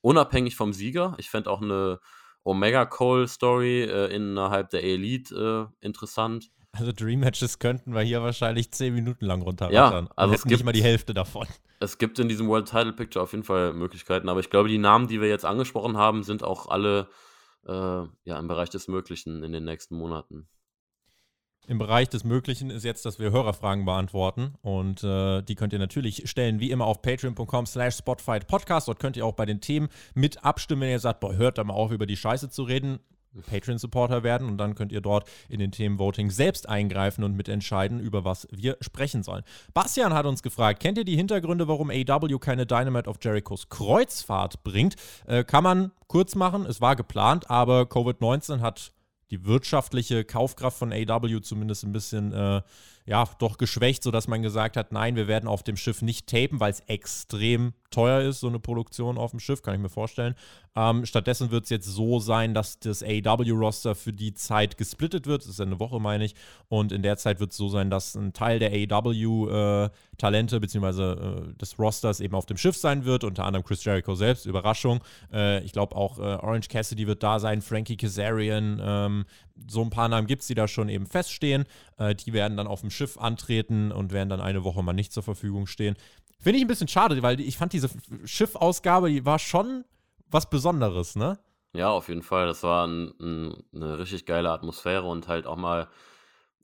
Unabhängig 0.00 0.56
vom 0.56 0.72
Sieger. 0.72 1.14
Ich 1.18 1.28
fände 1.28 1.50
auch 1.50 1.60
eine 1.60 2.00
Omega 2.44 2.86
Cole 2.86 3.28
Story 3.28 3.82
äh, 3.82 4.06
innerhalb 4.06 4.70
der 4.70 4.84
Elite 4.84 5.68
äh, 5.82 5.84
interessant. 5.84 6.50
Also 6.78 6.92
Dream 6.92 7.20
Matches 7.20 7.58
könnten 7.58 7.94
wir 7.94 8.02
hier 8.02 8.22
wahrscheinlich 8.22 8.70
zehn 8.72 8.94
Minuten 8.94 9.24
lang 9.26 9.42
runterrattern. 9.42 10.06
Ja, 10.06 10.12
also 10.16 10.34
es 10.34 10.40
hätten 10.40 10.48
nicht 10.48 10.58
gibt- 10.58 10.64
mal 10.64 10.72
die 10.72 10.82
Hälfte 10.82 11.14
davon. 11.14 11.46
Es 11.80 11.98
gibt 11.98 12.18
in 12.18 12.28
diesem 12.28 12.48
World 12.48 12.68
Title 12.68 12.92
Picture 12.92 13.22
auf 13.22 13.32
jeden 13.32 13.44
Fall 13.44 13.72
Möglichkeiten, 13.72 14.28
aber 14.28 14.40
ich 14.40 14.50
glaube, 14.50 14.68
die 14.68 14.78
Namen, 14.78 15.06
die 15.08 15.20
wir 15.20 15.28
jetzt 15.28 15.44
angesprochen 15.44 15.96
haben, 15.96 16.22
sind 16.24 16.42
auch 16.42 16.68
alle 16.68 17.08
äh, 17.66 17.72
ja, 17.72 18.38
im 18.38 18.48
Bereich 18.48 18.70
des 18.70 18.88
Möglichen 18.88 19.42
in 19.42 19.52
den 19.52 19.64
nächsten 19.64 19.96
Monaten. 19.96 20.48
Im 21.66 21.78
Bereich 21.78 22.08
des 22.08 22.24
Möglichen 22.24 22.70
ist 22.70 22.82
jetzt, 22.84 23.04
dass 23.04 23.18
wir 23.18 23.30
Hörerfragen 23.30 23.84
beantworten. 23.84 24.54
Und 24.62 25.04
äh, 25.04 25.42
die 25.42 25.54
könnt 25.54 25.74
ihr 25.74 25.78
natürlich 25.78 26.28
stellen, 26.30 26.60
wie 26.60 26.70
immer 26.70 26.86
auf 26.86 27.02
patreon.com 27.02 27.66
slash 27.66 27.96
Spotify 27.96 28.38
Podcast. 28.40 28.88
Dort 28.88 28.98
könnt 29.00 29.18
ihr 29.18 29.26
auch 29.26 29.34
bei 29.34 29.44
den 29.44 29.60
Themen 29.60 29.88
mit 30.14 30.42
abstimmen, 30.44 30.80
wenn 30.80 30.90
ihr 30.90 30.98
sagt, 30.98 31.20
boah, 31.20 31.34
hört 31.34 31.58
da 31.58 31.64
mal 31.64 31.74
auf, 31.74 31.90
über 31.90 32.06
die 32.06 32.16
Scheiße 32.16 32.48
zu 32.48 32.62
reden. 32.62 33.00
Patreon-Supporter 33.42 34.22
werden 34.22 34.48
und 34.48 34.58
dann 34.58 34.74
könnt 34.74 34.92
ihr 34.92 35.00
dort 35.00 35.28
in 35.48 35.60
den 35.60 35.72
Themenvoting 35.72 36.30
selbst 36.30 36.68
eingreifen 36.68 37.24
und 37.24 37.34
mitentscheiden, 37.34 38.00
über 38.00 38.24
was 38.24 38.46
wir 38.50 38.76
sprechen 38.80 39.22
sollen. 39.22 39.44
Bastian 39.74 40.14
hat 40.14 40.26
uns 40.26 40.42
gefragt, 40.42 40.80
kennt 40.80 40.98
ihr 40.98 41.04
die 41.04 41.16
Hintergründe, 41.16 41.68
warum 41.68 41.90
AW 41.90 42.38
keine 42.38 42.66
Dynamite 42.66 43.08
of 43.08 43.16
Jerichos 43.22 43.68
Kreuzfahrt 43.68 44.62
bringt? 44.64 44.96
Äh, 45.26 45.44
kann 45.44 45.64
man 45.64 45.92
kurz 46.06 46.34
machen, 46.34 46.66
es 46.66 46.80
war 46.80 46.96
geplant, 46.96 47.50
aber 47.50 47.82
Covid-19 47.82 48.60
hat 48.60 48.92
die 49.30 49.44
wirtschaftliche 49.44 50.24
Kaufkraft 50.24 50.78
von 50.78 50.92
AW 50.92 51.40
zumindest 51.40 51.84
ein 51.84 51.92
bisschen, 51.92 52.32
äh, 52.32 52.62
ja, 53.08 53.26
doch 53.38 53.56
geschwächt, 53.56 54.02
sodass 54.02 54.28
man 54.28 54.42
gesagt 54.42 54.76
hat, 54.76 54.92
nein, 54.92 55.16
wir 55.16 55.28
werden 55.28 55.48
auf 55.48 55.62
dem 55.62 55.78
Schiff 55.78 56.02
nicht 56.02 56.26
tapen, 56.26 56.60
weil 56.60 56.72
es 56.72 56.80
extrem 56.80 57.72
teuer 57.90 58.20
ist, 58.20 58.40
so 58.40 58.48
eine 58.48 58.58
Produktion 58.58 59.16
auf 59.16 59.30
dem 59.30 59.40
Schiff, 59.40 59.62
kann 59.62 59.74
ich 59.74 59.80
mir 59.80 59.88
vorstellen. 59.88 60.34
Ähm, 60.76 61.06
stattdessen 61.06 61.50
wird 61.50 61.64
es 61.64 61.70
jetzt 61.70 61.86
so 61.86 62.20
sein, 62.20 62.52
dass 62.52 62.78
das 62.80 63.02
AW-Roster 63.02 63.94
für 63.94 64.12
die 64.12 64.34
Zeit 64.34 64.76
gesplittet 64.76 65.26
wird, 65.26 65.40
das 65.40 65.48
ist 65.48 65.58
ja 65.58 65.64
eine 65.64 65.80
Woche, 65.80 65.98
meine 66.00 66.22
ich, 66.22 66.34
und 66.68 66.92
in 66.92 67.00
der 67.00 67.16
Zeit 67.16 67.40
wird 67.40 67.52
es 67.52 67.56
so 67.56 67.70
sein, 67.70 67.88
dass 67.88 68.14
ein 68.14 68.34
Teil 68.34 68.58
der 68.58 68.72
AW-Talente 68.72 70.60
bzw. 70.60 71.02
Äh, 71.02 71.54
des 71.54 71.78
Rosters 71.78 72.20
eben 72.20 72.34
auf 72.34 72.44
dem 72.44 72.58
Schiff 72.58 72.76
sein 72.76 73.06
wird, 73.06 73.24
unter 73.24 73.46
anderem 73.46 73.64
Chris 73.64 73.82
Jericho 73.84 74.16
selbst, 74.16 74.44
Überraschung. 74.44 75.00
Äh, 75.32 75.64
ich 75.64 75.72
glaube 75.72 75.96
auch 75.96 76.18
äh, 76.18 76.22
Orange 76.22 76.68
Cassidy 76.68 77.06
wird 77.06 77.22
da 77.22 77.40
sein, 77.40 77.62
Frankie 77.62 77.96
Kazarian, 77.96 78.82
ähm, 78.84 79.24
so 79.66 79.82
ein 79.82 79.90
paar 79.90 80.08
Namen 80.08 80.26
gibt 80.26 80.42
es, 80.42 80.48
die 80.48 80.54
da 80.54 80.68
schon 80.68 80.88
eben 80.88 81.06
feststehen. 81.06 81.64
Äh, 81.96 82.14
die 82.14 82.32
werden 82.32 82.56
dann 82.56 82.66
auf 82.66 82.80
dem 82.80 82.90
Schiff 82.90 83.18
antreten 83.18 83.92
und 83.92 84.12
werden 84.12 84.28
dann 84.28 84.40
eine 84.40 84.64
Woche 84.64 84.82
mal 84.82 84.92
nicht 84.92 85.12
zur 85.12 85.22
Verfügung 85.22 85.66
stehen. 85.66 85.96
Finde 86.40 86.58
ich 86.58 86.64
ein 86.64 86.68
bisschen 86.68 86.88
schade, 86.88 87.20
weil 87.22 87.40
ich 87.40 87.56
fand 87.56 87.72
diese 87.72 87.90
Schiffausgabe, 88.24 89.10
die 89.10 89.24
war 89.26 89.38
schon 89.38 89.84
was 90.30 90.48
Besonderes, 90.48 91.16
ne? 91.16 91.38
Ja, 91.72 91.90
auf 91.90 92.08
jeden 92.08 92.22
Fall. 92.22 92.46
Das 92.46 92.62
war 92.62 92.86
ein, 92.86 93.12
ein, 93.20 93.64
eine 93.74 93.98
richtig 93.98 94.26
geile 94.26 94.50
Atmosphäre 94.50 95.04
und 95.04 95.28
halt 95.28 95.46
auch 95.46 95.56
mal 95.56 95.88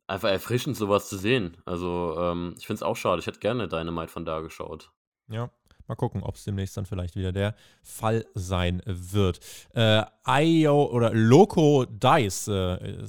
einfach 0.07 0.29
erfrischend, 0.29 0.77
sowas 0.77 1.09
zu 1.09 1.17
sehen. 1.17 1.57
Also, 1.65 2.17
ähm, 2.19 2.55
ich 2.59 2.67
finde 2.67 2.79
es 2.79 2.83
auch 2.83 2.97
schade. 2.97 3.21
Ich 3.21 3.27
hätte 3.27 3.41
gerne 3.41 3.69
Dynamite 3.69 4.09
von 4.09 4.25
da 4.25 4.41
geschaut. 4.41 4.91
Ja. 5.29 5.51
Mal 5.87 5.97
gucken, 5.97 6.23
ob 6.23 6.37
es 6.37 6.45
demnächst 6.45 6.77
dann 6.77 6.87
vielleicht 6.87 7.17
wieder 7.17 7.33
der 7.33 7.55
Fall 7.83 8.25
sein 8.35 8.83
wird. 8.87 9.41
Äh, 9.75 10.03
IO 10.27 10.85
oder 10.87 11.13
Loco 11.13 11.85
Dice, 11.85 12.49
äh, 12.49 13.07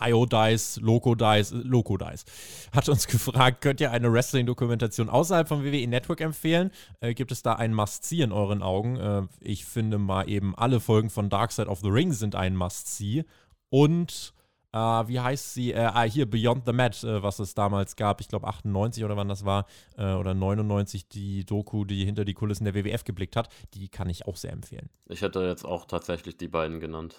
IO 0.00 0.26
Dice, 0.26 0.80
Loco 0.80 1.14
Dice, 1.14 1.52
äh, 1.52 1.56
Loco 1.56 1.96
Dice, 1.96 2.24
hat 2.72 2.88
uns 2.88 3.06
gefragt, 3.08 3.60
könnt 3.60 3.80
ihr 3.80 3.90
eine 3.90 4.12
Wrestling-Dokumentation 4.12 5.08
außerhalb 5.08 5.48
vom 5.48 5.64
WWE 5.64 5.86
Network 5.86 6.20
empfehlen? 6.20 6.70
Äh, 7.00 7.14
gibt 7.14 7.32
es 7.32 7.42
da 7.42 7.54
ein 7.54 7.74
Must-See 7.74 8.22
in 8.22 8.32
euren 8.32 8.62
Augen? 8.62 8.96
Äh, 8.96 9.22
ich 9.40 9.64
finde 9.64 9.98
mal 9.98 10.28
eben, 10.28 10.56
alle 10.56 10.80
Folgen 10.80 11.10
von 11.10 11.28
Dark 11.28 11.52
Side 11.52 11.68
of 11.68 11.80
the 11.80 11.88
Ring 11.88 12.12
sind 12.12 12.34
ein 12.34 12.56
Must-See. 12.56 13.24
Und 13.68 14.32
äh, 14.76 15.08
wie 15.08 15.20
heißt 15.20 15.54
sie? 15.54 15.72
Äh, 15.72 15.78
ah, 15.78 16.02
hier, 16.02 16.28
Beyond 16.28 16.66
the 16.66 16.72
Mat, 16.72 17.02
äh, 17.02 17.22
was 17.22 17.38
es 17.38 17.54
damals 17.54 17.96
gab. 17.96 18.20
Ich 18.20 18.28
glaube 18.28 18.46
98 18.46 19.04
oder 19.04 19.16
wann 19.16 19.28
das 19.28 19.44
war. 19.44 19.66
Äh, 19.96 20.12
oder 20.12 20.34
99, 20.34 21.08
die 21.08 21.44
Doku, 21.44 21.84
die 21.84 22.04
hinter 22.04 22.24
die 22.24 22.34
Kulissen 22.34 22.64
der 22.64 22.74
WWF 22.74 23.04
geblickt 23.04 23.36
hat. 23.36 23.48
Die 23.74 23.88
kann 23.88 24.08
ich 24.08 24.26
auch 24.26 24.36
sehr 24.36 24.52
empfehlen. 24.52 24.90
Ich 25.08 25.22
hätte 25.22 25.40
jetzt 25.40 25.64
auch 25.64 25.86
tatsächlich 25.86 26.36
die 26.36 26.48
beiden 26.48 26.80
genannt. 26.80 27.16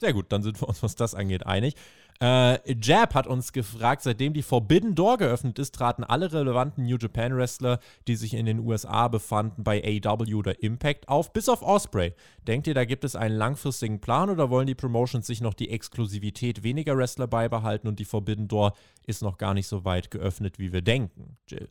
Sehr 0.00 0.12
gut, 0.12 0.26
dann 0.28 0.42
sind 0.42 0.60
wir 0.60 0.68
uns, 0.68 0.82
was 0.82 0.94
das 0.94 1.14
angeht, 1.14 1.44
einig. 1.46 1.74
Äh, 2.20 2.72
Jab 2.80 3.14
hat 3.14 3.28
uns 3.28 3.52
gefragt, 3.52 4.02
seitdem 4.02 4.32
die 4.32 4.42
Forbidden 4.42 4.94
Door 4.94 5.18
geöffnet 5.18 5.58
ist, 5.58 5.74
traten 5.74 6.02
alle 6.02 6.32
relevanten 6.32 6.84
New 6.84 6.96
Japan 6.96 7.36
Wrestler, 7.36 7.78
die 8.08 8.16
sich 8.16 8.34
in 8.34 8.46
den 8.46 8.60
USA 8.60 9.06
befanden, 9.06 9.62
bei 9.62 9.82
AW 10.04 10.34
oder 10.34 10.62
Impact 10.62 11.08
auf, 11.08 11.32
bis 11.32 11.48
auf 11.48 11.62
Osprey. 11.62 12.14
Denkt 12.46 12.66
ihr, 12.66 12.74
da 12.74 12.84
gibt 12.84 13.04
es 13.04 13.14
einen 13.14 13.36
langfristigen 13.36 14.00
Plan 14.00 14.30
oder 14.30 14.50
wollen 14.50 14.66
die 14.66 14.74
Promotions 14.74 15.26
sich 15.26 15.40
noch 15.40 15.54
die 15.54 15.70
Exklusivität 15.70 16.64
weniger 16.64 16.96
Wrestler 16.96 17.28
beibehalten 17.28 17.86
und 17.86 18.00
die 18.00 18.04
Forbidden 18.04 18.48
Door 18.48 18.74
ist 19.06 19.22
noch 19.22 19.38
gar 19.38 19.54
nicht 19.54 19.68
so 19.68 19.84
weit 19.84 20.10
geöffnet, 20.10 20.58
wie 20.58 20.72
wir 20.72 20.82
denken? 20.82 21.38
Jill. 21.48 21.68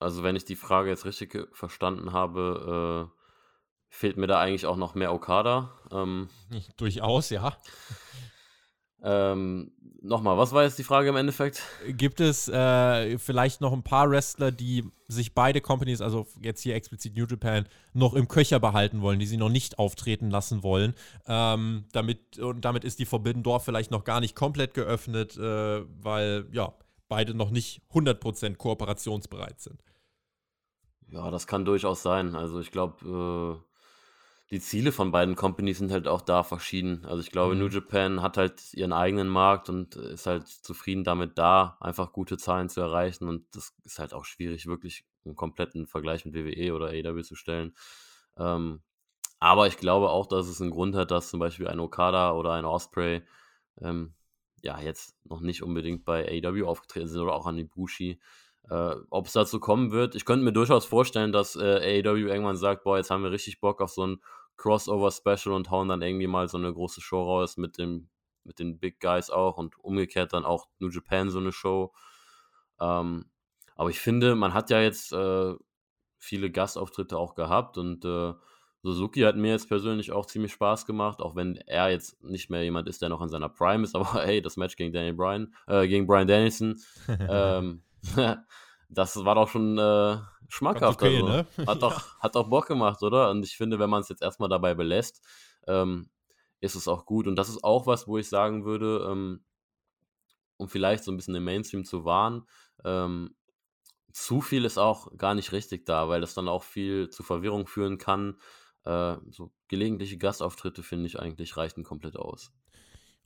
Also, 0.00 0.24
wenn 0.24 0.36
ich 0.36 0.44
die 0.44 0.56
Frage 0.56 0.90
jetzt 0.90 1.04
richtig 1.04 1.48
verstanden 1.52 2.12
habe, 2.12 3.10
äh, 3.14 3.23
fehlt 3.94 4.16
mir 4.16 4.26
da 4.26 4.40
eigentlich 4.40 4.66
auch 4.66 4.76
noch 4.76 4.94
mehr 4.94 5.12
Okada. 5.12 5.70
Ähm, 5.92 6.28
Durchaus, 6.76 7.30
ja. 7.30 7.56
ähm, 9.02 9.72
Nochmal, 10.04 10.36
was 10.36 10.52
war 10.52 10.64
jetzt 10.64 10.78
die 10.78 10.84
Frage 10.84 11.08
im 11.08 11.16
Endeffekt? 11.16 11.62
Gibt 11.88 12.20
es 12.20 12.46
äh, 12.46 13.18
vielleicht 13.18 13.62
noch 13.62 13.72
ein 13.72 13.82
paar 13.82 14.10
Wrestler, 14.10 14.52
die 14.52 14.84
sich 15.08 15.32
beide 15.32 15.62
Companies, 15.62 16.02
also 16.02 16.26
jetzt 16.42 16.60
hier 16.60 16.74
explizit 16.74 17.16
New 17.16 17.24
Japan, 17.24 17.66
noch 17.94 18.12
im 18.12 18.28
Köcher 18.28 18.60
behalten 18.60 19.00
wollen, 19.00 19.18
die 19.18 19.24
sie 19.24 19.38
noch 19.38 19.48
nicht 19.48 19.78
auftreten 19.78 20.30
lassen 20.30 20.62
wollen? 20.62 20.92
Ähm, 21.26 21.86
damit, 21.92 22.38
und 22.38 22.66
damit 22.66 22.84
ist 22.84 22.98
die 22.98 23.06
Forbidden 23.06 23.42
Door 23.42 23.60
vielleicht 23.60 23.90
noch 23.90 24.04
gar 24.04 24.20
nicht 24.20 24.36
komplett 24.36 24.74
geöffnet, 24.74 25.38
äh, 25.38 25.84
weil 26.02 26.46
ja, 26.52 26.74
beide 27.08 27.32
noch 27.32 27.50
nicht 27.50 27.80
100% 27.94 28.56
kooperationsbereit 28.56 29.58
sind. 29.58 29.82
Ja, 31.08 31.30
das 31.30 31.46
kann 31.46 31.64
durchaus 31.64 32.02
sein. 32.02 32.34
Also 32.34 32.60
ich 32.60 32.70
glaube, 32.70 33.62
äh, 33.62 33.73
die 34.54 34.60
Ziele 34.60 34.92
von 34.92 35.10
beiden 35.10 35.34
Companies 35.34 35.78
sind 35.78 35.90
halt 35.90 36.06
auch 36.06 36.20
da 36.20 36.44
verschieden. 36.44 37.04
Also 37.06 37.20
ich 37.20 37.32
glaube, 37.32 37.56
Mhm. 37.56 37.60
New 37.60 37.66
Japan 37.66 38.22
hat 38.22 38.36
halt 38.36 38.72
ihren 38.72 38.92
eigenen 38.92 39.26
Markt 39.26 39.68
und 39.68 39.96
ist 39.96 40.26
halt 40.26 40.46
zufrieden 40.46 41.02
damit, 41.02 41.38
da 41.38 41.76
einfach 41.80 42.12
gute 42.12 42.36
Zahlen 42.38 42.68
zu 42.68 42.80
erreichen. 42.80 43.26
Und 43.26 43.44
das 43.56 43.74
ist 43.82 43.98
halt 43.98 44.14
auch 44.14 44.24
schwierig, 44.24 44.66
wirklich 44.66 45.04
einen 45.24 45.34
kompletten 45.34 45.88
Vergleich 45.88 46.24
mit 46.24 46.34
WWE 46.34 46.72
oder 46.72 46.90
AEW 46.90 47.22
zu 47.22 47.34
stellen. 47.34 47.74
Ähm, 48.38 48.80
aber 49.40 49.66
ich 49.66 49.76
glaube 49.76 50.10
auch, 50.10 50.28
dass 50.28 50.46
es 50.46 50.60
einen 50.60 50.70
Grund 50.70 50.94
hat, 50.94 51.10
dass 51.10 51.30
zum 51.30 51.40
Beispiel 51.40 51.66
ein 51.66 51.80
Okada 51.80 52.32
oder 52.34 52.52
ein 52.52 52.64
Osprey 52.64 53.22
ähm, 53.80 54.14
ja 54.62 54.78
jetzt 54.80 55.16
noch 55.24 55.40
nicht 55.40 55.64
unbedingt 55.64 56.04
bei 56.04 56.28
AEW 56.28 56.64
aufgetreten 56.64 57.08
sind 57.08 57.20
oder 57.20 57.34
auch 57.34 57.46
an 57.46 57.58
Ibushi. 57.58 58.20
Äh, 58.70 58.94
Ob 59.10 59.26
es 59.26 59.32
dazu 59.32 59.58
kommen 59.58 59.90
wird, 59.90 60.14
ich 60.14 60.24
könnte 60.24 60.44
mir 60.44 60.52
durchaus 60.52 60.84
vorstellen, 60.84 61.32
dass 61.32 61.56
äh, 61.56 62.02
AEW 62.06 62.28
irgendwann 62.28 62.56
sagt, 62.56 62.84
boah, 62.84 62.98
jetzt 62.98 63.10
haben 63.10 63.24
wir 63.24 63.32
richtig 63.32 63.60
Bock 63.60 63.82
auf 63.82 63.90
so 63.90 64.06
ein 64.06 64.20
Crossover-Special 64.56 65.54
und 65.54 65.70
hauen 65.70 65.88
dann 65.88 66.02
irgendwie 66.02 66.26
mal 66.26 66.48
so 66.48 66.58
eine 66.58 66.72
große 66.72 67.00
Show 67.00 67.22
raus 67.22 67.56
mit 67.56 67.78
dem 67.78 68.08
mit 68.44 68.58
den 68.58 68.78
Big 68.78 69.00
Guys 69.00 69.30
auch 69.30 69.56
und 69.56 69.78
umgekehrt 69.78 70.32
dann 70.32 70.44
auch 70.44 70.68
New 70.78 70.90
Japan 70.90 71.30
so 71.30 71.38
eine 71.38 71.52
Show. 71.52 71.92
Ähm, 72.78 73.30
aber 73.74 73.90
ich 73.90 74.00
finde, 74.00 74.34
man 74.34 74.54
hat 74.54 74.70
ja 74.70 74.80
jetzt 74.80 75.12
äh, 75.12 75.54
viele 76.18 76.50
Gastauftritte 76.50 77.18
auch 77.18 77.34
gehabt 77.34 77.78
und 77.78 78.04
äh, 78.04 78.34
Suzuki 78.82 79.20
hat 79.20 79.36
mir 79.36 79.52
jetzt 79.52 79.68
persönlich 79.68 80.12
auch 80.12 80.26
ziemlich 80.26 80.52
Spaß 80.52 80.84
gemacht, 80.84 81.20
auch 81.20 81.34
wenn 81.36 81.56
er 81.56 81.90
jetzt 81.90 82.22
nicht 82.22 82.50
mehr 82.50 82.62
jemand 82.62 82.86
ist, 82.86 83.00
der 83.00 83.08
noch 83.08 83.22
in 83.22 83.30
seiner 83.30 83.48
Prime 83.48 83.82
ist, 83.82 83.96
aber 83.96 84.22
hey, 84.22 84.42
das 84.42 84.56
Match 84.56 84.76
gegen 84.76 84.92
Daniel 84.92 85.14
Bryan, 85.14 85.54
äh, 85.66 85.88
gegen 85.88 86.06
Brian 86.06 86.28
Danielson, 86.28 86.78
ähm, 87.08 87.82
das 88.94 89.24
war 89.24 89.34
doch 89.34 89.48
schon 89.48 89.78
äh, 89.78 90.18
schmackhaft. 90.48 91.02
Okay, 91.02 91.16
also. 91.16 91.28
ne? 91.28 91.46
hat, 91.66 91.82
doch, 91.82 91.92
ja. 92.16 92.18
hat 92.20 92.34
doch 92.34 92.48
Bock 92.48 92.66
gemacht, 92.66 93.02
oder? 93.02 93.30
Und 93.30 93.44
ich 93.44 93.56
finde, 93.56 93.78
wenn 93.78 93.90
man 93.90 94.02
es 94.02 94.08
jetzt 94.08 94.22
erstmal 94.22 94.48
dabei 94.48 94.74
belässt, 94.74 95.22
ähm, 95.66 96.10
ist 96.60 96.74
es 96.74 96.88
auch 96.88 97.04
gut. 97.04 97.26
Und 97.26 97.36
das 97.36 97.48
ist 97.48 97.62
auch 97.62 97.86
was, 97.86 98.06
wo 98.06 98.18
ich 98.18 98.28
sagen 98.28 98.64
würde, 98.64 99.06
ähm, 99.10 99.44
um 100.56 100.68
vielleicht 100.68 101.04
so 101.04 101.12
ein 101.12 101.16
bisschen 101.16 101.34
den 101.34 101.44
Mainstream 101.44 101.84
zu 101.84 102.04
wahren, 102.04 102.46
ähm, 102.84 103.34
zu 104.12 104.40
viel 104.40 104.64
ist 104.64 104.78
auch 104.78 105.14
gar 105.16 105.34
nicht 105.34 105.52
richtig 105.52 105.86
da, 105.86 106.08
weil 106.08 106.20
das 106.20 106.34
dann 106.34 106.48
auch 106.48 106.62
viel 106.62 107.10
zu 107.10 107.24
Verwirrung 107.24 107.66
führen 107.66 107.98
kann. 107.98 108.38
Äh, 108.84 109.16
so 109.30 109.52
gelegentliche 109.68 110.18
Gastauftritte, 110.18 110.82
finde 110.82 111.06
ich 111.06 111.18
eigentlich, 111.18 111.56
reichen 111.56 111.82
komplett 111.82 112.16
aus. 112.16 112.52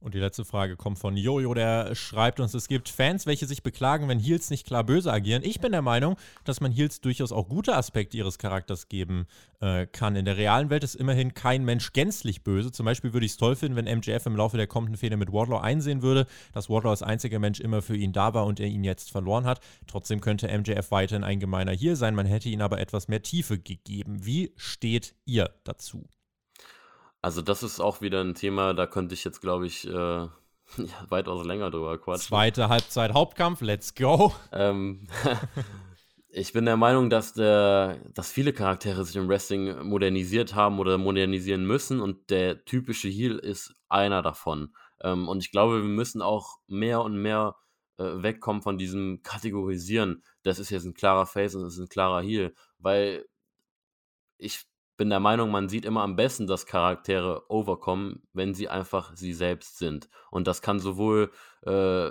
Und 0.01 0.15
die 0.15 0.21
letzte 0.21 0.45
Frage 0.45 0.77
kommt 0.77 1.01
von 1.01 1.17
Jojo, 1.17 1.55
der 1.55 1.97
schreibt 1.97 2.39
uns, 2.39 2.55
es 2.55 2.69
gibt 2.69 2.89
Fans, 2.89 3.27
welche 3.27 3.47
sich 3.47 3.65
beklagen, 3.65 4.07
wenn 4.07 4.21
Heels 4.21 4.49
nicht 4.49 4.65
klar 4.65 4.85
böse 4.85 5.13
agieren. 5.13 5.43
Ich 5.45 5.59
bin 5.61 5.73
der 5.73 5.83
Meinung, 5.83 6.17
dass 6.45 6.61
man 6.61 6.71
Heels 6.71 7.01
durchaus 7.01 7.33
auch 7.33 7.49
gute 7.49 7.75
Aspekte 7.75 8.17
ihres 8.17 8.39
Charakters 8.39 8.89
geben 8.89 9.27
äh, 9.61 9.87
kann. 9.87 10.15
In 10.15 10.25
der 10.25 10.37
realen 10.37 10.71
Welt 10.71 10.85
ist 10.85 10.95
immerhin 10.95 11.35
kein 11.35 11.65
Mensch 11.65 11.93
gänzlich 11.93 12.45
böse. 12.45 12.71
Zum 12.71 12.87
Beispiel 12.87 13.13
würde 13.13 13.27
ich 13.27 13.33
es 13.33 13.39
toll 13.39 13.57
finden, 13.57 13.75
wenn 13.75 13.99
MJF 13.99 14.25
im 14.27 14.37
Laufe 14.37 14.57
der 14.57 14.69
kommenden 14.69 14.97
Fehde 14.97 15.17
mit 15.17 15.33
Wardlaw 15.33 15.61
einsehen 15.61 16.01
würde, 16.01 16.29
dass 16.53 16.71
Wardlaw 16.71 16.91
als 16.91 17.03
einziger 17.03 17.41
Mensch 17.41 17.59
immer 17.59 17.83
für 17.83 17.97
ihn 17.97 18.13
da 18.13 18.35
war 18.35 18.47
und 18.47 18.61
er 18.61 18.69
ihn 18.69 18.85
jetzt 18.85 19.11
verloren 19.11 19.47
hat. 19.47 19.61
Trotzdem 19.89 20.21
könnte 20.21 20.47
MJF 20.47 20.93
weiterhin 20.93 21.25
ein 21.25 21.41
gemeiner 21.41 21.73
Heel 21.73 21.97
sein, 21.97 22.15
man 22.15 22.27
hätte 22.27 22.49
ihm 22.49 22.61
aber 22.61 22.79
etwas 22.79 23.09
mehr 23.09 23.23
Tiefe 23.23 23.59
gegeben. 23.59 24.25
Wie 24.25 24.53
steht 24.57 25.17
ihr 25.25 25.51
dazu? 25.65 26.07
Also 27.21 27.43
das 27.43 27.63
ist 27.63 27.81
auch 27.81 28.01
wieder 28.01 28.21
ein 28.23 28.35
Thema, 28.35 28.75
da 28.75 28.87
könnte 28.87 29.15
ich 29.15 29.25
jetzt, 29.25 29.41
glaube 29.41 29.67
ich, 29.67 29.87
äh, 29.87 29.91
ja, 29.93 30.31
weitaus 31.09 31.45
länger 31.45 31.71
drüber 31.71 31.99
quatschen. 31.99 32.29
Zweite 32.29 32.69
Halbzeit 32.69 33.13
Hauptkampf, 33.13 33.61
let's 33.61 33.95
go. 33.95 34.33
Ähm, 34.53 35.09
ich 36.29 36.53
bin 36.53 36.65
der 36.65 36.77
Meinung, 36.77 37.11
dass, 37.11 37.33
der, 37.33 37.99
dass 38.15 38.31
viele 38.31 38.53
Charaktere 38.53 39.05
sich 39.05 39.17
im 39.17 39.29
Wrestling 39.29 39.83
modernisiert 39.83 40.55
haben 40.55 40.79
oder 40.79 40.99
modernisieren 40.99 41.65
müssen 41.67 42.01
und 42.01 42.31
der 42.31 42.65
typische 42.65 43.09
Heel 43.09 43.39
ist 43.39 43.75
einer 43.89 44.23
davon. 44.23 44.75
Ähm, 45.01 45.29
und 45.29 45.39
ich 45.43 45.51
glaube, 45.51 45.83
wir 45.83 45.89
müssen 45.89 46.23
auch 46.23 46.59
mehr 46.69 47.03
und 47.03 47.17
mehr 47.17 47.57
äh, 47.99 48.23
wegkommen 48.23 48.63
von 48.63 48.79
diesem 48.79 49.23
Kategorisieren. 49.23 50.23
Das 50.45 50.59
ist 50.61 50.71
jetzt 50.71 50.85
ein 50.85 50.95
klarer 50.95 51.27
Face 51.27 51.57
und 51.57 51.63
das 51.63 51.75
ist 51.75 51.81
ein 51.81 51.89
klarer 51.89 52.23
Heel, 52.23 52.55
weil 52.79 53.27
ich 54.37 54.67
bin 54.99 55.11
der 55.11 55.21
Meinung, 55.21 55.51
man 55.51 55.69
sieht 55.69 55.87
immer 55.87 56.03
am 56.03 56.17
besten, 56.17 56.47
dass 56.47 56.67
Charaktere 56.67 57.45
overkommen, 57.49 58.23
wenn 58.35 58.53
sie 58.53 58.69
einfach 58.69 59.17
sie 59.17 59.33
selbst 59.33 59.79
sind. 59.79 60.11
Und 60.31 60.47
das 60.47 60.61
kann 60.61 60.81
sowohl 60.81 61.31
äh, 61.63 62.11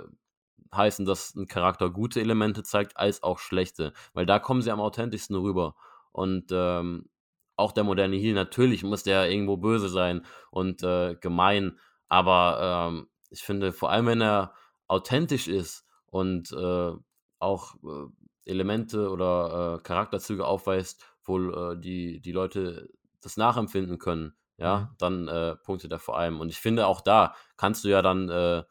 heißen, 0.74 1.04
dass 1.04 1.34
ein 1.34 1.46
Charakter 1.46 1.90
gute 1.90 2.20
Elemente 2.20 2.62
zeigt, 2.62 2.96
als 2.96 3.22
auch 3.22 3.38
schlechte. 3.38 3.92
Weil 4.14 4.26
da 4.26 4.38
kommen 4.38 4.62
sie 4.62 4.70
am 4.70 4.80
authentischsten 4.80 5.36
rüber. 5.36 5.76
Und 6.12 6.46
ähm, 6.50 7.10
auch 7.56 7.72
der 7.72 7.84
moderne 7.84 8.16
Heal, 8.16 8.34
natürlich 8.34 8.82
muss 8.84 9.02
der 9.02 9.30
irgendwo 9.30 9.58
böse 9.58 9.90
sein 9.90 10.24
und 10.50 10.82
äh, 10.82 11.14
gemein. 11.20 11.78
Aber 12.08 12.88
ähm, 12.90 13.08
ich 13.28 13.42
finde, 13.42 13.72
vor 13.72 13.90
allem 13.90 14.06
wenn 14.06 14.22
er 14.22 14.54
authentisch 14.86 15.46
ist 15.46 15.84
und 16.06 16.52
äh, 16.52 16.92
auch 17.38 17.74
äh, 17.84 18.50
Elemente 18.50 19.10
oder 19.10 19.76
äh, 19.76 19.82
Charakterzüge 19.82 20.46
aufweist, 20.46 21.04
wo 21.28 21.72
äh, 21.72 21.78
die, 21.78 22.20
die 22.20 22.32
Leute 22.32 22.90
das 23.20 23.36
nachempfinden 23.36 23.98
können, 23.98 24.34
ja, 24.58 24.80
mhm. 24.80 24.94
dann 24.98 25.28
äh, 25.28 25.56
punktet 25.56 25.92
er 25.92 25.98
vor 25.98 26.18
allem. 26.18 26.40
Und 26.40 26.48
ich 26.48 26.58
finde, 26.58 26.86
auch 26.86 27.00
da 27.00 27.34
kannst 27.56 27.84
du 27.84 27.88
ja 27.88 28.02
dann 28.02 28.28
äh, 28.28 28.64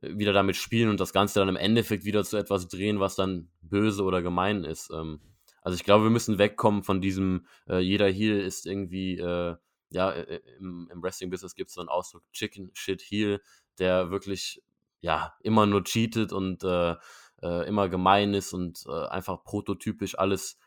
wieder 0.00 0.32
damit 0.32 0.56
spielen 0.56 0.90
und 0.90 1.00
das 1.00 1.12
Ganze 1.12 1.40
dann 1.40 1.48
im 1.48 1.56
Endeffekt 1.56 2.04
wieder 2.04 2.24
zu 2.24 2.36
etwas 2.36 2.68
drehen, 2.68 3.00
was 3.00 3.16
dann 3.16 3.50
böse 3.60 4.02
oder 4.04 4.22
gemein 4.22 4.64
ist. 4.64 4.90
Ähm, 4.90 5.20
also 5.62 5.74
ich 5.74 5.84
glaube, 5.84 6.04
wir 6.04 6.10
müssen 6.10 6.38
wegkommen 6.38 6.82
von 6.82 7.00
diesem, 7.00 7.46
äh, 7.68 7.78
jeder 7.78 8.08
Heal 8.08 8.40
ist 8.40 8.66
irgendwie, 8.66 9.18
äh, 9.18 9.56
ja, 9.90 10.10
im, 10.10 10.88
im 10.92 11.02
Wrestling-Business 11.02 11.54
gibt 11.54 11.68
es 11.68 11.74
so 11.74 11.80
einen 11.80 11.88
Ausdruck, 11.88 12.22
Chicken 12.32 12.70
Shit 12.74 13.02
Heal, 13.02 13.40
der 13.78 14.10
wirklich, 14.10 14.62
ja, 15.00 15.34
immer 15.42 15.66
nur 15.66 15.84
cheatet 15.84 16.32
und 16.32 16.64
äh, 16.64 16.94
äh 17.42 17.68
immer 17.68 17.88
gemein 17.88 18.34
ist 18.34 18.52
und 18.52 18.86
einfach 18.88 19.44
prototypisch 19.44 20.18
alles 20.18 20.58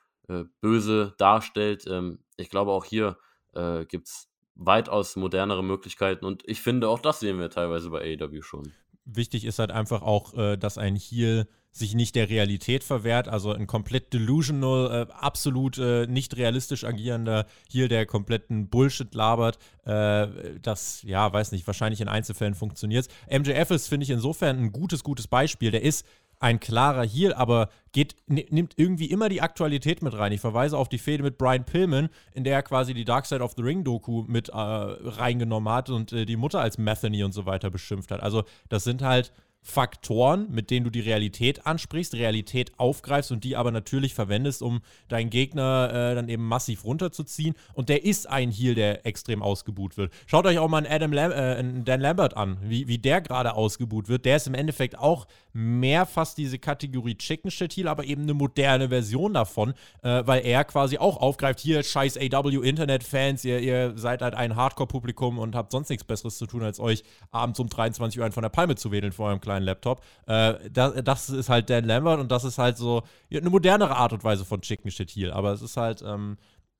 böse 0.61 1.13
darstellt. 1.17 1.85
Ähm, 1.87 2.19
ich 2.37 2.49
glaube, 2.49 2.71
auch 2.71 2.85
hier 2.85 3.17
äh, 3.53 3.85
gibt 3.85 4.07
es 4.07 4.29
weitaus 4.55 5.15
modernere 5.15 5.63
Möglichkeiten 5.63 6.25
und 6.25 6.43
ich 6.45 6.61
finde, 6.61 6.89
auch 6.89 6.99
das 6.99 7.19
sehen 7.19 7.39
wir 7.39 7.49
teilweise 7.49 7.89
bei 7.89 8.01
AEW 8.01 8.41
schon. 8.41 8.71
Wichtig 9.05 9.45
ist 9.45 9.57
halt 9.57 9.71
einfach 9.71 10.01
auch, 10.01 10.33
äh, 10.35 10.57
dass 10.57 10.77
ein 10.77 10.95
Heel 10.95 11.47
sich 11.71 11.93
nicht 11.93 12.15
der 12.15 12.29
Realität 12.29 12.83
verwehrt, 12.83 13.27
also 13.27 13.53
ein 13.53 13.67
komplett 13.67 14.13
delusional, 14.13 15.07
äh, 15.07 15.13
absolut 15.13 15.77
äh, 15.77 16.07
nicht 16.07 16.35
realistisch 16.35 16.83
agierender 16.83 17.45
Heel, 17.71 17.87
der 17.87 18.05
kompletten 18.05 18.69
Bullshit 18.69 19.13
labert, 19.13 19.57
äh, 19.85 20.27
das, 20.61 21.03
ja, 21.03 21.31
weiß 21.31 21.51
nicht, 21.51 21.67
wahrscheinlich 21.67 22.01
in 22.01 22.07
Einzelfällen 22.07 22.55
funktioniert. 22.55 23.07
MJF 23.29 23.71
ist, 23.71 23.87
finde 23.87 24.03
ich, 24.03 24.09
insofern 24.09 24.57
ein 24.57 24.71
gutes, 24.71 25.03
gutes 25.03 25.27
Beispiel. 25.27 25.71
Der 25.71 25.83
ist 25.83 26.05
ein 26.39 26.59
klarer 26.59 27.05
Heal, 27.05 27.33
aber 27.33 27.69
geht, 27.91 28.15
nimmt 28.27 28.73
irgendwie 28.77 29.07
immer 29.11 29.29
die 29.29 29.41
Aktualität 29.41 30.01
mit 30.01 30.17
rein. 30.17 30.31
Ich 30.31 30.41
verweise 30.41 30.77
auf 30.77 30.87
die 30.87 30.97
Fehde 30.97 31.23
mit 31.23 31.37
Brian 31.37 31.65
Pillman, 31.65 32.09
in 32.33 32.43
der 32.43 32.53
er 32.53 32.63
quasi 32.63 32.93
die 32.93 33.05
Dark 33.05 33.25
Side 33.25 33.43
of 33.43 33.53
the 33.57 33.61
Ring 33.61 33.83
Doku 33.83 34.23
mit 34.27 34.49
äh, 34.49 34.53
reingenommen 34.53 35.71
hat 35.71 35.89
und 35.89 36.13
äh, 36.13 36.25
die 36.25 36.37
Mutter 36.37 36.61
als 36.61 36.77
Methany 36.77 37.23
und 37.23 37.33
so 37.33 37.45
weiter 37.45 37.69
beschimpft 37.69 38.11
hat. 38.11 38.21
Also 38.21 38.43
das 38.69 38.85
sind 38.85 39.01
halt 39.01 39.33
Faktoren, 39.61 40.47
mit 40.49 40.71
denen 40.71 40.85
du 40.85 40.89
die 40.89 41.01
Realität 41.01 41.65
ansprichst, 41.67 42.13
Realität 42.15 42.71
aufgreifst 42.77 43.31
und 43.31 43.43
die 43.43 43.55
aber 43.55 43.71
natürlich 43.71 44.13
verwendest, 44.13 44.61
um 44.61 44.79
deinen 45.09 45.29
Gegner 45.29 45.89
äh, 45.91 46.15
dann 46.15 46.29
eben 46.29 46.45
massiv 46.45 46.85
runterzuziehen. 46.85 47.55
Und 47.73 47.89
der 47.89 48.05
ist 48.05 48.27
ein 48.27 48.51
Heal, 48.51 48.73
der 48.73 49.05
extrem 49.05 49.43
ausgebuht 49.43 49.97
wird. 49.97 50.13
Schaut 50.27 50.45
euch 50.45 50.59
auch 50.59 50.69
mal 50.69 50.77
einen, 50.77 50.87
Adam 50.87 51.11
Lam 51.11 51.31
äh, 51.31 51.83
Dan 51.83 51.99
Lambert 51.99 52.37
an, 52.37 52.57
wie, 52.63 52.87
wie 52.87 52.97
der 52.97 53.21
gerade 53.21 53.53
ausgebuht 53.53 54.07
wird. 54.07 54.25
Der 54.25 54.37
ist 54.37 54.47
im 54.47 54.53
Endeffekt 54.53 54.97
auch 54.97 55.27
mehr 55.51 56.05
fast 56.05 56.37
diese 56.37 56.57
Kategorie 56.57 57.15
Chicken 57.15 57.51
Shit 57.51 57.75
Heal, 57.75 57.89
aber 57.89 58.05
eben 58.05 58.23
eine 58.23 58.33
moderne 58.33 58.89
Version 58.89 59.33
davon, 59.33 59.73
äh, 60.03 60.23
weil 60.25 60.45
er 60.45 60.63
quasi 60.63 60.97
auch 60.97 61.17
aufgreift, 61.17 61.59
hier 61.59 61.83
scheiß 61.83 62.17
AW 62.17 62.65
Internet-Fans, 62.67 63.43
ihr, 63.43 63.59
ihr 63.59 63.97
seid 63.97 64.21
halt 64.21 64.35
ein 64.35 64.55
Hardcore-Publikum 64.55 65.37
und 65.37 65.55
habt 65.55 65.71
sonst 65.71 65.89
nichts 65.89 66.05
Besseres 66.05 66.37
zu 66.37 66.47
tun, 66.47 66.63
als 66.63 66.79
euch 66.79 67.03
abends 67.31 67.59
um 67.59 67.67
23 67.67 68.19
Uhr 68.19 68.25
einen 68.25 68.33
von 68.33 68.43
der 68.43 68.49
Palme 68.49 68.75
zu 68.75 68.91
wedeln 68.91 69.11
vor 69.11 69.27
eurem 69.27 69.41
kleinen 69.41 69.48
Laptop. 69.57 70.03
Äh, 70.27 70.69
das, 70.71 70.93
das, 71.03 71.29
ist 71.29 71.49
halt 71.49 71.69
Dan 71.69 71.85
Lambert 71.85 72.19
und 72.19 72.31
das 72.31 72.43
ist 72.43 72.57
halt 72.57 72.77
so 72.77 73.03
eine 73.31 73.49
modernere 73.49 73.95
Art 73.95 74.13
und 74.13 74.23
Weise 74.23 74.45
von 74.45 74.61
Chicken 74.61 74.91
Shit 74.91 75.11
Heal. 75.11 75.31
Aber 75.31 75.51
es 75.51 75.61
ist 75.61 75.77
halt, 75.77 76.03
ähm, 76.05 76.37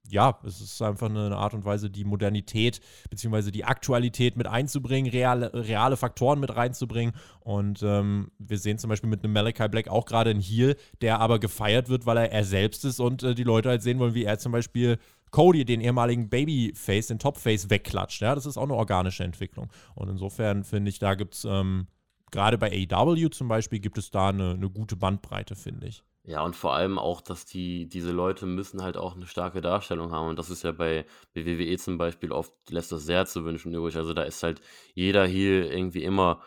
ja, 0.08 0.40
es 0.44 0.62
ist 0.62 0.82
einfach 0.82 1.10
eine 1.10 1.36
Art 1.36 1.54
und 1.54 1.66
Weise, 1.66 1.90
die 1.90 2.04
Modernität 2.04 2.80
bzw. 3.10 3.52
die 3.52 3.66
Aktualität 3.66 4.38
mit 4.38 4.48
einzubringen, 4.48 5.12
reale, 5.12 5.52
reale 5.54 5.98
Faktoren 5.98 6.40
mit 6.40 6.56
reinzubringen. 6.56 7.14
Und 7.42 7.84
ähm, 7.84 8.32
wir 8.40 8.58
sehen 8.58 8.78
zum 8.78 8.90
Beispiel 8.90 9.10
mit 9.10 9.24
einem 9.24 9.34
Malachi 9.34 9.68
Black 9.68 9.88
auch 9.88 10.06
gerade 10.06 10.32
einen 10.32 10.42
Heal, 10.42 10.76
der 11.02 11.20
aber 11.20 11.40
gefeiert 11.40 11.90
wird, 11.90 12.06
weil 12.06 12.18
er 12.18 12.32
er 12.32 12.44
selbst 12.44 12.86
ist 12.86 13.00
und 13.00 13.24
äh, 13.24 13.36
die 13.36 13.44
Leute 13.44 13.70
halt 13.70 13.84
sehen 13.84 14.00
wollen, 14.00 14.14
wie 14.14 14.26
er 14.26 14.40
zum 14.40 14.52
Beispiel 14.52 14.98
Cody, 15.32 15.64
den 15.64 15.82
ehemaligen 15.82 16.30
Babyface, 16.30 17.08
den 17.08 17.20
Topface, 17.20 17.70
wegklatscht. 17.70 18.22
Ja, 18.22 18.34
das 18.34 18.46
ist 18.46 18.58
auch 18.58 18.64
eine 18.64 18.76
organische 18.76 19.24
Entwicklung. 19.24 19.70
Und 19.96 20.10
insofern 20.10 20.64
finde 20.64 20.90
ich, 20.90 21.00
da 21.00 21.14
gibt 21.14 21.36
es 21.36 21.46
ähm, 21.46 21.88
gerade 22.32 22.58
bei 22.58 22.72
AEW 22.72 23.30
zum 23.30 23.48
Beispiel 23.48 23.80
gibt 23.80 23.98
es 23.98 24.12
da 24.12 24.30
eine, 24.30 24.52
eine 24.52 24.70
gute 24.70 24.96
Bandbreite, 24.96 25.56
finde 25.56 25.88
ich. 25.88 26.04
Ja, 26.24 26.44
und 26.44 26.56
vor 26.56 26.74
allem 26.76 27.00
auch, 27.00 27.22
dass 27.22 27.46
die, 27.46 27.88
diese 27.88 28.12
Leute 28.12 28.46
müssen 28.46 28.84
halt 28.84 28.98
auch 28.98 29.16
eine 29.16 29.26
starke 29.26 29.62
Darstellung 29.62 30.12
haben. 30.12 30.28
Und 30.28 30.38
das 30.38 30.50
ist 30.50 30.64
ja 30.64 30.72
bei, 30.72 31.06
bei 31.34 31.46
WWE 31.46 31.78
zum 31.78 31.98
Beispiel 31.98 32.32
oft, 32.32 32.54
lässt 32.70 32.92
das 32.92 33.04
sehr 33.04 33.26
zu 33.26 33.46
wünschen 33.46 33.74
übrig. 33.74 33.96
Also 33.96 34.14
da 34.14 34.24
ist 34.24 34.44
halt 34.44 34.62
jeder 34.94 35.26
Heel 35.26 35.66
irgendwie 35.66 36.04
immer 36.04 36.42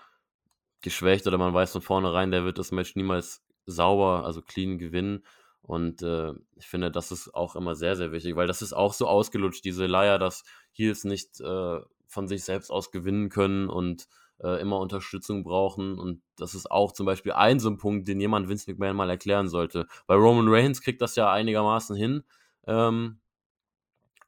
geschwächt 0.83 1.27
oder 1.27 1.39
man 1.39 1.55
weiß 1.55 1.73
von 1.73 1.83
vornherein, 1.83 2.31
der 2.31 2.45
wird 2.45 2.59
das 2.59 2.71
Match 2.71 2.95
niemals 2.97 3.45
sauber, 3.67 4.25
also 4.25 4.43
clean 4.43 4.79
gewinnen. 4.79 5.25
Und 5.63 6.03
äh, 6.03 6.33
ich 6.57 6.67
finde, 6.67 6.91
das 6.91 7.11
ist 7.13 7.35
auch 7.35 7.57
immer 7.57 7.75
sehr, 7.75 7.97
sehr 7.97 8.13
wichtig, 8.13 8.37
weil 8.37 8.49
das 8.49 8.63
ist 8.63 8.73
auch 8.73 8.93
so 8.93 9.07
ausgelutscht, 9.07 9.65
diese 9.65 9.87
Leier, 9.87 10.19
dass 10.19 10.45
Heels 10.73 11.05
nicht 11.05 11.41
äh, 11.41 11.81
von 12.07 12.29
sich 12.29 12.45
selbst 12.45 12.71
aus 12.71 12.91
gewinnen 12.91 13.31
können 13.31 13.69
und 13.69 14.07
äh, 14.43 14.61
immer 14.61 14.79
Unterstützung 14.79 15.45
brauchen. 15.45 15.99
Und 15.99 16.23
das 16.37 16.55
ist 16.55 16.71
auch 16.71 16.93
zum 16.93 17.07
Beispiel 17.07 17.33
ein 17.33 17.61
so 17.61 17.71
ein 17.71 17.79
Punkt, 17.79 18.09
den 18.09 18.21
jemand 18.21 18.49
Vince 18.49 18.71
McMahon 18.71 18.97
mal 18.97 19.11
erklären 19.11 19.49
sollte. 19.49 19.87
Bei 20.07 20.15
Roman 20.15 20.49
Reigns 20.49 20.83
kriegt 20.83 21.01
das 21.01 21.17
ja 21.17 21.31
einigermaßen 21.33 21.97
hin, 21.97 22.25
ähm, 22.67 23.21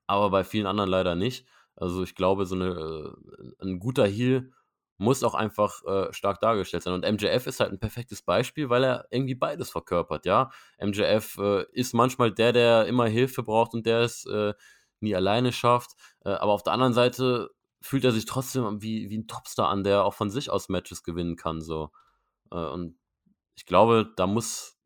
aber 0.06 0.30
bei 0.30 0.44
vielen 0.44 0.66
anderen 0.66 0.90
leider 0.90 1.14
nicht. 1.14 1.46
Also 1.76 2.02
ich 2.02 2.14
glaube, 2.14 2.46
so 2.46 2.54
eine, 2.54 2.68
äh, 2.68 3.64
ein 3.64 3.78
guter 3.80 4.06
Heal 4.06 4.52
muss 4.96 5.24
auch 5.24 5.34
einfach 5.34 5.82
äh, 5.84 6.12
stark 6.12 6.40
dargestellt 6.40 6.84
sein. 6.84 6.94
Und 6.94 7.04
MJF 7.04 7.48
ist 7.48 7.58
halt 7.58 7.72
ein 7.72 7.80
perfektes 7.80 8.22
Beispiel, 8.22 8.70
weil 8.70 8.84
er 8.84 9.08
irgendwie 9.10 9.34
beides 9.34 9.70
verkörpert, 9.70 10.24
ja. 10.24 10.50
MJF 10.78 11.38
äh, 11.38 11.64
ist 11.72 11.94
manchmal 11.94 12.30
der, 12.32 12.52
der 12.52 12.86
immer 12.86 13.06
Hilfe 13.06 13.42
braucht 13.42 13.74
und 13.74 13.86
der 13.86 14.00
es 14.00 14.26
nie 15.00 15.14
alleine 15.14 15.52
schafft. 15.52 15.90
Aber 16.22 16.52
auf 16.52 16.62
der 16.62 16.72
anderen 16.72 16.94
Seite 16.94 17.50
fühlt 17.84 18.04
er 18.04 18.12
sich 18.12 18.24
trotzdem 18.24 18.80
wie, 18.80 19.10
wie 19.10 19.18
ein 19.18 19.26
Topstar 19.26 19.68
an, 19.68 19.84
der 19.84 20.04
auch 20.04 20.14
von 20.14 20.30
sich 20.30 20.48
aus 20.48 20.70
Matches 20.70 21.02
gewinnen 21.02 21.36
kann. 21.36 21.60
So. 21.60 21.90
Äh, 22.50 22.56
und 22.56 22.96
ich 23.56 23.66
glaube, 23.66 24.10
da 24.16 24.26
muss, 24.26 24.78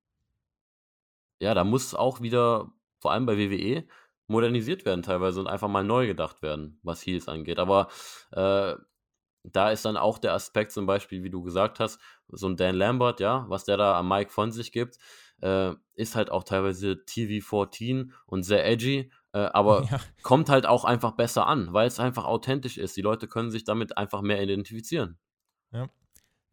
ja, 1.40 1.54
da 1.54 1.62
muss 1.62 1.94
auch 1.94 2.20
wieder, 2.20 2.72
vor 2.98 3.12
allem 3.12 3.24
bei 3.24 3.38
WWE, 3.38 3.86
modernisiert 4.26 4.84
werden 4.84 5.04
teilweise 5.04 5.38
und 5.38 5.46
einfach 5.46 5.68
mal 5.68 5.84
neu 5.84 6.08
gedacht 6.08 6.42
werden, 6.42 6.80
was 6.82 7.06
Heels 7.06 7.28
angeht. 7.28 7.60
Aber 7.60 7.86
äh, 8.32 8.74
da 9.44 9.70
ist 9.70 9.84
dann 9.84 9.96
auch 9.96 10.18
der 10.18 10.34
Aspekt 10.34 10.72
zum 10.72 10.86
Beispiel, 10.86 11.22
wie 11.22 11.30
du 11.30 11.42
gesagt 11.42 11.78
hast, 11.78 12.00
so 12.26 12.48
ein 12.48 12.56
Dan 12.56 12.74
Lambert, 12.74 13.20
ja, 13.20 13.46
was 13.48 13.64
der 13.64 13.76
da 13.76 13.96
am 13.96 14.08
Mike 14.08 14.32
von 14.32 14.50
sich 14.50 14.72
gibt, 14.72 14.98
äh, 15.40 15.72
ist 15.94 16.16
halt 16.16 16.32
auch 16.32 16.42
teilweise 16.42 16.94
TV14 16.94 18.10
und 18.26 18.42
sehr 18.42 18.66
edgy, 18.66 19.12
äh, 19.32 19.38
aber 19.38 19.84
ja. 19.90 20.00
kommt 20.22 20.48
halt 20.48 20.66
auch 20.66 20.84
einfach 20.84 21.12
besser 21.12 21.46
an, 21.46 21.72
weil 21.72 21.86
es 21.86 22.00
einfach 22.00 22.24
authentisch 22.24 22.78
ist. 22.78 22.96
Die 22.96 23.02
Leute 23.02 23.28
können 23.28 23.50
sich 23.50 23.64
damit 23.64 23.96
einfach 23.96 24.22
mehr 24.22 24.42
identifizieren. 24.42 25.18
Ja. 25.72 25.88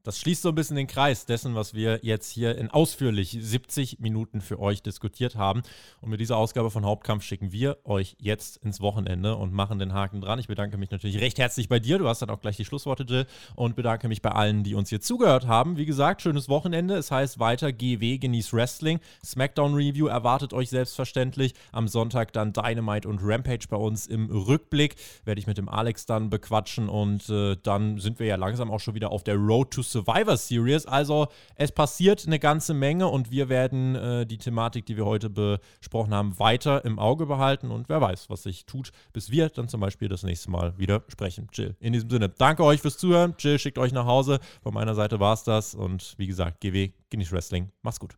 Das 0.06 0.19
schließt 0.19 0.44
so 0.44 0.49
ein 0.49 0.56
bisschen 0.56 0.76
den 0.76 0.86
Kreis 0.86 1.26
dessen, 1.26 1.56
was 1.56 1.73
wir 1.73 1.99
jetzt 2.03 2.30
hier 2.30 2.60
in 2.60 2.69
ausführlich 2.69 3.36
70 3.41 3.98
Minuten 3.99 4.40
für 4.40 4.60
euch 4.60 4.84
diskutiert 4.84 5.36
haben. 5.36 5.64
Und 5.99 6.11
mit 6.11 6.19
dieser 6.19 6.38
Ausgabe 6.38 6.69
von 6.69 6.86
Hauptkampf 6.86 7.23
schicken 7.23 7.52
wir 7.52 7.77
euch 7.86 8.15
jetzt 8.19 8.57
ins 8.57 8.82
Wochenende 8.82 9.36
und 9.36 9.52
machen 9.52 9.80
den 9.80 9.94
Haken 9.94 10.22
dran. 10.22 10.38
Ich 10.38 10.48
bedanke 10.48 10.77
mich 10.77 10.91
natürlich 10.91 11.19
recht 11.19 11.40
herzlich 11.40 11.69
bei 11.69 11.80
dir. 11.80 11.98
Du 11.98 12.07
hast 12.07 12.22
dann 12.22 12.30
auch 12.30 12.40
gleich 12.40 12.56
die 12.56 12.65
Schlussworte, 12.65 13.03
Jill. 13.03 13.26
Und 13.56 13.76
bedanke 13.76 14.07
mich 14.07 14.22
bei 14.22 14.30
allen, 14.30 14.64
die 14.64 14.76
uns 14.76 14.90
hier 14.90 15.02
zugehört 15.02 15.48
haben. 15.48 15.76
Wie 15.76 15.88
gesagt, 15.88 16.22
schönes 16.22 16.49
Wochenende. 16.49 16.98
Es 16.98 17.10
heißt 17.10 17.40
weiter 17.40 17.73
GW, 17.73 18.19
genießt 18.19 18.53
Wrestling. 18.53 18.99
Smackdown 19.26 19.73
Review 19.73 20.06
erwartet 20.06 20.53
euch 20.53 20.69
selbstverständlich. 20.69 21.56
Am 21.72 21.88
Sonntag 21.88 22.32
dann 22.32 22.53
Dynamite 22.53 23.10
und 23.10 23.22
Rampage 23.23 23.65
bei 23.72 23.77
uns 23.77 24.06
im 24.06 24.30
Rückblick. 24.30 24.98
Werde 25.23 25.40
ich 25.40 25.48
mit 25.48 25.57
dem 25.57 25.68
Alex 25.68 26.06
dann 26.06 26.30
bequatschen. 26.30 26.90
Und 26.90 27.27
äh, 27.32 27.57
dann 27.64 27.98
sind 27.98 28.19
wir 28.19 28.27
ja 28.27 28.36
langsam 28.36 28.69
auch 28.69 28.80
schon 28.80 28.94
wieder 28.94 29.11
auf 29.11 29.23
der 29.23 29.38
Road 29.38 29.72
to 29.72 29.82
Survivor 29.96 30.36
Series. 30.36 30.86
Also 30.86 31.28
es 31.56 31.72
passiert 31.72 32.26
eine 32.28 32.38
ganze 32.38 32.74
Menge 32.74 33.08
und 33.08 33.32
wir 33.32 33.48
werden 33.48 33.96
äh, 33.96 34.26
die 34.26 34.38
Thematik, 34.38 34.86
die 34.86 34.98
wir 34.98 35.06
heute 35.06 35.30
besprochen 35.30 36.14
haben, 36.14 36.38
weiter 36.38 36.84
im 36.84 37.00
Auge 37.00 37.26
behalten 37.26 37.72
und 37.72 37.88
wer 37.88 38.02
weiß, 38.02 38.30
was 38.30 38.44
sich 38.44 38.66
tut, 38.66 38.92
bis 39.14 39.32
wir 39.32 39.48
dann 39.50 39.70
zum 39.70 39.80
Beispiel 39.80 40.10
das 40.10 40.24
nächste 40.24 40.52
Mal 40.52 40.78
wieder 40.78 41.04
sprechen. 41.08 41.48
Jill, 41.54 41.76
in 41.80 41.94
diesem 41.94 42.10
Sinne, 42.10 42.28
danke 42.28 42.64
euch 42.66 42.82
fürs 42.82 42.98
Zuhören. 42.98 43.36
Jill 43.40 43.58
schickt 43.58 43.78
euch 43.78 43.94
nach 43.94 44.06
Hause. 44.06 44.40
Von 44.62 44.74
meiner 44.74 44.96
Seite 44.96 45.20
war 45.22 45.34
es 45.34 45.44
das 45.44 45.74
und 45.74 46.16
wie 46.18 46.28
gesagt, 46.28 46.60
GW, 46.60 46.92
genießt 47.10 47.32
Wrestling. 47.32 47.72
Mach's 47.82 48.00
gut. 48.00 48.18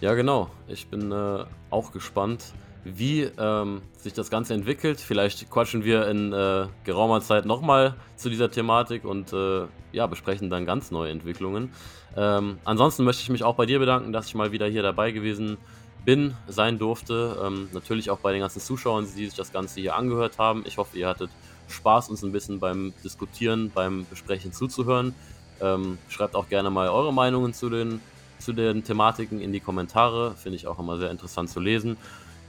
Ja, 0.00 0.14
genau. 0.14 0.50
Ich 0.68 0.86
bin 0.86 1.10
äh, 1.10 1.44
auch 1.70 1.90
gespannt 1.90 2.52
wie 2.84 3.22
ähm, 3.22 3.82
sich 3.96 4.12
das 4.12 4.30
Ganze 4.30 4.54
entwickelt. 4.54 5.00
Vielleicht 5.00 5.50
quatschen 5.50 5.84
wir 5.84 6.06
in 6.08 6.32
äh, 6.32 6.66
geraumer 6.84 7.20
Zeit 7.20 7.46
nochmal 7.46 7.94
zu 8.16 8.28
dieser 8.28 8.50
Thematik 8.50 9.04
und 9.04 9.32
äh, 9.32 9.62
ja, 9.92 10.06
besprechen 10.06 10.50
dann 10.50 10.66
ganz 10.66 10.90
neue 10.90 11.10
Entwicklungen. 11.10 11.70
Ähm, 12.16 12.58
ansonsten 12.64 13.04
möchte 13.04 13.22
ich 13.22 13.30
mich 13.30 13.42
auch 13.42 13.54
bei 13.54 13.66
dir 13.66 13.78
bedanken, 13.78 14.12
dass 14.12 14.26
ich 14.26 14.34
mal 14.34 14.52
wieder 14.52 14.66
hier 14.66 14.82
dabei 14.82 15.10
gewesen 15.10 15.56
bin, 16.04 16.34
sein 16.46 16.78
durfte. 16.78 17.38
Ähm, 17.42 17.68
natürlich 17.72 18.10
auch 18.10 18.18
bei 18.18 18.32
den 18.32 18.40
ganzen 18.40 18.60
Zuschauern, 18.60 19.06
die 19.16 19.26
sich 19.26 19.34
das 19.34 19.52
Ganze 19.52 19.80
hier 19.80 19.96
angehört 19.96 20.38
haben. 20.38 20.64
Ich 20.66 20.76
hoffe, 20.76 20.98
ihr 20.98 21.08
hattet 21.08 21.30
Spaß, 21.68 22.10
uns 22.10 22.22
ein 22.22 22.32
bisschen 22.32 22.60
beim 22.60 22.92
Diskutieren, 23.02 23.70
beim 23.74 24.06
Besprechen 24.08 24.52
zuzuhören. 24.52 25.14
Ähm, 25.60 25.98
schreibt 26.08 26.34
auch 26.34 26.48
gerne 26.48 26.70
mal 26.70 26.88
eure 26.88 27.12
Meinungen 27.12 27.54
zu 27.54 27.70
den, 27.70 28.00
zu 28.38 28.52
den 28.52 28.84
Thematiken 28.84 29.40
in 29.40 29.52
die 29.52 29.60
Kommentare. 29.60 30.34
Finde 30.36 30.56
ich 30.56 30.66
auch 30.66 30.78
immer 30.78 30.98
sehr 30.98 31.10
interessant 31.10 31.48
zu 31.48 31.60
lesen. 31.60 31.96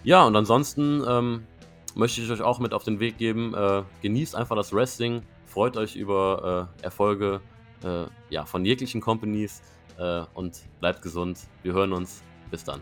Ja, 0.06 0.24
und 0.24 0.36
ansonsten 0.36 1.04
ähm, 1.08 1.48
möchte 1.96 2.22
ich 2.22 2.30
euch 2.30 2.44
auch 2.44 2.60
mit 2.60 2.76
auf 2.76 2.84
den 2.84 3.00
Weg 3.00 3.18
geben. 3.18 3.56
Äh, 3.56 3.82
genießt 4.04 4.36
einfach 4.36 4.56
das 4.56 4.72
Wrestling, 4.72 5.24
freut 5.48 5.78
euch 5.78 5.96
über 5.96 6.70
äh, 6.80 6.84
Erfolge 6.84 7.42
äh, 7.84 8.06
ja, 8.30 8.46
von 8.46 8.64
jeglichen 8.66 9.02
Companies 9.02 9.64
äh, 9.98 10.22
und 10.36 10.62
bleibt 10.80 11.02
gesund. 11.02 11.40
Wir 11.64 11.74
hören 11.74 11.92
uns. 11.92 12.22
Bis 12.52 12.64
dann. 12.64 12.82